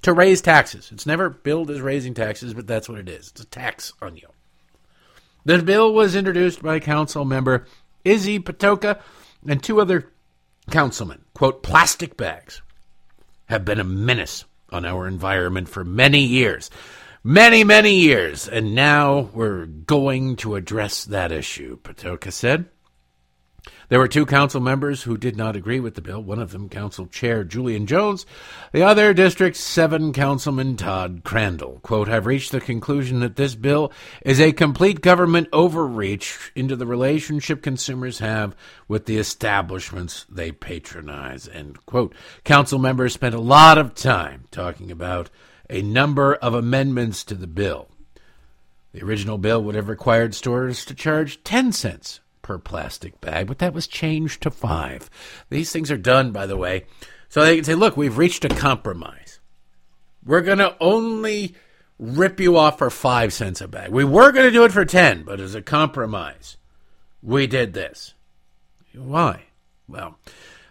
to 0.04 0.12
raise 0.12 0.40
taxes. 0.40 0.90
It's 0.92 1.06
never 1.06 1.30
billed 1.30 1.70
as 1.70 1.80
raising 1.80 2.14
taxes, 2.14 2.54
but 2.54 2.66
that's 2.66 2.88
what 2.88 2.98
it 2.98 3.08
is. 3.08 3.28
It's 3.28 3.40
a 3.40 3.46
tax 3.46 3.92
on 4.00 4.16
you. 4.16 4.28
The 5.44 5.58
bill 5.58 5.92
was 5.92 6.14
introduced 6.14 6.62
by 6.62 6.80
Council 6.80 7.24
Member 7.24 7.66
Izzy 8.04 8.38
Patoka 8.38 9.00
and 9.46 9.62
two 9.62 9.80
other 9.80 10.12
councilmen. 10.70 11.24
Quote, 11.34 11.62
plastic 11.62 12.16
bags 12.16 12.62
have 13.46 13.64
been 13.64 13.80
a 13.80 13.84
menace 13.84 14.44
on 14.70 14.84
our 14.84 15.06
environment 15.06 15.68
for 15.68 15.84
many 15.84 16.20
years. 16.20 16.70
Many, 17.22 17.64
many 17.64 17.94
years. 17.94 18.46
And 18.48 18.74
now 18.74 19.30
we're 19.32 19.64
going 19.64 20.36
to 20.36 20.56
address 20.56 21.04
that 21.06 21.32
issue, 21.32 21.78
Patoka 21.78 22.30
said. 22.30 22.66
There 23.94 24.00
were 24.00 24.08
two 24.08 24.26
council 24.26 24.60
members 24.60 25.04
who 25.04 25.16
did 25.16 25.36
not 25.36 25.54
agree 25.54 25.78
with 25.78 25.94
the 25.94 26.02
bill. 26.02 26.20
One 26.20 26.40
of 26.40 26.50
them, 26.50 26.68
Council 26.68 27.06
Chair 27.06 27.44
Julian 27.44 27.86
Jones. 27.86 28.26
The 28.72 28.82
other, 28.82 29.14
District 29.14 29.56
7 29.56 30.12
Councilman 30.12 30.76
Todd 30.76 31.22
Crandell. 31.22 31.80
Quote, 31.80 32.08
have 32.08 32.26
reached 32.26 32.50
the 32.50 32.60
conclusion 32.60 33.20
that 33.20 33.36
this 33.36 33.54
bill 33.54 33.92
is 34.22 34.40
a 34.40 34.50
complete 34.50 35.00
government 35.00 35.46
overreach 35.52 36.50
into 36.56 36.74
the 36.74 36.88
relationship 36.88 37.62
consumers 37.62 38.18
have 38.18 38.56
with 38.88 39.06
the 39.06 39.16
establishments 39.16 40.26
they 40.28 40.50
patronize. 40.50 41.46
End 41.46 41.86
quote. 41.86 42.16
Council 42.42 42.80
members 42.80 43.14
spent 43.14 43.36
a 43.36 43.40
lot 43.40 43.78
of 43.78 43.94
time 43.94 44.46
talking 44.50 44.90
about 44.90 45.30
a 45.70 45.82
number 45.82 46.34
of 46.34 46.52
amendments 46.52 47.22
to 47.22 47.36
the 47.36 47.46
bill. 47.46 47.86
The 48.90 49.04
original 49.04 49.38
bill 49.38 49.62
would 49.62 49.76
have 49.76 49.88
required 49.88 50.34
stores 50.34 50.84
to 50.86 50.94
charge 50.96 51.44
10 51.44 51.70
cents 51.70 52.18
per 52.44 52.58
plastic 52.58 53.20
bag, 53.20 53.48
but 53.48 53.58
that 53.58 53.74
was 53.74 53.88
changed 53.88 54.42
to 54.42 54.50
five. 54.52 55.10
These 55.50 55.72
things 55.72 55.90
are 55.90 55.96
done, 55.96 56.30
by 56.30 56.46
the 56.46 56.56
way, 56.56 56.86
so 57.28 57.44
they 57.44 57.56
can 57.56 57.64
say, 57.64 57.74
look, 57.74 57.96
we've 57.96 58.18
reached 58.18 58.44
a 58.44 58.48
compromise. 58.48 59.40
We're 60.24 60.42
going 60.42 60.58
to 60.58 60.76
only 60.78 61.56
rip 61.98 62.38
you 62.38 62.56
off 62.56 62.78
for 62.78 62.90
five 62.90 63.32
cents 63.32 63.60
a 63.60 63.66
bag. 63.66 63.90
We 63.90 64.04
were 64.04 64.30
going 64.30 64.46
to 64.46 64.52
do 64.52 64.64
it 64.64 64.72
for 64.72 64.84
10, 64.84 65.24
but 65.24 65.40
as 65.40 65.56
a 65.56 65.62
compromise, 65.62 66.56
we 67.22 67.48
did 67.48 67.72
this. 67.72 68.14
Why? 68.94 69.44
Well, 69.88 70.18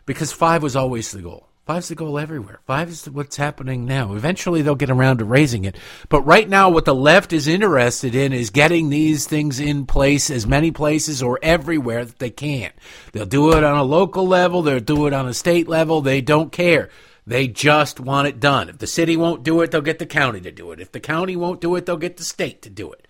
because 0.05 0.31
five 0.31 0.63
was 0.63 0.75
always 0.75 1.11
the 1.11 1.21
goal. 1.21 1.49
Five's 1.65 1.87
the 1.87 1.95
goal 1.95 2.19
everywhere. 2.19 2.59
Five 2.67 2.89
is 2.89 3.09
what's 3.09 3.37
happening 3.37 3.85
now. 3.85 4.15
Eventually, 4.15 4.61
they'll 4.61 4.75
get 4.75 4.89
around 4.89 5.19
to 5.19 5.25
raising 5.25 5.63
it. 5.63 5.77
But 6.09 6.23
right 6.23 6.49
now, 6.49 6.69
what 6.69 6.83
the 6.83 6.93
left 6.93 7.31
is 7.31 7.47
interested 7.47 8.15
in 8.15 8.33
is 8.33 8.49
getting 8.49 8.89
these 8.89 9.27
things 9.27 9.61
in 9.61 9.85
place 9.85 10.29
as 10.29 10.45
many 10.45 10.71
places 10.71 11.23
or 11.23 11.39
everywhere 11.41 12.03
that 12.03 12.19
they 12.19 12.31
can. 12.31 12.71
They'll 13.13 13.25
do 13.25 13.53
it 13.53 13.63
on 13.63 13.77
a 13.77 13.83
local 13.83 14.27
level. 14.27 14.61
They'll 14.61 14.81
do 14.81 15.07
it 15.07 15.13
on 15.13 15.25
a 15.25 15.33
state 15.33 15.69
level. 15.69 16.01
They 16.01 16.19
don't 16.19 16.51
care. 16.51 16.89
They 17.25 17.47
just 17.47 17.97
want 17.97 18.27
it 18.27 18.41
done. 18.41 18.67
If 18.67 18.79
the 18.79 18.87
city 18.87 19.15
won't 19.15 19.43
do 19.43 19.61
it, 19.61 19.71
they'll 19.71 19.79
get 19.79 19.99
the 19.99 20.05
county 20.05 20.41
to 20.41 20.51
do 20.51 20.73
it. 20.73 20.81
If 20.81 20.91
the 20.91 20.99
county 20.99 21.37
won't 21.37 21.61
do 21.61 21.73
it, 21.77 21.85
they'll 21.85 21.95
get 21.95 22.17
the 22.17 22.25
state 22.25 22.61
to 22.63 22.69
do 22.69 22.91
it. 22.91 23.02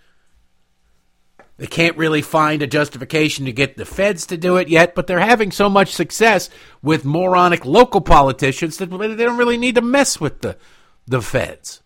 They 1.57 1.67
can't 1.67 1.97
really 1.97 2.21
find 2.21 2.61
a 2.61 2.67
justification 2.67 3.45
to 3.45 3.51
get 3.51 3.77
the 3.77 3.85
feds 3.85 4.25
to 4.27 4.37
do 4.37 4.57
it 4.57 4.69
yet, 4.69 4.95
but 4.95 5.05
they're 5.05 5.19
having 5.19 5.51
so 5.51 5.69
much 5.69 5.93
success 5.93 6.49
with 6.81 7.05
moronic 7.05 7.63
local 7.63 8.01
politicians 8.01 8.77
that 8.77 8.87
they 8.87 9.15
don't 9.15 9.37
really 9.37 9.57
need 9.57 9.75
to 9.75 9.81
mess 9.81 10.19
with 10.19 10.41
the, 10.41 10.57
the 11.05 11.21
feds. 11.21 11.81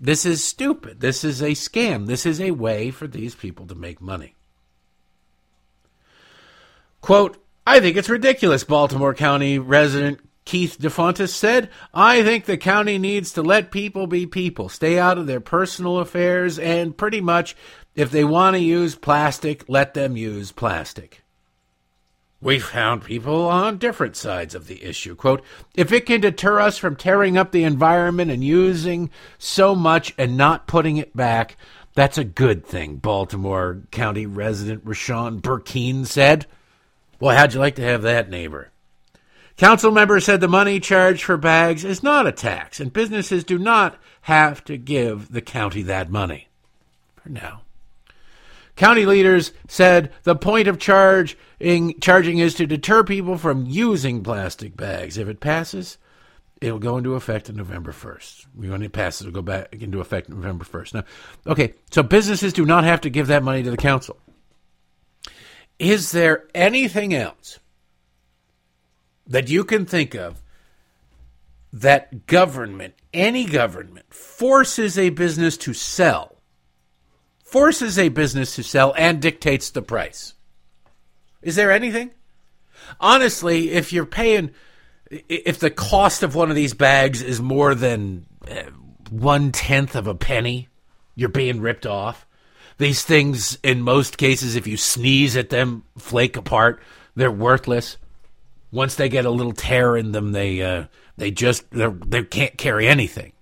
This 0.00 0.26
is 0.26 0.42
stupid. 0.42 0.98
This 0.98 1.22
is 1.22 1.40
a 1.40 1.50
scam. 1.50 2.06
This 2.06 2.26
is 2.26 2.40
a 2.40 2.50
way 2.50 2.90
for 2.90 3.06
these 3.06 3.36
people 3.36 3.68
to 3.68 3.76
make 3.76 4.00
money. 4.00 4.34
Quote, 7.00 7.38
I 7.64 7.78
think 7.78 7.96
it's 7.96 8.08
ridiculous, 8.08 8.64
Baltimore 8.64 9.14
County 9.14 9.60
resident 9.60 10.18
Keith 10.44 10.76
DeFontis 10.80 11.30
said, 11.30 11.70
I 11.94 12.22
think 12.22 12.44
the 12.44 12.56
county 12.56 12.98
needs 12.98 13.32
to 13.32 13.42
let 13.42 13.70
people 13.70 14.06
be 14.06 14.26
people, 14.26 14.68
stay 14.68 14.98
out 14.98 15.18
of 15.18 15.26
their 15.26 15.40
personal 15.40 15.98
affairs, 15.98 16.58
and 16.58 16.96
pretty 16.96 17.20
much, 17.20 17.56
if 17.94 18.10
they 18.10 18.24
want 18.24 18.54
to 18.56 18.60
use 18.60 18.94
plastic, 18.94 19.64
let 19.68 19.94
them 19.94 20.16
use 20.16 20.50
plastic. 20.50 21.22
We 22.40 22.58
found 22.58 23.04
people 23.04 23.46
on 23.46 23.78
different 23.78 24.16
sides 24.16 24.56
of 24.56 24.66
the 24.66 24.82
issue. 24.82 25.14
Quote, 25.14 25.44
if 25.76 25.92
it 25.92 26.06
can 26.06 26.20
deter 26.20 26.58
us 26.58 26.76
from 26.76 26.96
tearing 26.96 27.38
up 27.38 27.52
the 27.52 27.62
environment 27.62 28.32
and 28.32 28.42
using 28.42 29.10
so 29.38 29.76
much 29.76 30.12
and 30.18 30.36
not 30.36 30.66
putting 30.66 30.96
it 30.96 31.16
back, 31.16 31.56
that's 31.94 32.18
a 32.18 32.24
good 32.24 32.66
thing, 32.66 32.96
Baltimore 32.96 33.82
County 33.92 34.26
resident 34.26 34.84
Rashawn 34.84 35.40
Burkeen 35.40 36.04
said. 36.04 36.46
Well, 37.20 37.36
how'd 37.36 37.54
you 37.54 37.60
like 37.60 37.76
to 37.76 37.82
have 37.82 38.02
that 38.02 38.28
neighbor? 38.28 38.71
Council 39.56 39.90
members 39.90 40.24
said 40.24 40.40
the 40.40 40.48
money 40.48 40.80
charged 40.80 41.22
for 41.22 41.36
bags 41.36 41.84
is 41.84 42.02
not 42.02 42.26
a 42.26 42.32
tax, 42.32 42.80
and 42.80 42.92
businesses 42.92 43.44
do 43.44 43.58
not 43.58 43.96
have 44.22 44.64
to 44.64 44.76
give 44.76 45.30
the 45.30 45.42
county 45.42 45.82
that 45.82 46.10
money. 46.10 46.48
For 47.16 47.28
now. 47.28 47.62
County 48.76 49.04
leaders 49.04 49.52
said 49.68 50.12
the 50.22 50.34
point 50.34 50.66
of 50.66 50.78
charging, 50.78 52.00
charging 52.00 52.38
is 52.38 52.54
to 52.54 52.66
deter 52.66 53.04
people 53.04 53.36
from 53.36 53.66
using 53.66 54.22
plastic 54.22 54.76
bags. 54.76 55.18
If 55.18 55.28
it 55.28 55.40
passes, 55.40 55.98
it'll 56.60 56.78
go 56.78 56.96
into 56.96 57.14
effect 57.14 57.50
on 57.50 57.56
November 57.56 57.92
1st. 57.92 58.46
When 58.54 58.82
it 58.82 58.92
passes, 58.92 59.22
it'll 59.22 59.34
go 59.34 59.42
back 59.42 59.74
into 59.74 60.00
effect 60.00 60.30
November 60.30 60.64
1st. 60.64 60.94
Now, 60.94 61.04
okay, 61.46 61.74
so 61.90 62.02
businesses 62.02 62.54
do 62.54 62.64
not 62.64 62.84
have 62.84 63.02
to 63.02 63.10
give 63.10 63.26
that 63.26 63.42
money 63.42 63.62
to 63.62 63.70
the 63.70 63.76
council. 63.76 64.18
Is 65.78 66.12
there 66.12 66.44
anything 66.54 67.12
else 67.12 67.58
that 69.26 69.48
you 69.48 69.64
can 69.64 69.86
think 69.86 70.14
of 70.14 70.42
that 71.72 72.26
government, 72.26 72.94
any 73.14 73.46
government, 73.46 74.12
forces 74.12 74.98
a 74.98 75.10
business 75.10 75.56
to 75.56 75.72
sell, 75.72 76.36
forces 77.44 77.98
a 77.98 78.08
business 78.08 78.54
to 78.56 78.62
sell 78.62 78.94
and 78.96 79.22
dictates 79.22 79.70
the 79.70 79.82
price. 79.82 80.34
Is 81.40 81.56
there 81.56 81.70
anything? 81.70 82.10
Honestly, 83.00 83.70
if 83.70 83.92
you're 83.92 84.06
paying, 84.06 84.50
if 85.10 85.58
the 85.58 85.70
cost 85.70 86.22
of 86.22 86.34
one 86.34 86.50
of 86.50 86.56
these 86.56 86.74
bags 86.74 87.22
is 87.22 87.40
more 87.40 87.74
than 87.74 88.26
uh, 88.50 88.64
one 89.10 89.52
tenth 89.52 89.94
of 89.94 90.06
a 90.06 90.14
penny, 90.14 90.68
you're 91.14 91.28
being 91.28 91.60
ripped 91.60 91.86
off. 91.86 92.26
These 92.78 93.04
things, 93.04 93.58
in 93.62 93.82
most 93.82 94.18
cases, 94.18 94.56
if 94.56 94.66
you 94.66 94.76
sneeze 94.76 95.36
at 95.36 95.50
them, 95.50 95.84
flake 95.98 96.36
apart. 96.36 96.82
They're 97.14 97.30
worthless. 97.30 97.98
Once 98.72 98.94
they 98.94 99.10
get 99.10 99.26
a 99.26 99.30
little 99.30 99.52
tear 99.52 99.96
in 99.96 100.12
them, 100.12 100.32
they 100.32 100.62
uh, 100.62 100.86
they 101.18 101.30
just 101.30 101.64
they 101.70 102.24
can't 102.24 102.56
carry 102.56 102.88
anything. 102.88 103.32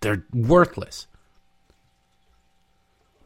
They're 0.00 0.26
worthless. 0.32 1.06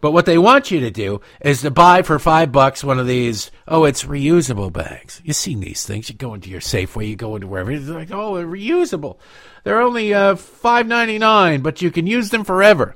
But 0.01 0.13
what 0.13 0.27
they 0.27 0.39
want 0.39 0.71
you 0.71 0.79
to 0.81 0.93
do 0.93 1.21
is 1.41 1.63
to 1.63 1.73
buy 1.73 2.03
for 2.03 2.21
five 2.21 2.53
bucks 2.53 2.85
one 2.85 3.01
of 3.01 3.09
these. 3.09 3.51
Oh, 3.67 3.85
it's 3.85 4.05
reusable 4.05 4.73
bags. 4.73 5.21
You've 5.25 5.35
seen 5.35 5.59
these 5.59 5.85
things. 5.85 6.09
You 6.09 6.15
go 6.15 6.35
into 6.35 6.49
your 6.49 6.61
Safeway, 6.61 7.09
you 7.09 7.17
go 7.17 7.35
into 7.35 7.49
wherever. 7.49 7.73
It's 7.73 7.89
like, 7.89 8.13
oh, 8.13 8.37
they're 8.37 8.47
reusable. 8.47 9.19
They're 9.65 9.81
only 9.81 10.15
uh, 10.15 10.37
five 10.37 10.87
ninety 10.87 11.19
nine, 11.19 11.63
but 11.63 11.83
you 11.83 11.91
can 11.91 12.07
use 12.07 12.31
them 12.31 12.45
forever. 12.45 12.95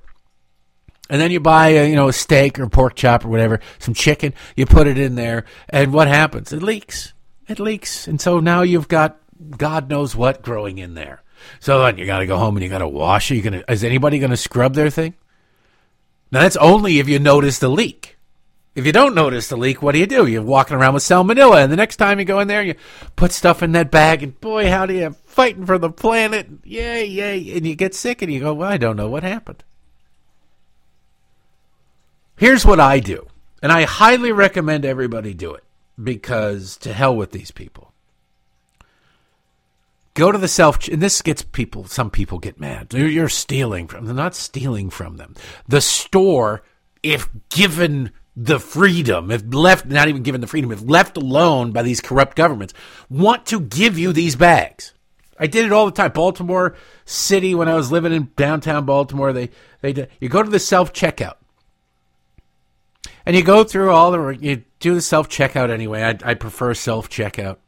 And 1.10 1.20
then 1.20 1.32
you 1.32 1.40
buy, 1.40 1.70
a, 1.70 1.90
you 1.90 1.96
know, 1.96 2.08
a 2.08 2.12
steak 2.12 2.60
or 2.60 2.68
pork 2.68 2.94
chop 2.94 3.24
or 3.24 3.28
whatever, 3.28 3.58
some 3.80 3.92
chicken. 3.92 4.32
You 4.54 4.66
put 4.66 4.86
it 4.86 4.96
in 4.96 5.16
there, 5.16 5.44
and 5.68 5.92
what 5.92 6.06
happens? 6.06 6.52
It 6.52 6.62
leaks 6.62 7.12
it 7.48 7.58
leaks. 7.58 8.06
And 8.06 8.20
so 8.20 8.40
now 8.40 8.62
you've 8.62 8.88
got 8.88 9.18
God 9.56 9.90
knows 9.90 10.14
what 10.14 10.42
growing 10.42 10.78
in 10.78 10.94
there. 10.94 11.22
So 11.60 11.80
then 11.82 11.98
you 11.98 12.06
got 12.06 12.20
to 12.20 12.26
go 12.26 12.38
home 12.38 12.56
and 12.56 12.62
you 12.62 12.70
got 12.70 12.78
to 12.78 12.88
wash 12.88 13.30
it. 13.30 13.64
Is 13.68 13.84
anybody 13.84 14.18
going 14.18 14.30
to 14.30 14.36
scrub 14.36 14.74
their 14.74 14.90
thing? 14.90 15.14
Now 16.30 16.40
that's 16.40 16.56
only 16.56 16.98
if 16.98 17.08
you 17.08 17.18
notice 17.18 17.58
the 17.58 17.68
leak. 17.68 18.16
If 18.74 18.86
you 18.86 18.92
don't 18.92 19.14
notice 19.14 19.48
the 19.48 19.56
leak, 19.58 19.82
what 19.82 19.92
do 19.92 19.98
you 19.98 20.06
do? 20.06 20.26
You're 20.26 20.42
walking 20.42 20.76
around 20.78 20.94
with 20.94 21.02
salmonella, 21.02 21.62
and 21.62 21.70
the 21.70 21.76
next 21.76 21.96
time 21.96 22.18
you 22.18 22.24
go 22.24 22.40
in 22.40 22.48
there, 22.48 22.62
you 22.62 22.74
put 23.16 23.32
stuff 23.32 23.62
in 23.62 23.72
that 23.72 23.90
bag, 23.90 24.22
and 24.22 24.40
boy, 24.40 24.70
how 24.70 24.86
do 24.86 24.94
you 24.94 25.14
fighting 25.26 25.66
for 25.66 25.76
the 25.76 25.90
planet? 25.90 26.48
Yay, 26.64 27.04
yay! 27.04 27.54
And 27.54 27.66
you 27.66 27.74
get 27.74 27.94
sick, 27.94 28.22
and 28.22 28.32
you 28.32 28.40
go, 28.40 28.54
"Well, 28.54 28.70
I 28.70 28.78
don't 28.78 28.96
know 28.96 29.10
what 29.10 29.24
happened." 29.24 29.62
Here's 32.38 32.64
what 32.64 32.80
I 32.80 32.98
do, 32.98 33.26
and 33.62 33.70
I 33.70 33.82
highly 33.82 34.32
recommend 34.32 34.86
everybody 34.86 35.34
do 35.34 35.52
it 35.52 35.64
because 36.02 36.76
to 36.78 36.92
hell 36.92 37.16
with 37.16 37.32
these 37.32 37.50
people. 37.50 37.92
Go 40.14 40.30
to 40.30 40.38
the 40.38 40.48
self, 40.48 40.88
and 40.88 41.02
this 41.02 41.22
gets 41.22 41.42
people. 41.42 41.86
Some 41.86 42.10
people 42.10 42.38
get 42.38 42.60
mad. 42.60 42.92
You're 42.92 43.30
stealing 43.30 43.88
from. 43.88 44.04
They're 44.04 44.14
not 44.14 44.34
stealing 44.34 44.90
from 44.90 45.16
them. 45.16 45.34
The 45.68 45.80
store, 45.80 46.62
if 47.02 47.28
given 47.48 48.10
the 48.36 48.58
freedom, 48.58 49.30
if 49.30 49.42
left, 49.54 49.86
not 49.86 50.08
even 50.08 50.22
given 50.22 50.40
the 50.42 50.46
freedom, 50.46 50.70
if 50.70 50.82
left 50.82 51.16
alone 51.16 51.72
by 51.72 51.82
these 51.82 52.00
corrupt 52.00 52.36
governments, 52.36 52.74
want 53.08 53.46
to 53.46 53.60
give 53.60 53.98
you 53.98 54.12
these 54.12 54.36
bags. 54.36 54.92
I 55.38 55.46
did 55.46 55.64
it 55.64 55.72
all 55.72 55.86
the 55.86 55.92
time. 55.92 56.12
Baltimore 56.12 56.76
City, 57.06 57.54
when 57.54 57.68
I 57.68 57.74
was 57.74 57.90
living 57.90 58.12
in 58.12 58.30
downtown 58.36 58.84
Baltimore, 58.84 59.32
they, 59.32 59.50
they 59.80 59.92
did, 59.94 60.08
you 60.20 60.28
go 60.28 60.42
to 60.42 60.50
the 60.50 60.58
self 60.58 60.92
checkout. 60.92 61.36
And 63.24 63.34
you 63.36 63.42
go 63.42 63.64
through 63.64 63.90
all 63.90 64.10
the, 64.10 64.38
you 64.40 64.64
do 64.82 64.94
the 64.94 65.00
self 65.00 65.28
checkout 65.28 65.70
anyway. 65.70 66.02
I, 66.02 66.30
I 66.30 66.34
prefer 66.34 66.74
self 66.74 67.08
checkout. 67.08 67.58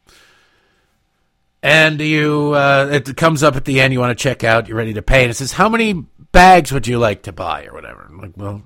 And 1.62 1.98
you, 1.98 2.52
uh, 2.52 2.90
it 2.92 3.16
comes 3.16 3.42
up 3.42 3.56
at 3.56 3.64
the 3.64 3.80
end, 3.80 3.94
you 3.94 4.00
want 4.00 4.16
to 4.16 4.22
check 4.22 4.44
out, 4.44 4.68
you're 4.68 4.76
ready 4.76 4.92
to 4.92 5.02
pay, 5.02 5.22
and 5.22 5.30
it 5.30 5.34
says, 5.34 5.52
How 5.52 5.70
many 5.70 5.94
bags 5.94 6.70
would 6.70 6.86
you 6.86 6.98
like 6.98 7.22
to 7.22 7.32
buy, 7.32 7.64
or 7.64 7.72
whatever? 7.72 8.06
I'm 8.06 8.18
like, 8.18 8.36
Well, 8.36 8.62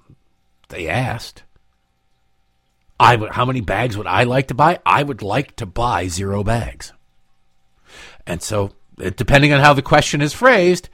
they 0.69 0.89
asked. 0.89 1.45
I 2.99 3.15
would, 3.15 3.31
how 3.31 3.45
many 3.45 3.61
bags 3.61 3.97
would 3.97 4.09
I 4.09 4.25
like 4.25 4.49
to 4.49 4.55
buy? 4.55 4.81
I 4.85 5.05
would 5.05 5.23
like 5.23 5.55
to 5.57 5.67
buy 5.67 6.09
zero 6.09 6.43
bags. 6.43 6.93
And 8.27 8.43
so, 8.43 8.73
depending 8.97 9.53
on 9.53 9.61
how 9.61 9.75
the 9.75 9.83
question 9.83 10.21
is 10.21 10.33
phrased, 10.33 10.89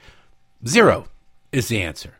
zero 0.67 1.07
is 1.51 1.67
the 1.67 1.81
answer. 1.81 2.13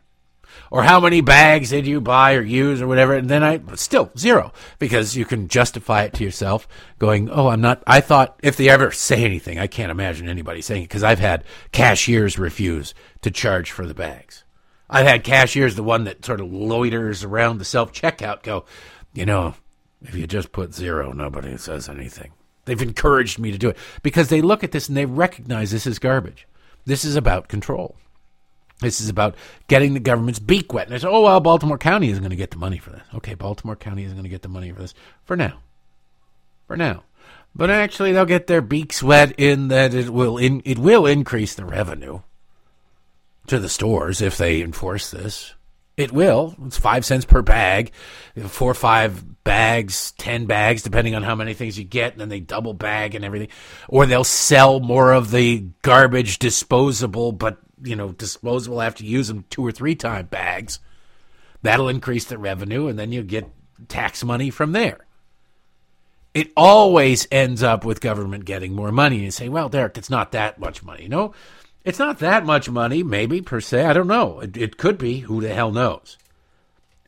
Or 0.70 0.82
how 0.82 1.00
many 1.00 1.20
bags 1.20 1.70
did 1.70 1.86
you 1.86 2.00
buy 2.00 2.34
or 2.34 2.42
use 2.42 2.82
or 2.82 2.86
whatever? 2.86 3.14
And 3.14 3.28
then 3.28 3.42
I 3.42 3.60
still 3.74 4.10
zero 4.16 4.52
because 4.78 5.16
you 5.16 5.24
can 5.24 5.48
justify 5.48 6.02
it 6.02 6.14
to 6.14 6.24
yourself 6.24 6.66
going, 6.98 7.30
Oh, 7.30 7.48
I'm 7.48 7.60
not, 7.60 7.82
I 7.86 8.00
thought 8.00 8.38
if 8.42 8.56
they 8.56 8.68
ever 8.68 8.90
say 8.90 9.24
anything, 9.24 9.58
I 9.58 9.66
can't 9.66 9.90
imagine 9.90 10.28
anybody 10.28 10.62
saying 10.62 10.82
it 10.82 10.88
because 10.88 11.04
I've 11.04 11.18
had 11.18 11.44
cashiers 11.72 12.38
refuse 12.38 12.94
to 13.22 13.30
charge 13.30 13.70
for 13.70 13.86
the 13.86 13.94
bags. 13.94 14.44
I've 14.88 15.06
had 15.06 15.24
cashiers, 15.24 15.74
the 15.74 15.82
one 15.82 16.04
that 16.04 16.24
sort 16.24 16.40
of 16.40 16.48
loiters 16.48 17.24
around 17.24 17.58
the 17.58 17.64
self 17.64 17.92
checkout, 17.92 18.42
go, 18.42 18.64
you 19.12 19.26
know, 19.26 19.54
if 20.02 20.14
you 20.14 20.26
just 20.26 20.52
put 20.52 20.74
zero, 20.74 21.12
nobody 21.12 21.56
says 21.56 21.88
anything. 21.88 22.32
They've 22.64 22.80
encouraged 22.80 23.38
me 23.38 23.50
to 23.52 23.58
do 23.58 23.70
it 23.70 23.78
because 24.02 24.28
they 24.28 24.42
look 24.42 24.62
at 24.62 24.72
this 24.72 24.88
and 24.88 24.96
they 24.96 25.06
recognize 25.06 25.70
this 25.70 25.86
is 25.86 25.98
garbage. 25.98 26.46
This 26.84 27.04
is 27.04 27.16
about 27.16 27.48
control. 27.48 27.96
This 28.80 29.00
is 29.00 29.08
about 29.08 29.36
getting 29.68 29.94
the 29.94 30.00
government's 30.00 30.38
beak 30.38 30.72
wet. 30.72 30.86
And 30.86 30.94
they 30.94 30.98
say, 30.98 31.08
oh, 31.08 31.22
well, 31.22 31.40
Baltimore 31.40 31.78
County 31.78 32.10
isn't 32.10 32.22
going 32.22 32.30
to 32.30 32.36
get 32.36 32.50
the 32.50 32.58
money 32.58 32.78
for 32.78 32.90
this. 32.90 33.02
Okay, 33.14 33.34
Baltimore 33.34 33.76
County 33.76 34.04
isn't 34.04 34.16
going 34.16 34.24
to 34.24 34.30
get 34.30 34.42
the 34.42 34.48
money 34.48 34.70
for 34.70 34.80
this 34.80 34.94
for 35.24 35.36
now. 35.36 35.60
For 36.66 36.76
now. 36.76 37.04
But 37.54 37.70
actually, 37.70 38.12
they'll 38.12 38.26
get 38.26 38.48
their 38.48 38.60
beaks 38.60 39.02
wet 39.02 39.32
in 39.38 39.68
that 39.68 39.94
it 39.94 40.10
will 40.10 40.36
in, 40.36 40.60
it 40.66 40.78
will 40.78 41.06
increase 41.06 41.54
the 41.54 41.64
revenue 41.64 42.20
to 43.46 43.58
the 43.58 43.68
stores 43.70 44.20
if 44.20 44.36
they 44.36 44.60
enforce 44.60 45.10
this. 45.10 45.54
It 45.96 46.12
will. 46.12 46.54
It's 46.66 46.78
five 46.78 47.06
cents 47.06 47.24
per 47.24 47.40
bag, 47.40 47.92
four 48.48 48.72
or 48.72 48.74
five 48.74 49.42
bags, 49.44 50.12
ten 50.18 50.44
bags, 50.44 50.82
depending 50.82 51.14
on 51.14 51.22
how 51.22 51.34
many 51.34 51.54
things 51.54 51.78
you 51.78 51.84
get, 51.84 52.12
and 52.12 52.20
then 52.20 52.28
they 52.28 52.40
double 52.40 52.74
bag 52.74 53.14
and 53.14 53.24
everything. 53.24 53.48
Or 53.88 54.04
they'll 54.04 54.22
sell 54.22 54.80
more 54.80 55.12
of 55.12 55.30
the 55.30 55.64
garbage 55.80 56.38
disposable, 56.38 57.32
but 57.32 57.56
you 57.82 57.96
know, 57.96 58.12
disposable 58.12 58.80
have 58.80 58.94
to 58.96 59.06
use 59.06 59.28
them 59.28 59.44
two 59.50 59.64
or 59.64 59.72
three 59.72 59.94
time 59.94 60.26
bags. 60.26 60.80
That'll 61.62 61.88
increase 61.88 62.24
the 62.24 62.38
revenue, 62.38 62.86
and 62.86 62.98
then 62.98 63.12
you 63.12 63.22
get 63.22 63.50
tax 63.88 64.22
money 64.24 64.50
from 64.50 64.72
there. 64.72 65.06
It 66.34 66.52
always 66.56 67.26
ends 67.30 67.62
up 67.62 67.84
with 67.84 68.00
government 68.00 68.44
getting 68.44 68.74
more 68.74 68.92
money. 68.92 69.16
And 69.16 69.24
you 69.24 69.30
say, 69.30 69.48
well, 69.48 69.68
Derek, 69.68 69.96
it's 69.96 70.10
not 70.10 70.32
that 70.32 70.58
much 70.58 70.82
money. 70.82 71.08
No, 71.08 71.32
it's 71.82 71.98
not 71.98 72.18
that 72.18 72.44
much 72.44 72.68
money, 72.68 73.02
maybe 73.02 73.40
per 73.40 73.60
se. 73.60 73.84
I 73.84 73.92
don't 73.92 74.06
know. 74.06 74.40
It, 74.40 74.56
it 74.56 74.76
could 74.76 74.98
be. 74.98 75.20
Who 75.20 75.40
the 75.40 75.54
hell 75.54 75.72
knows? 75.72 76.18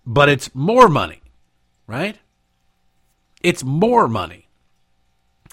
But 0.07 0.29
it's 0.29 0.55
more 0.55 0.89
money, 0.89 1.21
right? 1.87 2.19
It's 3.43 3.63
more 3.63 4.09
money. 4.09 4.49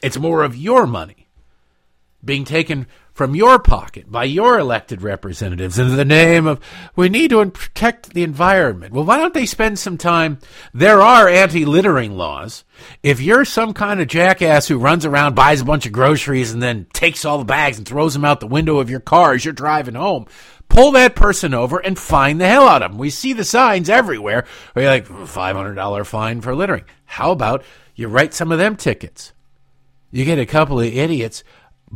It's 0.02 0.18
more 0.18 0.44
of 0.44 0.56
your 0.56 0.88
money 0.88 1.28
being 2.24 2.46
taken 2.46 2.88
from 3.16 3.34
your 3.34 3.58
pocket 3.60 4.12
by 4.12 4.26
your 4.26 4.60
elected 4.60 5.02
representatives 5.02 5.80
in 5.80 5.96
the 5.96 6.04
name 6.04 6.46
of 6.46 6.60
we 6.98 7.08
need 7.08 7.30
to 7.30 7.46
protect 7.50 8.14
the 8.14 8.24
environment. 8.24 8.94
Well, 8.94 9.06
why 9.06 9.18
don't 9.18 9.34
they 9.34 9.46
spend 9.46 9.80
some 9.80 9.98
time? 9.98 10.38
There 10.74 11.02
are 11.02 11.30
anti 11.30 11.64
littering 11.64 12.18
laws. 12.18 12.66
If 13.02 13.22
you're 13.22 13.46
some 13.46 13.74
kind 13.74 14.02
of 14.02 14.10
jackass 14.10 14.68
who 14.68 14.78
runs 14.78 15.06
around, 15.06 15.34
buys 15.34 15.62
a 15.62 15.66
bunch 15.66 15.86
of 15.86 15.94
groceries, 15.94 16.52
and 16.52 16.62
then 16.62 16.88
takes 16.92 17.24
all 17.24 17.38
the 17.38 17.46
bags 17.46 17.78
and 17.78 17.88
throws 17.88 18.14
them 18.14 18.26
out 18.26 18.42
the 18.42 18.48
window 18.48 18.80
of 18.80 18.90
your 18.90 19.00
car 19.00 19.34
as 19.34 19.46
you're 19.46 19.54
driving 19.54 19.96
home, 19.96 20.26
pull 20.68 20.92
that 20.92 21.16
person 21.16 21.54
over 21.54 21.80
and 21.80 21.98
fine 21.98 22.38
the 22.38 22.48
hell 22.48 22.68
out 22.68 22.84
of 22.84 22.92
them. 22.92 23.00
We 23.00 23.10
see 23.10 23.32
the 23.32 23.46
signs 23.46 23.90
everywhere 23.90 24.46
where 24.74 24.84
you're 24.84 24.92
like, 24.92 25.08
hmm, 25.08 25.24
$500 25.24 26.06
fine 26.06 26.42
for 26.42 26.54
littering. 26.54 26.84
How 27.06 27.32
about 27.32 27.64
you 27.96 28.10
write 28.10 28.34
some 28.34 28.52
of 28.52 28.60
them 28.60 28.76
tickets? 28.76 29.32
You 30.12 30.26
get 30.26 30.40
a 30.40 30.46
couple 30.46 30.82
of 30.82 30.86
idiots 30.86 31.46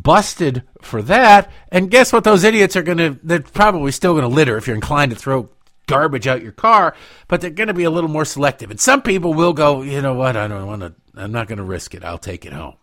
busted 0.02 0.64
for 0.82 1.02
that. 1.04 1.52
And 1.72 1.92
guess 1.92 2.14
what? 2.14 2.24
Those 2.24 2.44
idiots 2.44 2.76
are 2.76 2.84
going 2.84 2.98
to, 2.98 3.20
they're 3.24 3.42
probably 3.42 3.92
still 3.92 4.14
going 4.14 4.24
to 4.24 4.36
litter 4.36 4.58
if 4.58 4.68
you're 4.68 4.76
inclined 4.76 5.12
to 5.12 5.18
throw 5.18 5.50
garbage 5.88 6.28
out 6.28 6.44
your 6.44 6.52
car, 6.52 6.96
but 7.28 7.42
they're 7.42 7.50
going 7.50 7.68
to 7.68 7.74
be 7.74 7.84
a 7.84 7.90
little 7.90 8.10
more 8.10 8.26
selective. 8.26 8.70
And 8.70 8.80
some 8.80 9.02
people 9.02 9.34
will 9.34 9.54
go, 9.54 9.82
you 9.82 10.02
know 10.02 10.14
what? 10.14 10.38
I 10.38 10.48
don't 10.48 10.68
want 10.68 10.82
to, 10.82 10.94
I'm 11.16 11.32
not 11.32 11.48
going 11.48 11.58
to 11.58 11.64
risk 11.64 11.96
it. 11.96 12.04
I'll 12.04 12.20
take 12.20 12.46
it 12.46 12.54
home. 12.54 12.76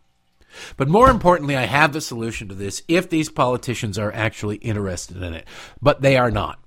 But 0.77 0.89
more 0.89 1.11
importantly, 1.11 1.57
I 1.57 1.67
have 1.67 1.93
the 1.93 2.01
solution 2.01 2.49
to 2.49 2.55
this 2.55 2.83
if 2.89 3.09
these 3.09 3.29
politicians 3.29 3.99
are 3.99 4.13
actually 4.13 4.57
interested 4.57 5.23
in 5.23 5.35
it. 5.35 5.47
But 5.81 6.03
they 6.03 6.17
are 6.17 6.31
not. 6.31 6.59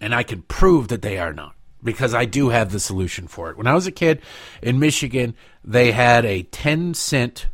And 0.00 0.14
I 0.14 0.22
can 0.22 0.42
prove 0.42 0.88
that 0.88 1.02
they 1.02 1.18
are 1.18 1.32
not 1.32 1.54
because 1.82 2.14
I 2.14 2.24
do 2.24 2.50
have 2.50 2.70
the 2.70 2.80
solution 2.80 3.26
for 3.26 3.50
it. 3.50 3.56
When 3.56 3.66
I 3.66 3.74
was 3.74 3.86
a 3.86 3.92
kid 3.92 4.20
in 4.62 4.78
Michigan, 4.78 5.34
they 5.64 5.92
had 5.92 6.24
a 6.24 6.42
10 6.42 6.94
cent 6.94 7.48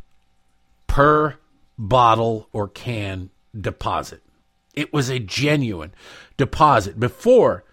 per 0.87 1.37
bottle 1.77 2.49
or 2.51 2.67
can 2.67 3.29
deposit. 3.59 4.21
It 4.73 4.93
was 4.93 5.09
a 5.09 5.19
genuine 5.19 5.93
deposit 6.37 6.99
before 6.99 7.63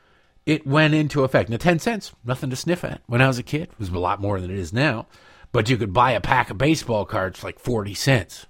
it 0.47 0.67
went 0.67 0.95
into 0.95 1.25
effect. 1.25 1.49
Now, 1.51 1.57
10 1.57 1.79
cents, 1.79 2.13
nothing 2.25 2.51
to 2.51 2.57
sniff 2.57 2.85
at. 2.85 3.03
When 3.07 3.23
I 3.23 3.27
was 3.27 3.39
a 3.39 3.43
kid, 3.43 3.63
it 3.63 3.79
was 3.79 3.89
a 3.89 3.99
lot 3.99 4.21
more 4.21 4.41
than 4.41 4.51
it 4.51 4.59
is 4.59 4.73
now. 4.73 5.07
But 5.53 5.71
you 5.71 5.77
could 5.77 5.93
buy 5.93 6.13
a 6.13 6.21
pack 6.21 6.51
of 6.51 6.59
baseball 6.59 7.05
cards 7.05 7.39
for 7.39 7.47
like 7.47 7.59
40 7.59 7.95
cents. 7.95 8.47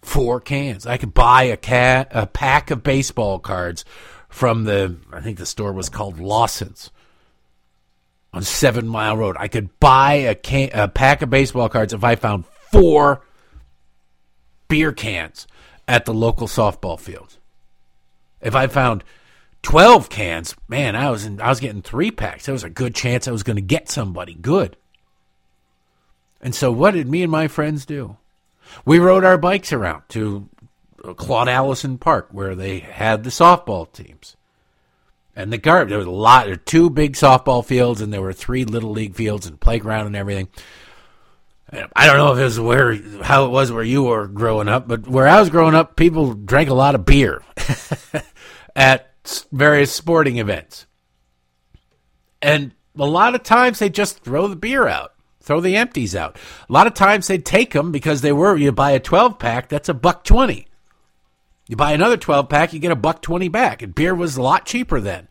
Four 0.00 0.40
cans. 0.40 0.86
I 0.86 0.96
could 0.96 1.14
buy 1.14 1.44
a, 1.44 1.56
ca- 1.56 2.06
a 2.10 2.26
pack 2.26 2.70
of 2.70 2.82
baseball 2.82 3.38
cards 3.38 3.84
from 4.28 4.64
the, 4.64 4.96
I 5.12 5.20
think 5.20 5.38
the 5.38 5.46
store 5.46 5.72
was 5.72 5.88
called 5.88 6.18
Lawson's 6.18 6.90
on 8.32 8.42
Seven 8.42 8.88
Mile 8.88 9.16
Road. 9.16 9.36
I 9.38 9.48
could 9.48 9.78
buy 9.78 10.14
a, 10.14 10.34
can- 10.34 10.70
a 10.72 10.88
pack 10.88 11.22
of 11.22 11.30
baseball 11.30 11.68
cards 11.68 11.92
if 11.92 12.02
I 12.02 12.16
found 12.16 12.46
four 12.72 13.22
beer 14.72 14.90
cans 14.90 15.46
at 15.86 16.06
the 16.06 16.14
local 16.14 16.46
softball 16.46 16.98
field. 16.98 17.36
If 18.40 18.54
I 18.54 18.68
found 18.68 19.04
12 19.60 20.08
cans, 20.08 20.56
man, 20.66 20.96
I 20.96 21.10
was 21.10 21.26
in, 21.26 21.42
I 21.42 21.50
was 21.50 21.60
getting 21.60 21.82
three 21.82 22.10
packs. 22.10 22.46
There 22.46 22.54
was 22.54 22.64
a 22.64 22.70
good 22.70 22.94
chance 22.94 23.28
I 23.28 23.32
was 23.32 23.42
going 23.42 23.56
to 23.56 23.62
get 23.62 23.90
somebody 23.90 24.32
good. 24.32 24.78
And 26.40 26.54
so 26.54 26.72
what 26.72 26.94
did 26.94 27.06
me 27.06 27.22
and 27.22 27.30
my 27.30 27.48
friends 27.48 27.84
do? 27.84 28.16
We 28.86 28.98
rode 28.98 29.24
our 29.24 29.36
bikes 29.36 29.74
around 29.74 30.04
to 30.08 30.48
uh, 31.04 31.12
Claude 31.12 31.50
Allison 31.50 31.98
Park 31.98 32.28
where 32.30 32.54
they 32.54 32.78
had 32.78 33.24
the 33.24 33.30
softball 33.30 33.92
teams. 33.92 34.38
And 35.36 35.52
the 35.52 35.58
guard, 35.58 35.90
there 35.90 35.98
was 35.98 36.06
a 36.06 36.10
lot, 36.10 36.46
there 36.46 36.54
were 36.54 36.56
two 36.56 36.88
big 36.88 37.12
softball 37.12 37.62
fields 37.62 38.00
and 38.00 38.10
there 38.10 38.22
were 38.22 38.32
three 38.32 38.64
little 38.64 38.92
league 38.92 39.16
fields 39.16 39.46
and 39.46 39.60
playground 39.60 40.06
and 40.06 40.16
everything. 40.16 40.48
I 41.72 42.06
don't 42.06 42.18
know 42.18 42.32
if 42.32 42.38
it 42.38 42.44
was 42.44 42.60
where 42.60 42.94
how 43.22 43.46
it 43.46 43.50
was 43.50 43.72
where 43.72 43.82
you 43.82 44.02
were 44.02 44.26
growing 44.26 44.68
up, 44.68 44.86
but 44.86 45.06
where 45.06 45.26
I 45.26 45.40
was 45.40 45.48
growing 45.48 45.74
up, 45.74 45.96
people 45.96 46.34
drank 46.34 46.68
a 46.68 46.74
lot 46.74 46.94
of 46.94 47.06
beer 47.06 47.42
at 48.76 49.10
various 49.50 49.90
sporting 49.90 50.36
events, 50.36 50.86
and 52.42 52.74
a 52.98 53.06
lot 53.06 53.34
of 53.34 53.42
times 53.42 53.78
they 53.78 53.88
just 53.88 54.18
throw 54.20 54.48
the 54.48 54.56
beer 54.56 54.86
out, 54.86 55.14
throw 55.40 55.60
the 55.60 55.76
empties 55.76 56.14
out. 56.14 56.36
A 56.68 56.72
lot 56.72 56.86
of 56.86 56.92
times 56.92 57.26
they'd 57.26 57.44
take 57.44 57.72
them 57.72 57.90
because 57.90 58.20
they 58.20 58.32
were. 58.32 58.54
You 58.54 58.70
buy 58.70 58.90
a 58.90 59.00
twelve 59.00 59.38
pack, 59.38 59.70
that's 59.70 59.88
a 59.88 59.94
buck 59.94 60.24
twenty. 60.24 60.66
You 61.68 61.76
buy 61.76 61.92
another 61.92 62.18
twelve 62.18 62.50
pack, 62.50 62.74
you 62.74 62.80
get 62.80 62.92
a 62.92 62.96
buck 62.96 63.22
twenty 63.22 63.48
back, 63.48 63.80
and 63.80 63.94
beer 63.94 64.14
was 64.14 64.36
a 64.36 64.42
lot 64.42 64.66
cheaper 64.66 65.00
then. 65.00 65.28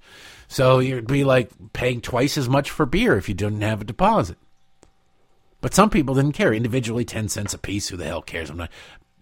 So 0.48 0.80
you'd 0.80 1.08
be 1.08 1.24
like 1.24 1.52
paying 1.72 2.02
twice 2.02 2.36
as 2.36 2.50
much 2.50 2.72
for 2.72 2.88
beer 2.88 3.16
if 3.16 3.30
you 3.30 3.36
didn't 3.36 3.62
have 3.62 3.82
a 3.82 3.86
deposit. 3.86 4.38
But 5.62 5.74
some 5.74 5.90
people 5.90 6.16
didn't 6.16 6.34
care. 6.34 6.54
Individually, 6.54 7.06
10 7.06 7.30
cents 7.30 7.54
a 7.54 7.58
piece. 7.58 7.88
Who 7.88 7.98
the 7.98 8.06
hell 8.06 8.22
cares? 8.22 8.50
I'm 8.50 8.58
not, 8.58 8.72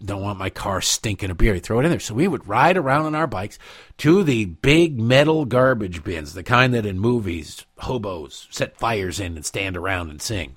don't 0.02 0.22
want 0.22 0.38
my 0.38 0.50
car 0.50 0.80
stinking 0.80 1.30
of 1.30 1.36
beer. 1.36 1.54
You 1.54 1.60
throw 1.60 1.80
it 1.80 1.84
in 1.84 1.90
there. 1.90 2.00
So 2.00 2.14
we 2.14 2.26
would 2.26 2.48
ride 2.48 2.78
around 2.78 3.06
on 3.06 3.14
our 3.14 3.26
bikes 3.26 3.58
to 3.98 4.24
the 4.24 4.46
big 4.46 4.98
metal 4.98 5.44
garbage 5.44 6.02
bins, 6.02 6.32
the 6.32 6.42
kind 6.42 6.72
that 6.74 6.86
in 6.86 6.98
movies 6.98 7.66
hobos 7.78 8.48
set 8.50 8.78
fires 8.78 9.20
in 9.20 9.36
and 9.36 9.44
stand 9.44 9.76
around 9.76 10.10
and 10.10 10.22
sing. 10.22 10.56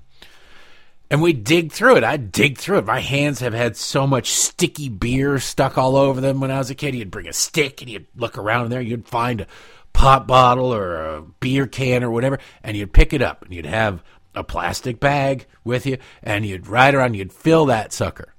And 1.10 1.20
we 1.20 1.34
dig 1.34 1.70
through 1.70 1.96
it. 1.96 2.04
I 2.04 2.16
dig 2.16 2.56
through 2.56 2.78
it. 2.78 2.86
My 2.86 3.00
hands 3.00 3.40
have 3.40 3.52
had 3.52 3.76
so 3.76 4.06
much 4.06 4.32
sticky 4.32 4.88
beer 4.88 5.38
stuck 5.38 5.76
all 5.76 5.96
over 5.96 6.20
them 6.20 6.40
when 6.40 6.50
I 6.50 6.58
was 6.58 6.70
a 6.70 6.74
kid. 6.74 6.94
You'd 6.94 7.10
bring 7.10 7.28
a 7.28 7.32
stick 7.32 7.82
and 7.82 7.90
you'd 7.90 8.06
look 8.16 8.38
around 8.38 8.64
in 8.64 8.70
there. 8.70 8.80
You'd 8.80 9.06
find 9.06 9.42
a 9.42 9.46
pop 9.92 10.26
bottle 10.26 10.74
or 10.74 10.96
a 10.96 11.22
beer 11.22 11.66
can 11.66 12.02
or 12.02 12.10
whatever, 12.10 12.38
and 12.62 12.76
you'd 12.76 12.92
pick 12.92 13.12
it 13.12 13.22
up 13.22 13.42
and 13.44 13.54
you'd 13.54 13.66
have 13.66 14.02
a 14.34 14.44
plastic 14.44 15.00
bag 15.00 15.46
with 15.64 15.86
you 15.86 15.98
and 16.22 16.44
you'd 16.46 16.66
ride 16.66 16.94
around, 16.94 17.14
you'd 17.14 17.32
fill 17.32 17.66
that 17.66 17.92
sucker. 17.92 18.34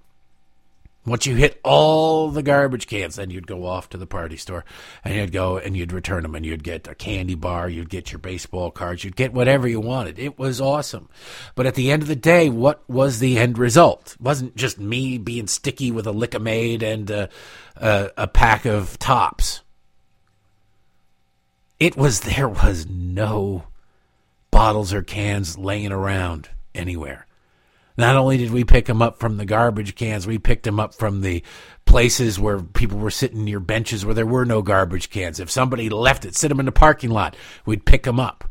Once 1.05 1.27
you 1.27 1.35
hit 1.35 1.59
all 1.63 2.31
the 2.31 2.41
garbage 2.41 2.87
cans, 2.87 3.15
then 3.15 3.29
you'd 3.29 3.45
go 3.45 3.63
off 3.63 3.87
to 3.87 3.97
the 3.97 4.07
party 4.07 4.35
store 4.35 4.65
and 5.03 5.13
you'd 5.13 5.31
go 5.31 5.57
and 5.57 5.77
you'd 5.77 5.93
return 5.93 6.23
them 6.23 6.33
and 6.33 6.43
you'd 6.43 6.63
get 6.63 6.87
a 6.87 6.95
candy 6.95 7.35
bar, 7.35 7.69
you'd 7.69 7.91
get 7.91 8.11
your 8.11 8.17
baseball 8.17 8.71
cards, 8.71 9.03
you'd 9.03 9.15
get 9.15 9.31
whatever 9.31 9.67
you 9.67 9.79
wanted. 9.79 10.17
It 10.17 10.39
was 10.39 10.59
awesome. 10.59 11.07
But 11.53 11.67
at 11.67 11.75
the 11.75 11.91
end 11.91 12.01
of 12.01 12.07
the 12.07 12.15
day, 12.15 12.49
what 12.49 12.87
was 12.89 13.19
the 13.19 13.37
end 13.37 13.59
result? 13.59 14.15
It 14.15 14.21
wasn't 14.21 14.55
just 14.55 14.79
me 14.79 15.19
being 15.19 15.45
sticky 15.45 15.91
with 15.91 16.07
a 16.07 16.11
Lik-M-Aid 16.11 16.81
and 16.81 17.11
a, 17.11 17.29
a, 17.75 18.09
a 18.17 18.27
pack 18.27 18.65
of 18.65 18.97
Topps. 18.97 19.61
It 21.79 21.95
was, 21.95 22.21
there 22.21 22.49
was 22.49 22.87
no 22.89 23.65
bottles 24.55 24.93
or 24.93 25.01
cans 25.01 25.57
laying 25.57 25.91
around 25.91 26.47
anywhere. 26.73 27.27
Not 27.97 28.15
only 28.15 28.37
did 28.37 28.51
we 28.51 28.63
pick 28.63 28.85
them 28.85 29.01
up 29.01 29.19
from 29.19 29.35
the 29.35 29.43
garbage 29.43 29.95
cans, 29.95 30.25
we 30.25 30.37
picked 30.37 30.63
them 30.63 30.79
up 30.79 30.93
from 30.93 31.19
the 31.19 31.43
places 31.83 32.39
where 32.39 32.61
people 32.61 32.97
were 32.97 33.11
sitting 33.11 33.43
near 33.43 33.59
benches 33.59 34.05
where 34.05 34.13
there 34.13 34.25
were 34.25 34.45
no 34.45 34.61
garbage 34.61 35.09
cans. 35.09 35.41
If 35.41 35.51
somebody 35.51 35.89
left 35.89 36.23
it, 36.23 36.37
sit 36.37 36.47
them 36.47 36.61
in 36.61 36.67
the 36.67 36.71
parking 36.71 37.09
lot, 37.09 37.35
we'd 37.65 37.85
pick 37.85 38.03
them 38.03 38.17
up. 38.17 38.49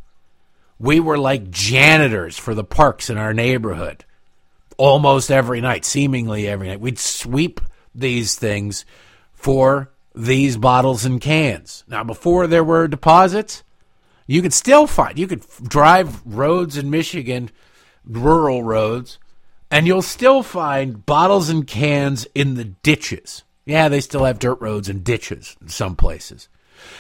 We 0.78 1.01
were 1.01 1.16
like 1.16 1.51
janitors 1.51 2.36
for 2.36 2.55
the 2.55 2.64
parks 2.64 3.09
in 3.09 3.16
our 3.16 3.32
neighborhood 3.32 4.05
almost 4.76 5.31
every 5.31 5.62
night, 5.62 5.86
seemingly 5.86 6.47
every 6.47 6.68
night. 6.68 6.81
We'd 6.81 6.98
sweep 6.98 7.62
these 7.94 8.35
things 8.35 8.85
for 9.32 9.90
these 10.14 10.59
bottles 10.59 11.06
and 11.06 11.18
cans. 11.18 11.82
Now, 11.89 12.05
before 12.05 12.47
there 12.47 12.62
were 12.62 12.89
deposits, 12.89 13.62
you 14.26 14.42
could 14.42 14.52
still 14.52 14.86
find, 14.86 15.18
you 15.18 15.26
could 15.26 15.44
drive 15.62 16.22
roads 16.24 16.76
in 16.76 16.90
Michigan, 16.90 17.51
rural 18.05 18.62
roads, 18.62 19.18
and 19.70 19.86
you'll 19.86 20.02
still 20.02 20.42
find 20.42 21.05
bottles 21.05 21.48
and 21.48 21.66
cans 21.66 22.26
in 22.34 22.55
the 22.55 22.64
ditches. 22.64 23.42
Yeah, 23.66 23.88
they 23.88 24.01
still 24.01 24.24
have 24.24 24.38
dirt 24.38 24.60
roads 24.60 24.88
and 24.88 25.02
ditches 25.02 25.56
in 25.60 25.68
some 25.68 25.96
places. 25.96 26.48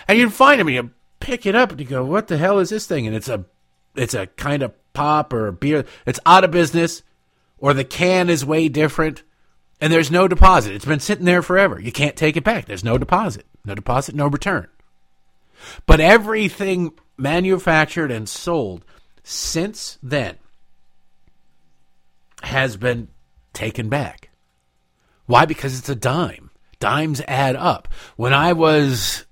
And 0.08 0.18
you'd 0.18 0.32
find 0.32 0.60
them 0.60 0.68
and 0.68 0.76
you 0.76 0.90
pick 1.20 1.46
it 1.46 1.54
up 1.54 1.70
and 1.70 1.80
you 1.80 1.86
go, 1.86 2.04
what 2.04 2.28
the 2.28 2.38
hell 2.38 2.58
is 2.58 2.70
this 2.70 2.86
thing? 2.86 3.06
And 3.06 3.14
it's 3.14 3.28
a, 3.28 3.44
it's 3.94 4.14
a 4.14 4.26
kind 4.26 4.62
of 4.62 4.72
pop 4.92 5.32
or 5.32 5.52
beer. 5.52 5.84
It's 6.06 6.20
out 6.24 6.44
of 6.44 6.50
business 6.50 7.02
or 7.58 7.74
the 7.74 7.84
can 7.84 8.30
is 8.30 8.44
way 8.44 8.68
different 8.68 9.22
and 9.80 9.92
there's 9.92 10.10
no 10.10 10.28
deposit. 10.28 10.74
It's 10.74 10.84
been 10.84 11.00
sitting 11.00 11.26
there 11.26 11.42
forever. 11.42 11.78
You 11.80 11.92
can't 11.92 12.16
take 12.16 12.36
it 12.36 12.44
back. 12.44 12.66
There's 12.66 12.84
no 12.84 12.96
deposit. 12.96 13.44
No 13.64 13.74
deposit, 13.74 14.14
no 14.14 14.26
return. 14.26 14.68
But 15.86 16.00
everything 16.00 16.92
manufactured 17.16 18.10
and 18.10 18.28
sold 18.28 18.84
since 19.22 19.98
then 20.02 20.36
has 22.42 22.76
been 22.76 23.08
taken 23.52 23.88
back. 23.88 24.30
Why? 25.26 25.46
Because 25.46 25.78
it's 25.78 25.88
a 25.88 25.94
dime. 25.94 26.50
Dimes 26.80 27.22
add 27.26 27.56
up. 27.56 27.88
When 28.16 28.34
I 28.34 28.52
was 28.52 29.24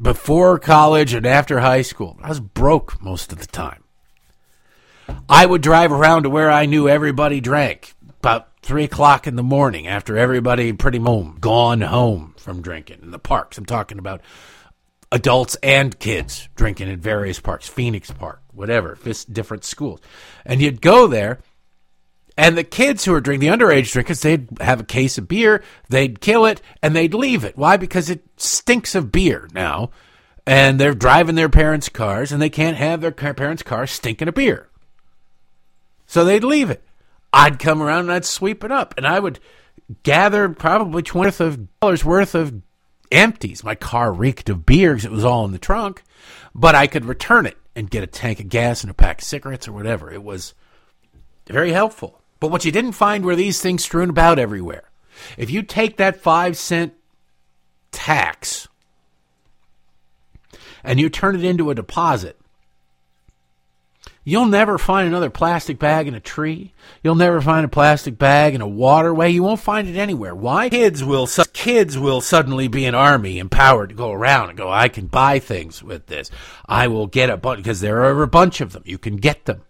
before 0.00 0.58
college 0.58 1.14
and 1.14 1.26
after 1.26 1.58
high 1.60 1.82
school, 1.82 2.18
I 2.22 2.28
was 2.28 2.40
broke 2.40 3.02
most 3.02 3.32
of 3.32 3.38
the 3.38 3.46
time. 3.46 3.82
I 5.28 5.44
would 5.44 5.62
drive 5.62 5.90
around 5.90 6.22
to 6.22 6.30
where 6.30 6.50
I 6.50 6.66
knew 6.66 6.88
everybody 6.88 7.40
drank 7.40 7.94
about 8.20 8.48
three 8.62 8.84
o'clock 8.84 9.26
in 9.26 9.34
the 9.34 9.42
morning 9.42 9.88
after 9.88 10.16
everybody 10.16 10.72
pretty 10.72 10.98
much 10.98 11.40
gone 11.40 11.80
home 11.80 12.34
from 12.38 12.62
drinking 12.62 13.00
in 13.02 13.10
the 13.10 13.18
parks. 13.18 13.58
I'm 13.58 13.66
talking 13.66 13.98
about 13.98 14.20
adults 15.12 15.56
and 15.62 15.98
kids 15.98 16.48
drinking 16.54 16.88
in 16.88 17.00
various 17.00 17.40
parks, 17.40 17.68
Phoenix 17.68 18.10
Park, 18.10 18.42
whatever, 18.52 18.98
different 19.32 19.64
schools. 19.64 20.00
And 20.44 20.60
you'd 20.60 20.80
go 20.80 21.06
there, 21.06 21.40
and 22.36 22.56
the 22.56 22.64
kids 22.64 23.04
who 23.04 23.14
are 23.14 23.20
drinking, 23.20 23.50
the 23.50 23.56
underage 23.56 23.92
drinkers, 23.92 24.20
they'd 24.20 24.48
have 24.60 24.80
a 24.80 24.84
case 24.84 25.18
of 25.18 25.28
beer, 25.28 25.62
they'd 25.88 26.20
kill 26.20 26.46
it, 26.46 26.62
and 26.82 26.94
they'd 26.94 27.14
leave 27.14 27.44
it. 27.44 27.56
Why? 27.56 27.76
Because 27.76 28.08
it 28.08 28.24
stinks 28.36 28.94
of 28.94 29.12
beer 29.12 29.48
now, 29.52 29.90
and 30.46 30.78
they're 30.80 30.94
driving 30.94 31.34
their 31.34 31.48
parents' 31.48 31.88
cars, 31.88 32.32
and 32.32 32.40
they 32.40 32.50
can't 32.50 32.76
have 32.76 33.00
their 33.00 33.10
parents' 33.10 33.62
car 33.62 33.86
stinking 33.86 34.28
of 34.28 34.34
beer. 34.34 34.68
So 36.06 36.24
they'd 36.24 36.44
leave 36.44 36.70
it. 36.70 36.82
I'd 37.32 37.58
come 37.58 37.82
around 37.82 38.00
and 38.00 38.12
I'd 38.12 38.24
sweep 38.24 38.64
it 38.64 38.72
up, 38.72 38.94
and 38.96 39.06
I 39.06 39.20
would 39.20 39.38
gather 40.02 40.48
probably 40.48 41.02
twenty 41.02 41.44
of 41.44 41.68
dollars 41.80 42.04
worth 42.04 42.34
of 42.34 42.54
empties. 43.10 43.64
My 43.64 43.74
car 43.74 44.12
reeked 44.12 44.48
of 44.48 44.66
beer 44.66 44.94
because 44.94 45.04
it 45.04 45.12
was 45.12 45.24
all 45.24 45.44
in 45.44 45.52
the 45.52 45.58
trunk, 45.58 46.02
but 46.54 46.74
I 46.74 46.86
could 46.86 47.04
return 47.04 47.46
it 47.46 47.56
and 47.74 47.90
get 47.90 48.02
a 48.02 48.06
tank 48.06 48.40
of 48.40 48.48
gas 48.48 48.82
and 48.82 48.90
a 48.90 48.94
pack 48.94 49.20
of 49.20 49.24
cigarettes 49.24 49.68
or 49.68 49.72
whatever. 49.72 50.10
It 50.10 50.22
was 50.22 50.54
very 51.46 51.72
helpful. 51.72 52.20
But 52.40 52.50
what 52.50 52.64
you 52.64 52.72
didn't 52.72 52.92
find 52.92 53.24
were 53.24 53.36
these 53.36 53.60
things 53.60 53.84
strewn 53.84 54.10
about 54.10 54.38
everywhere. 54.38 54.90
If 55.36 55.50
you 55.50 55.62
take 55.62 55.98
that 55.98 56.20
five 56.20 56.56
cent 56.56 56.94
tax 57.92 58.68
and 60.82 60.98
you 60.98 61.10
turn 61.10 61.36
it 61.36 61.44
into 61.44 61.70
a 61.70 61.74
deposit, 61.74 62.39
You'll 64.30 64.46
never 64.46 64.78
find 64.78 65.08
another 65.08 65.28
plastic 65.28 65.80
bag 65.80 66.06
in 66.06 66.14
a 66.14 66.20
tree. 66.20 66.72
You'll 67.02 67.16
never 67.16 67.40
find 67.40 67.64
a 67.64 67.68
plastic 67.68 68.16
bag 68.16 68.54
in 68.54 68.60
a 68.60 68.68
waterway. 68.68 69.32
You 69.32 69.42
won't 69.42 69.58
find 69.58 69.88
it 69.88 69.96
anywhere. 69.96 70.36
Why? 70.36 70.68
Kids 70.68 71.02
will 71.02 71.26
kids 71.52 71.98
will 71.98 72.20
suddenly 72.20 72.68
be 72.68 72.84
an 72.84 72.94
army 72.94 73.40
empowered 73.40 73.88
to 73.88 73.96
go 73.96 74.12
around 74.12 74.50
and 74.50 74.56
go, 74.56 74.70
I 74.70 74.86
can 74.86 75.08
buy 75.08 75.40
things 75.40 75.82
with 75.82 76.06
this. 76.06 76.30
I 76.64 76.86
will 76.86 77.08
get 77.08 77.28
a 77.28 77.36
bunch 77.36 77.56
because 77.56 77.80
there 77.80 78.04
are 78.04 78.22
a 78.22 78.28
bunch 78.28 78.60
of 78.60 78.72
them. 78.72 78.84
You 78.86 78.98
can 78.98 79.16
get 79.16 79.46
them. 79.46 79.62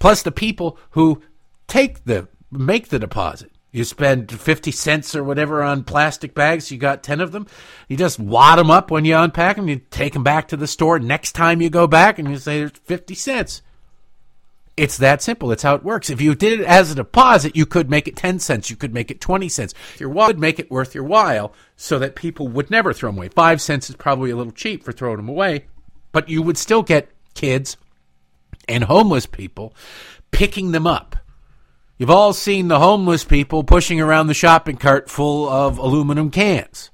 Plus 0.00 0.24
the 0.24 0.32
people 0.32 0.76
who 0.90 1.22
take 1.68 2.06
the 2.06 2.26
make 2.50 2.88
the 2.88 2.98
deposit 2.98 3.52
you 3.70 3.84
spend 3.84 4.32
50 4.32 4.70
cents 4.70 5.14
or 5.14 5.22
whatever 5.22 5.62
on 5.62 5.84
plastic 5.84 6.34
bags. 6.34 6.70
You 6.70 6.78
got 6.78 7.02
10 7.02 7.20
of 7.20 7.32
them. 7.32 7.46
You 7.86 7.96
just 7.96 8.18
wad 8.18 8.58
them 8.58 8.70
up 8.70 8.90
when 8.90 9.04
you 9.04 9.16
unpack 9.16 9.56
them. 9.56 9.68
You 9.68 9.82
take 9.90 10.14
them 10.14 10.24
back 10.24 10.48
to 10.48 10.56
the 10.56 10.66
store 10.66 10.98
next 10.98 11.32
time 11.32 11.60
you 11.60 11.68
go 11.68 11.86
back 11.86 12.18
and 12.18 12.28
you 12.30 12.38
say 12.38 12.60
there's 12.60 12.72
50 12.84 13.14
cents. 13.14 13.62
It's 14.76 14.96
that 14.98 15.20
simple. 15.20 15.50
It's 15.50 15.64
how 15.64 15.74
it 15.74 15.82
works. 15.82 16.08
If 16.08 16.20
you 16.20 16.34
did 16.34 16.60
it 16.60 16.64
as 16.64 16.92
a 16.92 16.94
deposit, 16.94 17.56
you 17.56 17.66
could 17.66 17.90
make 17.90 18.06
it 18.06 18.16
10 18.16 18.38
cents. 18.38 18.70
You 18.70 18.76
could 18.76 18.94
make 18.94 19.10
it 19.10 19.20
20 19.20 19.48
cents. 19.48 19.74
Your 19.98 20.08
would 20.08 20.38
make 20.38 20.58
it 20.58 20.70
worth 20.70 20.94
your 20.94 21.04
while 21.04 21.52
so 21.76 21.98
that 21.98 22.14
people 22.14 22.48
would 22.48 22.70
never 22.70 22.92
throw 22.92 23.10
them 23.10 23.18
away. 23.18 23.28
Five 23.28 23.60
cents 23.60 23.90
is 23.90 23.96
probably 23.96 24.30
a 24.30 24.36
little 24.36 24.52
cheap 24.52 24.84
for 24.84 24.92
throwing 24.92 25.16
them 25.16 25.28
away, 25.28 25.66
but 26.12 26.28
you 26.28 26.42
would 26.42 26.56
still 26.56 26.82
get 26.82 27.10
kids 27.34 27.76
and 28.68 28.84
homeless 28.84 29.26
people 29.26 29.74
picking 30.30 30.70
them 30.70 30.86
up 30.86 31.16
You've 31.98 32.10
all 32.10 32.32
seen 32.32 32.68
the 32.68 32.78
homeless 32.78 33.24
people 33.24 33.64
pushing 33.64 34.00
around 34.00 34.28
the 34.28 34.34
shopping 34.34 34.76
cart 34.76 35.10
full 35.10 35.48
of 35.48 35.78
aluminum 35.78 36.30
cans. 36.30 36.92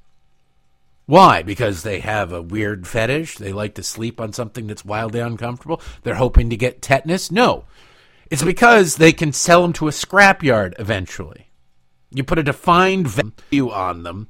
Why? 1.05 1.43
Because 1.43 1.83
they 1.83 2.01
have 2.01 2.33
a 2.33 2.41
weird 2.41 2.87
fetish. 2.87 3.37
They 3.37 3.53
like 3.53 3.75
to 3.75 3.83
sleep 3.83 4.19
on 4.19 4.33
something 4.33 4.67
that's 4.67 4.83
wildly 4.83 5.21
uncomfortable. 5.21 5.83
They're 6.03 6.15
hoping 6.15 6.49
to 6.49 6.57
get 6.57 6.81
tetanus. 6.81 7.31
No. 7.31 7.67
It's 8.31 8.43
because 8.43 8.97
they 8.97 9.13
can 9.13 9.35
sell 9.35 9.61
them 9.61 9.75
to 9.75 9.89
a 9.89 9.91
scrapyard 9.91 10.73
eventually. 10.79 11.51
You 12.11 12.25
put 12.25 12.39
a 12.39 12.43
defined 12.43 13.07
value 13.07 13.71
on 13.71 14.05
them, 14.05 14.29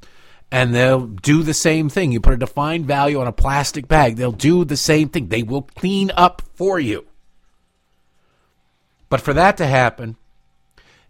and 0.51 0.75
they'll 0.75 1.07
do 1.07 1.45
the 1.45 1.55
same 1.55 1.89
thing. 1.89 2.11
You 2.11 2.21
put 2.21 2.35
a 2.35 2.39
defined 2.39 2.87
value 2.87 3.21
on 3.21 3.29
a 3.29 3.33
plastic 3.33 3.87
bag, 3.87 4.17
they'll 4.17 4.33
do 4.33 4.65
the 4.65 4.77
same 4.77 5.09
thing. 5.09 5.29
They 5.29 5.45
will 5.45 5.63
clean 5.63 6.11
up 6.17 6.43
for 6.55 6.81
you. 6.81 7.07
But 9.09 9.21
for 9.21 9.33
that 9.35 9.57
to 9.59 9.67
happen, 9.67 10.17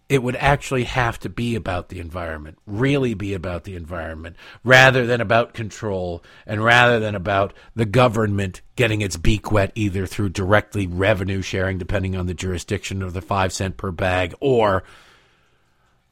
it 0.08 0.22
would 0.22 0.36
actually 0.36 0.84
have 0.84 1.18
to 1.20 1.28
be 1.28 1.54
about 1.54 1.88
the 1.88 1.98
environment, 1.98 2.58
really 2.66 3.14
be 3.14 3.32
about 3.32 3.64
the 3.64 3.74
environment, 3.74 4.36
rather 4.62 5.06
than 5.06 5.20
about 5.20 5.54
control 5.54 6.22
and 6.46 6.62
rather 6.62 7.00
than 7.00 7.14
about 7.14 7.54
the 7.74 7.86
government 7.86 8.60
getting 8.76 9.00
its 9.00 9.16
beak 9.16 9.50
wet 9.50 9.72
either 9.74 10.06
through 10.06 10.28
directly 10.28 10.86
revenue 10.86 11.40
sharing, 11.40 11.78
depending 11.78 12.14
on 12.16 12.26
the 12.26 12.34
jurisdiction 12.34 13.02
of 13.02 13.14
the 13.14 13.22
five 13.22 13.52
cent 13.52 13.76
per 13.76 13.90
bag, 13.90 14.34
or 14.40 14.84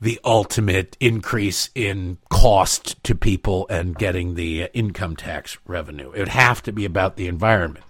the 0.00 0.18
ultimate 0.24 0.96
increase 0.98 1.70
in 1.74 2.18
cost 2.28 3.02
to 3.04 3.14
people 3.14 3.66
and 3.68 3.96
getting 3.96 4.34
the 4.34 4.68
income 4.74 5.14
tax 5.14 5.58
revenue. 5.66 6.10
It 6.12 6.18
would 6.18 6.28
have 6.28 6.62
to 6.64 6.72
be 6.72 6.84
about 6.84 7.16
the 7.16 7.28
environment. 7.28 7.84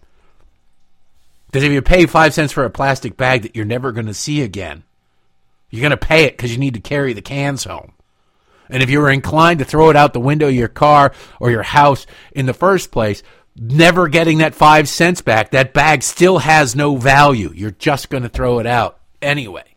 Because 1.47 1.65
if 1.65 1.73
you 1.73 1.81
pay 1.81 2.07
five 2.07 2.35
cents 2.35 2.53
for 2.53 2.65
a 2.65 2.71
plastic 2.71 3.17
bag 3.17 3.43
that 3.43 3.55
you're 3.55 3.65
never 3.65 3.93
going 3.93 4.07
to 4.07 4.15
see 4.15 4.43
again, 4.43 4.85
you're 5.73 5.81
going 5.81 5.91
to 5.91 5.97
pay 5.97 6.25
it 6.25 6.37
because 6.37 6.53
you 6.53 6.59
need 6.59 6.75
to 6.75 6.81
carry 6.81 7.15
the 7.15 7.23
cans 7.23 7.65
home. 7.65 7.95
And 8.69 8.83
if 8.83 8.91
you 8.91 9.01
were 9.01 9.11
inclined 9.11 9.59
to 9.59 9.65
throw 9.65 9.89
it 9.89 9.97
out 9.97 10.13
the 10.13 10.21
window 10.21 10.49
of 10.49 10.55
your 10.55 10.69
car 10.69 11.13
or 11.41 11.51
your 11.51 11.63
house 11.63 12.07
in 12.33 12.45
the 12.45 12.55
first 12.55 12.93
place, 12.93 13.23
never 13.57 14.07
getting 14.09 14.39
that 14.39 14.55
five 14.55 14.87
cents 14.87 15.23
back, 15.23 15.51
that 15.51 15.73
bag 15.73 16.03
still 16.03 16.39
has 16.39 16.77
no 16.77 16.97
value. 16.97 17.51
You're 17.55 17.71
just 17.71 18.11
going 18.11 18.23
to 18.23 18.29
throw 18.29 18.59
it 18.59 18.67
out 18.67 19.01
anyway. 19.23 19.75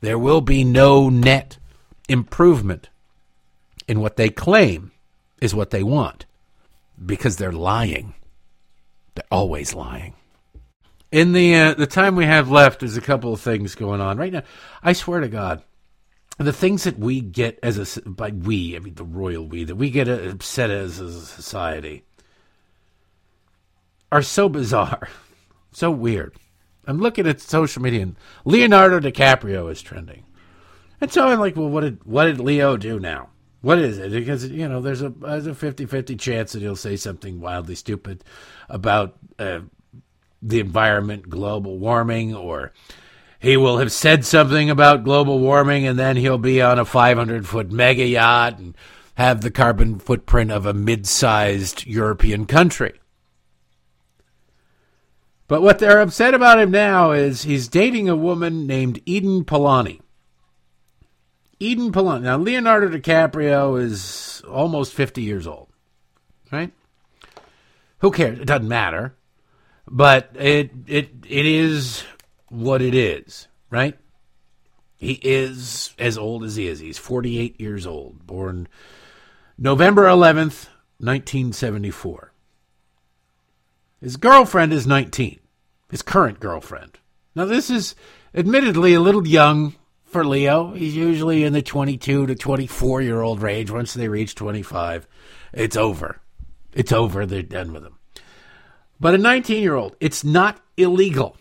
There 0.00 0.18
will 0.18 0.40
be 0.40 0.62
no 0.62 1.08
net 1.08 1.58
improvement 2.08 2.88
in 3.88 4.00
what 4.00 4.16
they 4.16 4.30
claim 4.30 4.92
is 5.40 5.56
what 5.56 5.70
they 5.70 5.82
want 5.82 6.24
because 7.04 7.36
they're 7.36 7.50
lying. 7.50 8.14
They're 9.16 9.24
always 9.30 9.74
lying. 9.74 10.14
In 11.12 11.32
the 11.32 11.54
uh, 11.54 11.74
the 11.74 11.86
time 11.86 12.16
we 12.16 12.24
have 12.24 12.50
left, 12.50 12.80
there's 12.80 12.96
a 12.96 13.02
couple 13.02 13.32
of 13.32 13.40
things 13.40 13.74
going 13.74 14.00
on 14.00 14.18
right 14.18 14.32
now. 14.32 14.42
I 14.82 14.92
swear 14.92 15.20
to 15.20 15.28
God, 15.28 15.62
the 16.38 16.52
things 16.52 16.84
that 16.84 16.98
we 16.98 17.20
get 17.20 17.58
as 17.62 17.96
a 17.96 18.02
by 18.02 18.30
we, 18.30 18.76
I 18.76 18.80
mean 18.80 18.94
the 18.94 19.04
royal 19.04 19.46
we 19.46 19.64
that 19.64 19.76
we 19.76 19.90
get 19.90 20.08
upset 20.08 20.70
as 20.70 20.98
a 21.00 21.12
society 21.12 22.04
are 24.10 24.22
so 24.22 24.48
bizarre, 24.48 25.08
so 25.72 25.90
weird. 25.90 26.36
I'm 26.86 26.98
looking 26.98 27.26
at 27.26 27.40
social 27.40 27.82
media 27.82 28.02
and 28.02 28.16
Leonardo 28.44 29.00
DiCaprio 29.00 29.70
is 29.70 29.82
trending. 29.82 30.24
And 31.00 31.12
so 31.12 31.26
I'm 31.26 31.40
like, 31.40 31.56
well, 31.56 31.68
what 31.68 31.82
did 31.82 32.04
what 32.04 32.24
did 32.24 32.40
Leo 32.40 32.76
do 32.76 32.98
now? 32.98 33.30
What 33.60 33.78
is 33.78 33.98
it? 33.98 34.12
Because 34.12 34.46
you 34.48 34.68
know, 34.68 34.80
there's 34.80 35.02
a 35.02 35.10
there's 35.10 35.46
a 35.46 35.52
50-50 35.52 36.18
chance 36.18 36.52
that 36.52 36.62
he'll 36.62 36.76
say 36.76 36.96
something 36.96 37.40
wildly 37.40 37.74
stupid 37.74 38.22
about 38.68 39.16
uh, 39.38 39.60
the 40.48 40.60
environment, 40.60 41.28
global 41.28 41.78
warming, 41.78 42.34
or 42.34 42.72
he 43.38 43.56
will 43.56 43.78
have 43.78 43.92
said 43.92 44.24
something 44.24 44.70
about 44.70 45.04
global 45.04 45.38
warming, 45.38 45.86
and 45.86 45.98
then 45.98 46.16
he'll 46.16 46.38
be 46.38 46.60
on 46.62 46.78
a 46.78 46.84
500 46.84 47.46
foot 47.46 47.70
mega 47.70 48.04
yacht 48.04 48.58
and 48.58 48.76
have 49.14 49.40
the 49.40 49.50
carbon 49.50 49.98
footprint 49.98 50.50
of 50.50 50.66
a 50.66 50.74
mid 50.74 51.06
sized 51.06 51.86
European 51.86 52.46
country. 52.46 53.00
But 55.48 55.62
what 55.62 55.78
they're 55.78 56.00
upset 56.00 56.34
about 56.34 56.58
him 56.58 56.70
now 56.70 57.12
is 57.12 57.42
he's 57.42 57.68
dating 57.68 58.08
a 58.08 58.16
woman 58.16 58.66
named 58.66 59.00
Eden 59.06 59.44
Polani. 59.44 60.00
Eden 61.60 61.92
Polani. 61.92 62.24
Now, 62.24 62.36
Leonardo 62.36 62.88
DiCaprio 62.88 63.80
is 63.80 64.42
almost 64.48 64.92
50 64.92 65.22
years 65.22 65.46
old, 65.46 65.68
right? 66.50 66.72
Who 68.00 68.10
cares? 68.10 68.38
It 68.40 68.46
doesn't 68.46 68.68
matter. 68.68 69.14
But 69.88 70.30
it 70.34 70.70
it 70.86 71.10
it 71.28 71.46
is 71.46 72.04
what 72.48 72.82
it 72.82 72.94
is, 72.94 73.48
right? 73.70 73.96
He 74.96 75.12
is 75.22 75.94
as 75.98 76.16
old 76.16 76.42
as 76.42 76.56
he 76.56 76.66
is. 76.66 76.80
He's 76.80 76.98
48 76.98 77.60
years 77.60 77.86
old, 77.86 78.26
born 78.26 78.66
November 79.58 80.04
11th, 80.04 80.68
1974. 80.98 82.32
His 84.00 84.16
girlfriend 84.16 84.72
is 84.72 84.86
19, 84.86 85.40
his 85.90 86.02
current 86.02 86.40
girlfriend. 86.40 86.98
Now, 87.34 87.44
this 87.44 87.68
is 87.70 87.94
admittedly 88.34 88.94
a 88.94 89.00
little 89.00 89.26
young 89.26 89.74
for 90.04 90.24
Leo. 90.24 90.72
He's 90.72 90.96
usually 90.96 91.44
in 91.44 91.52
the 91.52 91.62
22 91.62 92.26
to 92.26 92.34
24 92.34 93.02
year 93.02 93.20
old 93.20 93.42
range. 93.42 93.70
Once 93.70 93.94
they 93.94 94.08
reach 94.08 94.34
25, 94.34 95.06
it's 95.52 95.76
over. 95.76 96.20
It's 96.72 96.92
over. 96.92 97.26
They're 97.26 97.42
done 97.42 97.72
with 97.72 97.84
him. 97.84 97.95
But 98.98 99.14
a 99.14 99.18
19 99.18 99.62
year 99.62 99.74
old, 99.74 99.96
it's 100.00 100.24
not 100.24 100.60
illegal. 100.76 101.36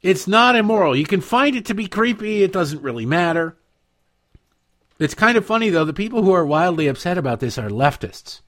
It's 0.00 0.26
not 0.26 0.56
immoral. 0.56 0.96
You 0.96 1.06
can 1.06 1.20
find 1.20 1.56
it 1.56 1.66
to 1.66 1.74
be 1.74 1.88
creepy. 1.88 2.42
It 2.42 2.52
doesn't 2.52 2.82
really 2.82 3.06
matter. 3.06 3.56
It's 4.98 5.14
kind 5.14 5.36
of 5.36 5.46
funny 5.46 5.70
though. 5.70 5.84
The 5.84 5.92
people 5.92 6.22
who 6.22 6.32
are 6.32 6.46
wildly 6.46 6.88
upset 6.88 7.18
about 7.18 7.40
this 7.40 7.58
are 7.58 7.68
leftists. 7.68 8.40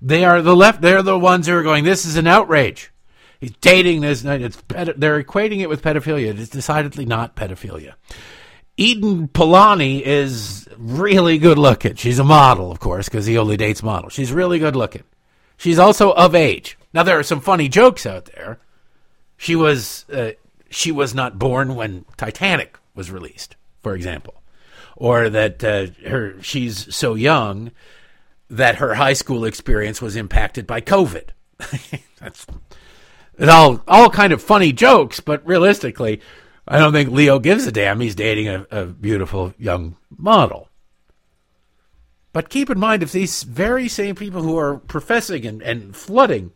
They 0.00 0.24
are 0.24 0.42
the 0.42 0.56
left. 0.56 0.80
They're 0.80 1.02
the 1.02 1.18
ones 1.18 1.46
who 1.46 1.54
are 1.54 1.62
going. 1.62 1.84
This 1.84 2.04
is 2.04 2.16
an 2.16 2.26
outrage. 2.26 2.92
He's 3.40 3.52
dating 3.52 4.00
this. 4.00 4.24
It's 4.24 4.62
they're 4.68 5.22
equating 5.22 5.60
it 5.60 5.68
with 5.68 5.82
pedophilia. 5.82 6.38
It's 6.38 6.50
decidedly 6.50 7.04
not 7.04 7.36
pedophilia. 7.36 7.94
Eden 8.78 9.28
Polani 9.28 10.04
is 10.04 10.68
really 10.76 11.38
good 11.38 11.58
looking. 11.58 11.94
She's 11.94 12.18
a 12.18 12.24
model, 12.24 12.70
of 12.70 12.78
course, 12.78 13.08
because 13.08 13.24
he 13.24 13.38
only 13.38 13.56
dates 13.56 13.82
models. 13.82 14.12
She's 14.12 14.32
really 14.32 14.58
good 14.58 14.76
looking. 14.76 15.02
She's 15.56 15.78
also 15.78 16.12
of 16.12 16.34
age. 16.34 16.76
Now 16.96 17.02
there 17.02 17.18
are 17.18 17.22
some 17.22 17.42
funny 17.42 17.68
jokes 17.68 18.06
out 18.06 18.24
there. 18.24 18.58
She 19.36 19.54
was 19.54 20.06
uh, 20.10 20.30
she 20.70 20.90
was 20.90 21.14
not 21.14 21.38
born 21.38 21.74
when 21.74 22.06
Titanic 22.16 22.78
was 22.94 23.10
released, 23.10 23.54
for 23.82 23.94
example, 23.94 24.42
or 24.96 25.28
that 25.28 25.62
uh, 25.62 25.88
her 26.08 26.40
she's 26.40 26.96
so 26.96 27.14
young 27.14 27.70
that 28.48 28.76
her 28.76 28.94
high 28.94 29.12
school 29.12 29.44
experience 29.44 30.00
was 30.00 30.16
impacted 30.16 30.66
by 30.66 30.80
COVID. 30.80 31.28
That's 32.18 32.46
all 33.46 33.82
all 33.86 34.08
kind 34.08 34.32
of 34.32 34.40
funny 34.40 34.72
jokes, 34.72 35.20
but 35.20 35.46
realistically, 35.46 36.22
I 36.66 36.78
don't 36.78 36.94
think 36.94 37.10
Leo 37.10 37.38
gives 37.38 37.66
a 37.66 37.72
damn. 37.72 38.00
He's 38.00 38.14
dating 38.14 38.48
a, 38.48 38.66
a 38.70 38.86
beautiful 38.86 39.52
young 39.58 39.96
model. 40.08 40.70
But 42.32 42.48
keep 42.48 42.70
in 42.70 42.78
mind, 42.78 43.02
if 43.02 43.12
these 43.12 43.42
very 43.42 43.86
same 43.86 44.14
people 44.14 44.40
who 44.40 44.56
are 44.56 44.78
professing 44.78 45.44
and, 45.44 45.60
and 45.60 45.94
flooding 45.94 46.52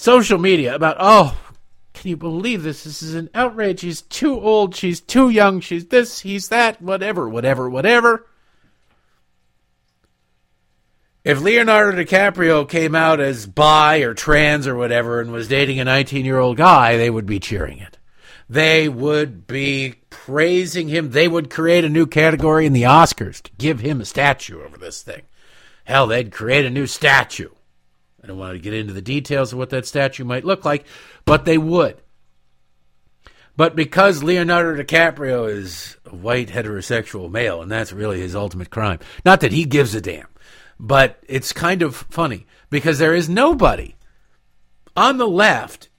social 0.00 0.38
media 0.38 0.74
about, 0.74 0.96
oh, 0.98 1.38
can 1.92 2.08
you 2.08 2.16
believe 2.16 2.62
this? 2.62 2.84
This 2.84 3.02
is 3.02 3.14
an 3.14 3.28
outrage. 3.34 3.80
She's 3.80 4.00
too 4.00 4.40
old. 4.40 4.74
She's 4.74 5.00
too 5.00 5.28
young. 5.28 5.60
She's 5.60 5.86
this. 5.86 6.20
He's 6.20 6.48
that. 6.48 6.80
Whatever, 6.80 7.28
whatever, 7.28 7.68
whatever. 7.68 8.26
If 11.22 11.42
Leonardo 11.42 12.02
DiCaprio 12.02 12.66
came 12.66 12.94
out 12.94 13.20
as 13.20 13.46
bi 13.46 13.98
or 13.98 14.14
trans 14.14 14.66
or 14.66 14.74
whatever 14.74 15.20
and 15.20 15.32
was 15.32 15.48
dating 15.48 15.78
a 15.78 15.84
19 15.84 16.24
year 16.24 16.38
old 16.38 16.56
guy, 16.56 16.96
they 16.96 17.10
would 17.10 17.26
be 17.26 17.38
cheering 17.38 17.78
it. 17.78 17.98
They 18.48 18.88
would 18.88 19.46
be 19.46 19.96
praising 20.08 20.88
him. 20.88 21.10
They 21.10 21.28
would 21.28 21.50
create 21.50 21.84
a 21.84 21.90
new 21.90 22.06
category 22.06 22.64
in 22.64 22.72
the 22.72 22.84
Oscars 22.84 23.42
to 23.42 23.50
give 23.58 23.80
him 23.80 24.00
a 24.00 24.06
statue 24.06 24.62
over 24.62 24.78
this 24.78 25.02
thing. 25.02 25.22
Hell, 25.84 26.06
they'd 26.06 26.32
create 26.32 26.64
a 26.64 26.70
new 26.70 26.86
statue. 26.86 27.50
I 28.22 28.26
don't 28.26 28.38
want 28.38 28.54
to 28.54 28.58
get 28.58 28.74
into 28.74 28.92
the 28.92 29.02
details 29.02 29.52
of 29.52 29.58
what 29.58 29.70
that 29.70 29.86
statue 29.86 30.24
might 30.24 30.44
look 30.44 30.64
like, 30.64 30.86
but 31.24 31.44
they 31.44 31.58
would. 31.58 32.00
But 33.56 33.76
because 33.76 34.22
Leonardo 34.22 34.82
DiCaprio 34.82 35.46
is 35.50 35.98
a 36.06 36.14
white 36.14 36.48
heterosexual 36.48 37.30
male, 37.30 37.60
and 37.60 37.70
that's 37.70 37.92
really 37.92 38.18
his 38.18 38.34
ultimate 38.34 38.70
crime, 38.70 39.00
not 39.24 39.40
that 39.40 39.52
he 39.52 39.66
gives 39.66 39.94
a 39.94 40.00
damn, 40.00 40.28
but 40.78 41.22
it's 41.28 41.52
kind 41.52 41.82
of 41.82 41.94
funny 41.94 42.46
because 42.70 42.98
there 42.98 43.14
is 43.14 43.28
nobody 43.28 43.96
on 44.96 45.18
the 45.18 45.28
left 45.28 45.89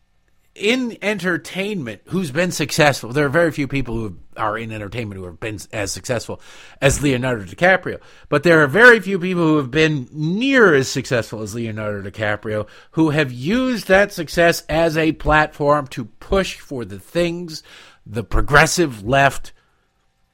in 0.54 0.98
entertainment 1.02 2.02
who's 2.06 2.32
been 2.32 2.52
successful. 2.52 3.12
There 3.12 3.26
are 3.26 3.30
very 3.30 3.52
few 3.52 3.68
people 3.68 3.96
who 3.96 4.18
are 4.36 4.58
in 4.58 4.72
entertainment 4.72 5.18
who 5.18 5.26
have 5.26 5.40
been 5.40 5.60
as 5.72 5.92
successful 5.92 6.42
as 6.82 7.02
Leonardo 7.02 7.46
DiCaprio, 7.46 8.02
but 8.28 8.44
there 8.44 8.62
are 8.62 8.68
very 8.68 9.00
few 9.00 9.18
people 9.18 9.44
who 9.44 9.58
have 9.58 9.72
been 9.72 10.10
near 10.12 10.74
as 10.74 10.90
successful 10.90 11.42
as 11.42 11.56
Leonardo 11.56 12.10
DiCaprio 12.10 12.68
who 12.92 13.12
have 13.12 13.32
used 13.32 13.88
that 13.88 14.12
success 14.12 14.64
as 14.68 14.98
a 14.98 15.14
platform 15.14 15.88
to 15.88 16.06
push 16.06 16.60
for 16.60 16.84
the 16.84 17.00
things 17.00 17.64
the 18.06 18.24
progressive 18.24 19.04
left 19.04 19.54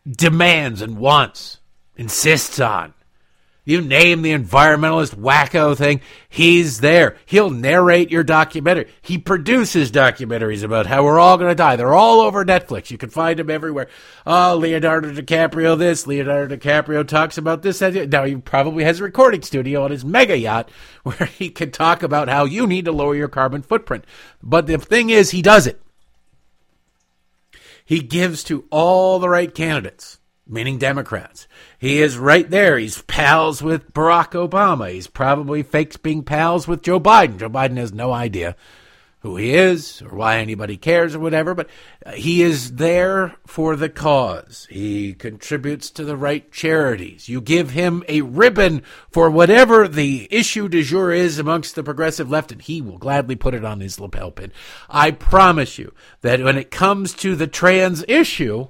demands 0.09 0.81
and 0.81 0.97
wants, 0.97 1.59
insists 1.95 2.59
on. 2.59 2.93
You 3.67 3.81
name 3.81 4.21
the 4.21 4.31
environmentalist 4.31 5.15
wacko 5.15 5.75
thing, 5.75 5.99
he's 6.29 6.79
there. 6.79 7.17
He'll 7.25 7.49
narrate 7.49 8.09
your 8.09 8.23
documentary. 8.23 8.87
He 9.01 9.17
produces 9.17 9.91
documentaries 9.91 10.63
about 10.63 10.85
how 10.85 11.03
we're 11.03 11.19
all 11.19 11.37
going 11.37 11.51
to 11.51 11.55
die. 11.55 11.75
They're 11.75 11.93
all 11.93 12.21
over 12.21 12.45
Netflix. 12.45 12.91
You 12.91 12.97
can 12.97 13.09
find 13.09 13.37
them 13.37 13.49
everywhere. 13.49 13.89
Oh, 14.25 14.55
Leonardo 14.55 15.11
DiCaprio 15.11 15.77
this, 15.77 16.07
Leonardo 16.07 16.55
DiCaprio 16.55 17.05
talks 17.05 17.37
about 17.37 17.61
this. 17.61 17.81
Now, 17.81 18.23
he 18.23 18.37
probably 18.37 18.85
has 18.85 19.01
a 19.01 19.03
recording 19.03 19.41
studio 19.41 19.83
on 19.83 19.91
his 19.91 20.05
mega 20.05 20.37
yacht 20.37 20.71
where 21.03 21.25
he 21.25 21.49
can 21.49 21.69
talk 21.69 22.03
about 22.03 22.29
how 22.29 22.45
you 22.45 22.67
need 22.67 22.85
to 22.85 22.93
lower 22.93 23.15
your 23.15 23.27
carbon 23.27 23.63
footprint. 23.63 24.05
But 24.41 24.67
the 24.67 24.77
thing 24.77 25.09
is, 25.09 25.31
he 25.31 25.41
does 25.41 25.67
it. 25.67 25.81
He 27.83 27.99
gives 27.99 28.45
to 28.45 28.63
all 28.69 29.19
the 29.19 29.27
right 29.27 29.53
candidates 29.53 30.19
meaning 30.49 30.77
Democrats. 30.77 31.47
He 31.77 32.01
is 32.01 32.17
right 32.17 32.49
there. 32.49 32.77
He's 32.77 33.01
pals 33.03 33.61
with 33.61 33.93
Barack 33.93 34.31
Obama. 34.31 34.91
He's 34.91 35.07
probably 35.07 35.63
fakes 35.63 35.97
being 35.97 36.23
pals 36.23 36.67
with 36.67 36.81
Joe 36.81 36.99
Biden. 36.99 37.37
Joe 37.37 37.49
Biden 37.49 37.77
has 37.77 37.93
no 37.93 38.11
idea 38.11 38.55
who 39.21 39.35
he 39.35 39.53
is 39.53 40.01
or 40.03 40.15
why 40.15 40.37
anybody 40.37 40.77
cares 40.77 41.15
or 41.15 41.19
whatever, 41.19 41.55
but 41.55 41.67
he 42.13 42.41
is 42.41 42.75
there 42.75 43.35
for 43.45 43.75
the 43.75 43.89
cause. 43.89 44.67
He 44.69 45.13
contributes 45.13 45.89
to 45.91 46.05
the 46.05 46.15
right 46.15 46.49
charities. 46.51 47.27
You 47.27 47.41
give 47.41 47.71
him 47.71 48.03
a 48.07 48.21
ribbon 48.21 48.83
for 49.09 49.29
whatever 49.29 49.87
the 49.87 50.27
issue 50.29 50.69
du 50.69 50.83
jour 50.83 51.11
is 51.11 51.39
amongst 51.39 51.75
the 51.75 51.83
progressive 51.83 52.29
left, 52.29 52.51
and 52.51 52.61
he 52.61 52.81
will 52.81 52.99
gladly 52.99 53.35
put 53.35 53.53
it 53.53 53.65
on 53.65 53.79
his 53.79 53.99
lapel 53.99 54.31
pin. 54.31 54.51
I 54.89 55.11
promise 55.11 55.77
you 55.77 55.93
that 56.21 56.41
when 56.41 56.57
it 56.57 56.71
comes 56.71 57.13
to 57.15 57.35
the 57.35 57.47
trans 57.47 58.05
issue, 58.07 58.67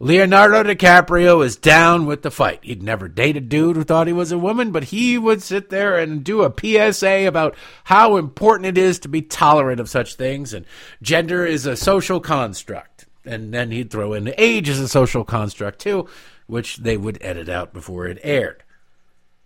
Leonardo 0.00 0.62
DiCaprio 0.62 1.44
is 1.44 1.56
down 1.56 2.06
with 2.06 2.22
the 2.22 2.30
fight. 2.30 2.60
He'd 2.62 2.84
never 2.84 3.08
date 3.08 3.36
a 3.36 3.40
dude 3.40 3.74
who 3.74 3.82
thought 3.82 4.06
he 4.06 4.12
was 4.12 4.30
a 4.30 4.38
woman, 4.38 4.70
but 4.70 4.84
he 4.84 5.18
would 5.18 5.42
sit 5.42 5.70
there 5.70 5.98
and 5.98 6.22
do 6.22 6.42
a 6.42 6.54
PSA 6.92 7.26
about 7.26 7.56
how 7.84 8.16
important 8.16 8.66
it 8.66 8.78
is 8.78 9.00
to 9.00 9.08
be 9.08 9.22
tolerant 9.22 9.80
of 9.80 9.88
such 9.88 10.14
things, 10.14 10.54
and 10.54 10.66
gender 11.02 11.44
is 11.44 11.66
a 11.66 11.76
social 11.76 12.20
construct. 12.20 13.06
And 13.24 13.52
then 13.52 13.72
he'd 13.72 13.90
throw 13.90 14.12
in 14.12 14.32
age 14.38 14.68
is 14.68 14.78
a 14.78 14.86
social 14.86 15.24
construct 15.24 15.80
too, 15.80 16.08
which 16.46 16.76
they 16.76 16.96
would 16.96 17.18
edit 17.20 17.48
out 17.48 17.72
before 17.72 18.06
it 18.06 18.20
aired. 18.22 18.62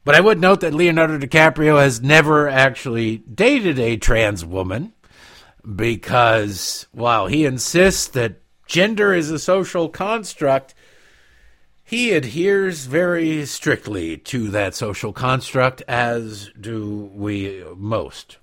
But 0.04 0.16
I 0.16 0.20
would 0.20 0.40
note 0.40 0.60
that 0.60 0.74
Leonardo 0.74 1.18
DiCaprio 1.18 1.80
has 1.80 2.02
never 2.02 2.46
actually 2.46 3.18
dated 3.18 3.78
a 3.78 3.96
trans 3.96 4.44
woman 4.44 4.92
because 5.76 6.86
while 6.92 7.26
he 7.26 7.46
insists 7.46 8.08
that 8.08 8.41
gender 8.72 9.12
is 9.12 9.30
a 9.30 9.38
social 9.38 9.86
construct, 9.90 10.72
he 11.84 12.12
adheres 12.12 12.86
very 12.86 13.44
strictly 13.44 14.16
to 14.16 14.48
that 14.48 14.74
social 14.74 15.12
construct, 15.12 15.82
as 15.86 16.50
do 16.58 17.10
we 17.12 17.62
most. 17.76 18.38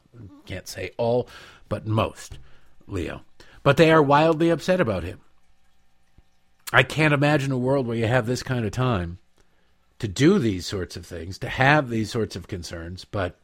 Can't 0.46 0.68
say 0.68 0.92
all, 0.98 1.28
but 1.68 1.88
most, 1.88 2.38
Leo. 2.86 3.22
But 3.64 3.78
they 3.78 3.92
are 3.92 4.04
wildly 4.04 4.52
upset 4.52 4.80
about 4.80 5.04
him. 5.04 5.20
I 6.72 6.84
can't 6.84 7.14
imagine 7.14 7.52
a 7.52 7.58
world 7.58 7.88
where 7.88 7.98
you 7.98 8.06
have 8.06 8.28
this 8.28 8.44
kind 8.44 8.66
of 8.66 8.72
time 8.72 9.18
to 9.98 10.08
do 10.08 10.38
these 10.38 10.68
sorts 10.68 10.96
of 10.96 11.08
things, 11.08 11.40
to 11.40 11.50
have 11.50 11.90
these 11.90 12.12
sorts 12.12 12.36
of 12.36 12.48
concerns, 12.48 13.04
but 13.04 13.36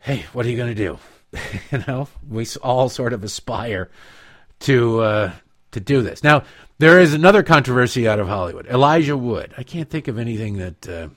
hey, 0.00 0.26
what 0.34 0.44
are 0.44 0.50
you 0.50 0.58
going 0.58 0.74
to 0.74 0.88
do? 0.88 0.98
you 1.72 1.82
know, 1.86 2.06
we 2.28 2.46
all 2.62 2.90
sort 2.90 3.14
of 3.14 3.24
aspire 3.24 3.88
to 4.60 5.00
uh, 5.00 5.32
to 5.72 5.80
do 5.80 6.02
this. 6.02 6.22
Now, 6.22 6.44
there 6.78 7.00
is 7.00 7.14
another 7.14 7.42
controversy 7.42 8.08
out 8.08 8.20
of 8.20 8.28
Hollywood. 8.28 8.66
Elijah 8.66 9.16
Wood. 9.16 9.54
I 9.56 9.62
can't 9.62 9.88
think 9.88 10.08
of 10.08 10.18
anything 10.18 10.58
that 10.58 10.88
uh, 10.88 11.08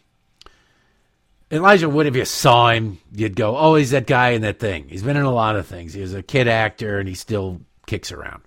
Elijah 1.52 1.90
Wood. 1.90 2.08
If 2.08 2.16
you 2.16 2.26
saw 2.26 2.70
him, 2.72 3.00
you'd 3.14 3.36
go, 3.36 3.58
"Oh, 3.58 3.76
he's 3.76 3.92
that 3.92 4.08
guy 4.08 4.30
in 4.30 4.42
that 4.42 4.60
thing." 4.60 4.88
He's 4.90 5.04
been 5.04 5.18
in 5.18 5.24
a 5.24 5.32
lot 5.32 5.56
of 5.56 5.68
things. 5.68 5.94
He's 5.94 6.14
a 6.14 6.24
kid 6.24 6.48
actor, 6.48 7.00
and 7.00 7.08
he 7.08 7.16
still 7.16 7.62
kicks 7.88 8.12
around. 8.12 8.44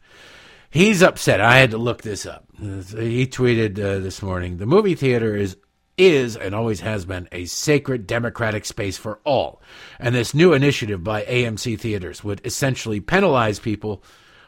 He's 0.70 1.02
upset. 1.02 1.40
I 1.40 1.58
had 1.58 1.70
to 1.70 1.78
look 1.78 2.02
this 2.02 2.26
up. 2.26 2.46
He 2.58 3.26
tweeted 3.26 3.78
uh, 3.78 4.00
this 4.00 4.22
morning: 4.22 4.56
"The 4.56 4.66
movie 4.66 4.94
theater 4.94 5.36
is 5.36 5.56
is 5.96 6.36
and 6.36 6.54
always 6.54 6.80
has 6.80 7.04
been 7.04 7.28
a 7.30 7.44
sacred 7.44 8.06
democratic 8.06 8.64
space 8.64 8.96
for 8.96 9.20
all. 9.24 9.62
And 9.98 10.14
this 10.14 10.34
new 10.34 10.52
initiative 10.52 11.04
by 11.04 11.22
AMC 11.24 11.78
Theaters 11.78 12.24
would 12.24 12.40
essentially 12.44 13.00
penalize 13.00 13.58
people 13.58 14.02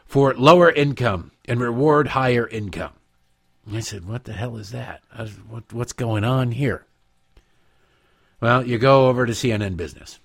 for 0.07 0.33
lower 0.33 0.71
income 0.71 1.31
and 1.45 1.59
reward 1.59 2.09
higher 2.09 2.47
income. 2.47 2.93
I 3.71 3.81
said, 3.81 4.05
What 4.05 4.23
the 4.23 4.33
hell 4.33 4.57
is 4.57 4.71
that? 4.71 5.01
what, 5.49 5.71
what's 5.73 5.93
going 5.93 6.23
on 6.23 6.51
here? 6.51 6.85
Well, 8.39 8.65
you 8.65 8.77
go 8.77 9.07
over 9.09 9.25
to 9.25 9.33
CNN 9.33 9.77
Business. 9.77 10.19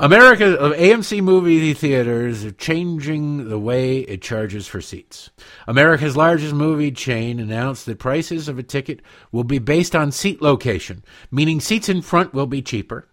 America, 0.00 0.54
uh, 0.54 0.68
of 0.68 0.76
AMC 0.76 1.20
movie 1.22 1.74
theaters 1.74 2.44
are 2.44 2.52
changing 2.52 3.48
the 3.48 3.58
way 3.58 3.98
it 3.98 4.22
charges 4.22 4.68
for 4.68 4.80
seats. 4.80 5.30
America's 5.66 6.16
largest 6.16 6.54
movie 6.54 6.92
chain 6.92 7.40
announced 7.40 7.84
that 7.86 7.98
prices 7.98 8.46
of 8.46 8.60
a 8.60 8.62
ticket 8.62 9.00
will 9.32 9.42
be 9.42 9.58
based 9.58 9.96
on 9.96 10.12
seat 10.12 10.40
location, 10.40 11.02
meaning 11.32 11.58
seats 11.58 11.88
in 11.88 12.00
front 12.00 12.32
will 12.32 12.46
be 12.46 12.62
cheaper, 12.62 13.08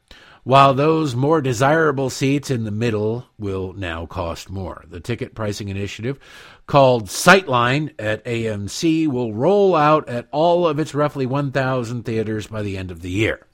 while 0.45 0.75
those 0.75 1.15
more 1.15 1.41
desirable 1.41 2.07
seats 2.07 2.51
in 2.51 2.65
the 2.65 2.71
middle 2.71 3.25
will 3.39 3.73
now 3.73 4.05
cost 4.05 4.47
more. 4.47 4.85
The 4.87 4.99
ticket 4.99 5.33
pricing 5.33 5.69
initiative, 5.69 6.19
called 6.67 7.07
Sightline 7.07 7.95
at 7.97 8.23
AMC, 8.25 9.07
will 9.07 9.33
roll 9.33 9.75
out 9.75 10.07
at 10.07 10.27
all 10.31 10.67
of 10.67 10.77
its 10.77 10.93
roughly 10.93 11.25
1,000 11.25 12.03
theaters 12.03 12.45
by 12.45 12.61
the 12.61 12.77
end 12.77 12.91
of 12.91 13.01
the 13.01 13.09
year. 13.09 13.47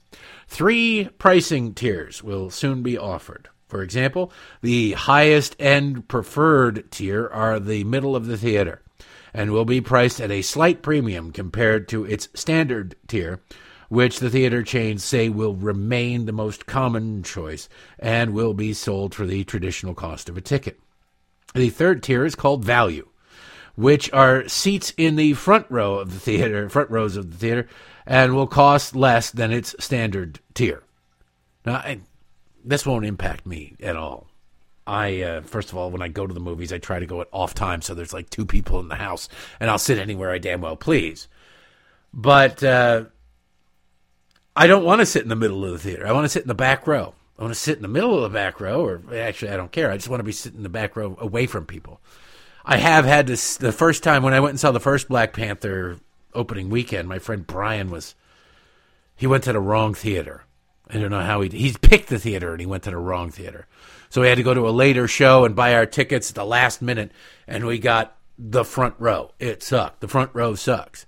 Three 0.46 1.08
pricing 1.16 1.72
tiers 1.72 2.22
will 2.22 2.50
soon 2.50 2.82
be 2.82 2.98
offered. 2.98 3.48
For 3.68 3.82
example, 3.82 4.30
the 4.60 4.92
highest 4.92 5.56
end 5.58 6.08
preferred 6.08 6.90
tier 6.90 7.26
are 7.26 7.58
the 7.58 7.84
middle 7.84 8.14
of 8.14 8.26
the 8.26 8.36
theater 8.36 8.82
and 9.32 9.50
will 9.50 9.64
be 9.64 9.80
priced 9.80 10.20
at 10.20 10.30
a 10.30 10.42
slight 10.42 10.82
premium 10.82 11.32
compared 11.32 11.88
to 11.88 12.04
its 12.04 12.28
standard 12.34 12.96
tier, 13.08 13.40
which 13.92 14.20
the 14.20 14.30
theater 14.30 14.62
chains 14.62 15.04
say 15.04 15.28
will 15.28 15.54
remain 15.54 16.24
the 16.24 16.32
most 16.32 16.64
common 16.64 17.22
choice 17.22 17.68
and 17.98 18.32
will 18.32 18.54
be 18.54 18.72
sold 18.72 19.14
for 19.14 19.26
the 19.26 19.44
traditional 19.44 19.94
cost 19.94 20.30
of 20.30 20.36
a 20.38 20.40
ticket. 20.40 20.80
The 21.54 21.68
third 21.68 22.02
tier 22.02 22.24
is 22.24 22.34
called 22.34 22.64
value, 22.64 23.06
which 23.74 24.10
are 24.14 24.48
seats 24.48 24.94
in 24.96 25.16
the 25.16 25.34
front 25.34 25.66
row 25.68 25.96
of 25.96 26.10
the 26.10 26.18
theater, 26.18 26.70
front 26.70 26.90
rows 26.90 27.18
of 27.18 27.32
the 27.32 27.36
theater, 27.36 27.68
and 28.06 28.34
will 28.34 28.46
cost 28.46 28.96
less 28.96 29.30
than 29.30 29.52
its 29.52 29.76
standard 29.78 30.40
tier. 30.54 30.82
Now, 31.66 31.74
I, 31.74 32.00
this 32.64 32.86
won't 32.86 33.04
impact 33.04 33.44
me 33.44 33.76
at 33.82 33.96
all. 33.96 34.26
I 34.86 35.20
uh, 35.20 35.40
first 35.42 35.70
of 35.70 35.76
all, 35.76 35.90
when 35.90 36.00
I 36.00 36.08
go 36.08 36.26
to 36.26 36.32
the 36.32 36.40
movies, 36.40 36.72
I 36.72 36.78
try 36.78 36.98
to 36.98 37.04
go 37.04 37.20
at 37.20 37.28
off 37.30 37.52
time, 37.52 37.82
so 37.82 37.92
there's 37.92 38.14
like 38.14 38.30
two 38.30 38.46
people 38.46 38.80
in 38.80 38.88
the 38.88 38.94
house, 38.94 39.28
and 39.60 39.68
I'll 39.68 39.76
sit 39.76 39.98
anywhere 39.98 40.30
I 40.30 40.38
damn 40.38 40.62
well 40.62 40.76
please. 40.76 41.28
But 42.14 42.64
uh, 42.64 43.04
I 44.54 44.66
don't 44.66 44.84
want 44.84 45.00
to 45.00 45.06
sit 45.06 45.22
in 45.22 45.28
the 45.28 45.36
middle 45.36 45.64
of 45.64 45.72
the 45.72 45.78
theater. 45.78 46.06
I 46.06 46.12
want 46.12 46.24
to 46.24 46.28
sit 46.28 46.42
in 46.42 46.48
the 46.48 46.54
back 46.54 46.86
row. 46.86 47.14
I 47.38 47.42
want 47.42 47.54
to 47.54 47.60
sit 47.60 47.76
in 47.76 47.82
the 47.82 47.88
middle 47.88 48.14
of 48.14 48.22
the 48.22 48.36
back 48.36 48.60
row, 48.60 48.84
or 48.84 49.02
actually, 49.14 49.50
I 49.50 49.56
don't 49.56 49.72
care. 49.72 49.90
I 49.90 49.96
just 49.96 50.08
want 50.08 50.20
to 50.20 50.24
be 50.24 50.32
sitting 50.32 50.58
in 50.58 50.62
the 50.62 50.68
back 50.68 50.94
row 50.94 51.16
away 51.18 51.46
from 51.46 51.66
people. 51.66 52.00
I 52.64 52.76
have 52.76 53.04
had 53.04 53.26
this 53.26 53.56
the 53.56 53.72
first 53.72 54.02
time 54.02 54.22
when 54.22 54.34
I 54.34 54.40
went 54.40 54.50
and 54.50 54.60
saw 54.60 54.70
the 54.70 54.78
first 54.78 55.08
Black 55.08 55.32
Panther 55.32 55.98
opening 56.34 56.70
weekend. 56.70 57.08
My 57.08 57.18
friend 57.18 57.46
Brian 57.46 57.90
was 57.90 58.14
he 59.16 59.26
went 59.26 59.44
to 59.44 59.52
the 59.52 59.60
wrong 59.60 59.94
theater. 59.94 60.44
I 60.88 60.98
don't 60.98 61.10
know 61.10 61.22
how 61.22 61.40
he 61.40 61.48
he 61.48 61.72
picked 61.80 62.08
the 62.08 62.18
theater 62.18 62.52
and 62.52 62.60
he 62.60 62.66
went 62.66 62.84
to 62.84 62.90
the 62.90 62.98
wrong 62.98 63.30
theater. 63.30 63.66
So 64.10 64.20
we 64.20 64.28
had 64.28 64.36
to 64.36 64.44
go 64.44 64.54
to 64.54 64.68
a 64.68 64.70
later 64.70 65.08
show 65.08 65.44
and 65.44 65.56
buy 65.56 65.74
our 65.74 65.86
tickets 65.86 66.30
at 66.30 66.36
the 66.36 66.44
last 66.44 66.82
minute, 66.82 67.12
and 67.46 67.64
we 67.64 67.78
got 67.78 68.16
the 68.38 68.64
front 68.64 68.94
row. 68.98 69.32
It 69.38 69.62
sucked. 69.62 70.00
The 70.00 70.08
front 70.08 70.30
row 70.34 70.54
sucks. 70.54 71.06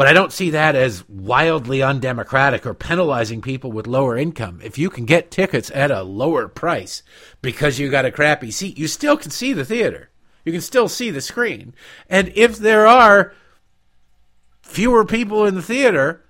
But 0.00 0.06
I 0.06 0.14
don't 0.14 0.32
see 0.32 0.48
that 0.48 0.76
as 0.76 1.06
wildly 1.10 1.82
undemocratic 1.82 2.64
or 2.64 2.72
penalizing 2.72 3.42
people 3.42 3.70
with 3.70 3.86
lower 3.86 4.16
income. 4.16 4.58
If 4.64 4.78
you 4.78 4.88
can 4.88 5.04
get 5.04 5.30
tickets 5.30 5.70
at 5.74 5.90
a 5.90 6.02
lower 6.02 6.48
price 6.48 7.02
because 7.42 7.78
you 7.78 7.90
got 7.90 8.06
a 8.06 8.10
crappy 8.10 8.50
seat, 8.50 8.78
you 8.78 8.88
still 8.88 9.18
can 9.18 9.30
see 9.30 9.52
the 9.52 9.62
theater. 9.62 10.08
You 10.42 10.52
can 10.52 10.62
still 10.62 10.88
see 10.88 11.10
the 11.10 11.20
screen. 11.20 11.74
And 12.08 12.32
if 12.34 12.56
there 12.56 12.86
are 12.86 13.34
fewer 14.62 15.04
people 15.04 15.44
in 15.44 15.54
the 15.54 15.60
theater, 15.60 16.24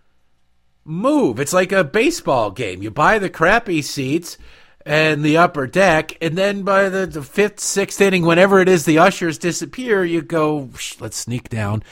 move. 0.84 1.38
It's 1.38 1.52
like 1.52 1.70
a 1.70 1.84
baseball 1.84 2.50
game. 2.50 2.82
You 2.82 2.90
buy 2.90 3.20
the 3.20 3.30
crappy 3.30 3.82
seats 3.82 4.36
and 4.84 5.22
the 5.22 5.36
upper 5.36 5.68
deck, 5.68 6.18
and 6.20 6.36
then 6.36 6.64
by 6.64 6.88
the, 6.88 7.06
the 7.06 7.22
fifth, 7.22 7.60
sixth 7.60 8.00
inning, 8.00 8.24
whenever 8.24 8.58
it 8.58 8.68
is 8.68 8.84
the 8.84 8.98
ushers 8.98 9.38
disappear, 9.38 10.04
you 10.04 10.22
go, 10.22 10.70
let's 10.98 11.18
sneak 11.18 11.48
down 11.48 11.84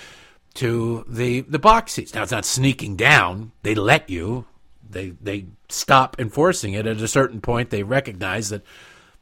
to 0.59 1.05
the 1.07 1.43
the 1.43 1.59
box 1.61 1.93
seats. 1.93 2.13
Now 2.15 2.25
it's 2.25 2.33
not 2.33 2.45
sneaking 2.45 2.97
down; 2.97 3.53
they 3.63 3.77
let 3.77 4.11
you. 4.11 4.45
They 4.91 5.11
they 5.11 5.47
stop 5.69 6.17
enforcing 6.19 6.73
it 6.73 6.85
at 6.85 7.01
a 7.01 7.07
certain 7.07 7.41
point. 7.41 7.71
They 7.71 7.85
recognize 7.85 8.49
that 8.49 8.65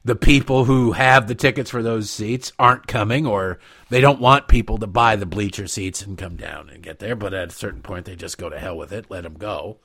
the 0.03 0.17
people 0.17 0.65
who 0.65 0.93
have 0.93 1.29
the 1.29 1.35
tickets 1.35 1.71
for 1.71 1.83
those 1.83 2.09
seats 2.09 2.53
aren't 2.59 2.87
coming, 2.87 3.27
or 3.27 3.59
they 3.91 4.01
don't 4.01 4.21
want 4.21 4.49
people 4.49 4.79
to 4.79 4.87
buy 4.87 5.17
the 5.17 5.27
bleacher 5.27 5.67
seats 5.67 6.01
and 6.01 6.17
come 6.17 6.37
down 6.37 6.71
and 6.71 6.83
get 6.83 7.01
there. 7.01 7.15
But 7.15 7.35
at 7.35 7.49
a 7.49 7.55
certain 7.55 7.83
point, 7.83 8.07
they 8.07 8.17
just 8.17 8.39
go 8.39 8.49
to 8.49 8.59
hell 8.59 8.79
with 8.79 8.91
it. 8.91 9.11
Let 9.11 9.25
them 9.25 9.35
go. 9.35 9.77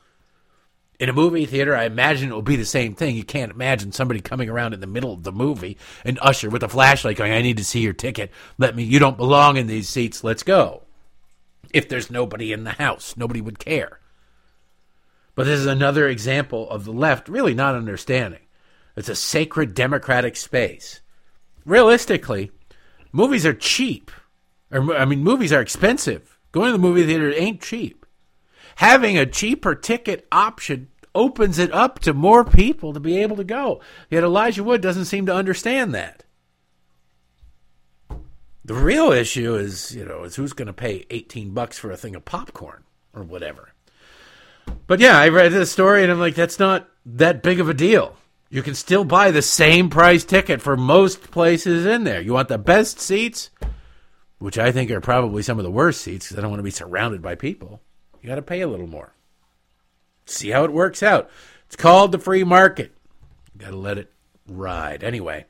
In 1.02 1.10
a 1.10 1.14
movie 1.14 1.45
theater, 1.45 1.76
I 1.76 1.84
imagine 1.84 2.30
it 2.30 2.34
will 2.34 2.44
be 2.44 2.56
the 2.56 2.64
same 2.64 2.95
thing. 2.95 3.18
You 3.18 3.26
can't 3.26 3.52
imagine 3.52 3.91
somebody 3.91 4.22
coming 4.22 4.48
around 4.49 4.73
in 4.73 4.80
the 4.80 4.88
middle 4.88 5.11
of 5.11 5.23
the 5.23 5.34
movie 5.34 5.78
and 6.06 6.18
usher 6.22 6.49
with 6.49 6.64
a 6.64 6.69
flashlight 6.69 7.18
going, 7.18 7.34
"I 7.34 7.41
need 7.41 7.57
to 7.57 7.65
see 7.65 7.82
your 7.82 7.91
ticket. 7.91 8.32
Let 8.57 8.73
me. 8.73 8.84
You 8.84 8.99
don't 8.99 9.18
belong 9.18 9.57
in 9.57 9.68
these 9.68 9.90
seats. 9.90 10.23
Let's 10.23 10.44
go." 10.44 10.84
If 11.73 11.89
there's 11.89 12.11
nobody 12.11 12.52
in 12.52 12.64
the 12.64 12.72
house. 12.72 13.15
Nobody 13.18 13.41
would 13.41 13.60
care. 13.60 13.99
But 15.35 15.45
this 15.45 15.60
is 15.60 15.65
another 15.65 16.07
example 16.07 16.69
of 16.69 16.85
the 16.85 16.91
left 16.91 17.30
really 17.30 17.53
not 17.53 17.76
understanding. 17.76 18.41
It's 18.95 19.10
a 19.10 19.15
sacred 19.15 19.73
democratic 19.73 20.35
space. 20.35 21.02
Realistically, 21.65 22.52
movies 23.11 23.45
are 23.45 23.53
cheap. 23.53 24.11
Or, 24.72 24.95
I 24.95 25.06
mean, 25.06 25.23
movies 25.23 25.53
are 25.53 25.61
expensive. 25.61 26.38
Going 26.52 26.68
to 26.68 26.73
the 26.73 26.77
movie 26.77 27.06
theater 27.06 27.34
ain't 27.34 27.61
cheap. 27.61 28.06
Having 28.76 29.18
a 29.18 29.26
cheaper 29.26 29.76
ticket 29.76 30.27
option 30.31 30.89
opens 31.14 31.60
it 31.60 31.73
up 31.73 31.99
to 31.99 32.14
more 32.14 32.43
people 32.43 32.93
to 32.93 32.99
be 32.99 33.18
able 33.18 33.35
to 33.38 33.43
go. 33.43 33.81
Yet 34.10 34.23
Elijah 34.23 34.64
Wood 34.64 34.81
doesn't 34.81 35.06
seem 35.06 35.26
to 35.26 35.35
understand 35.35 35.93
that. 35.93 36.23
The 38.64 38.74
real 38.76 39.12
issue 39.12 39.56
is, 39.56 39.96
you 39.96 40.06
know, 40.06 40.24
is 40.24 40.36
who's 40.36 40.54
going 40.54 40.68
to 40.68 40.74
pay 40.74 41.06
18 41.10 41.52
bucks 41.52 41.80
for 41.80 41.92
a 41.92 41.98
thing 41.98 42.16
of 42.16 42.26
popcorn 42.26 42.84
or 43.14 43.24
whatever. 43.24 43.74
But 44.88 45.00
yeah, 45.00 45.18
I 45.18 45.30
read 45.30 45.52
the 45.52 45.66
story 45.66 46.04
and 46.04 46.12
I'm 46.12 46.20
like, 46.20 46.36
that's 46.36 46.60
not 46.60 46.88
that 47.06 47.42
big 47.42 47.60
of 47.60 47.70
a 47.70 47.74
deal. 47.74 48.16
You 48.50 48.62
can 48.62 48.76
still 48.76 49.04
buy 49.04 49.32
the 49.32 49.42
same 49.42 49.90
price 49.90 50.24
ticket 50.24 50.62
for 50.62 50.78
most 50.78 51.32
places 51.32 51.86
in 51.86 52.04
there. 52.04 52.22
You 52.22 52.34
want 52.34 52.50
the 52.50 52.58
best 52.58 53.00
seats, 53.00 53.50
which 54.40 54.60
I 54.60 54.72
think 54.72 54.92
are 54.92 55.02
probably 55.02 55.42
some 55.42 55.58
of 55.58 55.64
the 55.64 55.72
worst 55.72 56.02
seats 56.02 56.28
because 56.28 56.38
I 56.38 56.42
don't 56.42 56.52
want 56.52 56.60
to 56.60 56.64
be 56.64 56.72
surrounded 56.72 57.22
by 57.22 57.36
people. 57.36 57.82
You 58.22 58.30
got 58.30 58.36
to 58.36 58.42
pay 58.42 58.62
a 58.62 58.68
little 58.68 58.88
more. 58.88 59.14
See 60.26 60.50
how 60.50 60.66
it 60.66 60.72
works 60.72 61.02
out. 61.02 61.30
It's 61.66 61.76
called 61.76 62.12
the 62.12 62.20
free 62.20 62.44
market. 62.44 62.94
You 63.54 63.62
got 63.62 63.72
to 63.72 63.78
let 63.78 63.98
it 63.98 64.12
ride. 64.48 65.04
Anyway, 65.04 65.46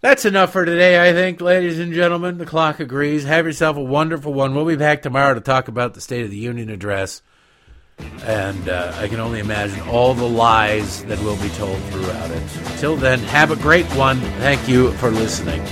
that's 0.00 0.24
enough 0.24 0.52
for 0.52 0.64
today, 0.64 1.08
I 1.08 1.12
think, 1.12 1.40
ladies 1.40 1.78
and 1.78 1.92
gentlemen. 1.92 2.38
The 2.38 2.46
clock 2.46 2.80
agrees. 2.80 3.24
Have 3.24 3.46
yourself 3.46 3.76
a 3.76 3.82
wonderful 3.82 4.32
one. 4.32 4.54
We'll 4.54 4.64
be 4.64 4.76
back 4.76 5.02
tomorrow 5.02 5.34
to 5.34 5.40
talk 5.40 5.68
about 5.68 5.94
the 5.94 6.00
State 6.00 6.24
of 6.24 6.30
the 6.30 6.36
Union 6.36 6.70
address. 6.70 7.22
And 8.22 8.68
uh, 8.68 8.92
I 8.96 9.08
can 9.08 9.18
only 9.18 9.40
imagine 9.40 9.80
all 9.88 10.14
the 10.14 10.28
lies 10.28 11.02
that 11.04 11.18
will 11.20 11.36
be 11.36 11.48
told 11.50 11.82
throughout 11.84 12.30
it. 12.30 12.42
Until 12.70 12.96
then, 12.96 13.18
have 13.20 13.50
a 13.50 13.56
great 13.56 13.86
one. 13.96 14.20
Thank 14.38 14.68
you 14.68 14.92
for 14.92 15.10
listening. 15.10 15.62